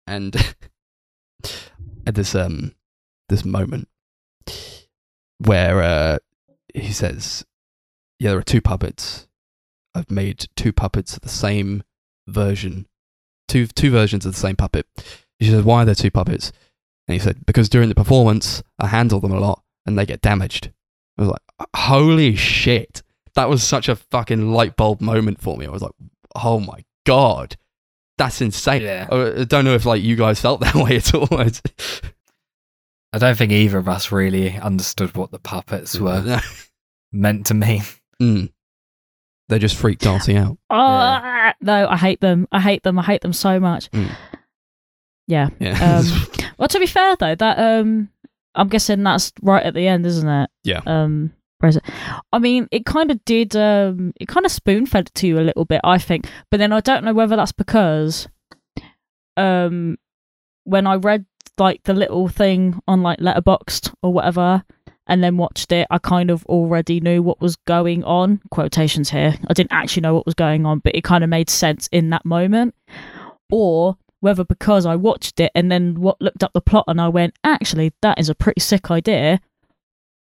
And 0.07 0.35
at 2.07 2.15
this 2.15 2.33
um 2.33 2.73
this 3.29 3.45
moment 3.45 3.87
where 5.45 5.81
uh, 5.81 6.17
he 6.73 6.91
says, 6.91 7.45
"Yeah, 8.19 8.31
there 8.31 8.39
are 8.39 8.43
two 8.43 8.61
puppets. 8.61 9.27
I've 9.93 10.11
made 10.11 10.47
two 10.55 10.71
puppets 10.71 11.15
of 11.15 11.21
the 11.21 11.29
same 11.29 11.83
version, 12.27 12.87
two 13.47 13.67
two 13.67 13.91
versions 13.91 14.25
of 14.25 14.33
the 14.33 14.39
same 14.39 14.55
puppet." 14.55 14.85
She 15.41 15.49
says, 15.49 15.63
"Why 15.63 15.81
are 15.81 15.85
there 15.85 15.95
two 15.95 16.11
puppets?" 16.11 16.51
And 17.07 17.13
he 17.13 17.19
said, 17.19 17.45
"Because 17.45 17.69
during 17.69 17.89
the 17.89 17.95
performance, 17.95 18.63
I 18.79 18.87
handle 18.87 19.19
them 19.19 19.33
a 19.33 19.39
lot, 19.39 19.63
and 19.85 19.97
they 19.97 20.05
get 20.05 20.21
damaged." 20.21 20.71
I 21.17 21.21
was 21.23 21.29
like, 21.31 21.67
"Holy 21.75 22.35
shit!" 22.35 23.03
That 23.35 23.49
was 23.49 23.63
such 23.63 23.87
a 23.89 23.95
fucking 23.95 24.51
light 24.51 24.75
bulb 24.75 25.01
moment 25.01 25.41
for 25.41 25.57
me. 25.57 25.65
I 25.65 25.71
was 25.71 25.81
like, 25.81 25.95
"Oh 26.35 26.59
my 26.59 26.83
god." 27.05 27.57
That's 28.17 28.39
insane. 28.39 28.83
Yeah. 28.83 29.07
I 29.11 29.41
I 29.41 29.43
don't 29.45 29.65
know 29.65 29.73
if 29.73 29.85
like 29.85 30.03
you 30.03 30.15
guys 30.15 30.39
felt 30.39 30.61
that 30.61 30.75
way 30.75 30.97
at 30.97 31.13
all. 31.15 31.27
It's- 33.13 33.21
I 33.21 33.25
don't 33.27 33.37
think 33.37 33.51
either 33.51 33.77
of 33.77 33.87
us 33.89 34.11
really 34.11 34.57
understood 34.57 35.15
what 35.15 35.31
the 35.31 35.39
puppets 35.39 35.99
were 35.99 36.39
meant 37.11 37.47
to 37.47 37.53
mean. 37.53 37.83
Mm. 38.21 38.51
They're 39.49 39.59
just 39.59 39.75
freak 39.75 39.99
dancing 39.99 40.37
out. 40.37 40.57
Oh, 40.69 41.51
no, 41.61 41.87
I 41.89 41.97
hate 41.97 42.21
them. 42.21 42.47
I 42.51 42.61
hate 42.61 42.83
them. 42.83 42.97
I 42.97 43.03
hate 43.03 43.21
them 43.21 43.33
so 43.33 43.59
much. 43.59 43.91
Mm. 43.91 44.09
Yeah. 45.27 45.49
Yeah. 45.59 45.97
Um, 45.99 46.05
Well, 46.57 46.67
to 46.69 46.79
be 46.79 46.85
fair 46.85 47.15
though, 47.15 47.33
that 47.35 47.57
um, 47.59 48.09
I'm 48.55 48.67
guessing 48.69 49.01
that's 49.03 49.33
right 49.41 49.63
at 49.65 49.73
the 49.73 49.87
end, 49.87 50.05
isn't 50.05 50.29
it? 50.29 50.49
Yeah. 50.63 50.81
Um, 50.85 51.33
where 51.59 51.69
is 51.69 51.77
it? 51.77 51.83
I 52.31 52.37
mean, 52.39 52.67
it 52.71 52.85
kind 52.85 53.09
of 53.11 53.23
did. 53.25 53.55
Um, 53.55 54.13
it 54.21 54.27
kind 54.27 54.45
of 54.45 54.51
spoon 54.51 54.85
fed 54.85 55.09
to 55.15 55.27
you 55.27 55.39
a 55.39 55.41
little 55.41 55.65
bit, 55.65 55.81
I 55.83 55.97
think. 55.97 56.27
But 56.51 56.57
then 56.57 56.71
I 56.71 56.79
don't 56.79 57.03
know 57.03 57.13
whether 57.13 57.35
that's 57.35 57.51
because, 57.51 58.27
um, 59.37 59.97
when 60.65 60.85
I 60.87 60.95
read 60.95 61.25
like 61.61 61.83
the 61.83 61.93
little 61.93 62.27
thing 62.27 62.81
on 62.87 63.03
like 63.03 63.19
Letterboxd 63.19 63.93
or 64.01 64.11
whatever, 64.11 64.63
and 65.07 65.23
then 65.23 65.37
watched 65.37 65.71
it, 65.71 65.87
I 65.91 65.99
kind 65.99 66.31
of 66.31 66.45
already 66.47 66.99
knew 66.99 67.21
what 67.21 67.39
was 67.39 67.55
going 67.67 68.03
on. 68.03 68.41
Quotations 68.49 69.09
here. 69.09 69.35
I 69.47 69.53
didn't 69.53 69.71
actually 69.71 70.01
know 70.01 70.15
what 70.15 70.25
was 70.25 70.35
going 70.35 70.65
on, 70.65 70.79
but 70.79 70.95
it 70.95 71.03
kind 71.03 71.23
of 71.23 71.29
made 71.29 71.49
sense 71.49 71.87
in 71.91 72.09
that 72.09 72.25
moment. 72.25 72.75
Or 73.51 73.97
whether 74.21 74.43
because 74.43 74.85
I 74.85 74.95
watched 74.95 75.39
it 75.39 75.51
and 75.53 75.71
then 75.71 75.99
what 75.99 76.21
looked 76.21 76.43
up 76.43 76.53
the 76.53 76.61
plot 76.61 76.85
and 76.87 76.99
I 76.99 77.09
went, 77.09 77.37
actually, 77.43 77.93
that 78.01 78.19
is 78.19 78.29
a 78.29 78.35
pretty 78.35 78.61
sick 78.61 78.89
idea. 78.89 79.39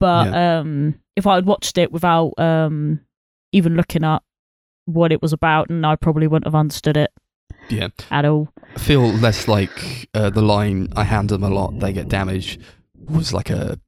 But 0.00 0.28
um, 0.34 1.00
if 1.16 1.26
I 1.26 1.36
had 1.36 1.46
watched 1.46 1.78
it 1.78 1.92
without 1.92 2.32
um, 2.38 3.00
even 3.52 3.76
looking 3.76 4.04
up 4.04 4.24
what 4.86 5.12
it 5.12 5.22
was 5.22 5.32
about, 5.32 5.70
and 5.70 5.84
I 5.84 5.96
probably 5.96 6.26
wouldn't 6.26 6.46
have 6.46 6.54
understood 6.54 6.96
it 6.96 7.12
yeah. 7.68 7.88
at 8.10 8.24
all. 8.24 8.48
I 8.74 8.78
feel 8.78 9.02
less 9.02 9.48
like 9.48 10.08
uh, 10.14 10.30
the 10.30 10.42
line 10.42 10.88
"I 10.96 11.04
hand 11.04 11.30
them 11.30 11.42
a 11.42 11.50
lot, 11.50 11.78
they 11.78 11.92
get 11.92 12.08
damaged" 12.08 12.60
was 13.08 13.32
like 13.32 13.50
a 13.50 13.78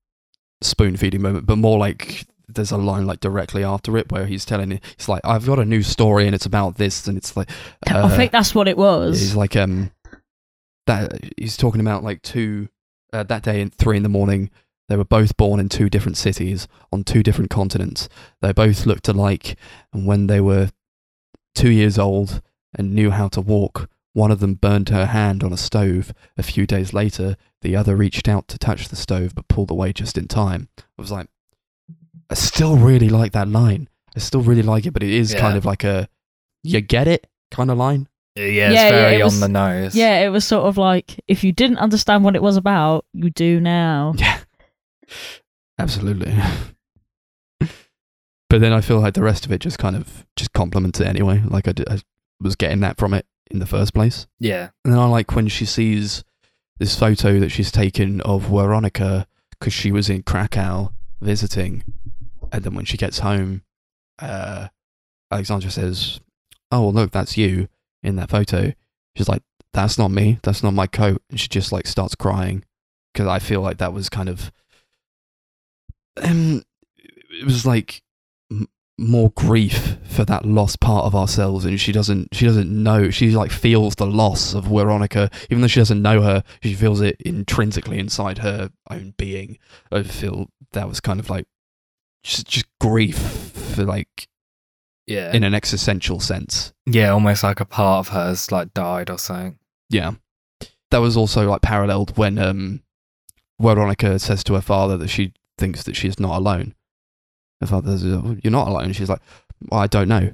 spoon 0.63 0.97
feeding 0.97 1.23
moment, 1.23 1.47
but 1.47 1.57
more 1.57 1.79
like 1.79 2.27
there's 2.49 2.73
a 2.73 2.77
line 2.77 3.07
like 3.07 3.21
directly 3.21 3.63
after 3.65 3.97
it 3.97 4.11
where 4.11 4.27
he's 4.27 4.45
telling 4.45 4.73
it. 4.73 4.85
It's 4.95 5.09
like 5.09 5.23
I've 5.25 5.47
got 5.47 5.59
a 5.59 5.65
new 5.65 5.83
story 5.83 6.27
and 6.27 6.35
it's 6.35 6.47
about 6.47 6.77
this, 6.77 7.07
and 7.07 7.17
it's 7.17 7.37
like 7.37 7.51
uh, 7.91 8.07
I 8.07 8.17
think 8.17 8.33
that's 8.33 8.55
what 8.55 8.69
it 8.69 8.77
was. 8.77 9.21
he's 9.21 9.37
like 9.37 9.57
um 9.57 9.91
that 10.87 11.13
he's 11.37 11.57
talking 11.57 11.81
about 11.81 12.03
like 12.03 12.23
two 12.23 12.69
uh, 13.13 13.23
that 13.25 13.43
day 13.43 13.61
in 13.61 13.71
three 13.71 13.97
in 13.97 14.03
the 14.03 14.09
morning. 14.09 14.51
They 14.89 14.97
were 14.97 15.05
both 15.05 15.37
born 15.37 15.61
in 15.61 15.69
two 15.69 15.89
different 15.89 16.17
cities 16.17 16.67
on 16.93 17.05
two 17.05 17.23
different 17.23 17.49
continents. 17.49 18.09
They 18.41 18.53
both 18.53 18.87
looked 18.87 19.07
alike, 19.09 19.57
and 19.93 20.07
when 20.07 20.27
they 20.27 20.41
were 20.41 20.71
two 21.55 21.71
years 21.71 21.99
old 21.99 22.43
and 22.77 22.95
knew 22.95 23.11
how 23.11 23.29
to 23.29 23.41
walk, 23.41 23.89
one 24.13 24.31
of 24.31 24.41
them 24.41 24.55
burned 24.55 24.89
her 24.89 25.07
hand 25.07 25.43
on 25.45 25.53
a 25.53 25.57
stove. 25.57 26.13
A 26.37 26.43
few 26.43 26.67
days 26.67 26.93
later, 26.93 27.37
the 27.63 27.77
other 27.77 27.97
reached 27.97 28.29
out 28.29 28.49
to 28.49 28.59
touch 28.59 28.89
the 28.89 28.97
stove 28.97 29.35
but 29.35 29.49
pulled 29.49 29.71
away 29.71 29.93
just 29.93 30.17
in 30.19 30.27
time. 30.29 30.69
I 30.79 30.83
was 31.03 31.11
like, 31.13 31.29
I 32.29 32.35
still 32.35 32.77
really 32.77 33.09
like 33.09 33.33
that 33.33 33.49
line. 33.49 33.89
I 34.17 34.21
still 34.21 34.41
really 34.43 34.63
like 34.63 34.87
it, 34.87 34.93
but 34.93 35.03
it 35.03 35.11
is 35.13 35.33
Yeah. 35.35 35.41
kind 35.41 35.57
of 35.57 35.65
like 35.65 35.85
a 35.85 36.09
you 36.63 36.81
get 36.81 37.07
it 37.09 37.27
kind 37.51 37.71
of 37.71 37.79
line. 37.79 38.09
Yeah, 38.37 38.45
Yeah, 38.47 38.67
it's 38.67 38.75
yeah, 38.75 38.91
very 38.91 39.17
it 39.21 39.25
was- 39.25 39.35
on 39.35 39.41
the 39.41 39.49
nose. 39.49 39.95
yeah, 39.95 40.21
it 40.21 40.29
was 40.29 40.45
sort 40.45 40.65
of 40.67 40.77
like 40.77 41.21
if 41.29 41.43
you 41.45 41.53
didn't 41.53 41.79
understand 41.79 42.23
what 42.25 42.37
it 42.37 42.43
was 42.43 42.57
about, 42.57 43.05
you 43.13 43.31
do 43.31 43.61
now. 43.61 44.15
Yeah, 44.19 44.39
absolutely. 45.79 46.33
but 48.49 48.61
then 48.61 48.73
I 48.73 48.81
feel 48.81 49.01
like 49.01 49.15
the 49.15 49.23
rest 49.23 49.45
of 49.47 49.53
it 49.53 49.61
just 49.61 49.79
kind 49.79 49.97
of 49.97 50.27
just 50.37 50.53
complements 50.53 51.01
it 51.01 51.07
anyway. 51.07 51.43
Like 51.47 51.69
I, 51.69 51.73
did, 51.73 51.89
I 51.89 52.01
was 52.41 52.57
getting 52.57 52.81
that 52.81 52.99
from 52.99 53.15
it 53.15 53.27
in 53.51 53.59
the 53.59 53.67
first 53.67 53.95
place. 53.95 54.27
Yeah. 54.39 54.71
And 54.85 54.95
then 54.95 55.01
I 55.01 55.07
like 55.07 55.35
when 55.35 55.49
she 55.49 55.65
sees 55.67 56.25
this 56.79 56.99
photo 56.99 57.39
that 57.41 57.51
she's 57.51 57.71
taken 57.71 58.21
of 58.23 58.45
Veronica 58.45 59.27
because 59.51 59.73
she 59.73 59.93
was 59.93 60.09
in 60.09 60.23
Krakow 60.23 60.93
visiting, 61.21 61.85
and 62.51 62.65
then 62.65 62.75
when 62.75 62.87
she 62.87 62.97
gets 62.97 63.19
home, 63.19 63.63
uh, 64.19 64.69
Alexandre 65.31 65.71
says, 65.71 66.21
"Oh, 66.73 66.83
well, 66.83 66.93
look, 66.93 67.11
that's 67.11 67.37
you 67.37 67.69
in 68.03 68.17
that 68.17 68.31
photo." 68.31 68.73
She's 69.17 69.29
like, 69.29 69.43
"That's 69.75 69.99
not 69.99 70.11
me. 70.11 70.39
That's 70.43 70.63
not 70.63 70.73
my 70.73 70.87
coat," 70.87 71.23
and 71.29 71.39
she 71.39 71.49
just 71.49 71.73
like 71.73 71.87
starts 71.87 72.15
crying 72.15 72.65
because 73.13 73.27
I 73.27 73.39
feel 73.39 73.61
like 73.61 73.79
that 73.79 73.93
was 73.93 74.09
kind 74.09 74.29
of, 74.29 74.51
um, 76.23 76.63
it 76.97 77.45
was 77.45 77.67
like 77.67 78.03
more 79.01 79.31
grief 79.31 79.97
for 80.05 80.25
that 80.27 80.45
lost 80.45 80.79
part 80.79 81.07
of 81.07 81.15
ourselves 81.15 81.65
and 81.65 81.81
she 81.81 81.91
doesn't 81.91 82.35
she 82.35 82.45
doesn't 82.45 82.71
know 82.71 83.09
she 83.09 83.31
like 83.31 83.51
feels 83.51 83.95
the 83.95 84.07
loss 84.07 84.53
of 84.53 84.65
Veronica 84.65 85.31
even 85.49 85.63
though 85.63 85.67
she 85.67 85.81
doesn't 85.81 86.03
know 86.03 86.21
her 86.21 86.45
she 86.63 86.75
feels 86.75 87.01
it 87.01 87.17
intrinsically 87.23 87.99
inside 87.99 88.39
her 88.39 88.71
own 88.91 89.15
being. 89.17 89.59
I 89.91 90.03
feel 90.03 90.49
that 90.73 90.87
was 90.87 91.01
kind 91.01 91.19
of 91.19 91.31
like 91.31 91.47
just 92.23 92.47
just 92.47 92.67
grief 92.79 93.17
for 93.19 93.85
like 93.85 94.29
Yeah. 95.07 95.33
in 95.33 95.45
an 95.45 95.55
existential 95.55 96.21
sense. 96.21 96.75
Yeah, 96.87 97.09
almost 97.11 97.43
like 97.43 97.61
a 97.61 97.65
part 97.65 98.07
of 98.07 98.13
hers 98.13 98.53
like 98.53 98.75
died 98.75 99.09
or 99.09 99.19
something. 99.19 99.59
yeah. 99.89 100.13
That 100.91 100.99
was 100.99 101.17
also 101.17 101.49
like 101.49 101.63
paralleled 101.63 102.19
when 102.19 102.39
um 102.39 102.83
Veronica 103.59 104.19
says 104.19 104.45
to 104.45 104.55
her 104.55 104.61
father 104.61 104.97
that 104.99 105.09
she 105.09 105.33
thinks 105.57 105.85
that 105.85 105.97
she's 105.97 106.21
not 106.21 106.37
alone 106.37 106.75
her 107.61 107.67
father 107.67 107.97
says 107.99 108.13
"Oh, 108.13 108.37
you're 108.43 108.51
not 108.51 108.69
alone 108.69 108.93
she's 108.93 109.09
like 109.09 109.21
well, 109.69 109.81
I 109.81 109.87
don't 109.87 110.09
know 110.09 110.33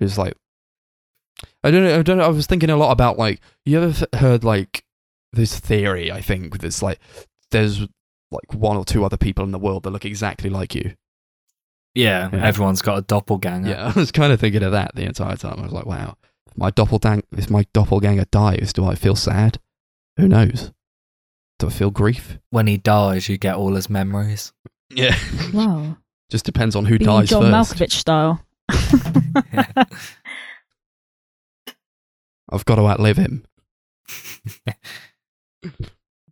it's 0.00 0.18
like 0.18 0.34
I 1.62 1.70
don't 1.70 1.84
know 1.84 1.98
I 1.98 2.02
don't 2.02 2.18
know 2.18 2.24
I 2.24 2.28
was 2.28 2.46
thinking 2.46 2.70
a 2.70 2.76
lot 2.76 2.92
about 2.92 3.18
like 3.18 3.40
you 3.64 3.80
ever 3.82 4.06
heard 4.16 4.44
like 4.44 4.84
this 5.32 5.58
theory 5.58 6.10
I 6.10 6.20
think 6.20 6.58
that's 6.58 6.82
like 6.82 6.98
there's 7.50 7.80
like 8.30 8.52
one 8.54 8.76
or 8.76 8.84
two 8.84 9.04
other 9.04 9.16
people 9.16 9.44
in 9.44 9.52
the 9.52 9.58
world 9.58 9.82
that 9.84 9.90
look 9.90 10.04
exactly 10.04 10.50
like 10.50 10.74
you 10.74 10.94
Yeah, 11.94 12.28
Yeah. 12.32 12.44
everyone's 12.44 12.82
got 12.82 12.98
a 12.98 13.02
doppelganger. 13.02 13.70
Yeah, 13.70 13.92
I 13.96 13.98
was 13.98 14.12
kind 14.12 14.32
of 14.32 14.40
thinking 14.40 14.62
of 14.62 14.72
that 14.72 14.94
the 14.94 15.04
entire 15.04 15.36
time. 15.36 15.58
I 15.58 15.62
was 15.62 15.72
like, 15.72 15.86
wow, 15.86 16.16
if 16.46 16.56
my 16.56 16.70
doppelganger, 16.70 17.22
if 17.36 17.50
my 17.50 17.64
doppelganger 17.72 18.26
dies, 18.30 18.72
do 18.72 18.84
I 18.84 18.94
feel 18.94 19.16
sad? 19.16 19.58
Who 20.18 20.28
knows? 20.28 20.72
Do 21.58 21.68
I 21.68 21.70
feel 21.70 21.90
grief? 21.90 22.38
When 22.50 22.66
he 22.66 22.76
dies, 22.76 23.28
you 23.28 23.38
get 23.38 23.56
all 23.56 23.74
his 23.74 23.88
memories. 23.90 24.52
Yeah, 24.90 25.16
Wow. 25.52 25.96
just 26.30 26.44
depends 26.44 26.76
on 26.76 26.84
who 26.84 26.98
Being 26.98 27.08
dies 27.10 27.28
John 27.30 27.50
first. 27.50 27.74
Malkovich 27.74 27.92
style. 27.92 28.44
I've 32.50 32.64
got 32.64 32.76
to 32.76 32.86
outlive 32.86 33.16
him. 33.18 33.44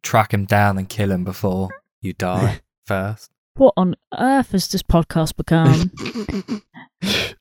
Track 0.02 0.32
him 0.32 0.44
down 0.46 0.78
and 0.78 0.88
kill 0.88 1.10
him 1.10 1.24
before 1.24 1.68
you 2.00 2.12
die 2.12 2.60
first. 2.86 3.30
what 3.56 3.74
on 3.76 3.96
earth 4.16 4.52
has 4.52 4.68
this 4.68 4.82
podcast 4.82 5.36
become? 5.36 5.90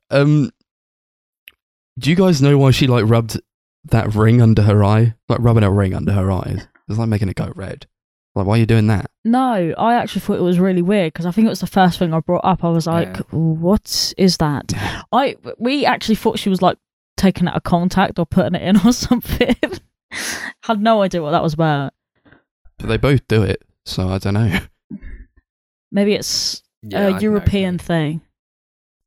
um, 0.10 0.52
do 2.00 2.10
you 2.10 2.16
guys 2.16 2.42
know 2.42 2.58
why 2.58 2.72
she 2.72 2.88
like 2.88 3.06
rubbed 3.06 3.40
that 3.86 4.14
ring 4.16 4.42
under 4.42 4.64
her 4.64 4.84
eye? 4.84 5.14
Like 5.30 5.40
rubbing 5.42 5.64
a 5.64 5.72
ring 5.72 5.94
under 5.94 6.12
her 6.14 6.32
eyes. 6.32 6.68
It's 6.90 6.98
like 6.98 7.08
making 7.10 7.30
it 7.30 7.36
go 7.36 7.52
red. 7.56 7.88
Like, 8.36 8.46
why 8.46 8.56
are 8.56 8.58
you 8.58 8.66
doing 8.66 8.88
that? 8.88 9.10
no, 9.24 9.74
I 9.78 9.96
actually 9.96 10.22
thought 10.22 10.38
it 10.38 10.42
was 10.44 10.60
really 10.60 10.82
weird 10.82 11.14
because 11.14 11.26
I 11.26 11.32
think 11.32 11.46
it 11.46 11.50
was 11.50 11.62
the 11.62 11.68
first 11.68 11.98
thing 11.98 12.14
I 12.14 12.20
brought 12.20 12.44
up. 12.46 12.64
I 12.64 12.70
was 12.70 12.86
like, 12.86 13.08
Yeah. 13.16 13.22
"What 13.32 14.14
is 14.18 14.38
that?" 14.38 14.74
I 15.12 15.38
we 15.58 15.86
actually 15.86 16.16
thought 16.16 16.38
she 16.38 16.50
was 16.50 16.62
like 16.62 16.78
taking 17.18 17.48
out 17.48 17.56
a 17.56 17.62
contact 17.62 18.20
or 18.20 18.26
putting 18.26 18.56
it 18.56 18.62
in 18.62 18.76
or 18.86 18.92
something. 18.94 19.56
Had 20.64 20.82
no 20.82 21.02
idea 21.02 21.22
what 21.22 21.32
that 21.32 21.42
was 21.44 21.54
about. 21.54 21.94
But 22.78 22.88
they 22.88 22.98
both 22.98 23.26
do 23.28 23.42
it, 23.44 23.64
so 23.86 24.10
I 24.10 24.18
don't 24.18 24.34
know. 24.34 24.60
Maybe 25.92 26.14
it's 26.14 26.62
Yeah, 26.84 27.00
I 27.00 27.04
a 27.04 27.12
know. 27.12 27.20
European 27.20 27.78
thing. 27.78 28.22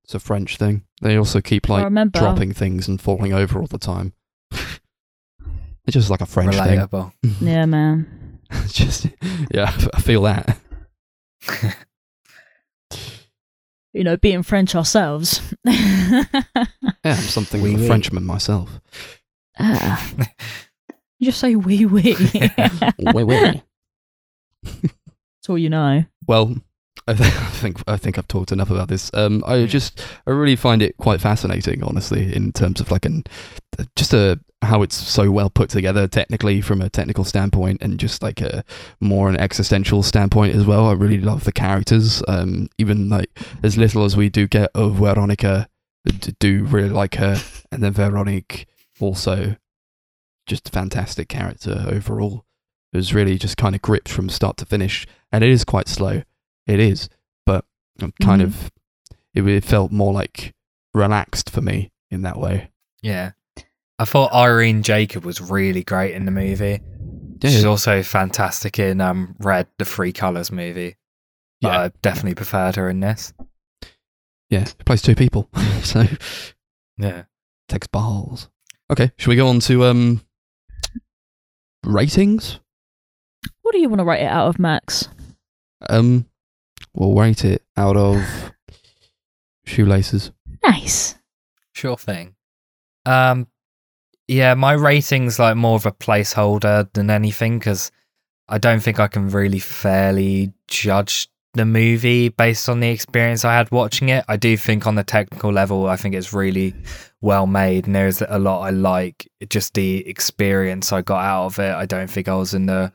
It's 0.05 0.15
a 0.15 0.21
French 0.21 0.57
thing. 0.57 0.85
They 1.03 1.17
also 1.19 1.41
keep 1.43 1.69
like 1.69 1.85
remember. 1.85 2.19
dropping 2.19 2.55
things 2.55 2.89
and 2.89 2.99
falling 3.01 3.35
over 3.35 3.61
all 3.61 3.67
the 3.67 3.79
time. 3.79 4.15
it's 4.51 5.93
just 5.93 6.09
like 6.11 6.23
a 6.23 6.27
French 6.27 6.57
thing. 6.57 6.89
Yeah, 7.41 7.67
man. 7.67 8.07
It's 8.51 8.73
just 8.75 9.07
yeah, 9.53 9.73
I 9.95 10.01
feel 10.01 10.23
that. 10.23 10.59
You 13.95 14.05
know, 14.05 14.17
being 14.19 14.43
French 14.43 14.75
ourselves. 14.77 15.41
Yeah, 17.05 17.15
I'm 17.15 17.17
something 17.17 17.63
Oui, 17.63 17.75
of 17.75 17.81
a 17.81 17.83
oui. 17.83 17.87
Frenchman 17.87 18.25
myself. 18.25 18.81
Ah. 19.59 20.13
you 21.19 21.27
just 21.27 21.41
say 21.41 21.57
wee 21.57 21.87
wee. 21.87 22.17
Wait, 22.99 23.25
wait. 23.25 23.63
That's 24.63 25.49
all 25.49 25.57
you 25.59 25.71
know. 25.71 26.05
Well, 26.27 26.57
I, 27.09 27.15
th- 27.15 27.33
I 27.33 27.47
think 27.47 27.83
I 27.87 27.97
think 27.97 28.19
I've 28.19 28.29
talked 28.29 28.53
enough 28.53 28.71
about 28.71 28.89
this. 28.89 29.11
Um, 29.15 29.43
I 29.47 29.65
just 29.65 30.05
I 30.27 30.31
really 30.31 30.57
find 30.57 30.83
it 30.83 30.99
quite 30.99 31.23
fascinating, 31.23 31.83
honestly, 31.83 32.35
in 32.35 32.53
terms 32.53 32.81
of 32.81 32.91
like 32.91 33.07
an 33.07 33.25
just 33.97 34.13
a 34.13 34.39
how 34.61 34.83
it's 34.83 34.97
so 34.97 35.31
well 35.31 35.49
put 35.49 35.71
together 35.71 36.07
technically 36.07 36.61
from 36.61 36.83
a 36.83 36.91
technical 36.91 37.25
standpoint, 37.25 37.81
and 37.81 37.99
just 37.99 38.23
like 38.23 38.43
a 38.43 38.63
more 39.01 39.31
an 39.31 39.39
existential 39.39 40.03
standpoint 40.03 40.55
as 40.55 40.67
well. 40.67 40.87
I 40.87 40.93
really 40.93 41.19
love 41.19 41.45
the 41.45 41.53
characters. 41.53 42.23
Um, 42.29 42.69
even 42.77 43.09
like 43.09 43.31
as 43.63 43.79
little 43.79 44.05
as 44.05 44.15
we 44.15 44.29
do 44.29 44.47
get 44.47 44.71
of 44.75 44.97
Veronica, 44.97 45.67
d- 46.05 46.37
do 46.39 46.65
really 46.65 46.91
like 46.91 47.15
her, 47.15 47.41
and 47.73 47.83
then 47.83 47.95
Veronique 47.95 48.67
also 49.01 49.57
just 50.47 50.69
a 50.69 50.73
fantastic 50.73 51.29
character 51.31 51.87
overall. 51.89 52.45
It 52.93 52.99
was 52.99 53.15
really 53.15 53.39
just 53.39 53.57
kind 53.57 53.75
of 53.75 53.81
gripped 53.81 54.11
from 54.11 54.29
start 54.29 54.59
to 54.59 54.67
finish, 54.67 55.07
and 55.33 55.43
it 55.43 55.51
is 55.51 55.65
quite 55.65 55.89
slow. 55.89 56.23
It 56.69 56.79
is, 56.81 57.09
but 57.47 57.65
I'm 58.01 58.13
kind 58.23 58.41
Mhm. 58.43 58.45
of 58.45 58.71
it, 59.35 59.47
it 59.47 59.65
felt 59.65 59.91
more 59.91 60.13
like 60.13 60.55
relaxed 60.95 61.51
for 61.51 61.61
me 61.61 61.91
in 62.11 62.23
that 62.23 62.39
way. 62.39 62.71
yeah. 63.03 63.33
I 64.01 64.05
thought 64.05 64.33
Irene 64.33 64.85
Jacob 64.85 65.25
was 65.25 65.41
really 65.41 65.83
great 65.83 66.15
in 66.15 66.25
the 66.25 66.31
movie. 66.31 66.81
Yeah, 67.43 67.51
She's 67.51 67.65
also 67.65 68.01
fantastic 68.05 68.79
in 68.79 69.01
um, 69.01 69.35
Red, 69.41 69.67
the 69.79 69.85
Three 69.85 70.13
Colors 70.13 70.53
movie. 70.53 70.97
But 71.61 71.73
Yeah. 71.73 71.81
I 71.81 71.89
definitely 72.01 72.37
preferred 72.37 72.77
her 72.77 72.89
in 72.89 73.01
this. 73.01 73.33
yeah, 74.51 74.63
it 74.63 74.77
plays 74.87 75.03
two 75.03 75.17
people, 75.17 75.49
so 75.83 76.05
Yeah. 76.97 77.25
takes 77.69 77.89
balls. 77.89 78.49
Okay, 78.91 79.11
should 79.19 79.31
we 79.31 79.37
go 79.37 79.49
on 79.49 79.59
to 79.61 79.85
um 79.87 80.21
ratings? 81.85 82.61
What 83.63 83.73
do 83.73 83.79
you 83.81 83.89
want 83.89 83.99
to 84.01 84.05
rate 84.05 84.23
it 84.23 84.27
out 84.27 84.49
of, 84.49 84.59
Max? 84.59 85.09
Um, 85.89 86.27
we'll 86.95 87.15
rate 87.15 87.45
it 87.45 87.63
out 87.77 87.97
of 87.97 88.23
shoelaces. 89.65 90.33
Nice. 90.65 91.15
Sure 91.73 91.97
thing. 91.97 92.35
Um, 93.07 93.47
yeah, 94.27 94.55
my 94.55 94.73
rating's 94.73 95.39
like 95.39 95.57
more 95.57 95.77
of 95.77 95.87
a 95.87 95.93
placeholder 95.93 96.93
than 96.93 97.11
anything 97.11 97.59
because 97.59 97.91
I 98.49 98.59
don't 98.59 98.81
think 98.81 99.01
I 99.01 99.09
can 99.09 99.31
really 99.31 99.59
fairly 99.59 100.53
judge 100.69 101.29
the 101.55 101.65
movie 101.65 102.29
based 102.29 102.69
on 102.69 102.81
the 102.81 102.89
experience 102.91 103.45
I 103.45 103.55
had 103.55 103.71
watching 103.71 104.11
it. 104.11 104.25
I 104.29 104.37
do 104.37 104.57
think 104.57 104.87
on 104.87 104.95
the 104.95 105.05
technical 105.05 105.53
level, 105.53 105.87
I 105.87 105.97
think 105.97 106.15
it's 106.15 106.33
really 106.33 106.75
well 107.21 107.47
made 107.47 107.87
and 107.87 107.95
there's 107.95 108.23
a 108.23 108.39
lot 108.39 108.63
I 108.63 108.71
like. 108.71 109.29
Just 109.49 109.75
the 109.75 110.07
experience 110.07 110.93
I 110.93 111.03
got 111.03 111.25
out 111.25 111.47
of 111.47 111.59
it. 111.59 111.75
I 111.75 111.87
don't 111.87 112.11
think 112.11 112.29
I 112.29 112.35
was 112.35 112.55
in 112.55 112.67
the 112.67 112.93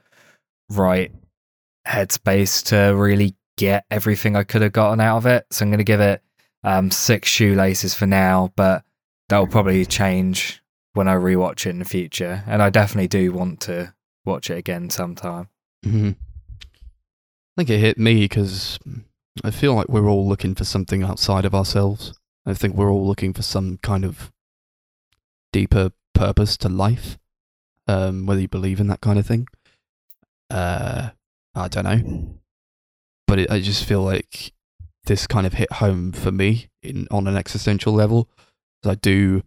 right 0.70 1.12
headspace 1.88 2.64
to 2.66 2.96
really 2.96 3.36
get 3.58 3.86
everything 3.91 4.36
I 4.36 4.43
could 4.43 4.62
have 4.62 4.74
gotten 4.74 4.99
out 4.99 5.18
of 5.18 5.26
it. 5.26 5.45
So 5.51 5.64
I'm 5.64 5.70
going 5.70 5.78
to 5.80 5.84
give 5.84 6.01
it 6.01 6.22
um, 6.64 6.91
six 6.91 7.30
shoelaces 7.30 7.93
for 7.93 8.08
now, 8.08 8.51
but 8.56 8.84
that 9.30 9.38
will 9.38 9.47
probably 9.47 9.86
change 9.86 10.62
when 10.93 11.08
I 11.08 11.16
rewatch 11.16 11.66
it 11.66 11.72
in 11.72 11.80
the 11.80 11.86
future. 11.86 12.43
And 12.47 12.62
I 12.62 12.70
definitely 12.70 13.08
do 13.08 13.32
want 13.32 13.60
to 13.62 13.93
watch 14.26 14.49
it 14.49 14.58
again 14.58 14.89
sometime. 14.89 15.49
hmm 15.84 16.12
I 17.56 17.61
think 17.61 17.69
it 17.69 17.80
hit 17.80 17.99
me 17.99 18.22
because 18.22 18.80
I 19.44 19.52
feel 19.52 19.76
like 19.76 19.88
we're 19.88 20.10
all 20.10 20.27
looking 20.27 20.56
for 20.56 20.64
something 20.64 21.03
outside 21.03 21.45
of 21.45 21.53
ourselves. 21.53 22.14
I 22.48 22.56
think 22.56 22.76
we're 22.76 22.91
all 22.91 23.06
looking 23.06 23.32
for 23.32 23.44
some 23.44 23.77
kind 23.77 24.03
of 24.03 24.32
deeper 25.52 25.91
purpose 26.15 26.57
to 26.57 26.69
life, 26.69 27.19
um, 27.88 28.26
whether 28.26 28.41
you 28.41 28.48
believe 28.48 28.80
in 28.80 28.88
that 28.88 29.02
kind 29.02 29.19
of 29.19 29.27
thing. 29.27 29.48
Uh, 30.49 31.11
I 31.53 31.68
don't 31.68 31.84
know, 31.84 32.40
but 33.28 33.40
it, 33.40 33.52
I 33.52 33.60
just 33.60 33.86
feel 33.86 34.02
like 34.02 34.54
this 35.06 35.28
kind 35.28 35.45
of 35.45 35.54
hit 35.54 35.72
home 35.74 36.12
for 36.12 36.32
me 36.32 36.70
in 36.82 37.08
on 37.12 37.28
an 37.28 37.36
existential 37.36 37.94
level. 37.94 38.30
I 38.86 38.95
do. 38.95 39.44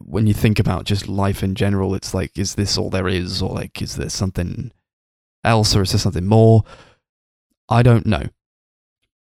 When 0.00 0.26
you 0.26 0.34
think 0.34 0.58
about 0.58 0.84
just 0.84 1.08
life 1.08 1.42
in 1.42 1.54
general, 1.54 1.94
it's 1.94 2.14
like, 2.14 2.36
is 2.38 2.54
this 2.54 2.76
all 2.78 2.90
there 2.90 3.08
is, 3.08 3.42
or 3.42 3.54
like, 3.54 3.80
is 3.82 3.96
there 3.96 4.08
something 4.08 4.72
else, 5.44 5.76
or 5.76 5.82
is 5.82 5.92
there 5.92 5.98
something 5.98 6.26
more? 6.26 6.64
I 7.68 7.82
don't 7.82 8.06
know. 8.06 8.24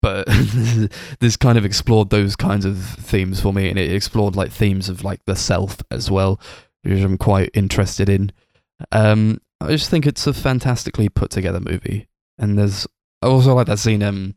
But 0.02 0.26
this 1.20 1.36
kind 1.36 1.58
of 1.58 1.64
explored 1.64 2.10
those 2.10 2.36
kinds 2.36 2.64
of 2.64 2.78
themes 2.78 3.40
for 3.40 3.52
me, 3.52 3.68
and 3.68 3.78
it 3.78 3.92
explored 3.92 4.36
like 4.36 4.52
themes 4.52 4.88
of 4.88 5.04
like 5.04 5.20
the 5.26 5.36
self 5.36 5.78
as 5.90 6.10
well, 6.10 6.40
which 6.82 7.02
I'm 7.02 7.18
quite 7.18 7.50
interested 7.52 8.08
in. 8.08 8.32
Um, 8.92 9.40
I 9.60 9.68
just 9.68 9.90
think 9.90 10.06
it's 10.06 10.26
a 10.26 10.32
fantastically 10.32 11.08
put 11.08 11.30
together 11.30 11.60
movie, 11.60 12.08
and 12.38 12.58
there's 12.58 12.86
I 13.22 13.26
also 13.26 13.54
like 13.54 13.66
that 13.66 13.78
scene 13.78 14.02
um 14.02 14.34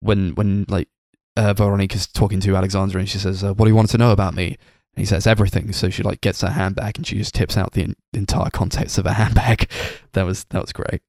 when 0.00 0.34
when 0.34 0.66
like 0.68 0.88
uh, 1.36 1.54
Veronica's 1.54 2.06
talking 2.06 2.40
to 2.40 2.56
Alexandre 2.56 2.98
and 2.98 3.08
she 3.08 3.18
says, 3.18 3.42
uh, 3.42 3.54
"What 3.54 3.64
do 3.64 3.70
you 3.70 3.74
want 3.76 3.90
to 3.90 3.98
know 3.98 4.10
about 4.12 4.34
me?" 4.34 4.58
And 4.94 5.00
he 5.00 5.04
says 5.06 5.26
everything. 5.26 5.72
So 5.72 5.88
she 5.88 6.02
like 6.02 6.20
gets 6.20 6.42
her 6.42 6.50
handbag 6.50 6.98
and 6.98 7.06
she 7.06 7.16
just 7.16 7.34
tips 7.34 7.56
out 7.56 7.72
the 7.72 7.84
en- 7.84 7.96
entire 8.12 8.50
context 8.50 8.98
of 8.98 9.06
her 9.06 9.12
handbag. 9.14 9.70
that 10.12 10.24
was 10.24 10.44
that 10.50 10.60
was 10.60 10.72
great. 10.72 11.00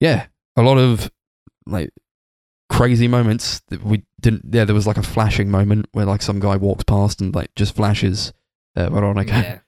Yeah, 0.00 0.26
a 0.56 0.62
lot 0.62 0.78
of 0.78 1.10
like 1.66 1.90
crazy 2.70 3.08
moments 3.08 3.60
that 3.68 3.82
we 3.82 4.04
didn't. 4.20 4.46
Yeah, 4.50 4.64
there 4.64 4.74
was 4.74 4.86
like 4.86 4.96
a 4.96 5.02
flashing 5.02 5.50
moment 5.50 5.86
where 5.92 6.06
like 6.06 6.22
some 6.22 6.40
guy 6.40 6.56
walks 6.56 6.84
past 6.84 7.20
and 7.20 7.34
like 7.34 7.54
just 7.54 7.74
flashes 7.76 8.32
uh, 8.76 8.88
Veronica. 8.88 9.32
Yeah. 9.32 9.58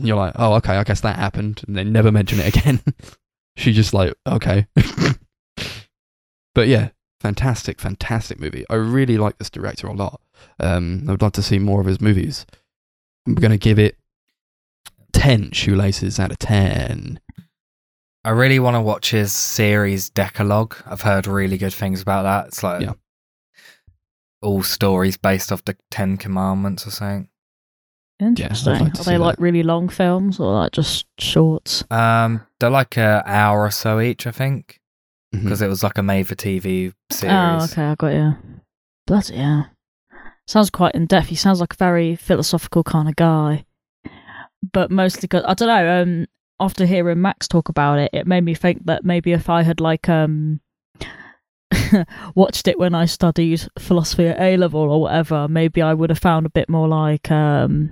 And 0.00 0.08
you're 0.08 0.16
like, 0.16 0.32
oh, 0.36 0.54
okay, 0.54 0.76
I 0.76 0.84
guess 0.84 1.02
that 1.02 1.16
happened, 1.16 1.62
and 1.66 1.76
they 1.76 1.84
never 1.84 2.10
mention 2.10 2.40
it 2.40 2.56
again. 2.56 2.80
she 3.56 3.72
just 3.72 3.92
like, 3.92 4.14
okay. 4.26 4.66
but 6.54 6.68
yeah, 6.68 6.88
fantastic, 7.20 7.80
fantastic 7.80 8.40
movie. 8.40 8.64
I 8.70 8.74
really 8.76 9.18
like 9.18 9.36
this 9.38 9.50
director 9.50 9.86
a 9.86 9.92
lot. 9.92 10.20
Um, 10.58 11.04
I 11.06 11.12
would 11.12 11.22
love 11.22 11.32
to 11.32 11.42
see 11.42 11.58
more 11.58 11.80
of 11.80 11.86
his 11.86 12.00
movies. 12.00 12.46
I'm 13.26 13.34
gonna 13.34 13.58
give 13.58 13.78
it 13.78 13.96
ten 15.12 15.50
shoelaces 15.52 16.18
out 16.18 16.32
of 16.32 16.38
ten. 16.38 17.20
I 18.24 18.30
really 18.30 18.58
want 18.58 18.76
to 18.76 18.80
watch 18.82 19.10
his 19.10 19.32
series 19.32 20.10
Decalogue. 20.10 20.76
I've 20.86 21.00
heard 21.02 21.26
really 21.26 21.56
good 21.58 21.72
things 21.72 22.02
about 22.02 22.22
that. 22.22 22.48
It's 22.48 22.62
like 22.62 22.82
Yeah. 22.82 22.92
all 24.42 24.62
stories 24.62 25.16
based 25.16 25.50
off 25.52 25.64
the 25.64 25.76
Ten 25.90 26.16
Commandments 26.18 26.86
or 26.86 26.90
something. 26.90 27.28
Interesting. 28.20 28.72
like 28.74 28.94
Are 28.94 28.96
see 28.96 29.10
they 29.10 29.16
that. 29.16 29.22
like 29.24 29.36
really 29.38 29.62
long 29.62 29.88
films 29.88 30.38
or 30.40 30.52
like 30.52 30.72
just 30.72 31.06
shorts? 31.18 31.84
Um, 31.90 32.46
they're 32.58 32.70
like 32.70 32.96
an 32.96 33.22
hour 33.24 33.62
or 33.62 33.70
so 33.70 34.00
each, 34.00 34.26
I 34.26 34.30
think, 34.30 34.80
because 35.32 35.62
it 35.62 35.68
was 35.68 35.82
like 35.82 35.98
a 35.98 36.02
made-for-TV 36.02 36.92
series. 37.10 37.34
Oh, 37.34 37.64
okay, 37.70 37.84
I 37.84 37.94
got 37.94 38.12
you. 38.12 38.34
Bloody 39.06 39.34
yeah. 39.34 39.64
Sounds 40.46 40.70
quite 40.70 40.94
in 40.94 41.06
depth. 41.06 41.28
He 41.28 41.36
sounds 41.36 41.60
like 41.60 41.74
a 41.74 41.76
very 41.76 42.16
philosophical 42.16 42.82
kind 42.82 43.08
of 43.08 43.16
guy. 43.16 43.64
But 44.72 44.90
mostly 44.90 45.22
because 45.22 45.44
I 45.46 45.54
don't 45.54 45.68
know. 45.68 46.02
Um, 46.02 46.26
after 46.60 46.84
hearing 46.84 47.22
Max 47.22 47.48
talk 47.48 47.68
about 47.68 47.98
it, 47.98 48.10
it 48.12 48.26
made 48.26 48.44
me 48.44 48.54
think 48.54 48.84
that 48.86 49.04
maybe 49.04 49.32
if 49.32 49.48
I 49.48 49.62
had 49.62 49.80
like 49.80 50.08
um 50.08 50.60
watched 52.34 52.68
it 52.68 52.78
when 52.78 52.94
I 52.94 53.06
studied 53.06 53.66
philosophy 53.78 54.26
at 54.26 54.40
A 54.40 54.56
level 54.56 54.80
or 54.80 55.00
whatever, 55.00 55.48
maybe 55.48 55.80
I 55.80 55.94
would 55.94 56.10
have 56.10 56.18
found 56.18 56.46
a 56.46 56.50
bit 56.50 56.68
more 56.68 56.86
like 56.88 57.30
um 57.30 57.90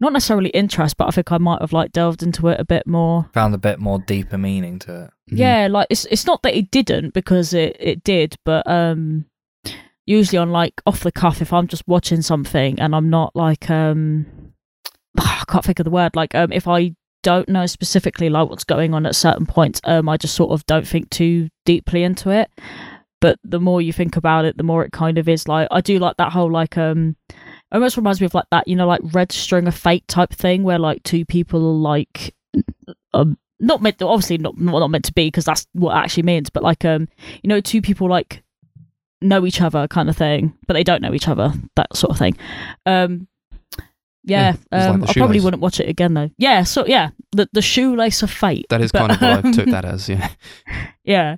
not 0.00 0.12
necessarily 0.12 0.50
interest, 0.50 0.96
but 0.96 1.08
I 1.08 1.10
think 1.10 1.32
I 1.32 1.38
might 1.38 1.60
have 1.60 1.72
like 1.72 1.92
delved 1.92 2.22
into 2.22 2.48
it 2.48 2.60
a 2.60 2.64
bit 2.64 2.86
more. 2.86 3.28
Found 3.34 3.54
a 3.54 3.58
bit 3.58 3.78
more 3.80 3.98
deeper 3.98 4.38
meaning 4.38 4.78
to 4.80 5.04
it. 5.04 5.10
Mhm. 5.34 5.38
Yeah, 5.38 5.68
like 5.70 5.88
it's 5.90 6.04
it's 6.06 6.26
not 6.26 6.42
that 6.42 6.56
it 6.56 6.70
didn't 6.70 7.14
because 7.14 7.52
it 7.52 7.76
it 7.80 8.04
did, 8.04 8.36
but 8.44 8.68
um 8.70 9.24
usually 10.06 10.38
on 10.38 10.50
like 10.50 10.80
off 10.86 11.00
the 11.02 11.12
cuff 11.12 11.42
if 11.42 11.52
I'm 11.52 11.66
just 11.66 11.86
watching 11.86 12.22
something 12.22 12.80
and 12.80 12.94
I'm 12.96 13.10
not 13.10 13.36
like 13.36 13.68
um 13.70 14.26
I 15.18 15.44
can't 15.48 15.64
think 15.64 15.78
of 15.80 15.84
the 15.84 15.90
word 15.90 16.16
like 16.16 16.34
um 16.34 16.50
if 16.50 16.66
I 16.66 16.94
don't 17.22 17.48
know 17.48 17.66
specifically 17.66 18.30
like 18.30 18.48
what's 18.48 18.64
going 18.64 18.94
on 18.94 19.04
at 19.04 19.14
certain 19.14 19.44
points 19.44 19.80
um 19.84 20.08
I 20.08 20.16
just 20.16 20.34
sort 20.34 20.52
of 20.52 20.64
don't 20.66 20.86
think 20.88 21.10
too 21.10 21.48
deeply 21.66 22.04
into 22.04 22.30
it 22.30 22.48
but 23.20 23.38
the 23.44 23.60
more 23.60 23.82
you 23.82 23.92
think 23.92 24.16
about 24.16 24.46
it 24.46 24.56
the 24.56 24.62
more 24.62 24.82
it 24.84 24.92
kind 24.92 25.18
of 25.18 25.28
is 25.28 25.46
like 25.46 25.68
I 25.70 25.82
do 25.82 25.98
like 25.98 26.16
that 26.16 26.32
whole 26.32 26.50
like 26.50 26.78
um 26.78 27.16
almost 27.72 27.96
reminds 27.96 28.20
me 28.20 28.24
of 28.26 28.34
like 28.34 28.46
that 28.50 28.66
you 28.66 28.74
know 28.76 28.86
like 28.86 29.00
red 29.12 29.30
string 29.32 29.66
of 29.66 29.74
fate 29.74 30.06
type 30.08 30.30
thing 30.30 30.62
where 30.62 30.78
like 30.78 31.02
two 31.02 31.24
people 31.24 31.60
are 31.68 31.72
like 31.94 32.34
um 33.14 33.36
not 33.60 33.82
meant 33.82 34.00
obviously 34.00 34.38
not 34.38 34.56
not, 34.58 34.78
not 34.78 34.90
meant 34.90 35.04
to 35.04 35.12
be 35.12 35.26
because 35.26 35.44
that's 35.44 35.66
what 35.72 35.94
it 35.94 35.98
actually 35.98 36.22
means 36.22 36.48
but 36.50 36.62
like 36.62 36.84
um 36.84 37.08
you 37.42 37.48
know 37.48 37.60
two 37.60 37.82
people 37.82 38.08
like 38.08 38.42
know 39.20 39.44
each 39.44 39.60
other 39.60 39.88
kind 39.88 40.08
of 40.08 40.16
thing 40.16 40.56
but 40.66 40.74
they 40.74 40.84
don't 40.84 41.02
know 41.02 41.12
each 41.12 41.26
other 41.28 41.52
that 41.74 41.94
sort 41.96 42.12
of 42.12 42.18
thing. 42.18 42.36
Um 42.86 43.26
yeah, 44.24 44.40
Yeah, 44.40 44.50
it's 44.50 44.64
like 44.72 44.88
um 44.90 45.04
i 45.04 45.12
probably 45.14 45.40
wouldn't 45.40 45.62
watch 45.62 45.80
it 45.80 45.88
again 45.88 46.14
though. 46.14 46.30
Yeah 46.38 46.62
so 46.62 46.86
yeah 46.86 47.10
the 47.32 47.48
the 47.52 47.62
shoelace 47.62 48.22
of 48.22 48.30
fate 48.30 48.66
That 48.70 48.80
is 48.80 48.92
But, 48.92 48.98
kind 48.98 49.12
of 49.12 49.20
what 49.20 49.44
I 49.44 49.48
um, 49.48 49.52
took 49.52 49.66
that 49.66 49.84
as. 49.94 50.08
Yeah. 50.08 50.28
yeah. 51.04 51.36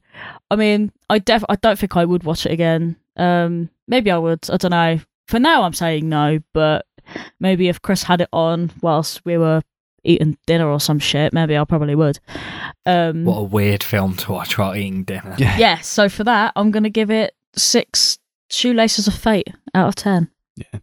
I 0.51 0.57
mean 0.57 0.93
i 1.09 1.19
def 1.19 1.43
i 1.49 1.57
don't 1.57 1.79
think 1.79 1.97
i 1.97 2.05
would 2.05 2.25
watch 2.25 2.45
it 2.47 2.53
again. 2.53 2.97
Um 3.17 3.71
maybe 3.89 4.11
i 4.11 4.19
would 4.19 4.49
i 4.51 4.57
don't 4.59 4.71
know 4.73 5.01
for 5.31 5.39
now 5.39 5.63
i'm 5.63 5.73
saying 5.73 6.09
no 6.09 6.39
but 6.53 6.87
maybe 7.39 7.69
if 7.69 7.81
chris 7.81 8.03
had 8.03 8.21
it 8.21 8.29
on 8.33 8.71
whilst 8.83 9.25
we 9.25 9.39
were 9.39 9.63
eating 10.05 10.37
dinner 10.47 10.67
or 10.69 10.81
some 10.81 10.99
shit 10.99 11.33
maybe 11.33 11.57
i 11.57 11.65
probably 11.65 11.95
would 11.95 12.19
um 12.87 13.25
What 13.25 13.37
a 13.39 13.43
weird 13.43 13.83
film 13.83 14.17
to 14.17 14.33
watch 14.33 14.57
while 14.59 14.75
eating 14.75 15.05
dinner. 15.05 15.35
Yeah. 15.39 15.57
yeah 15.59 15.81
so 15.81 16.09
for 16.09 16.25
that 16.25 16.53
i'm 16.57 16.71
gonna 16.71 16.91
give 16.91 17.11
it 17.11 17.35
six 17.55 18.19
shoelaces 18.51 19.07
of 19.07 19.15
fate 19.15 19.49
out 19.75 19.89
of 19.89 19.95
ten 19.95 20.31
Yeah, 20.57 20.81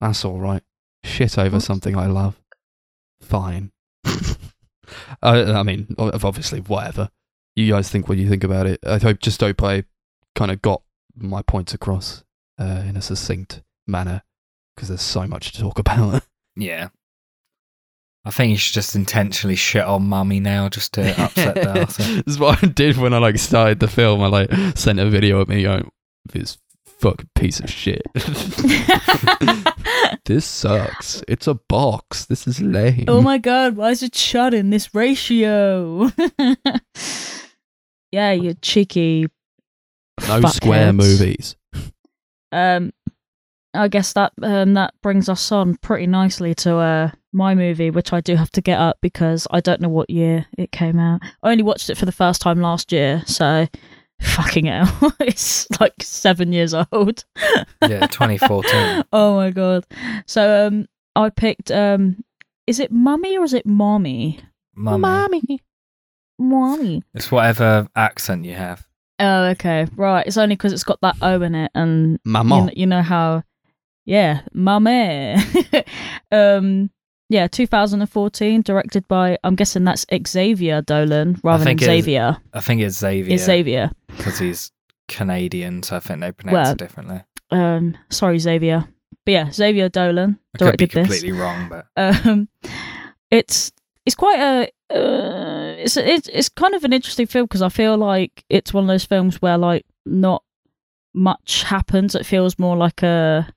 That's 0.00 0.24
all 0.24 0.38
right. 0.40 0.62
Shit 1.04 1.38
over 1.38 1.56
Oops. 1.56 1.64
something 1.64 1.96
I 1.96 2.06
love. 2.06 2.40
Fine. 3.20 3.70
I, 5.22 5.42
I 5.42 5.62
mean, 5.62 5.94
obviously, 5.98 6.60
whatever. 6.60 7.10
You 7.56 7.70
guys 7.72 7.88
think 7.90 8.08
what 8.08 8.18
you 8.18 8.28
think 8.28 8.42
about 8.44 8.66
it. 8.66 8.80
I 8.86 8.98
hope, 8.98 9.20
just 9.20 9.40
hope 9.40 9.62
I 9.62 9.84
kind 10.34 10.50
of 10.50 10.60
got 10.62 10.82
my 11.16 11.42
points 11.42 11.72
across 11.74 12.24
uh, 12.58 12.82
in 12.86 12.96
a 12.96 13.02
succinct 13.02 13.62
manner 13.86 14.22
because 14.74 14.88
there's 14.88 15.02
so 15.02 15.26
much 15.26 15.52
to 15.52 15.60
talk 15.60 15.78
about. 15.78 16.22
Yeah. 16.56 16.88
I 18.26 18.30
think 18.30 18.52
you 18.52 18.56
should 18.56 18.72
just 18.72 18.96
intentionally 18.96 19.56
shit 19.56 19.84
on 19.84 20.08
mummy 20.08 20.40
now 20.40 20.70
just 20.70 20.94
to 20.94 21.22
upset 21.22 21.56
Darcy. 21.56 22.02
this 22.22 22.34
is 22.34 22.38
what 22.38 22.64
I 22.64 22.68
did 22.68 22.96
when 22.96 23.12
I 23.12 23.18
like 23.18 23.36
started 23.38 23.80
the 23.80 23.88
film. 23.88 24.22
I 24.22 24.28
like 24.28 24.50
sent 24.76 24.98
a 24.98 25.10
video 25.10 25.40
of 25.40 25.48
me 25.48 25.64
going, 25.64 25.90
"This 26.32 26.56
fucking 26.86 27.28
piece 27.34 27.60
of 27.60 27.68
shit. 27.68 28.00
this 30.24 30.46
sucks. 30.46 31.22
It's 31.28 31.46
a 31.46 31.52
box. 31.54 32.24
This 32.24 32.46
is 32.46 32.62
lame." 32.62 33.04
oh 33.08 33.20
my 33.20 33.36
god 33.36 33.76
why 33.76 33.90
is 33.90 34.02
it 34.02 34.14
shot 34.14 34.54
in 34.54 34.70
this 34.70 34.94
ratio 34.94 36.10
yeah 38.10 38.32
you 38.32 38.54
cheeky 38.62 39.26
no 40.26 40.40
square 40.48 40.92
fuckheads. 40.92 40.96
movies. 40.96 41.56
um 42.52 42.90
i 43.74 43.88
guess 43.88 44.12
that 44.12 44.32
um 44.42 44.74
that 44.74 44.94
brings 45.02 45.28
us 45.28 45.50
on 45.52 45.76
pretty 45.76 46.06
nicely 46.06 46.54
to 46.54 46.76
uh 46.76 47.10
my 47.32 47.54
movie 47.54 47.90
which 47.90 48.12
i 48.12 48.20
do 48.20 48.36
have 48.36 48.50
to 48.50 48.60
get 48.60 48.78
up 48.78 48.96
because 49.00 49.46
i 49.50 49.60
don't 49.60 49.80
know 49.80 49.88
what 49.88 50.08
year 50.10 50.46
it 50.56 50.70
came 50.72 50.98
out. 50.98 51.20
I 51.42 51.50
only 51.50 51.64
watched 51.64 51.90
it 51.90 51.98
for 51.98 52.06
the 52.06 52.12
first 52.12 52.40
time 52.40 52.60
last 52.60 52.92
year 52.92 53.22
so 53.26 53.66
fucking 54.20 54.66
hell. 54.66 55.12
It's 55.20 55.68
like 55.80 55.94
seven 56.00 56.52
years 56.52 56.72
old. 56.74 57.24
Yeah, 57.82 58.06
2014. 58.06 59.04
oh 59.12 59.34
my 59.34 59.50
god. 59.50 59.84
So 60.26 60.66
um 60.68 60.86
i 61.16 61.28
picked 61.30 61.70
um 61.70 62.22
is 62.66 62.78
it 62.80 62.92
mummy 62.92 63.36
or 63.36 63.44
is 63.44 63.52
it 63.54 63.66
mommy? 63.66 64.38
Mummy. 64.76 64.98
mommy. 65.00 65.60
Mommy. 66.38 67.02
It's 67.14 67.30
whatever 67.30 67.88
accent 67.96 68.44
you 68.44 68.54
have. 68.54 68.86
oh 69.18 69.44
okay. 69.46 69.86
Right. 69.96 70.26
It's 70.26 70.36
only 70.36 70.54
because 70.56 70.72
it's 70.72 70.84
got 70.84 71.00
that 71.02 71.16
o 71.22 71.40
in 71.42 71.54
it 71.54 71.70
and 71.74 72.12
you, 72.12 72.18
Mama. 72.32 72.66
kn- 72.66 72.72
you 72.76 72.86
know 72.86 73.02
how 73.02 73.42
yeah 74.04 74.40
mummy 74.52 75.34
um 76.32 76.90
yeah 77.28 77.46
2014 77.46 78.62
directed 78.62 79.06
by 79.08 79.38
i'm 79.44 79.54
guessing 79.54 79.84
that's 79.84 80.04
xavier 80.26 80.82
dolan 80.82 81.38
rather 81.42 81.64
than 81.64 81.78
think 81.78 81.82
it 81.82 81.84
is- 81.84 82.04
xavier. 82.04 82.36
I 82.52 82.60
think 82.60 82.80
it's 82.82 82.96
Xavier. 82.98 83.34
It's 83.34 83.44
xavier. 83.44 83.90
Because 84.08 84.38
he's 84.38 84.70
Canadian, 85.08 85.82
so 85.82 85.96
I 85.96 86.00
think 86.00 86.20
they 86.20 86.32
pronounce 86.32 86.54
Well, 86.54 86.72
it 86.72 86.78
differently. 86.78 87.20
um 87.50 87.96
sorry 88.10 88.38
xavier. 88.38 88.84
But 89.24 89.32
yeah 89.32 89.50
xavier 89.50 89.88
dolan 89.88 90.38
I 90.54 90.58
could 90.58 90.76
be 90.78 90.86
directed 90.86 90.90
this. 90.90 90.94
completely 91.20 91.32
wrong, 91.32 91.68
but 91.70 91.86
um 91.96 92.48
it's 93.30 93.72
it's 94.06 94.14
quite 94.16 94.38
a 94.38 94.70
uh, 94.94 95.74
it's 95.78 95.96
it's 95.96 96.28
it's 96.28 96.48
kind 96.50 96.74
of 96.74 96.84
an 96.84 96.92
interesting 96.92 97.26
film 97.26 97.46
because 97.46 97.62
I 97.62 97.70
feel 97.70 97.96
like 97.96 98.44
it's 98.50 98.72
one 98.74 98.84
of 98.84 98.88
those 98.88 99.04
films 99.06 99.40
where 99.40 99.56
like 99.56 99.86
not 100.04 100.42
much 101.14 101.62
happens. 101.64 102.14
It 102.14 102.26
feels 102.26 102.58
more 102.58 102.76
like 102.76 103.02
a 103.02 103.48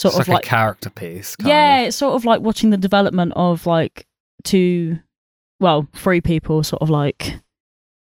sort 0.00 0.14
it's 0.14 0.20
of 0.20 0.28
like, 0.28 0.36
like, 0.36 0.46
a 0.46 0.48
character 0.48 0.90
piece. 0.90 1.36
Kind 1.36 1.48
yeah, 1.48 1.80
of. 1.80 1.88
it's 1.88 1.96
sort 1.96 2.14
of 2.14 2.24
like 2.24 2.40
watching 2.40 2.70
the 2.70 2.76
development 2.76 3.32
of 3.36 3.66
like 3.66 4.06
two, 4.44 4.98
well, 5.60 5.86
three 5.94 6.20
people 6.20 6.62
sort 6.62 6.82
of 6.82 6.90
like 6.90 7.34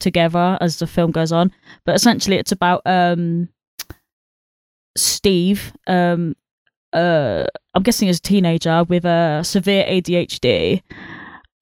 together 0.01 0.59
as 0.61 0.79
the 0.79 0.87
film 0.87 1.11
goes 1.11 1.33
on. 1.33 1.53
But 1.85 1.95
essentially, 1.97 2.37
it's 2.37 2.53
about 2.53 2.83
um 2.85 3.49
Steve, 4.97 5.73
um, 5.87 6.37
uh, 6.93 7.45
I'm 7.75 7.83
guessing 7.83 8.09
as 8.09 8.19
a 8.19 8.23
teenager 8.23 8.85
with 8.85 9.05
a 9.05 9.43
severe 9.43 9.85
ADHD, 9.85 10.83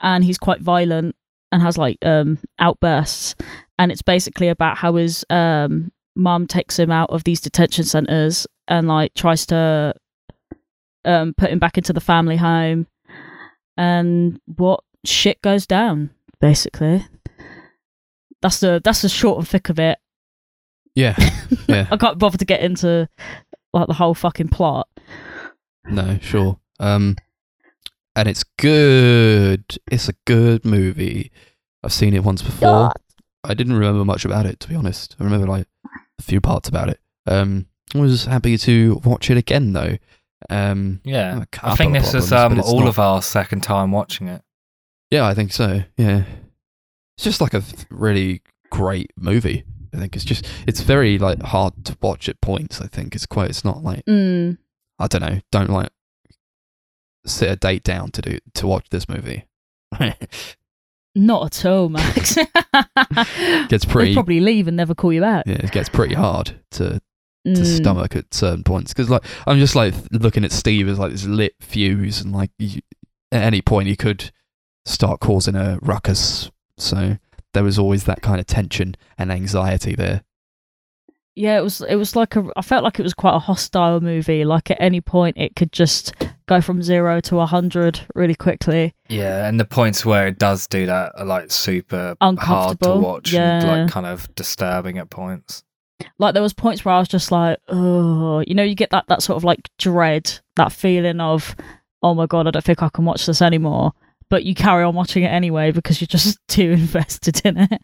and 0.00 0.24
he's 0.24 0.38
quite 0.38 0.60
violent 0.60 1.14
and 1.52 1.62
has 1.62 1.78
like 1.78 1.98
um 2.04 2.38
outbursts. 2.58 3.34
And 3.78 3.90
it's 3.90 4.02
basically 4.02 4.48
about 4.48 4.76
how 4.76 4.96
his 4.96 5.24
um 5.30 5.90
mum 6.16 6.46
takes 6.46 6.78
him 6.78 6.90
out 6.90 7.10
of 7.10 7.24
these 7.24 7.40
detention 7.40 7.84
centers 7.84 8.46
and 8.68 8.88
like 8.88 9.14
tries 9.14 9.46
to 9.46 9.94
um 11.04 11.34
put 11.34 11.50
him 11.50 11.58
back 11.58 11.76
into 11.78 11.92
the 11.92 12.00
family 12.00 12.36
home 12.36 12.86
and 13.76 14.40
what 14.46 14.82
shit 15.04 15.40
goes 15.42 15.66
down 15.66 16.10
basically 16.40 17.04
that's 18.42 18.60
the 18.60 18.80
that's 18.84 19.02
the 19.02 19.08
short 19.08 19.38
and 19.38 19.48
thick 19.48 19.68
of 19.68 19.78
it 19.78 19.98
Yeah. 20.94 21.16
Yeah. 21.68 21.86
i 21.90 21.96
can't 21.96 22.18
bother 22.18 22.38
to 22.38 22.44
get 22.44 22.60
into 22.60 23.08
like 23.72 23.86
the 23.86 23.94
whole 23.94 24.14
fucking 24.14 24.48
plot 24.48 24.88
No, 25.84 26.18
sure. 26.20 26.58
Um, 26.78 27.16
and 28.16 28.28
it's 28.28 28.44
good. 28.58 29.64
It's 29.90 30.08
a 30.08 30.14
good 30.26 30.64
movie. 30.64 31.30
I've 31.82 31.92
seen 31.92 32.14
it 32.14 32.22
once 32.24 32.42
before. 32.42 32.92
I 33.44 33.54
didn't 33.54 33.72
remember 33.74 34.04
much 34.04 34.24
about 34.24 34.44
it, 34.46 34.60
to 34.60 34.68
be 34.68 34.74
honest. 34.74 35.16
I 35.18 35.24
remember 35.24 35.46
like 35.46 35.66
a 36.18 36.22
few 36.22 36.40
parts 36.40 36.68
about 36.68 36.88
it. 36.90 37.00
Um, 37.26 37.66
I 37.94 37.98
was 37.98 38.26
happy 38.26 38.58
to 38.58 39.00
watch 39.04 39.30
it 39.30 39.36
again 39.38 39.72
though. 39.72 39.96
Um, 40.48 41.00
Yeah. 41.04 41.44
I 41.62 41.76
think 41.76 41.96
of 41.96 42.02
this 42.02 42.14
is 42.14 42.32
um, 42.32 42.60
all 42.60 42.80
not- 42.80 42.88
of 42.88 42.98
our 42.98 43.20
second 43.22 43.62
time 43.62 43.92
watching 43.92 44.28
it. 44.28 44.42
Yeah, 45.10 45.26
I 45.26 45.34
think 45.34 45.52
so. 45.52 45.82
Yeah, 45.96 46.24
it's 47.16 47.24
just 47.24 47.40
like 47.40 47.52
a 47.54 47.62
really 47.90 48.42
great 48.70 49.12
movie. 49.16 49.64
I 49.92 49.96
think 49.98 50.14
it's 50.14 50.24
just 50.24 50.46
it's 50.68 50.80
very 50.82 51.18
like 51.18 51.42
hard 51.42 51.84
to 51.86 51.96
watch 52.00 52.28
at 52.28 52.40
points. 52.40 52.80
I 52.80 52.86
think 52.86 53.14
it's 53.16 53.26
quite. 53.26 53.50
It's 53.50 53.64
not 53.64 53.82
like 53.82 54.04
Mm. 54.06 54.58
I 55.00 55.06
don't 55.08 55.20
know. 55.22 55.40
Don't 55.50 55.70
like 55.70 55.90
sit 57.26 57.50
a 57.50 57.56
date 57.56 57.82
down 57.82 58.12
to 58.12 58.22
do 58.22 58.38
to 58.54 58.66
watch 58.68 58.86
this 58.90 59.08
movie. 59.08 59.46
Not 61.16 61.46
at 61.46 61.66
all, 61.66 61.88
Max. 61.88 62.34
Gets 62.36 63.68
They'd 63.68 63.88
pretty. 63.88 64.14
probably 64.14 64.38
leave 64.38 64.68
and 64.68 64.76
never 64.76 64.94
call 64.94 65.12
you 65.12 65.20
back. 65.20 65.44
Yeah, 65.46 65.54
it 65.56 65.72
gets 65.72 65.88
pretty 65.88 66.14
hard 66.14 66.60
to 66.72 67.00
to 67.44 67.52
Mm. 67.52 67.76
stomach 67.76 68.16
at 68.16 68.34
certain 68.34 68.62
points 68.62 68.92
because 68.92 69.08
like 69.08 69.24
I'm 69.46 69.58
just 69.58 69.74
like 69.74 69.94
looking 70.12 70.44
at 70.44 70.52
Steve 70.52 70.88
as 70.88 70.98
like 70.98 71.10
this 71.12 71.24
lit 71.24 71.54
fuse 71.60 72.20
and 72.20 72.32
like 72.32 72.50
you, 72.58 72.80
at 73.32 73.42
any 73.42 73.62
point 73.62 73.88
he 73.88 73.96
could 73.96 74.30
start 74.84 75.20
causing 75.20 75.54
a 75.54 75.78
ruckus. 75.80 76.50
So 76.76 77.16
there 77.54 77.64
was 77.64 77.78
always 77.78 78.04
that 78.04 78.20
kind 78.22 78.40
of 78.40 78.46
tension 78.46 78.94
and 79.16 79.32
anxiety 79.32 79.94
there. 79.94 80.22
Yeah, 81.36 81.58
it 81.58 81.62
was. 81.62 81.80
It 81.80 81.94
was 81.94 82.16
like 82.16 82.36
a. 82.36 82.44
I 82.56 82.60
felt 82.62 82.82
like 82.84 82.98
it 82.98 83.02
was 83.04 83.14
quite 83.14 83.34
a 83.34 83.38
hostile 83.38 84.00
movie. 84.00 84.44
Like 84.44 84.70
at 84.70 84.78
any 84.80 85.00
point, 85.00 85.38
it 85.38 85.54
could 85.56 85.72
just 85.72 86.12
go 86.46 86.60
from 86.60 86.82
zero 86.82 87.20
to 87.20 87.38
a 87.38 87.46
hundred 87.46 88.00
really 88.14 88.34
quickly. 88.34 88.92
Yeah, 89.08 89.46
and 89.48 89.58
the 89.58 89.64
points 89.64 90.04
where 90.04 90.26
it 90.26 90.38
does 90.38 90.66
do 90.66 90.86
that 90.86 91.12
are 91.16 91.24
like 91.24 91.50
super 91.52 91.96
hard 91.98 92.18
to 92.18 92.26
Uncomfortable, 92.26 93.00
watch 93.00 93.32
and 93.32 93.64
yeah. 93.64 93.82
like 93.84 93.90
kind 93.90 94.06
of 94.06 94.32
disturbing 94.34 94.98
at 94.98 95.08
points. 95.08 95.62
Like 96.18 96.34
there 96.34 96.42
was 96.42 96.52
points 96.52 96.84
where 96.84 96.94
I 96.94 96.98
was 96.98 97.08
just 97.08 97.32
like, 97.32 97.58
oh, 97.68 98.42
you 98.46 98.54
know, 98.54 98.62
you 98.62 98.74
get 98.74 98.90
that 98.90 99.06
that 99.08 99.22
sort 99.22 99.36
of 99.36 99.44
like 99.44 99.68
dread, 99.78 100.38
that 100.56 100.72
feeling 100.72 101.20
of, 101.20 101.54
oh 102.02 102.14
my 102.14 102.26
god, 102.26 102.46
I 102.46 102.50
don't 102.50 102.64
think 102.64 102.82
I 102.82 102.88
can 102.88 103.04
watch 103.04 103.26
this 103.26 103.42
anymore. 103.42 103.92
But 104.28 104.44
you 104.44 104.54
carry 104.54 104.84
on 104.84 104.94
watching 104.94 105.24
it 105.24 105.28
anyway 105.28 105.72
because 105.72 106.00
you're 106.00 106.06
just 106.06 106.38
too 106.48 106.70
invested 106.70 107.42
in 107.44 107.56
it. 107.58 107.82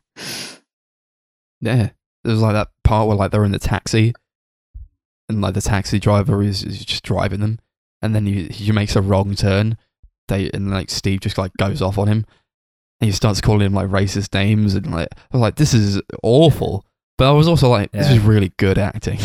Yeah, 1.60 1.90
there 2.22 2.32
was 2.32 2.42
like 2.42 2.54
that 2.54 2.68
part 2.84 3.08
where 3.08 3.16
like 3.16 3.30
they're 3.30 3.44
in 3.44 3.52
the 3.52 3.58
taxi, 3.58 4.12
and 5.28 5.40
like 5.40 5.54
the 5.54 5.60
taxi 5.60 5.98
driver 5.98 6.42
is, 6.42 6.62
is 6.62 6.84
just 6.84 7.04
driving 7.04 7.40
them, 7.40 7.58
and 8.02 8.14
then 8.14 8.26
he 8.26 8.46
he 8.48 8.72
makes 8.72 8.96
a 8.96 9.02
wrong 9.02 9.34
turn. 9.34 9.76
They 10.28 10.50
and 10.52 10.70
like 10.70 10.90
Steve 10.90 11.20
just 11.20 11.38
like 11.38 11.52
goes 11.56 11.82
off 11.82 11.98
on 11.98 12.08
him, 12.08 12.26
and 13.00 13.08
he 13.08 13.12
starts 13.12 13.40
calling 13.40 13.66
him 13.66 13.74
like 13.74 13.88
racist 13.88 14.34
names, 14.34 14.74
and 14.74 14.90
like 14.92 15.08
I 15.12 15.36
was 15.36 15.40
like, 15.40 15.56
this 15.56 15.74
is 15.74 16.00
awful. 16.22 16.84
But 17.18 17.28
I 17.30 17.32
was 17.32 17.48
also 17.48 17.68
like, 17.70 17.92
this 17.92 18.08
Yeah. 18.08 18.16
is 18.16 18.20
really 18.22 18.52
good 18.58 18.76
acting. 18.78 19.18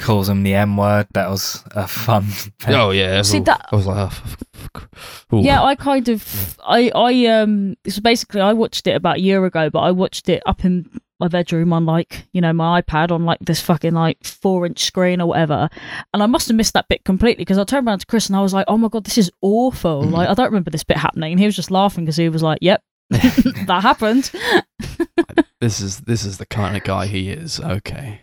Calls 0.00 0.28
him 0.28 0.42
the 0.42 0.54
M 0.54 0.76
word. 0.76 1.06
That 1.12 1.28
was 1.28 1.62
a 1.72 1.86
fun. 1.86 2.26
bit. 2.66 2.74
oh 2.74 2.90
yeah, 2.90 3.20
See, 3.22 3.40
that- 3.40 3.66
I 3.70 3.76
was 3.76 3.86
like, 3.86 3.98
oh, 3.98 4.06
f- 4.06 4.36
f- 4.54 4.88
f- 4.94 5.26
ooh. 5.34 5.40
Yeah, 5.42 5.62
I 5.62 5.74
kind 5.74 6.08
of, 6.08 6.56
I, 6.66 6.90
I, 6.94 7.26
um, 7.26 7.76
so 7.86 8.00
basically, 8.00 8.40
I 8.40 8.54
watched 8.54 8.86
it 8.86 8.96
about 8.96 9.18
a 9.18 9.20
year 9.20 9.44
ago, 9.44 9.68
but 9.70 9.80
I 9.80 9.90
watched 9.90 10.28
it 10.30 10.42
up 10.46 10.64
in 10.64 10.88
my 11.20 11.28
bedroom 11.28 11.72
on 11.74 11.84
like, 11.84 12.26
you 12.32 12.40
know, 12.40 12.52
my 12.52 12.80
iPad 12.80 13.10
on 13.10 13.24
like 13.26 13.38
this 13.40 13.60
fucking 13.60 13.92
like 13.92 14.24
four 14.24 14.64
inch 14.64 14.80
screen 14.82 15.20
or 15.20 15.26
whatever, 15.28 15.68
and 16.14 16.22
I 16.22 16.26
must 16.26 16.48
have 16.48 16.56
missed 16.56 16.72
that 16.74 16.88
bit 16.88 17.04
completely 17.04 17.42
because 17.42 17.58
I 17.58 17.64
turned 17.64 17.86
around 17.86 17.98
to 18.00 18.06
Chris 18.06 18.28
and 18.28 18.36
I 18.36 18.40
was 18.40 18.54
like, 18.54 18.64
oh 18.68 18.78
my 18.78 18.88
god, 18.88 19.04
this 19.04 19.18
is 19.18 19.30
awful. 19.42 20.04
Mhm. 20.04 20.12
Like, 20.12 20.28
I 20.28 20.34
don't 20.34 20.46
remember 20.46 20.70
this 20.70 20.84
bit 20.84 20.96
happening. 20.96 21.32
And 21.32 21.38
he 21.40 21.46
was 21.46 21.56
just 21.56 21.70
laughing 21.70 22.04
because 22.04 22.16
he 22.16 22.28
was 22.30 22.42
like, 22.42 22.58
yep, 22.62 22.82
that 23.10 23.80
happened. 23.82 24.30
this 25.60 25.80
is 25.80 26.00
this 26.00 26.24
is 26.24 26.38
the 26.38 26.46
kind 26.46 26.76
of 26.76 26.84
guy 26.84 27.06
he 27.06 27.30
is. 27.30 27.58
Okay, 27.60 28.22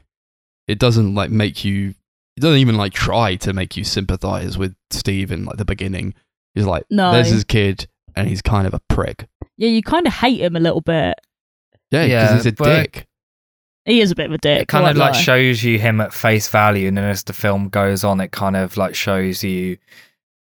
it 0.68 0.80
doesn't 0.80 1.16
like 1.16 1.30
make 1.32 1.66
you. 1.66 1.96
It 2.38 2.42
doesn't 2.42 2.60
even 2.60 2.76
like 2.76 2.94
try 2.94 3.36
to 3.38 3.54
make 3.54 3.78
you 3.78 3.84
sympathize 3.84 4.58
with 4.58 4.76
Steve 4.92 5.32
in 5.32 5.46
like 5.46 5.58
the 5.58 5.66
beginning. 5.66 6.14
He's 6.54 6.66
like, 6.66 6.84
No. 6.90 7.12
there's 7.14 7.30
his 7.30 7.44
kid, 7.46 7.88
and 8.16 8.28
he's 8.28 8.42
kind 8.42 8.68
of 8.68 8.74
a 8.74 8.82
prick. 8.90 9.28
Yeah, 9.58 9.70
you 9.70 9.82
kind 9.82 10.06
of 10.06 10.14
hate 10.14 10.42
him 10.42 10.56
a 10.56 10.60
little 10.60 10.82
bit. 10.82 11.16
Yeah, 11.92 12.04
because 12.06 12.10
Yeah, 12.10 12.36
he's 12.36 12.46
a 12.46 12.52
dick. 12.52 13.08
He 13.86 14.02
is 14.02 14.12
a 14.12 14.16
bit 14.16 14.26
of 14.28 14.32
a 14.34 14.38
dick. 14.40 14.62
it 14.64 14.68
kind 14.68 14.88
of 14.88 14.98
like 14.98 15.14
lie. 15.14 15.20
shows 15.22 15.64
you 15.64 15.78
him 15.80 16.02
at 16.02 16.14
face 16.14 16.48
value, 16.50 16.88
and 16.88 16.98
then 16.98 17.06
as 17.06 17.24
the 17.24 17.34
film 17.34 17.70
goes 17.70 18.04
on, 18.04 18.20
it 18.20 18.32
kind 18.32 18.56
of 18.56 18.78
like 18.78 18.96
shows 18.96 19.44
you 19.44 19.78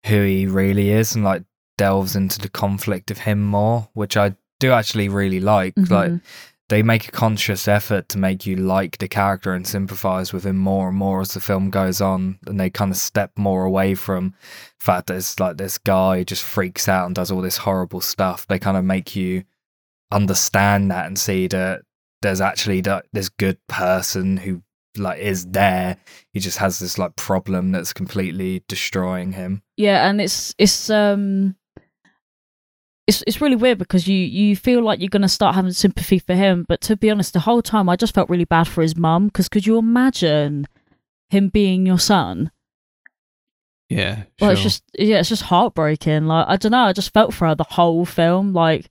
who 0.07 0.23
he 0.23 0.47
really 0.47 0.89
is, 0.89 1.13
and 1.15 1.23
like 1.23 1.43
delves 1.77 2.15
into 2.15 2.39
the 2.39 2.49
conflict 2.49 3.11
of 3.11 3.17
him 3.19 3.41
more, 3.43 3.89
which 3.93 4.15
I 4.17 4.35
do 4.59 4.71
actually 4.71 5.09
really 5.09 5.39
like. 5.39 5.73
Like 5.77 6.11
Mhm. 6.11 6.21
they 6.69 6.81
make 6.83 7.07
a 7.07 7.11
conscious 7.11 7.67
effort 7.67 8.07
to 8.09 8.17
make 8.17 8.45
you 8.45 8.55
like 8.55 8.97
the 8.97 9.07
character 9.07 9.53
and 9.53 9.67
sympathize 9.67 10.31
with 10.33 10.45
him 10.45 10.57
more 10.57 10.87
and 10.89 10.97
more 10.97 11.21
as 11.21 11.33
the 11.33 11.39
film 11.41 11.69
goes 11.69 11.99
on, 12.01 12.39
and 12.47 12.59
they 12.59 12.69
kind 12.69 12.91
of 12.91 12.97
step 12.97 13.31
more 13.37 13.65
away 13.65 13.95
from 13.95 14.33
the 14.79 14.83
fact 14.85 15.07
that 15.07 15.15
it's 15.17 15.39
like 15.39 15.57
this 15.57 15.77
guy 15.77 16.23
just 16.23 16.43
freaks 16.43 16.87
out 16.87 17.05
and 17.05 17.15
does 17.15 17.31
all 17.31 17.41
this 17.41 17.57
horrible 17.57 18.01
stuff. 18.01 18.47
They 18.47 18.59
kind 18.59 18.77
of 18.77 18.85
make 18.85 19.15
you 19.15 19.43
understand 20.11 20.91
that 20.91 21.07
and 21.07 21.17
see 21.17 21.47
that 21.47 21.81
there's 22.21 22.41
actually 22.41 22.81
that 22.81 23.05
this 23.13 23.29
good 23.29 23.57
person 23.67 24.37
who 24.37 24.61
like 24.97 25.19
is 25.19 25.47
there. 25.47 25.97
He 26.33 26.39
just 26.39 26.59
has 26.59 26.79
this 26.79 26.97
like 26.97 27.15
problem 27.15 27.71
that's 27.71 27.93
completely 27.93 28.63
destroying 28.67 29.31
him. 29.33 29.63
Yeah, 29.75 30.07
and 30.07 30.21
it's 30.21 30.53
it's 30.57 30.89
um 30.89 31.55
it's 33.07 33.23
it's 33.27 33.41
really 33.41 33.55
weird 33.55 33.77
because 33.77 34.07
you 34.07 34.17
you 34.17 34.55
feel 34.55 34.81
like 34.81 34.99
you're 34.99 35.09
gonna 35.09 35.27
start 35.27 35.55
having 35.55 35.71
sympathy 35.73 36.19
for 36.19 36.33
him, 36.35 36.65
but 36.67 36.81
to 36.81 36.95
be 36.95 37.09
honest, 37.09 37.33
the 37.33 37.39
whole 37.41 37.61
time 37.61 37.89
I 37.89 37.95
just 37.95 38.13
felt 38.13 38.29
really 38.29 38.45
bad 38.45 38.67
for 38.67 38.81
his 38.81 38.95
mum 38.95 39.27
because 39.27 39.49
could 39.49 39.65
you 39.65 39.77
imagine 39.77 40.67
him 41.29 41.49
being 41.49 41.85
your 41.85 41.99
son? 41.99 42.51
Yeah, 43.89 44.23
Well, 44.39 44.51
it's 44.51 44.63
just 44.63 44.83
yeah, 44.97 45.19
it's 45.19 45.29
just 45.29 45.43
heartbreaking. 45.43 46.25
Like 46.25 46.45
I 46.47 46.55
don't 46.55 46.71
know, 46.71 46.83
I 46.85 46.93
just 46.93 47.13
felt 47.13 47.33
for 47.33 47.47
her 47.47 47.55
the 47.55 47.63
whole 47.63 48.05
film. 48.05 48.53
Like 48.53 48.89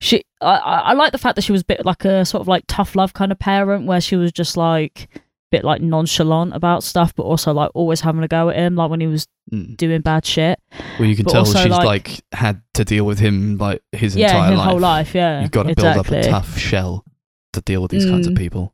she, 0.00 0.24
I, 0.40 0.56
I 0.56 0.78
I 0.78 0.92
like 0.94 1.12
the 1.12 1.18
fact 1.18 1.36
that 1.36 1.42
she 1.42 1.52
was 1.52 1.60
a 1.60 1.66
bit 1.66 1.84
like 1.84 2.04
a 2.04 2.24
sort 2.24 2.40
of 2.40 2.48
like 2.48 2.64
tough 2.66 2.96
love 2.96 3.12
kind 3.12 3.30
of 3.30 3.38
parent, 3.38 3.86
where 3.86 4.00
she 4.00 4.16
was 4.16 4.32
just 4.32 4.56
like 4.56 5.08
bit 5.52 5.62
like 5.64 5.80
nonchalant 5.80 6.52
about 6.56 6.82
stuff, 6.82 7.14
but 7.14 7.22
also 7.22 7.52
like 7.52 7.70
always 7.74 8.00
having 8.00 8.24
a 8.24 8.28
go 8.28 8.48
at 8.48 8.56
him, 8.56 8.74
like 8.74 8.90
when 8.90 9.00
he 9.00 9.06
was 9.06 9.28
Mm. 9.52 9.76
doing 9.76 10.00
bad 10.02 10.24
shit. 10.24 10.58
Well, 10.98 11.08
you 11.08 11.16
can 11.16 11.24
but 11.24 11.32
tell 11.32 11.40
also, 11.40 11.58
she's 11.62 11.70
like- 11.70 11.84
like, 11.84 12.20
had 12.32 12.62
to 12.74 12.84
deal 12.84 13.04
with 13.04 13.18
him 13.18 13.58
like 13.58 13.82
his 13.92 14.14
yeah, 14.16 14.26
entire 14.28 14.50
his 14.50 14.58
life. 14.58 14.68
whole 14.68 14.80
life. 14.80 15.14
Yeah, 15.14 15.42
You've 15.42 15.50
got 15.50 15.64
to 15.64 15.70
exactly. 15.70 16.02
build 16.20 16.24
up 16.24 16.26
a 16.26 16.30
tough 16.30 16.58
shell 16.58 17.04
to 17.52 17.60
deal 17.60 17.82
with 17.82 17.90
these 17.90 18.04
kinds 18.06 18.26
of 18.28 18.32
Mm. 18.34 18.38
people. 18.38 18.72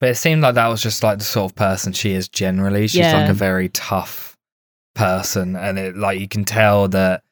But 0.00 0.10
it 0.10 0.14
seemed 0.16 0.42
like 0.42 0.54
that 0.56 0.68
was 0.68 0.82
just 0.82 1.02
like 1.02 1.18
the 1.18 1.24
sort 1.24 1.50
of 1.52 1.56
person 1.56 1.92
she 1.92 2.12
is 2.12 2.28
generally. 2.28 2.86
She's 2.88 3.00
like 3.12 3.28
a 3.30 3.34
very 3.34 3.68
tough 3.68 4.36
person, 4.94 5.56
and 5.56 5.78
it 5.78 5.96
like 5.96 6.18
you 6.20 6.26
can 6.28 6.44
tell 6.44 6.88
that 6.88 7.22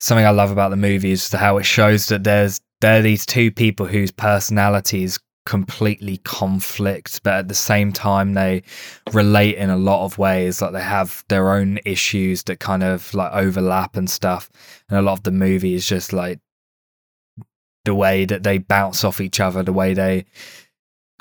something 0.00 0.26
I 0.26 0.30
love 0.30 0.50
about 0.50 0.70
the 0.70 0.76
movie 0.76 1.12
is 1.12 1.30
how 1.32 1.56
it 1.58 1.64
shows 1.64 2.06
that 2.08 2.22
there's 2.24 2.60
there 2.80 2.98
are 2.98 3.02
these 3.02 3.24
two 3.24 3.50
people 3.50 3.86
whose 3.86 4.10
personalities 4.10 5.18
completely 5.44 6.18
conflict, 6.18 7.22
but 7.22 7.34
at 7.34 7.48
the 7.48 7.54
same 7.54 7.92
time 7.92 8.34
they 8.34 8.62
relate 9.12 9.56
in 9.56 9.70
a 9.70 9.76
lot 9.76 10.04
of 10.04 10.18
ways. 10.18 10.62
Like 10.62 10.72
they 10.72 10.82
have 10.82 11.24
their 11.28 11.52
own 11.52 11.78
issues 11.84 12.44
that 12.44 12.60
kind 12.60 12.82
of 12.82 13.12
like 13.14 13.32
overlap 13.32 13.96
and 13.96 14.08
stuff. 14.08 14.50
And 14.88 14.98
a 14.98 15.02
lot 15.02 15.14
of 15.14 15.22
the 15.22 15.30
movie 15.30 15.74
is 15.74 15.86
just 15.86 16.12
like 16.12 16.40
the 17.84 17.94
way 17.94 18.24
that 18.24 18.42
they 18.42 18.58
bounce 18.58 19.04
off 19.04 19.20
each 19.20 19.40
other, 19.40 19.62
the 19.62 19.72
way 19.72 19.94
they 19.94 20.24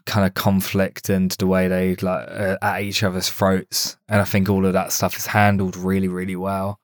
kind 0.05 0.25
of 0.25 0.33
conflict 0.33 1.09
and 1.09 1.31
the 1.31 1.47
way 1.47 1.67
they 1.67 1.95
like 1.97 2.27
uh, 2.29 2.57
at 2.61 2.81
each 2.81 3.03
other's 3.03 3.29
throats 3.29 3.97
and 4.09 4.19
i 4.19 4.23
think 4.23 4.49
all 4.49 4.65
of 4.65 4.73
that 4.73 4.91
stuff 4.91 5.15
is 5.15 5.27
handled 5.27 5.77
really 5.77 6.07
really 6.07 6.35
well 6.35 6.79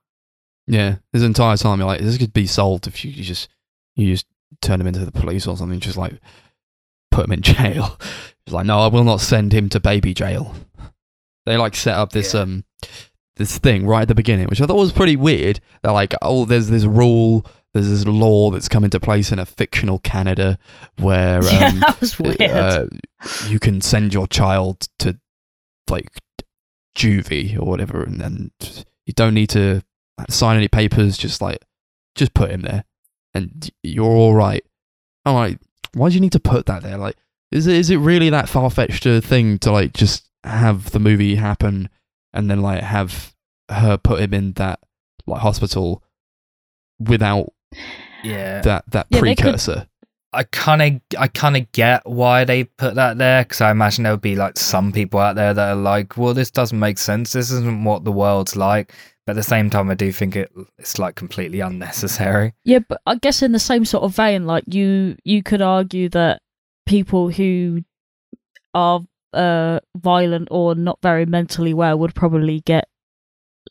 Yeah, 0.67 0.97
this 1.13 1.23
entire 1.23 1.55
time 1.57 1.79
you're 1.79 1.87
like, 1.87 2.01
this 2.01 2.17
could 2.17 2.33
be 2.33 2.45
solved 2.45 2.87
if 2.87 3.03
you, 3.03 3.11
you 3.11 3.23
just 3.23 3.49
you 3.95 4.11
just 4.13 4.27
turn 4.61 4.81
him 4.81 4.87
into 4.87 5.05
the 5.05 5.11
police 5.11 5.47
or 5.47 5.55
something, 5.55 5.79
just 5.79 5.97
like 5.97 6.19
put 7.17 7.25
him 7.25 7.33
in 7.33 7.41
jail. 7.55 7.97
It's 8.45 8.53
like, 8.53 8.65
no, 8.65 8.79
I 8.79 8.87
will 8.87 9.03
not 9.03 9.21
send 9.21 9.51
him 9.53 9.69
to 9.69 9.79
baby 9.79 10.13
jail. 10.13 10.53
They 11.45 11.57
like 11.57 11.75
set 11.75 11.95
up 11.95 12.11
this 12.11 12.33
Yeah. 12.33 12.41
um 12.41 12.63
this 13.37 13.57
thing 13.59 13.85
right 13.85 14.01
at 14.01 14.07
the 14.07 14.15
beginning, 14.15 14.47
which 14.47 14.61
I 14.61 14.65
thought 14.65 14.77
was 14.77 14.91
pretty 14.91 15.15
weird. 15.15 15.59
They're 15.83 15.91
like, 15.91 16.13
oh, 16.21 16.45
there's 16.45 16.69
this 16.69 16.85
rule, 16.85 17.45
there's 17.73 17.87
this 17.89 18.05
law 18.05 18.49
that's 18.51 18.67
come 18.67 18.83
into 18.83 18.99
place 18.99 19.31
in 19.31 19.37
a 19.39 19.45
fictional 19.45 19.99
Canada 19.99 20.57
where 20.97 21.37
um, 21.41 21.43
yeah, 21.45 21.71
that 21.79 22.01
was 22.01 22.17
weird. 22.19 22.41
uh, 22.41 22.85
you 23.47 23.59
can 23.59 23.79
send 23.81 24.13
your 24.13 24.27
child 24.27 24.87
to 24.99 25.19
like 25.89 26.09
juvie 26.97 27.57
or 27.59 27.65
whatever, 27.65 28.03
and 28.03 28.19
then 28.19 28.51
you 29.05 29.13
don't 29.13 29.33
need 29.35 29.49
to 29.51 29.83
sign 30.29 30.57
any 30.57 30.67
papers. 30.67 31.17
Just 31.17 31.41
like, 31.41 31.63
just 32.15 32.33
put 32.33 32.49
him 32.51 32.61
there, 32.61 32.83
and 33.33 33.69
you're 33.83 34.05
all 34.05 34.33
right. 34.33 34.63
I'm 35.25 35.35
like, 35.35 35.59
why 35.93 36.09
do 36.09 36.15
you 36.15 36.21
need 36.21 36.31
to 36.33 36.39
put 36.39 36.65
that 36.67 36.83
there? 36.83 36.97
Like, 36.97 37.15
is 37.51 37.67
it 37.67 37.75
is 37.75 37.89
it 37.89 37.97
really 37.97 38.29
that 38.29 38.49
far 38.49 38.69
fetched 38.69 39.05
a 39.05 39.21
thing 39.21 39.57
to 39.59 39.71
like 39.71 39.93
just 39.93 40.25
have 40.43 40.91
the 40.91 40.99
movie 40.99 41.35
happen 41.35 41.89
and 42.33 42.49
then 42.49 42.61
like 42.61 42.81
have 42.83 43.33
her 43.69 43.97
put 43.97 44.19
him 44.21 44.33
in 44.33 44.53
that 44.53 44.79
like 45.25 45.41
hospital 45.41 46.03
without 46.99 47.51
yeah 48.23 48.61
that 48.61 48.83
that 48.91 49.07
Yeah, 49.09 49.21
they 49.21 49.35
could- 49.35 49.43
precursor? 49.43 49.87
I 50.33 50.43
kind 50.43 50.81
of, 50.81 51.19
I 51.19 51.27
kind 51.27 51.57
of 51.57 51.71
get 51.71 52.01
why 52.05 52.43
they 52.43 52.65
put 52.65 52.95
that 52.95 53.17
there 53.17 53.43
because 53.43 53.61
I 53.61 53.71
imagine 53.71 54.03
there 54.03 54.13
would 54.13 54.21
be 54.21 54.35
like 54.35 54.57
some 54.57 54.91
people 54.91 55.19
out 55.19 55.35
there 55.35 55.53
that 55.53 55.69
are 55.69 55.75
like, 55.75 56.17
"Well, 56.17 56.33
this 56.33 56.51
doesn't 56.51 56.79
make 56.79 56.97
sense. 56.97 57.33
This 57.33 57.51
isn't 57.51 57.83
what 57.83 58.03
the 58.03 58.11
world's 58.11 58.55
like." 58.55 58.93
But 59.25 59.31
at 59.31 59.35
the 59.35 59.43
same 59.43 59.69
time, 59.69 59.89
I 59.89 59.93
do 59.95 60.11
think 60.11 60.35
it 60.35 60.51
it's 60.77 60.99
like 60.99 61.15
completely 61.15 61.59
unnecessary. 61.59 62.53
Yeah, 62.63 62.79
but 62.79 63.01
I 63.05 63.15
guess 63.15 63.41
in 63.41 63.51
the 63.51 63.59
same 63.59 63.83
sort 63.83 64.03
of 64.03 64.15
vein, 64.15 64.45
like 64.45 64.63
you, 64.67 65.17
you 65.23 65.43
could 65.43 65.61
argue 65.61 66.07
that 66.09 66.41
people 66.85 67.29
who 67.29 67.83
are 68.73 69.01
uh, 69.33 69.79
violent 69.97 70.47
or 70.51 70.75
not 70.75 70.99
very 71.01 71.25
mentally 71.25 71.73
well 71.73 71.99
would 71.99 72.15
probably 72.15 72.61
get 72.61 72.87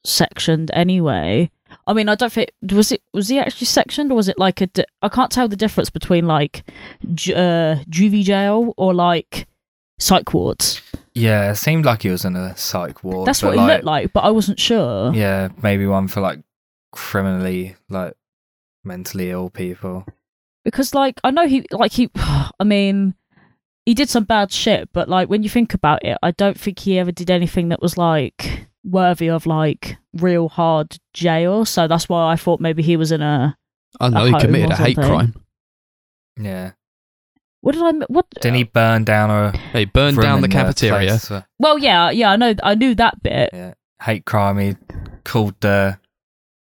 sectioned 0.04 0.70
anyway. 0.74 1.50
I 1.86 1.92
mean, 1.92 2.08
I 2.08 2.14
don't 2.14 2.32
think 2.32 2.50
was 2.72 2.92
it 2.92 3.02
was 3.12 3.28
he 3.28 3.38
actually 3.38 3.66
sectioned 3.66 4.10
or 4.10 4.14
was 4.16 4.28
it 4.28 4.38
like 4.38 4.60
a? 4.60 4.66
di- 4.66 4.84
I 5.02 5.08
can't 5.08 5.30
tell 5.30 5.48
the 5.48 5.56
difference 5.56 5.90
between 5.90 6.26
like 6.26 6.64
ju- 7.14 7.34
uh, 7.34 7.76
juvie 7.90 8.24
jail 8.24 8.74
or 8.76 8.92
like 8.94 9.46
psych 9.98 10.34
wards. 10.34 10.80
Yeah, 11.14 11.50
it 11.52 11.56
seemed 11.56 11.84
like 11.86 12.02
he 12.02 12.10
was 12.10 12.24
in 12.24 12.36
a 12.36 12.56
psych 12.56 13.02
ward. 13.04 13.26
That's 13.26 13.42
what 13.42 13.54
it 13.54 13.60
looked 13.60 13.84
like, 13.84 14.12
but 14.12 14.24
I 14.24 14.30
wasn't 14.30 14.60
sure. 14.60 15.14
Yeah, 15.14 15.48
maybe 15.62 15.86
one 15.86 16.08
for 16.08 16.20
like 16.20 16.40
criminally, 16.92 17.76
like 17.88 18.14
mentally 18.84 19.30
ill 19.30 19.50
people. 19.50 20.04
because 20.64 20.94
like 20.94 21.20
I 21.24 21.30
know 21.30 21.46
he 21.46 21.64
like 21.70 21.92
he 21.92 22.10
I 22.16 22.64
mean 22.64 23.14
he 23.84 23.94
did 23.94 24.08
some 24.08 24.24
bad 24.24 24.50
shit 24.52 24.88
but 24.92 25.08
like 25.08 25.28
when 25.28 25.42
you 25.42 25.48
think 25.48 25.74
about 25.74 26.04
it 26.04 26.16
I 26.22 26.30
don't 26.32 26.58
think 26.58 26.78
he 26.80 26.98
ever 26.98 27.12
did 27.12 27.30
anything 27.30 27.68
that 27.70 27.80
was 27.82 27.96
like 27.98 28.66
worthy 28.86 29.28
of 29.28 29.46
like 29.46 29.96
real 30.14 30.48
hard 30.48 30.96
jail 31.12 31.64
so 31.64 31.88
that's 31.88 32.08
why 32.08 32.32
I 32.32 32.36
thought 32.36 32.60
maybe 32.60 32.82
he 32.82 32.96
was 32.96 33.10
in 33.12 33.20
a 33.20 33.56
I 34.00 34.08
know 34.08 34.22
a 34.22 34.26
he 34.26 34.30
home 34.32 34.40
committed 34.40 34.70
or 34.70 34.74
a 34.74 34.76
hate 34.76 34.96
crime. 34.96 35.34
Yeah. 36.40 36.72
what 37.62 37.72
did 37.72 37.82
I 37.82 37.88
m- 37.88 38.04
what 38.08 38.26
Didn't 38.40 38.56
he 38.56 38.62
burn 38.64 39.04
down 39.04 39.30
a 39.30 39.56
He 39.72 39.84
burned 39.86 40.18
down 40.18 40.40
the 40.40 40.46
in 40.46 40.50
cafeteria. 40.52 41.18
place 41.18 41.30
well 41.58 41.78
yeah 41.78 42.10
yeah 42.10 42.30
I 42.30 42.36
know 42.36 42.54
I 42.62 42.74
knew 42.74 42.94
that 42.94 43.22
bit 43.22 43.50
yeah, 43.52 43.74
hate 44.02 44.24
crime. 44.24 44.58
He 44.58 44.76
called 45.24 45.54
the 45.60 45.98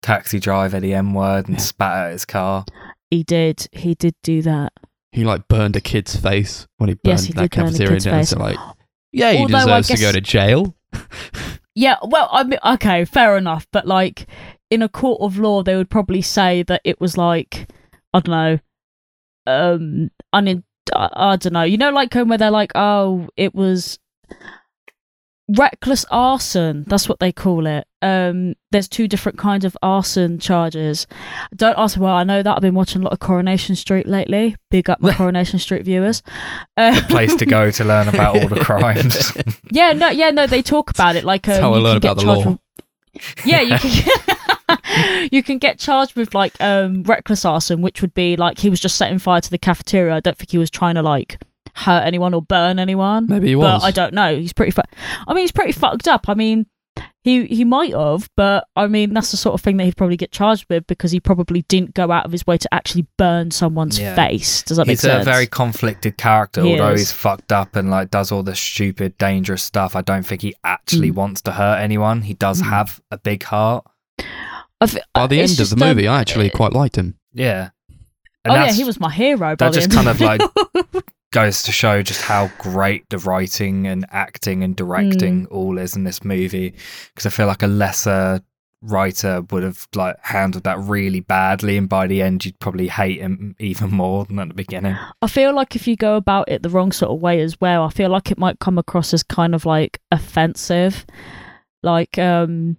taxi 0.02 0.38
driver 0.38 0.78
the 0.80 0.94
M 0.94 1.12
word 1.14 1.48
and 1.48 1.56
Yeah. 1.58 1.62
spat 1.62 2.06
at 2.06 2.12
his 2.12 2.24
car. 2.24 2.64
he 3.10 3.22
did 3.24 3.68
he 3.72 3.94
did 3.94 4.14
do 4.22 4.40
that 4.42 4.72
He 5.12 5.24
like 5.24 5.48
burned 5.48 5.76
a 5.76 5.80
kid's 5.80 6.16
face 6.16 6.66
when 6.78 6.88
he 6.88 6.94
burned 6.94 7.00
yes 7.04 7.24
he 7.24 7.32
that 7.34 7.50
did 7.50 7.50
burn 7.50 7.66
a 7.66 7.70
cafeteria 7.70 8.00
down. 8.00 8.14
face 8.20 8.28
So 8.30 8.38
like, 8.38 8.58
yeah, 9.12 9.32
he 9.32 9.38
Although 9.38 9.56
I 9.58 9.80
deserves 9.80 9.88
to 9.88 9.96
go 10.06 10.12
to 10.12 10.20
jail. 10.20 10.74
Yeah, 11.76 11.96
well, 12.02 12.30
I 12.32 12.42
mean, 12.42 12.58
okay, 12.64 13.04
fair 13.04 13.36
enough, 13.36 13.66
but 13.70 13.86
like 13.86 14.26
in 14.70 14.80
a 14.80 14.88
court 14.88 15.20
of 15.20 15.38
law, 15.38 15.62
they 15.62 15.76
would 15.76 15.90
probably 15.90 16.22
say 16.22 16.62
that 16.62 16.80
it 16.84 17.00
was 17.02 17.18
like 17.18 17.68
I 18.14 18.20
don't 18.20 18.32
know, 18.32 18.58
um, 19.46 20.10
unin- 20.34 20.64
I, 20.94 21.08
I 21.14 21.36
don't 21.36 21.52
know, 21.52 21.64
you 21.64 21.76
know, 21.76 21.90
like 21.90 22.16
um, 22.16 22.28
where 22.28 22.38
they're 22.38 22.50
like, 22.50 22.72
oh, 22.74 23.28
it 23.36 23.54
was 23.54 23.98
reckless 25.54 26.06
arson. 26.10 26.84
That's 26.88 27.10
what 27.10 27.20
they 27.20 27.30
call 27.30 27.66
it. 27.66 27.86
Um, 28.06 28.54
there's 28.70 28.88
two 28.88 29.08
different 29.08 29.38
kinds 29.38 29.64
of 29.64 29.76
arson 29.82 30.38
charges. 30.38 31.06
Don't 31.54 31.76
ask 31.78 31.96
me 31.96 32.02
why 32.02 32.12
I 32.20 32.24
know 32.24 32.42
that. 32.42 32.54
I've 32.54 32.60
been 32.62 32.74
watching 32.74 33.00
a 33.02 33.04
lot 33.04 33.12
of 33.12 33.18
Coronation 33.18 33.74
Street 33.74 34.06
lately. 34.06 34.54
Big 34.70 34.88
up 34.90 35.00
my 35.00 35.12
Coronation 35.16 35.58
Street 35.58 35.82
viewers. 35.84 36.22
Uh, 36.76 37.00
Place 37.08 37.34
to 37.36 37.46
go 37.46 37.70
to 37.70 37.84
learn 37.84 38.08
about 38.08 38.36
all 38.40 38.48
the 38.48 38.60
crimes. 38.64 39.32
yeah, 39.70 39.92
no, 39.92 40.08
yeah, 40.10 40.30
no. 40.30 40.46
They 40.46 40.62
talk 40.62 40.90
about 40.90 41.16
it 41.16 41.24
like 41.24 41.48
um, 41.48 41.60
how 41.60 41.74
I 41.74 41.78
learn 41.78 41.96
about 41.96 42.18
the 42.18 42.24
law. 42.26 42.44
with- 42.50 42.58
yeah, 43.46 43.62
you 43.62 43.78
can. 43.78 45.28
you 45.32 45.42
can 45.42 45.58
get 45.58 45.78
charged 45.78 46.16
with 46.16 46.34
like 46.34 46.52
um 46.60 47.02
reckless 47.04 47.44
arson, 47.44 47.80
which 47.82 48.02
would 48.02 48.12
be 48.14 48.36
like 48.36 48.58
he 48.58 48.68
was 48.70 48.78
just 48.80 48.96
setting 48.96 49.18
fire 49.18 49.40
to 49.40 49.50
the 49.50 49.58
cafeteria. 49.58 50.14
I 50.14 50.20
don't 50.20 50.36
think 50.36 50.50
he 50.50 50.58
was 50.58 50.70
trying 50.70 50.96
to 50.96 51.02
like 51.02 51.40
hurt 51.74 52.02
anyone 52.04 52.34
or 52.34 52.42
burn 52.42 52.78
anyone. 52.78 53.26
Maybe 53.28 53.48
he 53.48 53.54
but 53.54 53.60
was. 53.60 53.84
I 53.84 53.90
don't 53.90 54.12
know. 54.14 54.36
He's 54.36 54.52
pretty. 54.52 54.70
Fu- 54.72 54.82
I 55.26 55.32
mean, 55.34 55.42
he's 55.42 55.52
pretty 55.52 55.72
fucked 55.72 56.08
up. 56.08 56.28
I 56.28 56.34
mean, 56.34 56.66
he 57.26 57.44
he 57.46 57.64
might 57.64 57.92
have, 57.92 58.30
but 58.36 58.68
I 58.76 58.86
mean, 58.86 59.12
that's 59.12 59.32
the 59.32 59.36
sort 59.36 59.54
of 59.54 59.60
thing 59.60 59.76
that 59.78 59.84
he'd 59.84 59.96
probably 59.96 60.16
get 60.16 60.30
charged 60.30 60.64
with 60.70 60.86
because 60.86 61.10
he 61.10 61.18
probably 61.18 61.62
didn't 61.62 61.92
go 61.94 62.12
out 62.12 62.24
of 62.24 62.30
his 62.30 62.46
way 62.46 62.56
to 62.56 62.72
actually 62.72 63.06
burn 63.18 63.50
someone's 63.50 63.98
Yeah. 63.98 64.14
face. 64.14 64.62
Does 64.62 64.76
that 64.76 64.86
make 64.86 64.98
sense? 65.00 65.12
he's 65.18 65.22
a 65.26 65.30
very 65.30 65.48
conflicted 65.48 66.16
character, 66.16 66.62
He 66.62 66.70
although 66.72 66.92
is. 66.94 67.00
he's 67.00 67.12
fucked 67.12 67.50
up 67.50 67.74
and 67.74 67.90
like 67.90 68.10
does 68.10 68.30
all 68.30 68.44
the 68.44 68.54
stupid, 68.54 69.18
dangerous 69.18 69.64
stuff. 69.64 69.96
I 69.96 70.02
don't 70.02 70.24
think 70.24 70.40
he 70.42 70.54
actually 70.62 71.10
Mm. 71.10 71.14
wants 71.16 71.42
to 71.42 71.52
hurt 71.52 71.80
anyone. 71.80 72.22
He 72.22 72.34
does 72.34 72.62
Mm. 72.62 72.70
have 72.70 73.00
a 73.10 73.18
big 73.18 73.42
heart. 73.42 73.84
I 74.80 74.86
thi- 74.86 75.00
By 75.12 75.26
the 75.26 75.40
end 75.40 75.50
of 75.50 75.56
the 75.56 75.62
just, 75.64 75.72
um, 75.72 75.80
movie, 75.80 76.06
I 76.06 76.20
actually 76.20 76.48
quite 76.50 76.72
liked 76.72 76.96
him. 76.96 77.16
Yeah. 77.34 77.70
oh 78.48 78.54
yeah, 78.54 78.70
he 78.72 78.84
was 78.84 79.00
my 79.00 79.10
hero. 79.10 79.56
By 79.56 79.70
that 79.70 79.72
the 79.72 79.80
just 79.80 79.84
end 79.86 79.92
kind 79.94 80.08
of, 80.08 80.20
like 80.20 80.40
goes 81.36 81.62
to 81.62 81.70
show 81.72 82.02
just 82.02 82.22
how 82.22 82.50
great 82.58 83.04
the 83.10 83.18
writing 83.18 83.86
and 83.86 84.04
acting 84.10 84.62
and 84.64 84.74
directing 84.76 85.44
Mm. 85.46 85.52
all 85.52 85.78
is 85.78 85.94
in 85.94 86.04
this 86.04 86.24
movie 86.24 86.74
because 87.14 87.26
i 87.26 87.30
feel 87.30 87.46
like 87.46 87.62
a 87.62 87.66
lesser 87.66 88.40
writer 88.82 89.42
would 89.50 89.62
have 89.62 89.86
like 89.94 90.16
handled 90.22 90.64
that 90.64 90.78
really 90.78 91.20
badly 91.20 91.76
and 91.76 91.88
by 91.88 92.06
the 92.06 92.22
end 92.22 92.44
you'd 92.44 92.58
probably 92.58 92.88
hate 92.88 93.20
him 93.20 93.54
even 93.58 93.90
more 93.90 94.24
than 94.26 94.38
at 94.38 94.48
the 94.48 94.54
beginning 94.54 94.96
I 95.22 95.26
feel 95.26 95.54
like 95.54 95.74
if 95.76 95.86
you 95.88 95.96
go 95.96 96.16
about 96.16 96.48
it 96.48 96.62
the 96.62 96.68
wrong 96.70 96.92
sort 96.92 97.10
of 97.10 97.20
way 97.20 97.40
as 97.40 97.60
well, 97.60 97.82
I 97.84 97.90
feel 97.90 98.10
like 98.10 98.30
it 98.30 98.38
might 98.38 98.58
come 98.58 98.78
across 98.78 99.12
as 99.14 99.22
kind 99.22 99.54
of 99.54 99.64
like 99.66 99.98
offensive. 100.12 101.06
Like, 101.82 102.18
um, 102.18 102.76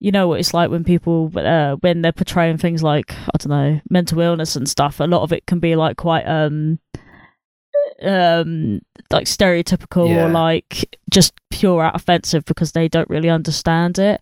you 0.00 0.10
know 0.12 0.28
what 0.28 0.40
it's 0.40 0.52
like 0.52 0.68
when 0.70 0.84
people, 0.84 1.30
uh, 1.36 1.76
when 1.76 2.02
they're 2.02 2.12
portraying 2.12 2.58
things 2.58 2.82
like, 2.82 3.12
I 3.12 3.36
don't 3.38 3.50
know, 3.50 3.80
mental 3.88 4.20
illness 4.20 4.56
and 4.56 4.68
stuff, 4.68 5.00
a 5.00 5.04
lot 5.04 5.22
of 5.22 5.32
it 5.32 5.46
can 5.46 5.58
be 5.60 5.74
like 5.76 5.96
quite, 5.96 6.24
um, 6.24 6.78
um, 8.02 8.80
like 9.10 9.26
stereotypical 9.26 10.08
Yeah. 10.08 10.26
or 10.26 10.28
like 10.28 10.98
just 11.10 11.32
pure 11.50 11.82
out 11.82 11.94
offensive 11.94 12.44
because 12.44 12.72
they 12.72 12.88
don't 12.88 13.08
really 13.08 13.30
understand 13.30 13.98
it. 13.98 14.20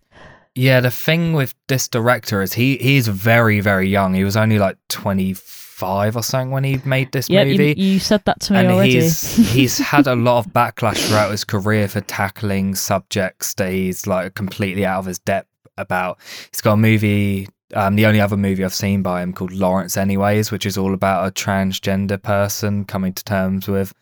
yeah 0.55 0.79
the 0.79 0.91
thing 0.91 1.33
with 1.33 1.53
this 1.67 1.87
director 1.89 2.41
is 2.41 2.53
he 2.53 2.77
he's 2.77 3.07
very 3.09 3.59
very 3.59 3.89
young 3.89 4.13
he 4.13 4.23
was 4.23 4.37
only 4.37 4.57
like 4.59 4.77
25 4.87 6.15
or 6.15 6.23
something 6.23 6.51
when 6.51 6.63
he 6.63 6.79
made 6.85 7.11
this 7.11 7.29
you, 7.29 7.43
movie 7.43 7.73
you 7.77 7.99
said 7.99 8.21
that 8.25 8.39
to 8.39 8.53
me 8.53 8.59
and 8.59 8.67
already. 8.69 8.93
he's 8.93 9.35
he's 9.53 9.77
had 9.77 10.07
a 10.07 10.15
lot 10.15 10.37
of 10.45 10.53
backlash 10.53 11.07
throughout 11.07 11.31
his 11.31 11.43
career 11.43 11.87
for 11.89 11.99
tackling 12.01 12.75
subjects 12.75 13.53
that 13.55 13.71
he's 13.71 14.07
like 14.07 14.33
completely 14.35 14.85
out 14.85 14.99
of 14.99 15.05
his 15.05 15.19
depth 15.19 15.49
about. 15.77 16.17
He's 16.51 16.61
got 16.61 16.73
a 16.73 16.77
movie, 16.77 17.49
um, 17.75 17.95
the 17.95 18.05
only 18.05 18.19
other 18.21 18.37
movie 18.37 18.63
I've 18.63 18.73
seen 18.73 19.01
by 19.01 19.21
him 19.21 19.33
called 19.33 19.51
Laurence, 19.51 19.97
anyways, 19.97 20.51
which 20.51 20.65
is 20.65 20.77
all 20.77 20.93
about 20.93 21.27
a 21.27 21.31
transgender 21.31 22.21
person 22.21 22.85
coming 22.85 23.13
to 23.13 23.23
terms 23.23 23.67
with 23.67 23.93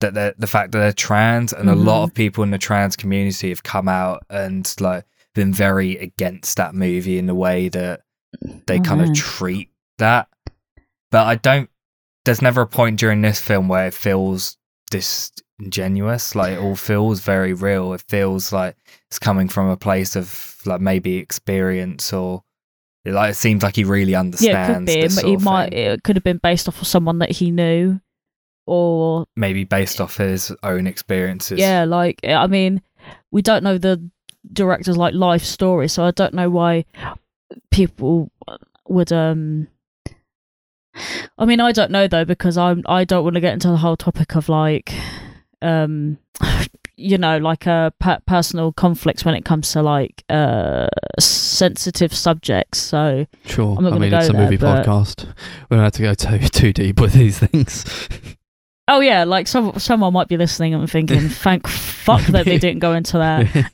that 0.00 0.38
the 0.38 0.46
fact 0.46 0.72
that 0.72 0.78
they're 0.80 0.92
trans, 0.92 1.52
and 1.52 1.70
a 1.70 1.74
lot 1.74 2.00
Mhm. 2.00 2.04
of 2.04 2.14
people 2.14 2.44
in 2.44 2.50
the 2.50 2.58
trans 2.58 2.94
community 2.96 3.48
have 3.48 3.62
come 3.62 3.88
out 3.88 4.22
and 4.28 4.72
like 4.78 5.04
been 5.34 5.52
very 5.52 5.96
against 5.96 6.56
that 6.58 6.74
movie 6.74 7.16
in 7.18 7.26
the 7.26 7.34
way 7.34 7.68
that 7.70 8.02
they 8.66 8.78
Oh, 8.78 8.82
kind 8.82 9.00
of 9.00 9.14
treat 9.14 9.70
that. 9.98 10.28
But 11.10 11.26
I 11.26 11.36
don't. 11.36 11.70
There's 12.24 12.42
never 12.42 12.62
a 12.62 12.66
point 12.66 12.98
during 12.98 13.22
this 13.22 13.40
film 13.40 13.68
where 13.68 13.86
it 13.86 13.94
feels 13.94 14.58
disingenuous. 14.90 16.34
Like 16.34 16.54
it 16.54 16.58
all 16.58 16.76
feels 16.76 17.20
very 17.20 17.52
real. 17.52 17.92
It 17.94 18.02
feels 18.08 18.52
like 18.52 18.76
it's 19.08 19.18
coming 19.18 19.48
from 19.48 19.68
a 19.68 19.76
place 19.76 20.16
of 20.16 20.56
like 20.66 20.80
maybe 20.80 21.16
experience 21.16 22.12
or 22.12 22.42
like 23.12 23.32
it 23.32 23.34
seems 23.34 23.62
like 23.62 23.76
he 23.76 23.84
really 23.84 24.12
yeah, 24.12 24.20
understands. 24.20 24.90
it 24.90 25.00
could 25.00 25.08
be, 25.08 25.14
but 25.14 25.24
he 25.24 25.36
might. 25.36 25.70
thing. 25.70 25.78
It 25.78 26.02
could 26.02 26.16
have 26.16 26.24
been 26.24 26.38
based 26.38 26.68
off 26.68 26.80
of 26.80 26.86
someone 26.86 27.18
that 27.18 27.30
he 27.32 27.50
knew, 27.50 28.00
or 28.66 29.26
maybe 29.36 29.64
based 29.64 30.00
off 30.00 30.16
his 30.16 30.52
own 30.62 30.86
experiences. 30.86 31.58
yeah, 31.58 31.84
like 31.84 32.20
I 32.26 32.46
mean, 32.46 32.82
we 33.30 33.42
don't 33.42 33.62
know 33.62 33.78
the 33.78 34.08
director's 34.52 34.96
like 34.96 35.14
life 35.14 35.44
story, 35.44 35.88
so 35.88 36.04
I 36.04 36.12
don't 36.12 36.34
know 36.34 36.48
why 36.50 36.84
people 37.70 38.30
would 38.88 39.12
um. 39.12 39.68
I 41.36 41.44
mean, 41.44 41.60
I 41.60 41.72
don't 41.72 41.90
know 41.90 42.06
though 42.06 42.24
because 42.24 42.56
I'm 42.56 42.82
I 42.86 43.04
don't 43.04 43.24
want 43.24 43.34
to 43.34 43.40
get 43.40 43.52
into 43.52 43.68
the 43.68 43.76
whole 43.76 43.96
topic 43.96 44.36
of 44.36 44.48
like, 44.48 44.94
um, 45.60 46.18
you 46.96 47.18
know, 47.18 47.38
like 47.38 47.66
a 47.66 47.92
per- 47.98 48.20
personal 48.26 48.72
conflicts 48.72 49.24
when 49.24 49.34
it 49.34 49.44
comes 49.44 49.72
to 49.72 49.82
like 49.82 50.24
uh 50.28 50.86
sensitive 51.18 52.14
subjects. 52.14 52.78
So 52.78 53.26
Sure. 53.46 53.76
I'm 53.76 53.84
not 53.84 53.92
I 53.94 53.98
mean, 53.98 54.10
go 54.10 54.18
it's 54.18 54.28
a 54.28 54.32
there, 54.32 54.42
movie 54.44 54.56
but- 54.56 54.84
podcast. 54.86 55.26
We 55.70 55.76
don't 55.76 55.84
have 55.84 55.92
to 55.94 56.02
go 56.02 56.14
too 56.14 56.38
too 56.48 56.72
deep 56.72 57.00
with 57.00 57.12
these 57.12 57.38
things. 57.38 57.84
Oh 58.86 59.00
yeah, 59.00 59.24
like 59.24 59.46
some 59.48 59.78
someone 59.78 60.12
might 60.12 60.28
be 60.28 60.36
listening 60.36 60.74
and 60.74 60.90
thinking, 60.90 61.28
"Thank 61.30 61.66
fuck 61.66 62.20
that 62.26 62.44
they 62.44 62.58
didn't 62.58 62.80
go 62.80 62.92
into 62.92 63.16
that." 63.18 63.70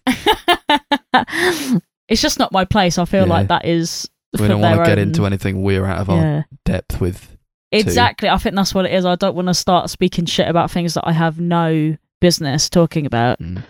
it's 2.09 2.23
just 2.23 2.39
not 2.39 2.53
my 2.53 2.65
place. 2.65 2.99
I 2.99 3.05
feel 3.05 3.23
Yeah. 3.27 3.33
like 3.35 3.49
that 3.49 3.65
is. 3.65 4.09
we 4.39 4.47
don't 4.49 4.61
want 4.61 4.79
to 4.79 4.85
get 4.85 4.99
own- 4.99 5.09
into 5.09 5.27
anything 5.27 5.63
we're 5.63 5.85
out 5.85 5.99
of 5.99 6.11
our 6.11 6.45
depth 6.65 7.01
with. 7.01 7.37
exactly. 7.73 8.29
I 8.29 8.37
think 8.39 8.55
that's 8.55 8.73
what 8.75 8.85
it 8.87 8.93
is. 8.95 9.05
I 9.05 9.17
don't 9.17 9.35
want 9.35 9.49
to 9.49 9.55
start 9.55 9.91
speaking 9.91 10.27
shit 10.27 10.47
about 10.49 10.71
things 10.71 10.95
that 10.95 11.03
I 11.07 11.13
have 11.13 11.41
no 11.41 11.97
business 12.21 12.69
talking 12.69 13.07
about. 13.07 13.39
Mm. 13.41 13.63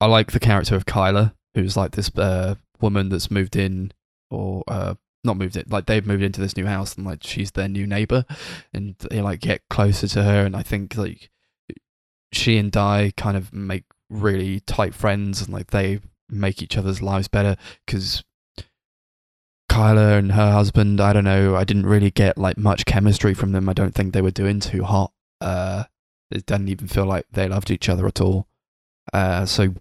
I 0.00 0.06
like 0.06 0.32
the 0.32 0.40
character 0.40 0.74
of 0.74 0.86
Kyla, 0.86 1.34
who's 1.54 1.76
like 1.76 1.92
this 1.92 2.10
uh, 2.16 2.56
woman 2.80 3.08
that's 3.08 3.30
moved 3.30 3.56
in 3.56 3.92
or 4.30 4.64
uh, 4.66 4.94
not 5.24 5.36
moved 5.36 5.56
in, 5.56 5.64
like 5.68 5.86
they've 5.86 6.06
moved 6.06 6.22
into 6.22 6.40
this 6.40 6.56
new 6.56 6.66
house 6.66 6.96
and 6.96 7.06
like 7.06 7.22
she's 7.22 7.52
their 7.52 7.68
new 7.68 7.86
neighbor 7.86 8.24
and 8.72 8.96
they 9.10 9.20
like 9.20 9.40
get 9.40 9.62
closer 9.70 10.08
to 10.08 10.22
her 10.22 10.44
and 10.44 10.56
I 10.56 10.62
think 10.62 10.96
like 10.96 11.30
she 12.32 12.58
and 12.58 12.72
Di 12.72 13.12
kind 13.16 13.36
of 13.36 13.52
make 13.52 13.84
really 14.10 14.60
tight 14.60 14.94
friends 14.94 15.42
and 15.42 15.52
like 15.52 15.68
they 15.68 16.00
make 16.28 16.62
each 16.62 16.76
other's 16.76 17.02
lives 17.02 17.28
better 17.28 17.56
because 17.86 18.24
Kyla 19.68 20.16
and 20.18 20.32
her 20.32 20.50
husband 20.50 21.00
I 21.00 21.12
don't 21.12 21.24
know 21.24 21.54
I 21.54 21.64
didn't 21.64 21.86
really 21.86 22.10
get 22.10 22.36
like 22.36 22.58
much 22.58 22.84
chemistry 22.84 23.34
from 23.34 23.52
them 23.52 23.68
I 23.68 23.72
don't 23.72 23.94
think 23.94 24.12
they 24.12 24.22
were 24.22 24.30
doing 24.30 24.60
too 24.60 24.82
hot 24.82 25.12
uh 25.40 25.84
it 26.32 26.46
doesn't 26.46 26.68
even 26.68 26.88
feel 26.88 27.04
like 27.06 27.26
they 27.32 27.48
loved 27.48 27.70
each 27.70 27.88
other 27.88 28.06
at 28.06 28.20
all 28.20 28.46
uh 29.12 29.44
so 29.46 29.74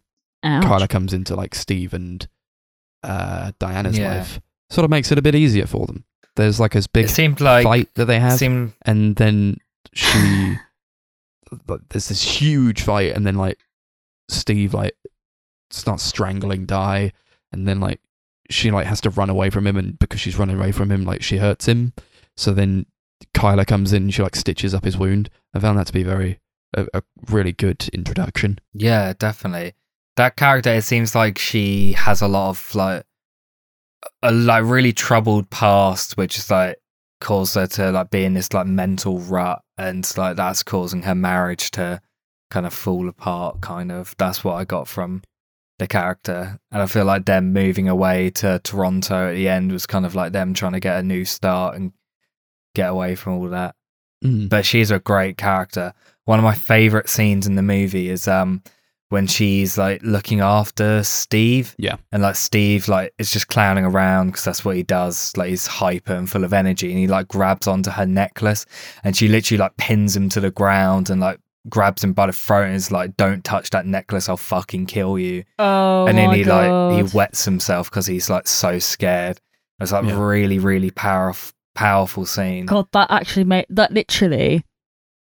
Ouch. 0.43 0.63
Kyla 0.63 0.87
comes 0.87 1.13
into 1.13 1.35
like 1.35 1.53
Steve 1.53 1.93
and 1.93 2.27
uh, 3.03 3.51
Diana's 3.59 3.97
Yeah. 3.97 4.17
life, 4.17 4.41
sort 4.71 4.85
of 4.85 4.89
makes 4.91 5.11
it 5.11 5.17
a 5.19 5.21
bit 5.21 5.35
easier 5.35 5.67
for 5.67 5.85
them. 5.85 6.03
There's 6.35 6.59
like 6.59 6.73
this 6.73 6.87
big 6.87 7.09
it 7.09 7.39
like 7.41 7.63
fight 7.63 7.89
that 7.95 8.05
they 8.05 8.19
have, 8.19 8.39
seemed 8.39 8.73
and 8.83 9.15
then 9.17 9.57
she, 9.93 10.55
like, 11.67 11.81
there's 11.89 12.09
this 12.09 12.21
huge 12.23 12.81
fight, 12.81 13.13
and 13.15 13.25
then 13.25 13.35
like 13.35 13.59
Steve 14.29 14.73
like 14.73 14.95
starts 15.69 16.03
strangling 16.03 16.65
Di, 16.65 17.11
and 17.51 17.67
then 17.67 17.79
like 17.79 17.99
she 18.49 18.71
like 18.71 18.87
has 18.87 19.01
to 19.01 19.09
run 19.11 19.29
away 19.29 19.49
from 19.49 19.67
him, 19.67 19.77
and 19.77 19.99
because 19.99 20.19
she's 20.19 20.37
running 20.39 20.57
away 20.57 20.71
from 20.71 20.91
him, 20.91 21.05
like 21.05 21.21
she 21.21 21.37
hurts 21.37 21.67
him. 21.67 21.93
So 22.37 22.51
then 22.51 22.85
Kyla 23.33 23.65
comes 23.65 23.93
in, 23.93 24.09
she 24.09 24.21
like 24.21 24.35
stitches 24.35 24.73
up 24.73 24.85
his 24.85 24.97
wound. 24.97 25.29
I 25.53 25.59
found 25.59 25.77
that 25.77 25.87
to 25.87 25.93
be 25.93 26.03
very 26.03 26.39
a, 26.75 26.87
a 26.93 27.03
really 27.29 27.51
good 27.51 27.89
introduction. 27.89 28.59
Yeah, 28.73 29.13
definitely. 29.17 29.73
That 30.17 30.35
character, 30.35 30.71
it 30.71 30.83
seems 30.83 31.15
like 31.15 31.37
she 31.37 31.93
has 31.93 32.21
a 32.21 32.27
lot 32.27 32.49
of 32.49 32.75
like 32.75 33.05
a 34.21 34.31
like 34.31 34.63
really 34.65 34.93
troubled 34.93 35.49
past, 35.49 36.17
which 36.17 36.37
is 36.37 36.49
like 36.51 36.77
caused 37.19 37.55
her 37.55 37.67
to 37.67 37.91
like 37.91 38.09
be 38.09 38.25
in 38.25 38.33
this 38.33 38.51
like 38.53 38.67
mental 38.67 39.19
rut, 39.19 39.61
and 39.77 40.09
like 40.17 40.35
that's 40.35 40.63
causing 40.63 41.03
her 41.03 41.15
marriage 41.15 41.71
to 41.71 42.01
kind 42.49 42.65
of 42.65 42.73
fall 42.73 43.07
apart. 43.07 43.61
Kind 43.61 43.91
of. 43.91 44.15
That's 44.17 44.43
what 44.43 44.55
I 44.55 44.65
got 44.65 44.87
from 44.87 45.23
the 45.79 45.87
character, 45.87 46.59
and 46.71 46.81
I 46.81 46.85
feel 46.85 47.05
like 47.05 47.25
them 47.25 47.53
moving 47.53 47.87
away 47.87 48.29
to 48.31 48.59
Toronto 48.63 49.29
at 49.29 49.35
the 49.35 49.47
end 49.47 49.71
was 49.71 49.87
kind 49.87 50.05
of 50.05 50.13
like 50.15 50.33
them 50.33 50.53
trying 50.53 50.73
to 50.73 50.79
get 50.79 50.99
a 50.99 51.03
new 51.03 51.25
start 51.25 51.75
and 51.75 51.93
get 52.75 52.89
away 52.89 53.15
from 53.15 53.33
all 53.33 53.49
that 53.49 53.75
Mm. 54.23 54.49
but 54.49 54.63
she's 54.67 54.91
a 54.91 54.99
great 54.99 55.35
character. 55.37 55.93
One 56.25 56.37
of 56.37 56.43
my 56.43 56.53
favorite 56.53 57.09
scenes 57.09 57.47
in 57.47 57.55
the 57.55 57.63
movie 57.63 58.07
is 58.09 58.27
um 58.27 58.61
when 59.09 59.25
she's 59.25 59.79
like 59.79 59.99
looking 60.03 60.41
after 60.41 61.03
Steve. 61.03 61.73
Yeah. 61.79 61.95
And 62.11 62.21
like 62.21 62.35
Steve 62.35 62.87
like 62.87 63.13
is 63.17 63.31
just 63.31 63.47
clowning 63.47 63.83
around 63.83 64.27
because 64.27 64.43
that's 64.45 64.63
what 64.63 64.75
he 64.75 64.83
does. 64.83 65.35
Like 65.35 65.49
he's 65.49 65.65
hyper 65.65 66.13
and 66.13 66.29
full 66.29 66.43
of 66.43 66.53
energy 66.53 66.91
and 66.91 66.99
he 66.99 67.07
like 67.07 67.27
grabs 67.29 67.65
onto 67.67 67.89
her 67.89 68.05
necklace 68.05 68.65
and 69.03 69.17
she 69.17 69.27
literally 69.27 69.57
like 69.57 69.75
pins 69.77 70.15
him 70.15 70.29
to 70.29 70.39
the 70.39 70.51
ground 70.51 71.09
and 71.09 71.19
like 71.19 71.39
grabs 71.67 72.03
him 72.03 72.13
by 72.13 72.27
the 72.27 72.31
throat 72.31 72.65
and 72.67 72.75
is 72.75 72.91
like, 72.91 73.17
Don't 73.17 73.43
touch 73.43 73.71
that 73.71 73.87
necklace, 73.87 74.29
I'll 74.29 74.37
fucking 74.37 74.85
kill 74.85 75.17
you. 75.17 75.43
Oh 75.57 76.05
and 76.05 76.15
then 76.15 76.27
my 76.27 76.35
he 76.37 76.43
God. 76.43 76.93
like 76.95 77.05
he 77.09 77.17
wets 77.17 77.43
himself 77.43 77.89
because 77.89 78.05
he's 78.05 78.29
like 78.29 78.47
so 78.47 78.77
scared. 78.77 79.41
It's 79.79 79.91
like 79.91 80.05
Yeah. 80.05 80.23
really, 80.23 80.59
really 80.59 80.91
powerful 80.91 81.53
powerful 81.75 82.25
scene. 82.25 82.65
God, 82.65 82.87
that 82.93 83.09
actually 83.11 83.45
made 83.45 83.65
that 83.69 83.91
literally. 83.91 84.63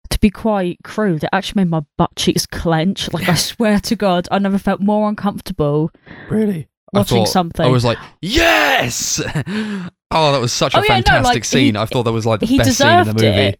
To 0.09 0.19
be 0.19 0.29
quite 0.29 0.77
crude, 0.83 1.23
it 1.23 1.29
actually 1.33 1.61
made 1.63 1.71
my 1.71 1.81
butt 1.97 2.15
cheeks 2.15 2.45
clench. 2.45 3.11
Like 3.13 3.27
I 3.29 3.33
swear 3.35 3.79
to 3.79 3.95
God, 3.95 4.27
I 4.29 4.37
never 4.37 4.59
felt 4.59 4.79
more 4.79 5.09
uncomfortable 5.09 5.89
Really? 6.29 6.67
I 6.93 6.99
watching 6.99 7.19
thought- 7.19 7.29
something. 7.29 7.65
I 7.65 7.69
was 7.69 7.83
like, 7.83 7.97
yes! 8.21 9.19
oh, 9.35 10.31
that 10.31 10.39
was 10.41 10.53
such 10.53 10.75
oh, 10.75 10.79
a 10.79 10.81
Oh, 10.81 10.83
yeah, 10.83 10.97
no, 10.97 11.03
fantastic 11.03 11.25
like, 11.35 11.45
scene. 11.45 11.73
he- 11.75 11.81
I 11.81 11.85
thought 11.85 12.03
that 12.03 12.11
was 12.11 12.25
like 12.27 12.41
the 12.41 12.45
he 12.45 12.57
best 12.59 12.77
scene 12.77 12.99
in 12.99 13.07
the 13.07 13.13
movie. 13.13 13.25
it. 13.27 13.59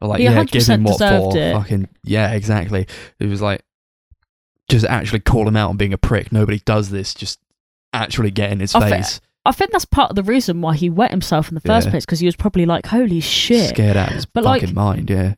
Like, 0.00 0.18
He 0.18 0.24
yeah, 0.24 0.42
give 0.44 0.62
100% 0.62 0.74
him 0.74 0.84
what 0.84 0.98
for? 0.98 1.38
it. 1.38 1.52
Fucking 1.52 1.88
yeah, 2.02 2.32
exactly. 2.32 2.86
It 3.20 3.26
was 3.26 3.40
like 3.42 3.62
just 4.68 4.84
actually 4.86 5.20
call 5.20 5.46
him 5.46 5.56
out 5.56 5.70
on 5.70 5.76
being 5.76 5.92
a 5.92 5.98
prick. 5.98 6.32
Nobody 6.32 6.58
does 6.64 6.90
this. 6.90 7.14
Just 7.14 7.38
actually 7.92 8.30
get 8.32 8.50
in 8.50 8.58
his 8.60 8.74
I 8.74 8.80
fe- 8.80 8.96
face, 8.96 9.20
I 9.46 9.52
think 9.52 9.70
that's 9.72 9.84
part 9.84 10.10
of 10.10 10.16
the 10.16 10.22
reason 10.22 10.60
why 10.60 10.74
he 10.76 10.90
wet 10.90 11.10
himself 11.10 11.48
in 11.48 11.54
the 11.54 11.60
first 11.60 11.86
Yeah. 11.86 11.90
place 11.92 12.04
because 12.04 12.20
he 12.20 12.26
was 12.26 12.36
probably 12.36 12.66
like, 12.66 12.86
"Holy 12.86 13.20
shit!" 13.20 13.70
scared 13.70 13.96
out 13.96 14.08
of 14.08 14.14
his 14.14 14.26
But, 14.26 14.44
like, 14.44 14.60
fucking 14.62 14.74
mind. 14.74 15.08
Yeah, 15.10 15.34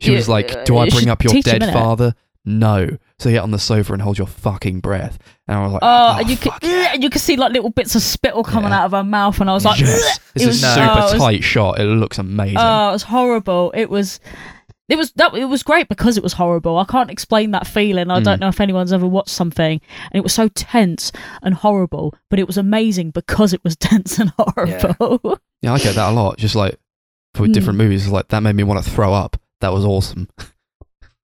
she 0.00 0.12
was 0.14 0.28
like, 0.28 0.54
uh, 0.54 0.64
"Do 0.64 0.78
I 0.78 0.88
bring 0.88 1.08
up 1.08 1.22
your 1.24 1.40
dead 1.42 1.62
father?" 1.72 2.14
No. 2.46 2.88
So 3.18 3.30
get 3.30 3.42
on 3.42 3.52
the 3.52 3.58
sofa 3.58 3.94
and 3.94 4.02
hold 4.02 4.18
your 4.18 4.26
fucking 4.26 4.80
breath. 4.80 5.18
And 5.48 5.56
I 5.56 5.62
was 5.62 5.72
like, 5.72 5.82
Oh, 5.82 6.12
"Oh, 6.14 6.18
and 6.20 6.28
you 6.28 6.36
could, 6.36 6.52
fuck 6.52 6.62
and 6.64 7.02
you 7.02 7.08
could 7.08 7.22
see 7.22 7.36
like 7.36 7.52
little 7.52 7.70
bits 7.70 7.94
of 7.94 8.02
spittle 8.02 8.44
coming 8.44 8.70
Yeah. 8.70 8.80
out 8.80 8.84
of 8.86 8.90
her 8.92 9.02
mouth, 9.04 9.40
and 9.40 9.48
I 9.48 9.54
was 9.54 9.64
like, 9.64 9.80
yes. 9.80 10.20
It's 10.34 10.44
It 10.44 10.46
a 10.46 10.48
was- 10.48 10.60
super 10.60 10.80
oh, 10.90 10.98
it 11.08 11.12
was- 11.12 11.22
tight 11.22 11.42
shot. 11.44 11.80
It 11.80 11.84
looks 11.84 12.18
amazing. 12.18 12.58
"Oh, 12.58 12.90
it 12.90 12.92
was 12.92 13.02
horrible." 13.04 13.72
It 13.74 13.88
was, 13.88 14.20
it 14.88 14.96
was 14.96 15.12
that 15.12 15.34
it 15.34 15.46
was 15.46 15.62
great 15.62 15.88
because 15.88 16.16
it 16.16 16.22
was 16.22 16.34
horrible. 16.34 16.78
I 16.78 16.84
can't 16.84 17.10
explain 17.10 17.52
that 17.52 17.66
feeling. 17.66 18.10
I 18.10 18.20
Mm. 18.20 18.24
don't 18.24 18.40
know 18.40 18.48
if 18.48 18.60
anyone's 18.60 18.92
ever 18.92 19.06
watched 19.06 19.30
something, 19.30 19.80
and 20.10 20.18
it 20.18 20.22
was 20.22 20.32
so 20.34 20.48
tense 20.48 21.10
and 21.42 21.54
horrible, 21.54 22.14
but 22.30 22.38
it 22.38 22.46
was 22.46 22.58
amazing 22.58 23.10
because 23.10 23.52
it 23.52 23.62
was 23.64 23.76
tense 23.90 24.18
and 24.18 24.32
horrible. 24.38 25.38
Yeah, 25.62 25.72
I 25.74 25.78
get 25.78 25.94
that 25.94 26.10
a 26.10 26.12
lot. 26.12 26.36
Just 26.38 26.54
like 26.54 26.78
for 27.34 27.46
Hmm. 27.46 27.52
different 27.52 27.78
movies, 27.78 28.08
like 28.08 28.28
that 28.28 28.40
made 28.40 28.54
me 28.56 28.62
want 28.64 28.84
to 28.84 28.90
throw 28.90 29.12
up. 29.14 29.36
That 29.60 29.72
was 29.72 29.84
awesome. 29.84 30.28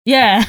Yeah, 0.06 0.44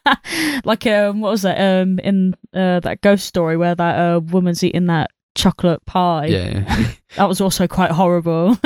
like 0.64 0.84
um, 0.88 1.20
what 1.20 1.30
was 1.30 1.42
that 1.42 1.58
um 1.82 2.00
in 2.00 2.34
uh 2.52 2.80
that 2.80 3.00
ghost 3.02 3.24
story 3.26 3.56
where 3.56 3.74
that 3.76 3.98
uh 3.98 4.18
woman's 4.20 4.64
eating 4.64 4.86
that 4.86 5.10
chocolate 5.36 5.84
pie? 5.86 6.26
Yeah. 6.26 6.88
that 7.16 7.28
was 7.28 7.40
also 7.40 7.68
quite 7.68 7.92
horrible. 7.92 8.58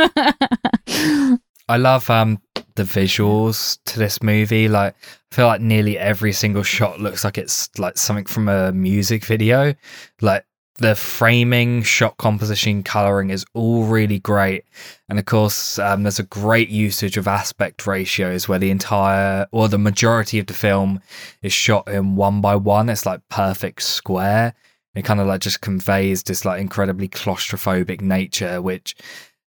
I 1.68 1.76
love 1.76 2.08
um 2.10 2.40
the 2.76 2.82
visuals 2.82 3.78
to 3.84 3.98
this 3.98 4.22
movie. 4.22 4.68
Like 4.68 4.94
I 5.32 5.34
feel 5.34 5.46
like 5.46 5.60
nearly 5.60 5.98
every 5.98 6.32
single 6.32 6.62
shot 6.62 7.00
looks 7.00 7.24
like 7.24 7.38
it's 7.38 7.76
like 7.78 7.98
something 7.98 8.26
from 8.26 8.48
a 8.48 8.72
music 8.72 9.24
video. 9.24 9.74
Like 10.20 10.44
the 10.78 10.96
framing, 10.96 11.82
shot 11.82 12.16
composition, 12.16 12.82
coloring 12.82 13.30
is 13.30 13.44
all 13.54 13.84
really 13.84 14.18
great. 14.18 14.64
And 15.08 15.18
of 15.18 15.24
course, 15.24 15.78
um, 15.78 16.02
there's 16.02 16.18
a 16.18 16.24
great 16.24 16.68
usage 16.68 17.16
of 17.16 17.28
aspect 17.28 17.86
ratios 17.86 18.48
where 18.48 18.58
the 18.58 18.70
entire 18.70 19.46
or 19.52 19.68
the 19.68 19.78
majority 19.78 20.40
of 20.40 20.46
the 20.46 20.52
film 20.52 21.00
is 21.42 21.52
shot 21.52 21.88
in 21.88 22.16
one 22.16 22.40
by 22.40 22.56
one. 22.56 22.88
It's 22.88 23.06
like 23.06 23.20
perfect 23.28 23.82
square. 23.82 24.54
It 24.96 25.04
kind 25.04 25.20
of 25.20 25.26
like 25.26 25.40
just 25.40 25.60
conveys 25.60 26.24
this 26.24 26.44
like 26.44 26.60
incredibly 26.60 27.08
claustrophobic 27.08 28.00
nature, 28.00 28.60
which 28.60 28.96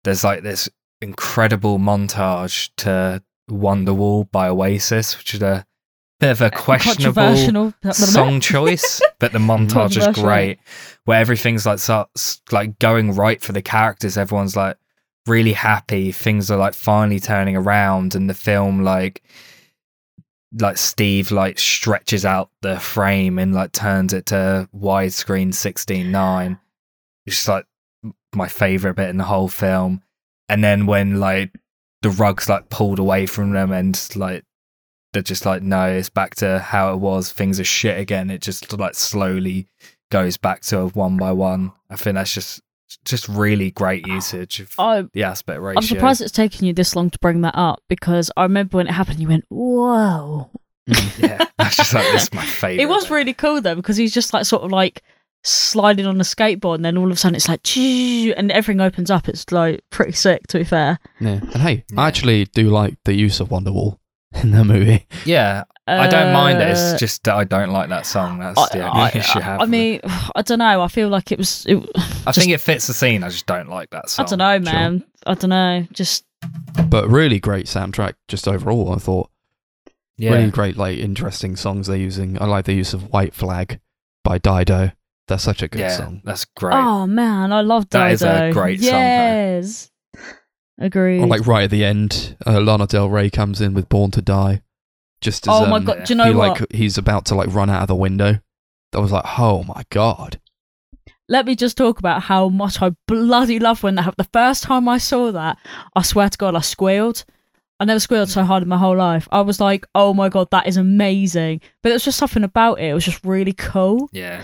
there's 0.03 0.23
like 0.23 0.43
this 0.43 0.69
incredible 1.01 1.79
montage 1.79 2.69
to 2.77 3.23
Wonderwall 3.49 4.29
by 4.31 4.49
Oasis, 4.49 5.17
which 5.17 5.35
is 5.35 5.41
a 5.41 5.65
bit 6.19 6.31
of 6.31 6.41
a 6.41 6.49
questionable 6.49 7.73
song 7.91 8.39
choice, 8.39 9.01
but 9.19 9.31
the 9.31 9.39
montage 9.39 9.97
is 9.97 10.07
great. 10.15 10.59
Where 11.05 11.19
everything's 11.19 11.65
like 11.65 11.79
starts 11.79 12.41
like 12.51 12.79
going 12.79 13.13
right 13.13 13.41
for 13.41 13.51
the 13.51 13.61
characters. 13.61 14.17
Everyone's 14.17 14.55
like 14.55 14.77
really 15.27 15.53
happy. 15.53 16.11
Things 16.11 16.49
are 16.49 16.57
like 16.57 16.73
finally 16.73 17.19
turning 17.19 17.55
around, 17.55 18.15
and 18.15 18.29
the 18.29 18.33
film 18.33 18.83
like 18.83 19.21
like 20.59 20.77
Steve 20.77 21.31
like 21.31 21.59
stretches 21.59 22.25
out 22.25 22.49
the 22.61 22.79
frame 22.79 23.37
and 23.37 23.53
like 23.53 23.73
turns 23.73 24.13
it 24.13 24.27
to 24.27 24.69
widescreen 24.75 25.53
sixteen 25.53 26.11
nine. 26.11 26.59
It's 27.25 27.35
just 27.35 27.47
like 27.47 27.65
my 28.33 28.47
favorite 28.47 28.95
bit 28.95 29.09
in 29.09 29.17
the 29.17 29.23
whole 29.23 29.47
film. 29.49 30.01
And 30.49 30.63
then 30.63 30.85
when 30.85 31.19
like 31.19 31.51
the 32.01 32.09
rug's 32.09 32.49
like 32.49 32.69
pulled 32.69 32.99
away 32.99 33.25
from 33.25 33.51
them 33.51 33.71
and 33.71 33.99
like 34.15 34.43
they're 35.13 35.23
just 35.23 35.45
like 35.45 35.63
no 35.63 35.85
it's 35.85 36.09
back 36.09 36.35
to 36.35 36.59
how 36.59 36.93
it 36.93 36.97
was. 36.97 37.31
Things 37.31 37.59
are 37.59 37.65
shit 37.65 37.99
again. 37.99 38.29
It 38.29 38.41
just 38.41 38.77
like 38.77 38.95
slowly 38.95 39.67
goes 40.11 40.37
back 40.37 40.61
to 40.61 40.79
a 40.79 40.87
one 40.87 41.17
by 41.17 41.31
one. 41.31 41.71
I 41.89 41.95
think 41.95 42.15
that's 42.15 42.33
just 42.33 42.61
just 43.03 43.27
really 43.27 43.71
great 43.71 44.05
usage 44.07 44.59
of 44.59 44.75
I, 44.77 45.03
the 45.13 45.23
aspect 45.23 45.59
ratio. 45.61 45.79
I'm 45.79 45.83
surprised 45.83 46.21
it's 46.21 46.31
taken 46.31 46.65
you 46.65 46.73
this 46.73 46.95
long 46.95 47.09
to 47.09 47.19
bring 47.19 47.41
that 47.41 47.55
up 47.55 47.81
because 47.87 48.31
I 48.37 48.43
remember 48.43 48.77
when 48.77 48.87
it 48.87 48.93
happened, 48.93 49.19
you 49.19 49.27
went, 49.27 49.45
"Whoa!" 49.49 50.49
yeah 51.17 51.43
that's 51.57 51.77
just 51.77 51.93
like 51.95 52.05
this 52.11 52.23
is 52.23 52.33
my 52.33 52.45
favorite 52.45 52.83
It 52.83 52.85
was 52.87 53.09
really 53.09 53.33
cool 53.33 53.59
though 53.59 53.73
because 53.73 53.97
he's 53.97 54.13
just 54.13 54.33
like 54.33 54.45
sort 54.45 54.63
of 54.63 54.71
like 54.71 55.01
sliding 55.45 56.05
on 56.05 56.19
a 56.19 56.23
skateboard, 56.23 56.75
and 56.75 56.85
then 56.85 56.97
all 56.97 57.05
of 57.05 57.11
a 57.11 57.15
sudden 57.15 57.35
it's 57.35 57.47
like, 57.47 57.77
and 57.77 58.51
everything 58.51 58.81
opens 58.81 59.09
up. 59.11 59.29
It's 59.29 59.51
like 59.51 59.81
pretty 59.91 60.11
sick, 60.13 60.47
to 60.47 60.57
be 60.57 60.63
fair. 60.63 60.99
Yeah. 61.19 61.39
And 61.41 61.55
hey, 61.57 61.85
Yeah. 61.91 62.01
I 62.01 62.07
actually 62.07 62.45
do 62.45 62.69
like 62.69 62.95
the 63.05 63.13
use 63.13 63.39
of 63.39 63.49
Wonderwall 63.49 63.99
in 64.43 64.51
the 64.51 64.65
movie. 64.65 65.07
yeah 65.23 65.63
i 65.87 66.07
don't 66.07 66.33
mind 66.33 66.59
it 66.59 66.67
Uh, 66.67 66.71
it's 66.71 66.99
just 66.99 67.23
that 67.25 67.35
i 67.35 67.43
don't 67.43 67.69
like 67.69 67.89
that 67.89 68.07
song 68.07 68.39
that's 68.39 68.69
the 68.71 68.79
only 68.89 69.01
I, 69.03 69.09
issue 69.13 69.37
i 69.37 69.41
have 69.43 69.59
I 69.61 69.63
with 69.65 69.69
it. 69.69 69.71
mean, 69.71 70.01
I 70.35 70.41
don't 70.41 70.57
know. 70.57 70.81
I 70.81 70.87
feel 70.87 71.09
like 71.09 71.31
it 71.31 71.37
was. 71.37 71.63
It, 71.67 71.77
i 71.95 72.01
just- 72.31 72.39
think 72.39 72.51
it 72.51 72.59
fits 72.59 72.87
the 72.87 72.93
scene 72.95 73.23
i 73.23 73.29
just 73.29 73.45
don't 73.45 73.69
like 73.69 73.91
that 73.91 74.09
song. 74.09 74.25
I 74.25 74.29
don't 74.29 74.39
know, 74.39 74.55
sure. 74.71 74.73
man. 74.73 75.03
I 75.27 75.33
don't 75.35 75.49
know. 75.51 75.87
Just 75.93 76.25
But 76.89 77.07
really 77.07 77.39
great 77.39 77.67
soundtrack 77.67 78.13
just 78.27 78.47
overall, 78.47 78.93
I 78.93 78.97
thought. 78.97 79.29
yeah 80.17 80.31
Really 80.31 80.49
great, 80.51 80.75
like 80.75 80.97
interesting 80.97 81.55
songs 81.55 81.85
they're 81.87 81.95
using. 81.97 82.41
I 82.41 82.45
like 82.45 82.65
the 82.65 82.73
use 82.73 82.93
of 82.95 83.11
White 83.13 83.33
Flag 83.35 83.79
by 84.23 84.37
Dido. 84.39 84.91
That's 85.27 85.43
such 85.43 85.63
a 85.63 85.67
good 85.67 85.79
yeah, 85.79 85.97
song. 85.97 86.21
that's 86.23 86.45
great. 86.45 86.75
Oh 86.75 87.07
man, 87.07 87.51
I 87.51 87.61
love 87.61 87.89
that. 87.89 87.99
That 87.99 88.11
is 88.11 88.21
a 88.21 88.47
Dido. 88.47 88.53
great 88.53 88.79
song, 88.81 88.91
though. 88.91 88.97
Yes. 88.97 89.91
Agreed. 90.77 91.21
Or 91.21 91.27
like 91.27 91.47
right 91.47 91.63
at 91.63 91.71
the 91.71 91.85
end, 91.85 92.37
uh, 92.45 92.59
Lana 92.59 92.85
Del 92.85 93.09
Rey 93.09 93.29
comes 93.29 93.61
in 93.61 93.73
with 93.73 93.89
"Born 93.89 94.11
to 94.11 94.21
Die," 94.21 94.61
just 95.21 95.47
as 95.47 95.53
oh 95.53 95.65
my 95.65 95.77
um, 95.77 95.85
god, 95.85 96.03
do 96.03 96.13
you 96.13 96.17
know 96.17 96.25
he 96.25 96.33
what? 96.33 96.59
like 96.59 96.71
he's 96.71 96.97
about 96.97 97.25
to 97.25 97.35
like 97.35 97.53
run 97.53 97.69
out 97.69 97.81
of 97.81 97.87
the 97.87 97.95
window. 97.95 98.39
I 98.93 98.99
was 98.99 99.11
like, 99.11 99.39
oh 99.39 99.63
my 99.63 99.83
god. 99.89 100.39
Let 101.27 101.45
me 101.47 101.55
just 101.55 101.75
talk 101.75 101.97
about 101.99 102.21
how 102.23 102.49
much 102.49 102.81
I 102.81 102.95
bloody 103.07 103.57
love 103.57 103.81
when 103.81 103.95
that 103.95 104.03
happened. 104.03 104.25
The 104.25 104.29
first 104.31 104.63
time 104.63 104.87
I 104.87 104.99
saw 104.99 105.31
that, 105.31 105.57
I 105.95 106.03
swear 106.03 106.29
to 106.29 106.37
God, 106.37 106.55
I 106.55 106.61
squealed. 106.61 107.25
I 107.79 107.85
never 107.85 107.99
squealed 107.99 108.29
so 108.29 108.43
hard 108.43 108.63
in 108.63 108.69
my 108.69 108.77
whole 108.77 108.95
life. 108.95 109.27
I 109.31 109.41
was 109.41 109.59
like, 109.59 109.85
oh 109.95 110.13
my 110.13 110.29
God, 110.29 110.49
that 110.51 110.67
is 110.67 110.77
amazing. 110.77 111.61
But 111.81 111.89
it 111.89 111.93
was 111.93 112.05
just 112.05 112.19
something 112.19 112.43
about 112.43 112.79
it. 112.79 112.85
It 112.85 112.93
was 112.93 113.03
just 113.03 113.25
really 113.25 113.53
cool. 113.53 114.07
Yeah. 114.13 114.43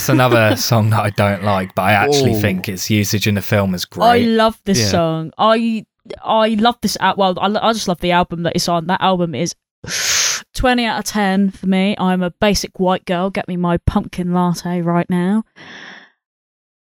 That's 0.00 0.08
another 0.08 0.56
song 0.70 0.90
that 0.90 1.00
I 1.00 1.10
don't 1.10 1.42
like, 1.44 1.74
but 1.74 1.82
I 1.82 1.92
actually 1.92 2.34
Oh. 2.34 2.40
think 2.40 2.68
its 2.68 2.88
usage 2.90 3.26
in 3.26 3.34
the 3.34 3.42
film 3.42 3.74
is 3.74 3.84
great. 3.84 4.06
I 4.06 4.18
love 4.18 4.58
this 4.64 4.78
Yeah. 4.80 4.86
song. 4.88 5.32
I 5.38 5.84
I 6.24 6.48
love 6.58 6.76
this. 6.80 6.96
Al- 7.00 7.16
well, 7.16 7.38
I, 7.38 7.46
I 7.68 7.72
just 7.72 7.86
love 7.86 8.00
the 8.00 8.12
album 8.12 8.42
that 8.44 8.54
it's 8.56 8.68
on. 8.68 8.86
That 8.86 9.00
album 9.02 9.34
is 9.34 9.54
20 10.54 10.84
out 10.86 10.98
of 10.98 11.04
10 11.04 11.50
for 11.50 11.66
me. 11.66 11.94
I'm 11.98 12.22
a 12.22 12.30
basic 12.30 12.80
white 12.80 13.04
girl. 13.04 13.30
Get 13.30 13.46
me 13.48 13.56
my 13.56 13.76
pumpkin 13.78 14.32
latte 14.32 14.80
right 14.80 15.08
now. 15.10 15.44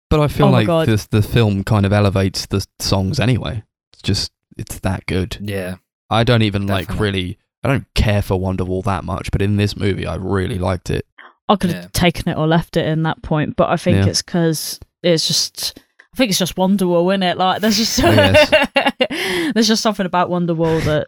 But 0.10 0.22
I 0.22 0.28
feel 0.28 0.48
Oh 0.48 0.52
my 0.52 0.60
like 0.60 0.68
God. 0.68 0.88
this 0.88 1.08
the 1.08 1.22
film 1.22 1.64
kind 1.64 1.86
of 1.86 1.94
elevates 1.94 2.46
the 2.46 2.66
songs 2.80 3.20
anyway. 3.20 3.64
It's 3.94 4.02
just 4.02 4.32
it's 4.58 4.80
that 4.80 5.06
good. 5.08 5.38
yeah. 5.42 5.76
I 6.12 6.24
don't 6.24 6.42
even 6.42 6.66
like 6.68 6.88
Definitely. 6.88 7.06
really. 7.22 7.38
I 7.64 7.68
don't 7.68 7.94
care 7.94 8.22
for 8.22 8.40
Wonderwall 8.40 8.84
that 8.86 9.04
much, 9.04 9.32
but 9.32 9.42
in 9.42 9.58
this 9.58 9.76
movie, 9.76 10.08
I 10.08 10.16
really 10.16 10.58
liked 10.58 10.90
it. 10.90 11.06
I 11.50 11.56
could 11.58 11.72
have 11.72 11.84
Yeah. 11.86 11.90
taken 11.94 12.30
it 12.30 12.38
or 12.38 12.48
left 12.48 12.78
it 12.78 12.86
in 12.86 13.04
that 13.04 13.22
point, 13.24 13.56
but 13.58 13.70
I 13.70 13.76
think 13.76 13.98
Yeah. 13.98 14.06
it's 14.12 14.22
because 14.22 14.80
it's 15.04 15.28
just. 15.28 15.80
I 16.14 16.18
think 16.18 16.30
it's 16.32 16.40
just 16.40 16.56
Wonderwall, 16.56 17.12
isn't 17.14 17.24
it? 17.24 17.38
Like 17.38 17.62
there's 17.62 17.78
just 17.78 18.00
Oh, 18.04 18.10
yes. 18.12 18.50
there's 19.54 19.68
just 19.68 19.82
something 19.84 20.06
about 20.06 20.30
Wonderwall 20.30 20.84
that 20.86 21.08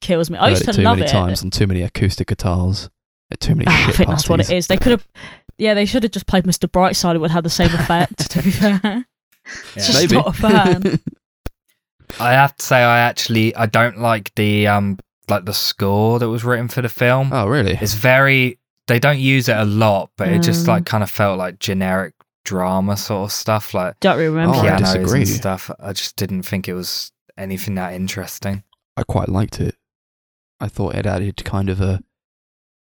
kills 0.00 0.30
me. 0.30 0.38
I 0.38 0.44
Heard 0.44 0.50
used 0.50 0.62
it 0.62 0.66
to 0.66 0.72
too 0.78 0.82
love 0.82 0.98
many 0.98 1.08
it. 1.08 1.12
times 1.12 1.42
on 1.42 1.50
too 1.50 1.66
many 1.66 1.82
acoustic 1.82 2.28
guitars 2.28 2.88
at 3.30 3.40
too 3.40 3.54
many 3.54 3.66
Ah, 3.68 3.72
I 3.82 3.86
shit 3.86 3.96
think 3.96 4.08
that's 4.10 4.28
what 4.28 4.40
it 4.40 4.44
parties. 4.46 4.64
is. 4.64 4.66
They 4.68 4.76
could 4.78 4.92
have, 4.92 5.06
yeah, 5.58 5.74
they 5.74 5.84
should 5.84 6.02
have 6.02 6.12
just 6.12 6.26
played 6.26 6.44
Mr. 6.44 6.68
Brightside. 6.70 7.14
It 7.14 7.18
would 7.18 7.30
have 7.30 7.44
the 7.44 7.50
same 7.50 7.72
effect. 7.74 8.30
to 8.30 8.42
be 8.42 8.50
fair, 8.50 8.80
Yeah. 8.84 9.02
Just 9.74 9.94
Maybe. 9.94 10.14
not 10.16 10.28
a 10.28 10.32
fan. 10.32 11.00
I 12.18 12.32
have 12.32 12.56
to 12.56 12.64
say, 12.64 12.76
I 12.82 13.00
actually 13.00 13.54
I 13.54 13.66
don't 13.66 13.98
like 13.98 14.34
the 14.34 14.66
um 14.66 14.98
like 15.28 15.44
the 15.44 15.54
score 15.54 16.18
that 16.18 16.28
was 16.28 16.44
written 16.44 16.68
for 16.68 16.82
the 16.82 16.88
film. 16.88 17.30
oh, 17.32 17.46
really? 17.46 17.78
It's 17.80 17.94
very 17.94 18.58
they 18.90 18.98
don't 18.98 19.20
use 19.20 19.48
it 19.48 19.56
a 19.56 19.64
lot, 19.64 20.10
but 20.16 20.28
it 20.28 20.42
just 20.42 20.66
like 20.66 20.82
mm. 20.82 20.86
kind 20.86 21.04
of 21.04 21.10
felt 21.10 21.38
like 21.38 21.60
generic 21.60 22.12
drama 22.44 22.96
sort 22.96 23.26
of 23.26 23.32
stuff, 23.32 23.72
like 23.72 24.00
Don't 24.00 24.18
remember. 24.18 24.56
Oh, 24.56 24.58
I 24.58 24.62
it. 24.62 24.78
pianos 24.78 24.94
disagree. 24.94 25.20
and 25.20 25.28
stuff. 25.28 25.70
I 25.78 25.92
just 25.92 26.16
didn't 26.16 26.42
think 26.42 26.66
it 26.66 26.74
was 26.74 27.12
anything 27.38 27.76
that 27.76 27.94
interesting. 27.94 28.64
I 28.96 29.04
quite 29.04 29.28
liked 29.28 29.60
it. 29.60 29.76
I 30.58 30.66
thought 30.66 30.96
it 30.96 31.06
added 31.06 31.44
kind 31.44 31.70
of 31.70 31.80
a 31.80 32.02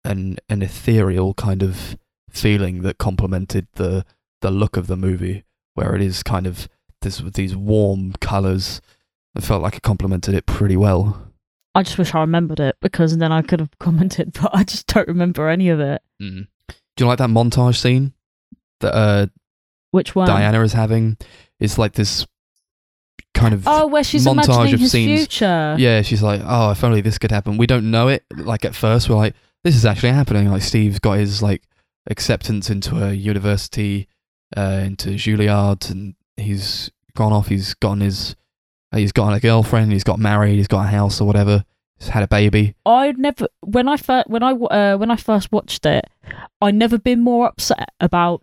an 0.04 0.38
an 0.48 0.60
ethereal 0.60 1.34
kind 1.34 1.62
of 1.62 1.96
feeling 2.28 2.82
that 2.82 2.98
complemented 2.98 3.68
the 3.74 4.04
the 4.40 4.50
look 4.50 4.76
of 4.76 4.88
the 4.88 4.96
movie, 4.96 5.44
where 5.74 5.94
it 5.94 6.02
is 6.02 6.24
kind 6.24 6.48
of 6.48 6.68
this 7.02 7.22
with 7.22 7.34
these 7.34 7.54
warm 7.54 8.14
colours. 8.14 8.80
I 9.36 9.40
felt 9.40 9.62
like 9.62 9.76
it 9.76 9.82
complemented 9.82 10.34
it 10.34 10.46
pretty 10.46 10.76
well. 10.76 11.31
I 11.74 11.82
just 11.82 11.96
wish 11.98 12.14
I 12.14 12.20
remembered 12.20 12.60
it 12.60 12.76
because 12.80 13.16
then 13.16 13.32
I 13.32 13.42
could 13.42 13.60
have 13.60 13.70
commented, 13.78 14.32
but 14.40 14.50
I 14.54 14.64
just 14.64 14.86
don't 14.88 15.08
remember 15.08 15.48
any 15.48 15.68
of 15.70 15.80
it. 15.80 16.02
Mm. 16.20 16.46
Do 16.68 17.04
you 17.04 17.06
like 17.06 17.18
that 17.18 17.30
montage 17.30 17.76
scene 17.76 18.12
that 18.80 18.94
uh, 18.94 19.26
Which 19.90 20.14
one? 20.14 20.26
Diana 20.26 20.60
is 20.62 20.72
having? 20.74 21.16
It's 21.58 21.78
like 21.78 21.92
this 21.92 22.26
kind 23.34 23.54
of 23.54 23.66
Oh, 23.66 23.86
where 23.86 24.04
she's 24.04 24.26
montage 24.26 24.44
imagining 24.44 24.74
of 24.74 24.80
his 24.80 24.92
scenes. 24.92 25.20
future. 25.20 25.76
Yeah, 25.78 26.02
she's 26.02 26.22
like, 26.22 26.42
oh, 26.44 26.72
if 26.72 26.84
only 26.84 27.00
this 27.00 27.16
could 27.18 27.30
happen. 27.30 27.56
We 27.56 27.66
don't 27.66 27.90
know 27.90 28.08
it. 28.08 28.24
Like 28.36 28.64
at 28.66 28.74
first, 28.74 29.08
we're 29.08 29.16
like, 29.16 29.34
this 29.64 29.74
is 29.74 29.86
actually 29.86 30.10
happening. 30.12 30.50
Like 30.50 30.62
Steve's 30.62 30.98
got 30.98 31.18
his 31.18 31.42
like 31.42 31.62
acceptance 32.10 32.68
into 32.68 33.02
a 33.02 33.12
university, 33.12 34.08
uh, 34.56 34.82
into 34.84 35.10
Juilliard, 35.10 35.90
and 35.90 36.14
he's 36.36 36.90
gone 37.16 37.32
off. 37.32 37.46
He's 37.48 37.72
gotten 37.74 38.00
his, 38.00 38.36
he's 38.94 39.12
got 39.12 39.32
a 39.34 39.40
girlfriend. 39.40 39.92
He's 39.92 40.04
got 40.04 40.18
married. 40.18 40.56
He's 40.56 40.68
got 40.68 40.84
a 40.86 40.88
house 40.88 41.20
or 41.20 41.26
whatever. 41.26 41.64
He's 41.98 42.08
had 42.08 42.22
a 42.22 42.28
baby. 42.28 42.74
I 42.84 43.12
never 43.12 43.46
when 43.60 43.88
I 43.88 43.96
first 43.96 44.28
when 44.28 44.42
I 44.42 44.52
uh, 44.52 44.96
when 44.98 45.10
I 45.10 45.16
first 45.16 45.50
watched 45.52 45.86
it, 45.86 46.04
I 46.60 46.70
never 46.70 46.98
been 46.98 47.20
more 47.20 47.46
upset 47.46 47.90
about 48.00 48.42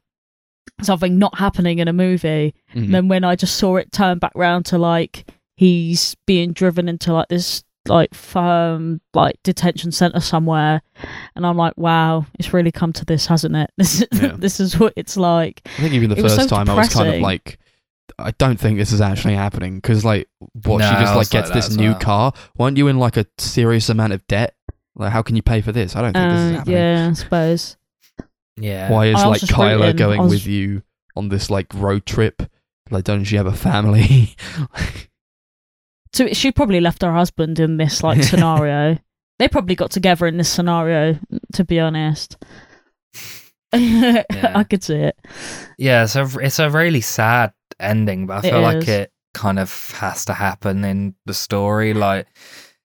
something 0.82 1.18
not 1.20 1.38
happening 1.38 1.80
in 1.80 1.88
a 1.88 1.94
movie 1.94 2.54
Mhm. 2.74 2.92
than 2.92 3.08
when 3.10 3.24
I 3.24 3.36
just 3.36 3.58
saw 3.58 3.76
it 3.78 3.92
turn 3.92 4.18
back 4.20 4.32
round 4.36 4.66
to 4.68 4.78
like 4.78 5.26
he's 5.58 6.16
being 6.26 6.54
driven 6.54 6.88
into 6.88 7.12
like 7.14 7.28
this 7.28 7.64
like 7.88 8.14
firm 8.14 9.02
like 9.14 9.36
detention 9.44 9.92
center 9.92 10.20
somewhere, 10.22 10.82
and 11.36 11.46
I'm 11.46 11.58
like, 11.58 11.74
wow, 11.78 12.26
it's 12.38 12.54
really 12.54 12.72
come 12.72 12.94
to 12.94 13.04
this, 13.06 13.26
hasn't 13.26 13.56
it? 13.56 13.72
This 13.78 14.02
is 14.02 14.08
Yeah. 14.22 14.36
this 14.38 14.60
is 14.62 14.80
what 14.80 14.94
it's 14.96 15.18
like. 15.18 15.62
I 15.66 15.82
think 15.82 15.94
even 15.96 16.10
the 16.10 16.18
It 16.18 16.22
first 16.22 16.36
so 16.36 16.48
time 16.48 16.70
I 16.70 16.76
was 16.76 16.94
kind 16.94 17.14
of 17.16 17.22
like, 17.22 17.59
I 18.22 18.32
don't 18.38 18.60
think 18.60 18.78
this 18.78 18.92
is 18.92 19.02
actually 19.02 19.36
happening 19.36 19.76
because 19.76 20.04
like, 20.06 20.28
what 20.66 20.82
she 20.82 20.90
just 20.90 21.00
like 21.00 21.18
was 21.18 21.34
like 21.34 21.44
gets 21.44 21.50
this 21.52 21.68
as 21.70 21.78
new 21.78 21.92
well. 21.92 22.00
car. 22.00 22.34
Weren't 22.58 22.78
you 22.78 22.88
in 22.88 23.00
like 23.00 23.18
a 23.18 23.26
serious 23.38 23.90
amount 23.90 24.14
of 24.14 24.26
debt? 24.28 24.56
Like, 24.96 25.12
how 25.12 25.22
can 25.22 25.36
you 25.36 25.42
pay 25.42 25.62
for 25.62 25.72
this? 25.72 25.96
I 25.96 26.02
don't 26.02 26.14
think 26.14 26.30
this 26.32 26.40
is 26.42 26.52
Uh, 26.52 26.58
happening. 26.58 26.76
yeah, 26.78 27.08
I 27.10 27.14
suppose. 27.14 27.78
Yeah. 28.58 28.92
Why 28.92 29.06
is 29.08 29.16
I 29.16 29.28
like 29.28 29.40
just 29.42 29.52
Kyla 29.54 29.94
going 29.94 30.22
was- 30.22 30.32
with 30.32 30.48
you 30.48 30.84
on 31.16 31.30
this 31.30 31.50
like 31.50 31.74
road 31.74 32.06
trip? 32.06 32.44
Like, 32.92 33.04
don't 33.06 33.24
she 33.24 33.36
have 33.38 33.46
a 33.48 33.54
family? 33.54 34.36
So 36.12 36.28
she 36.34 36.52
probably 36.52 36.82
left 36.82 37.04
her 37.04 37.14
husband 37.14 37.60
in 37.60 37.78
this 37.78 38.02
like 38.02 38.24
scenario. 38.32 38.98
They 39.38 39.48
probably 39.48 39.76
got 39.76 39.92
together 39.92 40.26
in 40.26 40.38
this 40.38 40.50
scenario, 40.50 41.20
to 41.54 41.64
be 41.64 41.80
honest. 41.80 42.36
I 43.74 44.66
could 44.68 44.84
see 44.84 44.96
it. 44.96 45.16
Yeah, 45.78 46.06
so 46.08 46.28
it's 46.42 46.58
a 46.60 46.70
really 46.70 47.02
sad 47.02 47.54
ending, 47.80 48.28
but 48.28 48.44
I 48.44 48.48
It 48.48 48.52
feel 48.52 48.62
like 48.62 48.88
it 48.88 49.12
kind 49.34 49.60
of 49.60 49.92
has 50.00 50.26
to 50.26 50.34
happen 50.34 50.84
in 50.84 51.16
the 51.26 51.34
story. 51.34 51.94
Like 51.94 52.28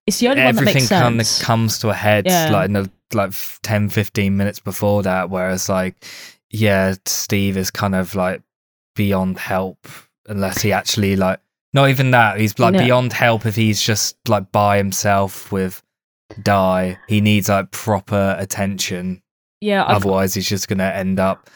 It's 0.06 0.18
the 0.18 0.28
only 0.28 0.42
one 0.44 0.54
that 0.54 0.60
everything 0.60 0.82
makes 0.82 0.88
kind 0.88 1.20
of 1.20 1.38
comes 1.40 1.78
to 1.80 1.88
a 1.90 1.94
head 1.94 2.26
Yeah. 2.26 2.50
like 2.50 2.66
in 2.66 2.72
the 2.74 2.90
like 3.12 3.28
f- 3.28 3.60
10 3.62 3.88
15 3.90 4.36
minutes 4.36 4.58
before 4.58 5.02
that 5.04 5.30
whereas 5.30 5.68
like 5.68 6.04
yeah, 6.50 6.94
Steve 7.06 7.56
is 7.56 7.70
kind 7.70 7.94
of 7.94 8.14
like 8.14 8.42
beyond 8.96 9.38
help 9.38 9.86
unless 10.28 10.62
he 10.62 10.72
actually 10.72 11.16
like 11.16 11.40
not 11.72 11.88
even 11.90 12.12
that, 12.12 12.38
he's 12.38 12.58
like 12.58 12.74
No. 12.74 12.78
beyond 12.80 13.12
help 13.12 13.46
if 13.46 13.56
he's 13.56 13.80
just 13.82 14.16
like 14.28 14.52
by 14.52 14.76
himself 14.76 15.50
with 15.50 15.82
Die. 16.42 16.98
He 17.08 17.20
needs 17.20 17.48
like 17.48 17.70
proper 17.72 18.36
attention 18.38 19.22
yeah, 19.60 19.82
I've, 19.86 19.96
Otherwise, 19.96 20.34
he's 20.34 20.48
just 20.48 20.68
to 20.78 20.84
end 20.94 21.18
up 21.18 21.48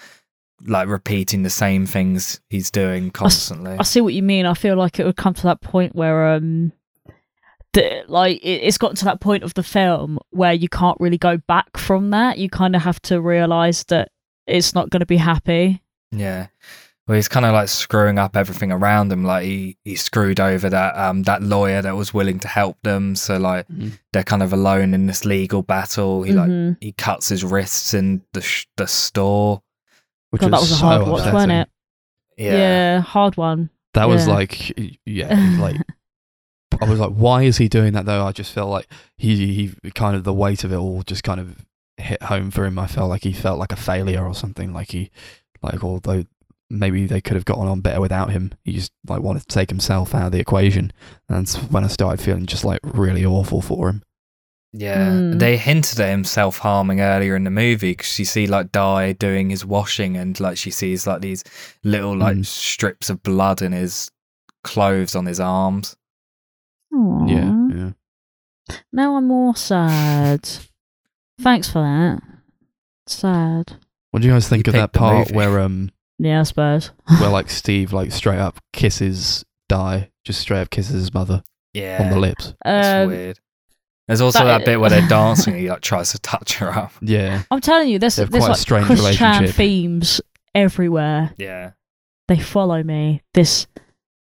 like 0.66 0.89
repeating 0.89 1.43
the 1.43 1.51
same 1.51 1.86
things 1.86 2.40
he's 2.51 2.70
doing 2.70 3.10
constantly. 3.10 3.76
I 3.78 3.82
see 3.82 4.01
what 4.01 4.14
you 4.14 4.22
mean. 4.22 4.47
I 4.47 4.55
feel 4.55 4.76
like 4.76 4.98
it 4.98 5.05
would 5.06 5.16
come 5.16 5.35
to 5.35 5.43
that 5.44 5.60
point 5.60 5.94
where 5.94 6.28
um, 6.35 6.72
the, 7.74 8.05
like 8.09 8.39
it, 8.43 8.62
it's 8.64 8.78
gotten 8.78 8.97
to 8.97 9.05
that 9.06 9.20
point 9.20 9.44
of 9.44 9.55
the 9.55 9.62
film 9.62 10.18
where 10.30 10.52
you 10.52 10.68
can't 10.68 10.98
really 11.01 11.18
go 11.18 11.36
back 11.36 11.76
from 11.76 12.10
that. 12.10 12.39
You 12.39 12.48
kind 12.48 12.74
of 12.74 12.82
have 12.82 13.01
to 13.02 13.20
realize 13.20 13.85
that 13.85 14.10
it's 14.47 14.74
not 14.74 14.90
going 14.90 15.01
to 15.01 15.06
be 15.06 15.18
happy. 15.18 15.82
yeah. 16.10 16.48
Well, 17.06 17.14
he's 17.16 17.26
kind 17.28 17.47
of 17.47 17.55
like 17.55 17.68
screwing 17.68 18.18
up 18.18 18.36
everything 18.36 18.70
around 18.70 19.10
him. 19.10 19.24
Like 19.24 19.44
he, 19.44 19.78
he 19.82 19.97
screwed 19.97 20.40
over 20.40 20.68
that 20.68 20.94
um 20.94 21.22
that 21.22 21.43
lawyer 21.43 21.80
that 21.80 21.97
was 21.97 22.12
willing 22.12 22.39
to 22.40 22.48
help 22.48 22.76
them. 22.82 23.16
So 23.16 23.39
like 23.39 23.66
Mhm. 23.68 23.98
they're 24.12 24.22
kind 24.24 24.43
of 24.43 24.52
alone 24.52 24.93
in 24.93 25.06
this 25.06 25.24
legal 25.24 25.62
battle. 25.62 26.22
He 26.22 26.32
like 26.35 26.51
Mhm. 26.51 26.76
he 26.82 26.93
cuts 26.93 27.30
his 27.30 27.43
wrists 27.44 27.94
in 27.94 28.20
the 28.35 28.43
sh- 28.43 28.66
the 28.76 28.86
store. 28.86 29.62
Which 30.30 30.42
God, 30.42 30.52
that 30.52 30.60
was 30.60 30.70
a 30.70 30.74
so 30.74 30.86
hard 30.86 31.02
watch, 31.02 31.10
upsetting. 31.12 31.34
wasn't 31.34 31.52
it? 31.52 31.68
Yeah. 32.36 32.52
Yeah, 32.52 33.00
hard 33.00 33.36
one. 33.36 33.70
That 33.94 34.09
was 34.09 34.28
like, 34.28 34.78
yeah, 35.06 35.56
like 35.60 35.76
I 36.80 36.88
was 36.88 37.00
like, 37.00 37.12
why 37.12 37.42
is 37.42 37.56
he 37.56 37.68
doing 37.68 37.94
that 37.94 38.06
though? 38.06 38.24
I 38.24 38.32
just 38.32 38.52
felt 38.52 38.70
like 38.70 38.86
he, 39.16 39.55
he 39.82 39.90
kind 39.92 40.14
of 40.16 40.24
the 40.24 40.34
weight 40.34 40.64
of 40.64 40.72
it 40.72 40.76
all 40.76 41.02
just 41.02 41.24
kind 41.24 41.40
of 41.40 41.66
hit 41.96 42.22
home 42.22 42.50
for 42.50 42.64
him. 42.64 42.78
I 42.78 42.86
felt 42.86 43.09
like 43.09 43.24
he 43.24 43.32
felt 43.32 43.59
like 43.59 43.72
a 43.72 43.76
failure 43.76 44.24
or 44.24 44.34
something. 44.34 44.72
Like 44.72 44.92
he, 44.92 45.10
like 45.62 45.82
although 45.82 46.24
maybe 46.70 47.06
they 47.06 47.20
could 47.20 47.34
have 47.34 47.44
gotten 47.44 47.66
on 47.66 47.80
better 47.80 48.00
without 48.00 48.30
him, 48.30 48.52
he 48.62 48.74
just 48.74 48.92
like 49.09 49.22
wanted 49.22 49.40
to 49.40 49.46
take 49.46 49.70
himself 49.70 50.14
out 50.14 50.26
of 50.26 50.32
the 50.32 50.40
equation. 50.40 50.92
And 51.28 51.38
that's 51.38 51.56
when 51.56 51.84
I 51.84 51.88
started 51.88 52.22
feeling 52.22 52.46
just 52.46 52.64
like 52.64 52.80
really 52.84 53.24
awful 53.24 53.62
for 53.62 53.88
him. 53.88 54.02
Yeah, 54.74 55.07
Mm. 55.12 55.39
they 55.39 55.57
hinted 55.57 55.99
at 55.99 56.11
him 56.11 56.24
self 56.24 56.59
harming 56.59 57.01
earlier 57.01 57.35
in 57.36 57.45
the 57.45 57.51
movie 57.51 57.93
because 57.93 58.19
you 58.19 58.24
see 58.27 58.47
like 58.47 58.70
Di 58.70 59.15
doing 59.15 59.49
his 59.51 59.65
washing 59.65 60.16
and 60.16 60.39
like 60.40 60.59
she 60.59 60.70
sees 60.70 61.07
like 61.07 61.23
these 61.23 61.43
little 61.85 62.15
like 62.16 62.36
Mm. 62.36 62.47
strips 62.47 63.09
of 63.09 63.23
blood 63.23 63.62
in 63.62 63.73
his 63.73 64.11
clothes 64.65 65.16
on 65.16 65.24
his 65.27 65.40
arms. 65.40 65.97
Aw. 66.95 67.27
Yeah, 67.27 67.69
yeah. 67.74 67.90
Now 68.93 69.16
I'm 69.16 69.27
more 69.28 69.57
sad. 69.57 70.47
Thanks 71.40 71.70
for 71.70 71.81
that. 71.81 72.20
Sad. 73.07 73.77
What 74.11 74.23
do 74.23 74.28
you 74.28 74.35
guys 74.35 74.49
think 74.49 74.66
You 74.66 74.73
of 74.73 74.74
that 74.74 74.93
part 74.93 75.28
movie. 75.28 75.35
where 75.35 75.61
um 75.61 75.90
Yeah, 76.19 76.40
I 76.40 76.43
suppose. 76.43 76.90
where 77.20 77.31
like 77.31 77.49
Steve 77.62 77.93
like 77.93 78.12
straight 78.12 78.39
up 78.40 78.61
kisses 78.73 79.45
Die, 79.69 80.11
just 80.24 80.40
straight 80.40 80.61
up 80.61 80.70
kisses 80.70 80.95
his 80.95 81.15
mother 81.15 81.43
Yeah, 81.73 82.03
on 82.03 82.11
the 82.11 82.19
lips. 82.19 82.55
That's 82.65 83.05
Um, 83.05 83.09
weird. 83.09 83.39
There's 84.09 84.20
also 84.20 84.40
that- 84.44 84.59
that, 84.59 84.64
bit 84.66 84.80
where 84.80 84.90
they're 84.90 85.06
dancing 85.09 85.52
and 85.55 85.62
he 85.62 85.70
like 85.70 85.80
tries 85.82 86.10
to 86.12 86.18
touch 86.18 86.56
her 86.59 86.70
up. 86.70 86.93
Yeah, 87.01 87.43
I'm 87.51 87.60
telling 87.60 87.89
you, 87.89 87.98
there's, 88.01 88.16
They 88.16 88.22
have 88.22 88.30
there's 88.32 88.43
quite 88.43 88.48
a 88.48 88.52
like 88.52 88.60
strange 88.60 88.86
Chris 88.86 89.16
Chan 89.16 89.28
relationship. 89.35 89.55
themes 89.56 90.20
everywhere. 90.55 91.35
Yeah. 91.39 91.72
They 92.26 92.39
follow 92.40 92.82
me. 92.82 93.22
This 93.35 93.66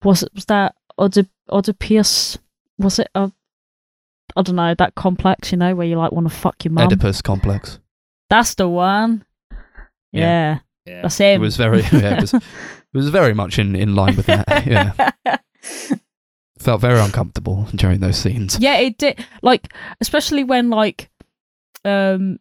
was 0.03 0.23
it. 0.23 0.31
Was 0.35 0.45
that 0.47 0.75
Oedip- 0.99 1.29
Oedipus? 1.51 2.39
Was 2.79 2.99
it? 2.99 3.09
Uh, 3.15 3.29
I 4.37 4.43
don't 4.43 4.57
know. 4.57 4.75
That 4.75 4.95
complex, 4.97 5.53
you 5.53 5.59
know, 5.59 5.75
where 5.75 5.87
you 5.87 5.97
like 5.97 6.13
want 6.13 6.29
to 6.29 6.35
fuck 6.35 6.63
your 6.65 6.73
mum. 6.73 6.87
Oedipus 6.89 7.23
complex. 7.23 7.79
That's 8.29 8.55
the 8.55 8.69
one. 8.69 9.25
Yeah. 10.13 10.21
Yeah, 10.21 10.59
Yeah. 10.85 11.03
that's 11.03 11.17
him. 11.19 11.41
It 11.41 11.45
was 11.45 11.57
very 11.57 11.81
yeah, 11.83 12.17
it 12.17 12.21
was, 12.23 12.35
it 12.35 12.43
was 12.93 13.09
very 13.09 13.33
much 13.35 13.59
in, 13.59 13.75
in 13.77 13.95
line 13.95 14.17
with 14.17 14.27
that. 14.27 14.67
Yeah, 14.67 15.37
felt 16.67 16.81
very 16.83 17.01
uncomfortable 17.01 17.67
during 17.75 18.01
those 18.01 18.17
scenes. 18.19 18.59
Yeah, 18.61 18.77
it 18.77 18.99
did. 18.99 19.25
Like, 19.43 19.73
especially 20.01 20.45
when 20.45 20.69
like, 20.71 21.09
um, 21.85 22.39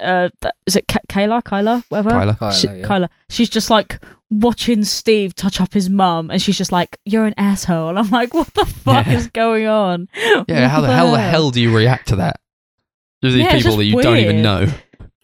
uh, 0.00 0.28
th- 0.40 0.54
is 0.66 0.76
it 0.76 0.88
Ka- 0.88 0.98
Kayla? 1.08 1.42
Kyla? 1.44 1.84
Whatever. 1.88 2.10
Kyla. 2.10 2.34
Kyla, 2.36 2.54
She- 2.54 2.68
yeah. 2.68 2.86
Kyla. 2.86 3.10
She's 3.28 3.48
just 3.50 3.70
like 3.70 4.00
watching 4.30 4.84
Steve 4.84 5.34
touch 5.34 5.60
up 5.60 5.72
his 5.74 5.90
mum, 5.90 6.30
and 6.30 6.40
she's 6.40 6.56
just 6.58 6.72
like, 6.72 6.96
"You're 7.04 7.26
an 7.26 7.34
asshole." 7.36 7.90
And 7.90 7.98
I'm 7.98 8.10
like, 8.10 8.32
"What 8.34 8.52
the 8.54 8.64
fuck 8.84 9.06
Yeah. 9.06 9.12
is 9.14 9.28
going 9.28 9.66
on?" 9.66 10.08
Yeah, 10.48 10.68
how 10.68 10.80
What 10.80 10.86
the 10.86 10.94
hell 10.94 11.12
the 11.12 11.18
hell 11.20 11.50
do 11.50 11.60
you 11.60 11.74
react 11.76 12.08
to 12.08 12.16
that? 12.16 12.40
There's 13.20 13.34
these 13.34 13.44
Yeah, 13.44 13.56
people 13.56 13.76
that 13.76 13.84
you 13.84 14.00
don't 14.02 14.18
even 14.18 14.42
know, 14.42 14.66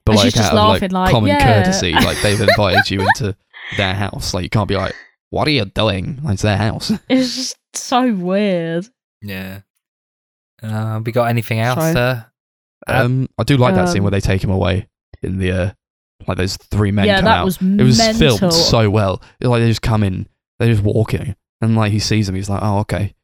but 0.04 0.12
And 0.12 0.16
like 0.16 0.24
she's 0.24 0.34
just 0.34 0.52
out 0.52 0.76
of 0.76 0.82
like, 0.82 0.92
like, 0.92 1.10
common 1.10 1.28
yeah. 1.28 1.62
courtesy, 1.62 1.92
like 1.92 2.20
they've 2.22 2.40
invited 2.40 2.90
you 2.90 3.00
into 3.02 3.36
their 3.76 3.94
house. 3.94 4.34
Like 4.34 4.44
you 4.44 4.50
can't 4.50 4.68
be 4.68 4.76
like, 4.76 4.94
"What 5.30 5.46
are 5.48 5.52
you 5.52 5.64
doing?" 5.66 6.20
Like, 6.22 6.34
it's 6.34 6.42
their 6.42 6.56
house. 6.56 6.90
It's 7.08 7.34
just 7.34 7.56
so 7.74 8.12
weird. 8.14 8.86
Yeah. 9.22 9.60
Uh, 10.62 11.00
we 11.04 11.12
got 11.12 11.28
anything 11.28 11.60
else 11.60 11.78
Sorry. 11.78 11.96
Uh, 11.96 12.22
Um, 12.86 13.28
I 13.38 13.44
do 13.44 13.56
like 13.56 13.74
that 13.74 13.88
scene 13.88 13.98
Um, 13.98 14.04
where 14.04 14.10
they 14.10 14.20
take 14.20 14.42
him 14.42 14.50
away 14.50 14.88
in 15.22 15.38
the 15.38 15.52
uh, 15.52 15.70
like 16.26 16.36
those 16.38 16.56
three 16.56 16.90
men 16.90 17.06
yeah, 17.06 17.16
come 17.16 17.24
that 17.26 17.38
out. 17.38 17.44
was 17.44 17.56
it 17.60 17.82
was 17.82 17.98
mental. 17.98 18.38
filmed 18.38 18.52
so 18.54 18.90
well. 18.90 19.22
It's 19.40 19.48
like 19.48 19.60
they 19.60 19.68
just 19.68 19.82
come 19.82 20.02
in, 20.02 20.28
they're 20.58 20.72
just 20.72 20.82
walking, 20.82 21.36
and 21.60 21.76
like 21.76 21.92
he 21.92 21.98
sees 22.00 22.26
them, 22.26 22.34
he's 22.34 22.48
like, 22.50 22.60
"Oh, 22.62 22.78
okay." 22.80 23.14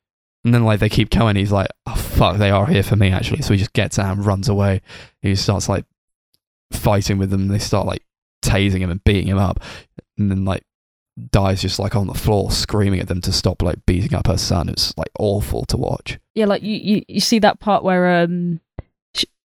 And 0.45 0.53
then 0.55 0.65
like 0.65 0.79
they 0.81 0.89
keep 0.89 1.11
going, 1.11 1.37
he's 1.37 1.51
like, 1.53 1.69
"Oh 1.87 1.95
fuck, 1.95 2.37
they 2.39 2.51
are 2.51 2.67
here 2.67 2.83
for 2.83 2.97
me 2.97 3.11
actually." 3.11 3.43
So 3.43 3.53
he 3.55 3.59
just 3.59 3.73
gets 3.73 3.99
out 3.99 4.17
and 4.17 4.25
runs 4.27 4.49
away. 4.49 4.81
He 5.23 5.35
starts 5.35 5.69
like 5.69 5.87
fighting 6.73 7.19
with 7.19 7.31
them. 7.31 7.49
They 7.49 7.59
start 7.59 7.87
like 7.87 8.05
tasing 8.45 8.79
him 8.81 8.91
and 8.91 9.03
beating 9.05 9.29
him 9.29 9.39
up, 9.39 9.61
and 10.19 10.31
then 10.31 10.45
like 10.45 10.63
dies 11.31 11.63
just 11.63 11.79
like 11.79 11.95
on 11.95 12.07
the 12.07 12.15
floor 12.15 12.51
screaming 12.51 13.01
at 13.01 13.09
them 13.09 13.21
to 13.21 13.33
stop 13.33 13.63
like 13.63 13.85
beating 13.87 14.15
up 14.15 14.27
her 14.27 14.37
son. 14.39 14.69
It's 14.69 14.97
like 14.97 15.11
awful 15.19 15.65
to 15.67 15.77
watch. 15.77 16.19
yeah, 16.35 16.47
like 16.47 16.63
you, 16.63 16.77
you, 16.77 17.03
you 17.09 17.21
see 17.21 17.39
that 17.41 17.61
part 17.61 17.85
where 17.85 18.23
um, 18.23 18.61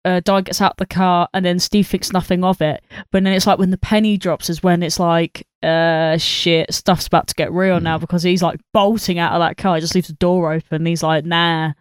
uh, 0.06 0.22
Di 0.22 0.41
gets 0.41 0.61
out 0.61 0.77
the 0.77 0.86
car 0.86 1.27
and 1.34 1.45
then 1.45 1.60
Steve 1.60 1.86
thinks 1.88 2.14
nothing 2.14 2.44
of 2.44 2.61
it, 2.61 2.81
but 3.11 3.23
then 3.23 3.34
it's 3.34 3.45
like 3.45 3.60
when 3.60 3.72
the 3.72 3.77
penny 3.77 4.18
drops 4.18 4.49
is 4.49 4.64
when 4.64 4.81
it's 4.81 4.99
like, 4.99 5.45
uh, 5.61 6.18
shit, 6.18 6.73
stuff's 6.73 7.07
about 7.07 7.27
to 7.27 7.36
get 7.36 7.52
real 7.52 7.81
now 7.81 7.98
Mm. 7.98 8.02
because 8.02 8.23
he's 8.23 8.41
like 8.41 8.61
bolting 8.73 9.19
out 9.19 9.34
of 9.34 9.40
that 9.41 9.57
car. 9.57 9.76
He 9.76 9.81
just 9.81 9.94
leaves 9.95 10.07
the 10.07 10.14
door 10.14 10.53
open. 10.53 10.86
He's 10.86 11.03
like, 11.03 11.26
nah. 11.26 11.73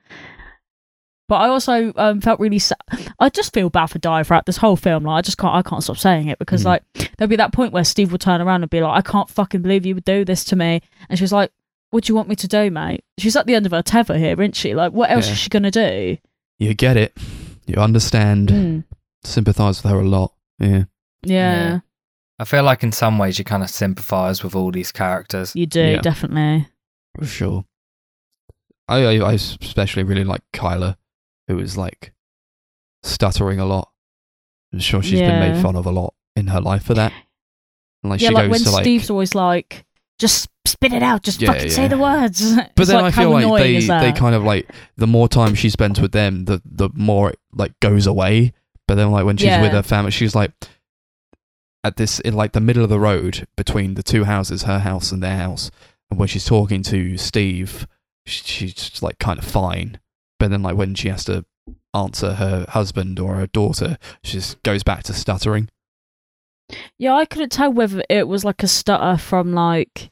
But 1.29 1.37
I 1.37 1.49
also 1.49 1.93
um, 1.97 2.21
felt 2.23 2.41
really 2.41 2.59
sad. 2.59 2.79
I 3.21 3.29
just 3.29 3.53
feel 3.53 3.69
bad 3.71 3.87
for 3.87 3.99
Di 3.99 4.23
throughout 4.23 4.47
this 4.47 4.57
whole 4.57 4.77
film. 4.77 5.05
Like 5.05 5.19
I 5.19 5.23
just 5.23 5.37
can't, 5.39 5.55
I 5.55 5.63
can't 5.63 5.83
stop 5.85 5.99
saying 5.99 6.29
it 6.29 6.39
because 6.39 6.63
Mm. 6.63 6.67
like 6.67 6.83
there'll 7.19 7.29
be 7.29 7.37
that 7.37 7.53
point 7.53 7.73
where 7.73 7.85
Steve 7.85 8.11
will 8.11 8.19
turn 8.19 8.41
around 8.41 8.63
and 8.63 8.71
be 8.71 8.81
like, 8.81 8.97
I 8.97 9.03
can't 9.09 9.29
fucking 9.29 9.61
believe 9.63 9.85
you 9.85 9.95
would 9.95 10.05
do 10.05 10.25
this 10.25 10.43
to 10.45 10.57
me, 10.57 10.81
and 11.11 11.19
she's 11.19 11.33
like, 11.33 11.51
What 11.91 12.05
do 12.05 12.11
you 12.11 12.17
want 12.17 12.29
me 12.29 12.37
to 12.37 12.49
do, 12.49 12.71
mate? 12.71 13.05
She's 13.19 13.37
at 13.37 13.47
the 13.47 13.55
end 13.55 13.67
of 13.67 13.73
her 13.73 13.83
tether 13.83 14.17
here, 14.19 14.33
isn't 14.41 14.57
she? 14.57 14.75
Like, 14.75 14.93
what 14.93 15.11
else 15.11 15.27
Yeah. 15.27 15.33
is 15.33 15.39
she 15.39 15.51
gonna 15.51 15.71
do? 15.71 16.17
You 16.59 16.75
get 16.75 16.97
it, 16.97 17.17
you 17.67 17.77
understand, 17.77 18.49
Mm. 18.49 18.85
sympathise 19.23 19.83
with 19.83 19.93
her 19.93 20.01
a 20.01 20.09
lot. 20.09 20.33
Yeah. 20.59 20.85
Yeah, 21.23 21.81
I 22.39 22.45
feel 22.45 22.63
like 22.63 22.83
in 22.83 22.93
some 22.93 23.19
ways 23.19 23.39
you 23.39 23.45
kind 23.45 23.63
of 23.63 23.69
sympathise 23.71 24.43
with 24.43 24.55
all 24.55 24.71
these 24.71 24.93
characters. 24.93 25.55
you 25.55 25.67
do 25.67 25.81
Yeah. 25.83 26.01
definitely. 26.01 26.69
For 27.19 27.27
sure. 27.27 27.65
I, 28.89 29.05
I 29.05 29.15
I 29.31 29.33
especially 29.35 30.03
really 30.05 30.25
like 30.25 30.41
Kyla, 30.53 30.97
who 31.49 31.57
was 31.57 31.77
like 31.77 32.13
stuttering 33.03 33.59
a 33.59 33.67
lot. 33.67 33.91
I'm 34.73 34.79
sure 34.81 35.03
she's 35.03 35.19
been 35.21 35.41
made 35.41 35.61
fun 35.63 35.77
of 35.77 35.87
a 35.87 35.91
lot 35.91 36.15
in 36.37 36.47
her 36.49 36.61
life 36.61 36.85
for 36.85 36.95
that. 36.95 37.13
And 38.03 38.11
like 38.11 38.21
yeah, 38.21 38.29
she 38.29 38.35
like 38.35 38.45
goes 38.45 38.51
when 38.51 38.61
to 38.61 38.71
like 38.71 38.85
Steve's 38.85 39.11
always 39.11 39.35
like, 39.35 39.85
just 40.19 40.49
spit 40.67 40.93
it 40.93 41.03
out, 41.03 41.23
just 41.23 41.41
Yeah, 41.41 41.53
fucking 41.53 41.69
yeah. 41.69 41.75
say 41.75 41.89
the 41.89 41.99
words. 41.99 42.55
But 42.57 42.71
It's 42.83 42.89
then 42.91 43.03
like, 43.03 43.17
I 43.19 43.23
feel 43.23 43.31
like 43.31 43.63
they 43.63 43.81
they 43.81 44.13
kind 44.13 44.35
of 44.35 44.45
like 44.45 44.71
the 44.97 45.07
more 45.07 45.29
time 45.29 45.55
she 45.55 45.71
spends 45.71 46.01
with 46.01 46.13
them, 46.13 46.45
the 46.45 46.61
the 46.65 46.91
more 46.95 47.31
it 47.31 47.39
like 47.53 47.79
goes 47.81 48.07
away. 48.07 48.53
But 48.87 48.95
then 48.97 49.11
like 49.11 49.25
when 49.25 49.37
she's 49.37 49.59
with 49.61 49.73
her 49.73 49.83
family, 49.83 50.11
she's 50.11 50.35
like 50.35 50.53
at 51.85 51.97
this 51.97 52.21
in 52.21 52.35
like 52.35 52.53
the 52.53 52.61
middle 52.61 52.83
of 52.83 52.91
the 52.91 53.01
road 53.01 53.47
between 53.57 53.95
the 53.95 54.03
two 54.03 54.25
houses, 54.25 54.65
her 54.65 54.81
house 54.81 55.13
and 55.13 55.23
their 55.23 55.37
house. 55.37 55.71
And 56.11 56.19
when 56.19 56.29
she's 56.29 56.45
talking 56.45 56.83
to 56.85 57.17
Steve, 57.17 57.87
sh- 58.27 58.43
she's 58.45 58.75
just 58.75 59.03
like 59.03 59.19
kind 59.19 59.39
of 59.39 59.45
fine. 59.45 59.99
But 60.39 60.51
then 60.51 60.63
like 60.63 60.77
when 60.77 60.95
she 60.95 61.09
has 61.09 61.25
to 61.25 61.45
answer 61.95 62.35
her 62.35 62.67
husband 62.69 63.19
or 63.19 63.35
her 63.37 63.47
daughter, 63.47 63.99
she 64.23 64.33
just 64.33 64.63
goes 64.63 64.83
back 64.83 65.03
to 65.05 65.13
stuttering. 65.13 65.69
Yeah, 66.99 67.15
I 67.15 67.25
couldn't 67.25 67.51
tell 67.51 67.73
whether 67.73 68.03
it 68.11 68.29
was 68.29 68.45
like 68.45 68.63
a 68.63 68.69
stutter 68.69 69.17
from 69.17 69.55
like, 69.55 70.11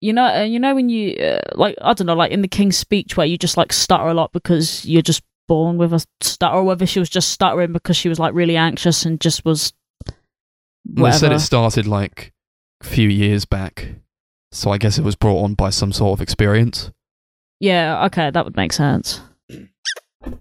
you 0.00 0.12
know, 0.12 0.24
uh, 0.26 0.42
you 0.42 0.60
know 0.60 0.74
when 0.74 0.88
you 0.88 1.16
uh, 1.16 1.40
like 1.54 1.76
I 1.80 1.94
don't 1.94 2.06
know, 2.06 2.14
like 2.14 2.30
in 2.30 2.42
the 2.42 2.48
King's 2.48 2.76
Speech 2.76 3.16
where 3.16 3.26
you 3.26 3.38
just 3.38 3.56
like 3.56 3.72
stutter 3.72 4.06
a 4.08 4.14
lot 4.14 4.32
because 4.32 4.84
you're 4.84 5.02
just 5.02 5.22
born 5.48 5.78
with 5.78 5.92
a 5.92 6.04
stutter, 6.20 6.54
or 6.54 6.64
whether 6.64 6.86
she 6.86 6.98
was 6.98 7.08
just 7.08 7.30
stuttering 7.30 7.72
because 7.72 7.96
she 7.96 8.08
was 8.08 8.18
like 8.18 8.34
really 8.34 8.56
anxious 8.56 9.04
and 9.04 9.20
just 9.20 9.44
was. 9.44 9.72
Well, 10.88 11.10
They 11.10 11.18
said 11.18 11.32
it 11.32 11.40
started 11.40 11.86
like 11.86 12.32
a 12.82 12.84
few 12.84 13.08
years 13.08 13.44
back. 13.44 13.88
So 14.52 14.70
I 14.70 14.78
guess 14.78 14.98
it 14.98 15.04
was 15.04 15.16
brought 15.16 15.42
on 15.42 15.54
by 15.54 15.70
some 15.70 15.92
sort 15.92 16.18
of 16.18 16.22
experience. 16.22 16.90
Yeah, 17.60 18.04
okay, 18.06 18.30
that 18.30 18.44
would 18.44 18.56
make 18.56 18.72
sense. 18.72 19.20
There 19.48 20.34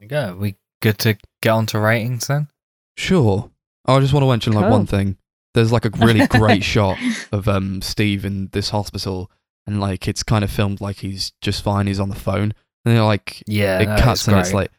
you 0.00 0.08
go. 0.08 0.36
We 0.38 0.56
good 0.82 0.98
to 0.98 1.16
get 1.42 1.50
on 1.50 1.66
to 1.66 1.78
ratings 1.78 2.26
then? 2.26 2.48
Sure. 2.96 3.50
Oh, 3.86 3.96
I 3.96 4.00
just 4.00 4.12
want 4.12 4.22
to 4.24 4.28
mention 4.30 4.52
like 4.52 4.64
Cool. 4.64 4.70
one 4.70 4.86
thing. 4.86 5.16
There's 5.54 5.72
like 5.72 5.84
a 5.84 5.90
really 5.90 6.26
great 6.28 6.62
shot 6.64 6.98
of 7.32 7.48
um 7.48 7.80
Steve 7.82 8.24
in 8.24 8.48
this 8.52 8.70
hospital, 8.70 9.30
and 9.66 9.80
like 9.80 10.08
it's 10.08 10.22
kind 10.22 10.44
of 10.44 10.50
filmed 10.50 10.80
like 10.80 10.96
he's 10.98 11.32
just 11.40 11.62
fine. 11.62 11.86
He's 11.86 12.00
on 12.00 12.08
the 12.08 12.14
phone, 12.14 12.52
and 12.84 12.96
then 12.96 13.02
like 13.04 13.42
Yeah, 13.46 13.80
it 13.80 13.86
no, 13.86 13.96
cuts 13.96 14.22
it's 14.22 14.28
and 14.28 14.38
it's 14.38 14.52
like 14.52 14.70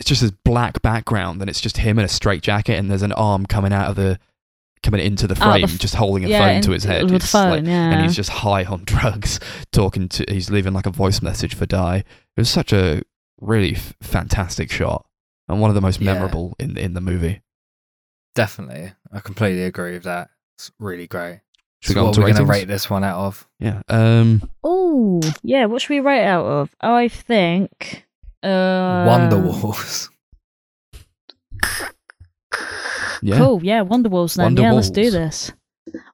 it's 0.00 0.08
just 0.08 0.22
this 0.22 0.30
black 0.44 0.80
background, 0.82 1.40
and 1.40 1.50
it's 1.50 1.60
just 1.60 1.78
him 1.78 1.98
in 1.98 2.04
a 2.04 2.08
straight 2.08 2.42
jacket, 2.42 2.74
and 2.78 2.90
there's 2.90 3.02
an 3.02 3.12
arm 3.12 3.46
coming 3.46 3.72
out 3.72 3.90
of 3.90 3.96
the 3.96 4.18
coming 4.82 5.00
into 5.00 5.26
the 5.26 5.34
Oh, 5.34 5.38
the 5.38 5.40
frame, 5.52 5.64
f- 5.64 5.78
just 5.78 5.94
holding 5.94 6.24
a 6.24 6.28
yeah, 6.28 6.38
phone 6.40 6.56
in- 6.56 6.62
to 6.62 6.70
his 6.72 6.84
head. 6.84 7.10
With 7.10 7.22
the 7.22 7.28
phone, 7.28 7.50
like- 7.50 7.64
yeah. 7.66 7.90
and 7.92 8.02
he's 8.04 8.16
just 8.16 8.30
high 8.30 8.64
on 8.64 8.82
drugs, 8.84 9.40
talking 9.72 10.08
to. 10.10 10.24
He's 10.28 10.50
leaving 10.50 10.72
like 10.72 10.86
a 10.86 10.90
voice 10.90 11.20
message 11.22 11.54
for 11.54 11.66
Di. 11.66 11.96
It 11.98 12.04
was 12.40 12.50
such 12.50 12.72
a 12.72 13.02
really 13.40 13.74
f- 13.76 13.94
fantastic 14.02 14.70
shot, 14.70 15.06
and 15.48 15.60
one 15.60 15.70
of 15.70 15.74
the 15.74 15.80
most 15.80 16.00
Yeah. 16.00 16.12
memorable 16.14 16.54
in 16.58 16.76
in 16.76 16.94
the 16.94 17.00
movie. 17.00 17.42
Definitely. 18.34 18.92
I 19.12 19.20
completely 19.20 19.64
agree 19.64 19.92
with 19.92 20.04
that. 20.04 20.30
It's 20.56 20.70
really 20.78 21.06
great. 21.06 21.40
Should 21.80 21.90
we 21.90 21.94
So 21.94 22.00
go 22.00 22.06
what 22.08 22.18
are 22.18 22.20
we 22.24 22.32
going 22.32 22.46
to 22.46 22.52
rate 22.52 22.66
this 22.68 22.90
one 22.90 23.04
out 23.04 23.18
of? 23.20 23.48
Yeah. 23.60 23.82
Um. 23.88 24.48
Oh, 24.64 25.20
yeah. 25.42 25.66
What 25.66 25.80
should 25.82 25.90
we 25.90 26.00
rate 26.00 26.24
out 26.26 26.44
of? 26.44 26.74
I 26.80 27.08
think. 27.08 28.06
Uh, 28.42 29.04
Wonder 29.06 29.38
Wars. 29.38 30.08
Yeah. 33.22 33.38
Cool. 33.38 33.64
Yeah, 33.64 33.84
Wonderwalls 33.84 34.36
then. 34.36 34.46
Wonder 34.46 34.62
yeah, 34.62 34.72
let's 34.72 34.90
do 34.90 35.02
Walls. 35.02 35.12
this. 35.12 35.52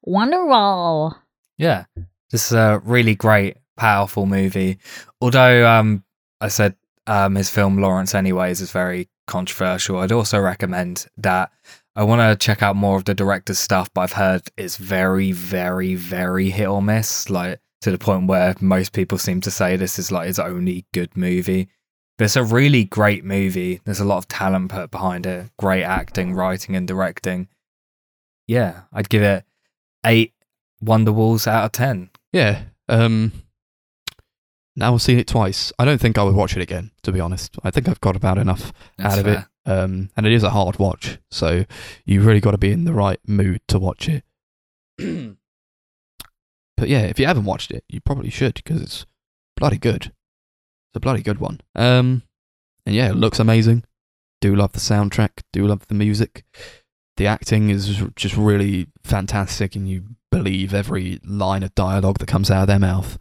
Wonderwall. 0.06 1.16
Yeah. 1.58 1.84
This 2.30 2.46
is 2.46 2.52
a 2.52 2.80
really 2.84 3.14
great, 3.14 3.56
powerful 3.76 4.26
movie. 4.26 4.78
Although 5.20 5.66
um 5.68 6.04
I 6.40 6.48
said 6.48 6.76
um 7.06 7.34
his 7.34 7.50
film 7.50 7.78
Laurence 7.78 8.14
Anyways 8.14 8.60
is 8.60 8.72
very 8.72 9.08
controversial, 9.26 9.98
I'd 9.98 10.12
also 10.12 10.38
recommend 10.38 11.06
that 11.18 11.50
I 11.96 12.02
want 12.02 12.20
to 12.20 12.44
check 12.44 12.62
out 12.62 12.74
more 12.74 12.96
of 12.96 13.04
the 13.04 13.14
director's 13.14 13.58
stuff, 13.58 13.88
but 13.94 14.00
I've 14.02 14.12
heard 14.12 14.42
it's 14.56 14.76
very, 14.76 15.30
very, 15.30 15.94
very 15.94 16.50
hit 16.50 16.66
or 16.66 16.82
miss, 16.82 17.30
like 17.30 17.60
to 17.82 17.92
the 17.92 17.98
point 17.98 18.26
where 18.26 18.54
most 18.60 18.92
people 18.92 19.16
seem 19.18 19.40
to 19.42 19.50
say 19.50 19.76
this 19.76 19.98
is 19.98 20.10
like 20.10 20.26
his 20.26 20.38
only 20.40 20.86
good 20.92 21.16
movie. 21.16 21.68
But 22.16 22.26
it's 22.26 22.36
a 22.36 22.44
really 22.44 22.84
great 22.84 23.24
movie. 23.24 23.80
There's 23.84 24.00
a 24.00 24.04
lot 24.04 24.18
of 24.18 24.28
talent 24.28 24.70
put 24.70 24.90
behind 24.90 25.26
it, 25.26 25.50
great 25.58 25.82
acting, 25.82 26.32
writing, 26.34 26.76
and 26.76 26.86
directing. 26.86 27.48
Yeah, 28.46 28.82
I'd 28.92 29.08
give 29.08 29.22
it 29.22 29.44
eight 30.06 30.32
Wonder 30.80 31.12
Walls 31.12 31.46
out 31.46 31.64
of 31.64 31.72
ten. 31.72 32.10
Yeah. 32.32 32.62
Um. 32.88 33.32
now 34.76 34.94
I've 34.94 35.02
seen 35.02 35.18
it 35.18 35.26
twice. 35.26 35.72
I 35.78 35.84
don't 35.84 36.00
think 36.00 36.18
I 36.18 36.22
would 36.22 36.34
watch 36.34 36.56
it 36.56 36.62
again, 36.62 36.90
to 37.02 37.10
be 37.12 37.20
honest. 37.20 37.56
I 37.64 37.70
think 37.70 37.88
I've 37.88 38.00
got 38.00 38.14
about 38.16 38.38
enough 38.38 38.72
That's 38.98 39.14
out 39.14 39.18
of 39.20 39.24
fair. 39.24 39.38
it. 39.66 39.70
Um, 39.70 40.10
and 40.16 40.26
it 40.26 40.32
is 40.32 40.42
a 40.42 40.50
hard 40.50 40.78
watch, 40.78 41.18
so 41.30 41.64
you've 42.04 42.26
really 42.26 42.40
got 42.40 42.50
to 42.50 42.58
be 42.58 42.70
in 42.70 42.84
the 42.84 42.92
right 42.92 43.18
mood 43.26 43.62
to 43.68 43.78
watch 43.78 44.08
it. 44.10 44.22
but 46.76 46.88
yeah, 46.88 47.00
if 47.02 47.18
you 47.18 47.26
haven't 47.26 47.46
watched 47.46 47.70
it, 47.70 47.82
you 47.88 48.00
probably 48.00 48.30
should 48.30 48.54
because 48.54 48.82
it's 48.82 49.06
bloody 49.56 49.78
good. 49.78 50.12
It's 50.94 50.98
a 50.98 51.00
bloody 51.00 51.22
good 51.22 51.40
one. 51.40 51.60
Um, 51.74 52.22
and 52.86 52.94
yeah, 52.94 53.08
it 53.08 53.16
looks 53.16 53.40
amazing. 53.40 53.82
Do 54.40 54.54
love 54.54 54.74
the 54.74 54.78
soundtrack. 54.78 55.42
Do 55.52 55.66
love 55.66 55.88
the 55.88 55.94
music. 55.94 56.44
The 57.16 57.26
acting 57.26 57.68
is 57.68 58.00
just 58.14 58.36
really 58.36 58.86
fantastic, 59.02 59.74
and 59.74 59.88
you 59.88 60.04
believe 60.30 60.72
every 60.72 61.18
line 61.24 61.64
of 61.64 61.74
dialogue 61.74 62.18
that 62.18 62.28
comes 62.28 62.48
out 62.48 62.62
of 62.62 62.66
their 62.68 62.78
mouth. 62.78 63.18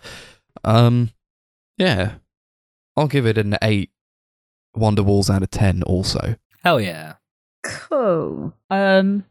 Um, 0.63 1.09
yeah, 1.79 2.17
I'll 2.95 3.07
give 3.07 3.25
it 3.25 3.39
an 3.39 3.57
eight 3.63 3.89
Wonder 4.75 5.01
Walls 5.01 5.31
out 5.31 5.41
of 5.41 5.49
ten. 5.49 5.81
Also, 5.81 6.35
Hell 6.63 6.79
yeah. 6.79 7.15
Cool. 7.63 8.53
Um, 8.69 9.25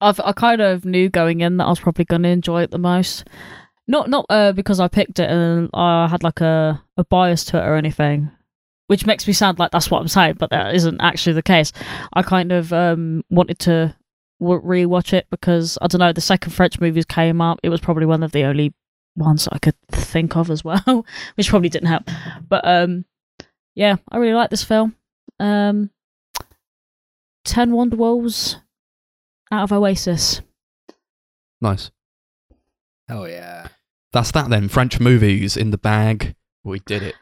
I've 0.00 0.20
I 0.20 0.32
kind 0.32 0.62
of 0.62 0.86
knew 0.86 1.10
going 1.10 1.40
in 1.42 1.58
that 1.58 1.64
I 1.64 1.68
was 1.68 1.80
probably 1.80 2.06
going 2.06 2.22
to 2.22 2.30
enjoy 2.30 2.62
it 2.62 2.70
the 2.70 2.78
most. 2.78 3.24
Not 3.88 4.10
not 4.10 4.26
uh 4.28 4.52
because 4.52 4.80
I 4.80 4.88
picked 4.88 5.18
it 5.20 5.30
and 5.30 5.70
I 5.72 6.08
had 6.08 6.22
like 6.22 6.40
a 6.40 6.82
a 6.96 7.04
bias 7.04 7.44
to 7.46 7.58
it 7.58 7.64
or 7.66 7.76
anything, 7.76 8.30
which 8.88 9.06
makes 9.06 9.26
me 9.26 9.32
sound 9.32 9.58
like 9.58 9.70
that's 9.70 9.90
what 9.90 10.00
I'm 10.00 10.08
saying, 10.08 10.36
but 10.38 10.50
that 10.50 10.74
isn't 10.74 11.00
actually 11.00 11.34
the 11.34 11.42
case. 11.42 11.72
I 12.12 12.22
kind 12.22 12.50
of 12.52 12.72
um 12.72 13.22
wanted 13.30 13.58
to 13.60 13.94
w- 14.40 14.60
rewatch 14.62 15.12
it 15.12 15.26
because 15.30 15.78
I 15.80 15.86
don't 15.86 16.00
know 16.00 16.12
the 16.12 16.20
second 16.20 16.52
French 16.52 16.80
movies 16.80 17.04
came 17.04 17.40
up. 17.40 17.60
It 17.62 17.68
was 17.68 17.80
probably 17.80 18.06
one 18.06 18.22
of 18.24 18.32
the 18.32 18.44
only 18.44 18.74
ones 19.14 19.48
I 19.52 19.58
could 19.58 19.76
think 19.92 20.36
of 20.36 20.50
as 20.50 20.64
well, 20.64 21.06
which 21.36 21.48
probably 21.48 21.68
didn't 21.68 21.88
help. 21.88 22.04
But 22.48 22.66
um, 22.66 23.04
yeah, 23.76 23.96
I 24.10 24.16
really 24.18 24.34
like 24.34 24.50
this 24.50 24.64
film. 24.64 24.96
Um, 25.38 25.90
10 27.44 27.70
Wonder 27.70 27.96
Walls 27.96 28.56
out 29.52 29.62
of 29.62 29.72
Oasis. 29.72 30.40
nice. 31.60 31.90
Hell 33.08 33.28
yeah. 33.28 33.68
That's 34.12 34.30
that 34.32 34.48
then. 34.50 34.68
French 34.68 34.98
movies 35.00 35.56
in 35.56 35.70
the 35.70 35.78
bag. 35.78 36.34
We 36.64 36.80
did 36.80 37.02
it. 37.02 37.14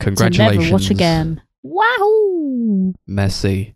Congratulations. 0.00 0.58
never 0.64 0.72
watch 0.72 0.90
again. 0.90 1.42
Wow! 1.62 2.92
Merci. 3.06 3.74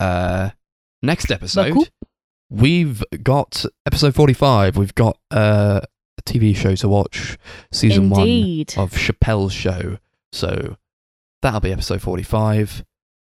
Uh, 0.00 0.50
next 1.02 1.30
episode, 1.30 1.74
Beaucoup. 1.74 1.88
we've 2.50 3.02
got 3.22 3.64
episode 3.86 4.14
45. 4.14 4.76
We've 4.76 4.94
got 4.94 5.18
uh, 5.30 5.80
a 6.18 6.22
TV 6.22 6.54
show 6.56 6.74
to 6.76 6.88
watch, 6.88 7.36
season 7.72 8.04
Indeed. 8.12 8.72
one 8.76 8.84
of 8.84 8.92
Chappelle's 8.92 9.52
show. 9.52 9.98
So 10.32 10.76
that'll 11.42 11.60
be 11.60 11.72
episode 11.72 12.00
45. 12.02 12.84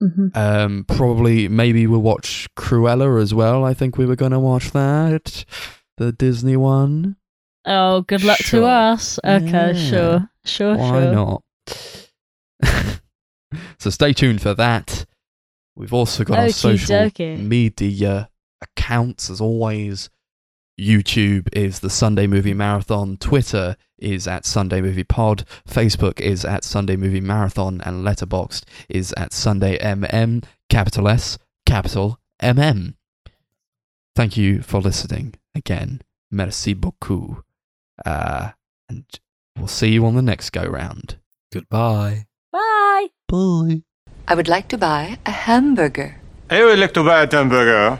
hmm 0.01 0.28
Um, 0.35 0.85
probably, 0.89 1.49
maybe 1.49 1.86
we'll 1.86 2.01
watch 2.03 2.49
Cruella 2.57 3.20
as 3.20 3.32
well. 3.35 3.65
I 3.65 3.74
think 3.74 3.97
we 3.99 4.07
were 4.07 4.16
going 4.16 4.32
to 4.32 4.40
watch 4.40 4.70
that. 4.73 5.44
The 5.99 6.11
Disney 6.12 6.57
one. 6.57 7.16
Oh, 7.64 8.01
good 8.02 8.24
luck 8.24 8.39
Sure. 8.39 8.60
to 8.60 8.66
us. 8.66 9.18
Okay, 9.24 9.72
Yeah. 9.74 9.90
sure. 9.90 10.30
Sure, 10.44 10.76
Why 10.76 10.89
sure. 11.02 11.12
not? 11.12 11.43
so 13.78 13.90
stay 13.90 14.12
tuned 14.12 14.40
for 14.43 14.55
that. 14.55 15.05
We've 15.76 15.93
also 15.93 16.24
got 16.24 16.39
our 16.39 16.48
social 16.51 16.97
dokie. 16.97 17.39
media 17.39 18.28
accounts 18.60 19.30
as 19.30 19.40
always. 19.40 20.10
YouTube 20.80 21.48
is 21.52 21.80
the 21.80 21.90
Sunday 21.90 22.26
Movie 22.26 22.55
Marathon. 22.55 23.16
Twitter 23.18 23.76
is 23.98 24.26
at 24.26 24.44
Sunday 24.44 24.80
Movie 24.80 25.05
Pod. 25.05 25.44
Facebook 25.68 26.18
is 26.20 26.44
at 26.44 26.64
Sunday 26.64 26.97
Movie 26.97 27.20
Marathon. 27.20 27.80
And 27.82 28.05
Letterboxd 28.05 28.64
is 28.89 29.12
at 29.16 29.32
Sunday 29.32 29.78
MM, 29.78 30.43
capital 30.68 31.09
S, 31.09 31.39
capital 31.66 32.18
MM. 32.43 32.94
Thank 34.16 34.36
you 34.36 34.62
for 34.62 34.80
listening 34.80 35.34
again. 35.55 36.01
Merci 36.30 36.74
beaucoup. 36.74 37.44
Uh, 38.04 38.50
and 38.88 39.04
we'll 39.56 39.66
see 39.68 39.88
you 39.88 40.04
on 40.06 40.14
the 40.14 40.22
next 40.22 40.50
go 40.50 40.64
round. 40.64 41.18
Goodbye. 41.52 42.26
Bye! 42.52 43.08
Bye. 43.28 43.82
I 44.28 44.34
would 44.34 44.48
like 44.48 44.68
to 44.68 44.78
buy 44.78 45.18
a 45.26 45.30
hamburger. 45.30 46.20
I 46.50 46.64
would 46.64 46.78
like 46.78 46.94
to 46.94 47.04
buy 47.04 47.22
a 47.22 47.30
hamburger. 47.30 47.98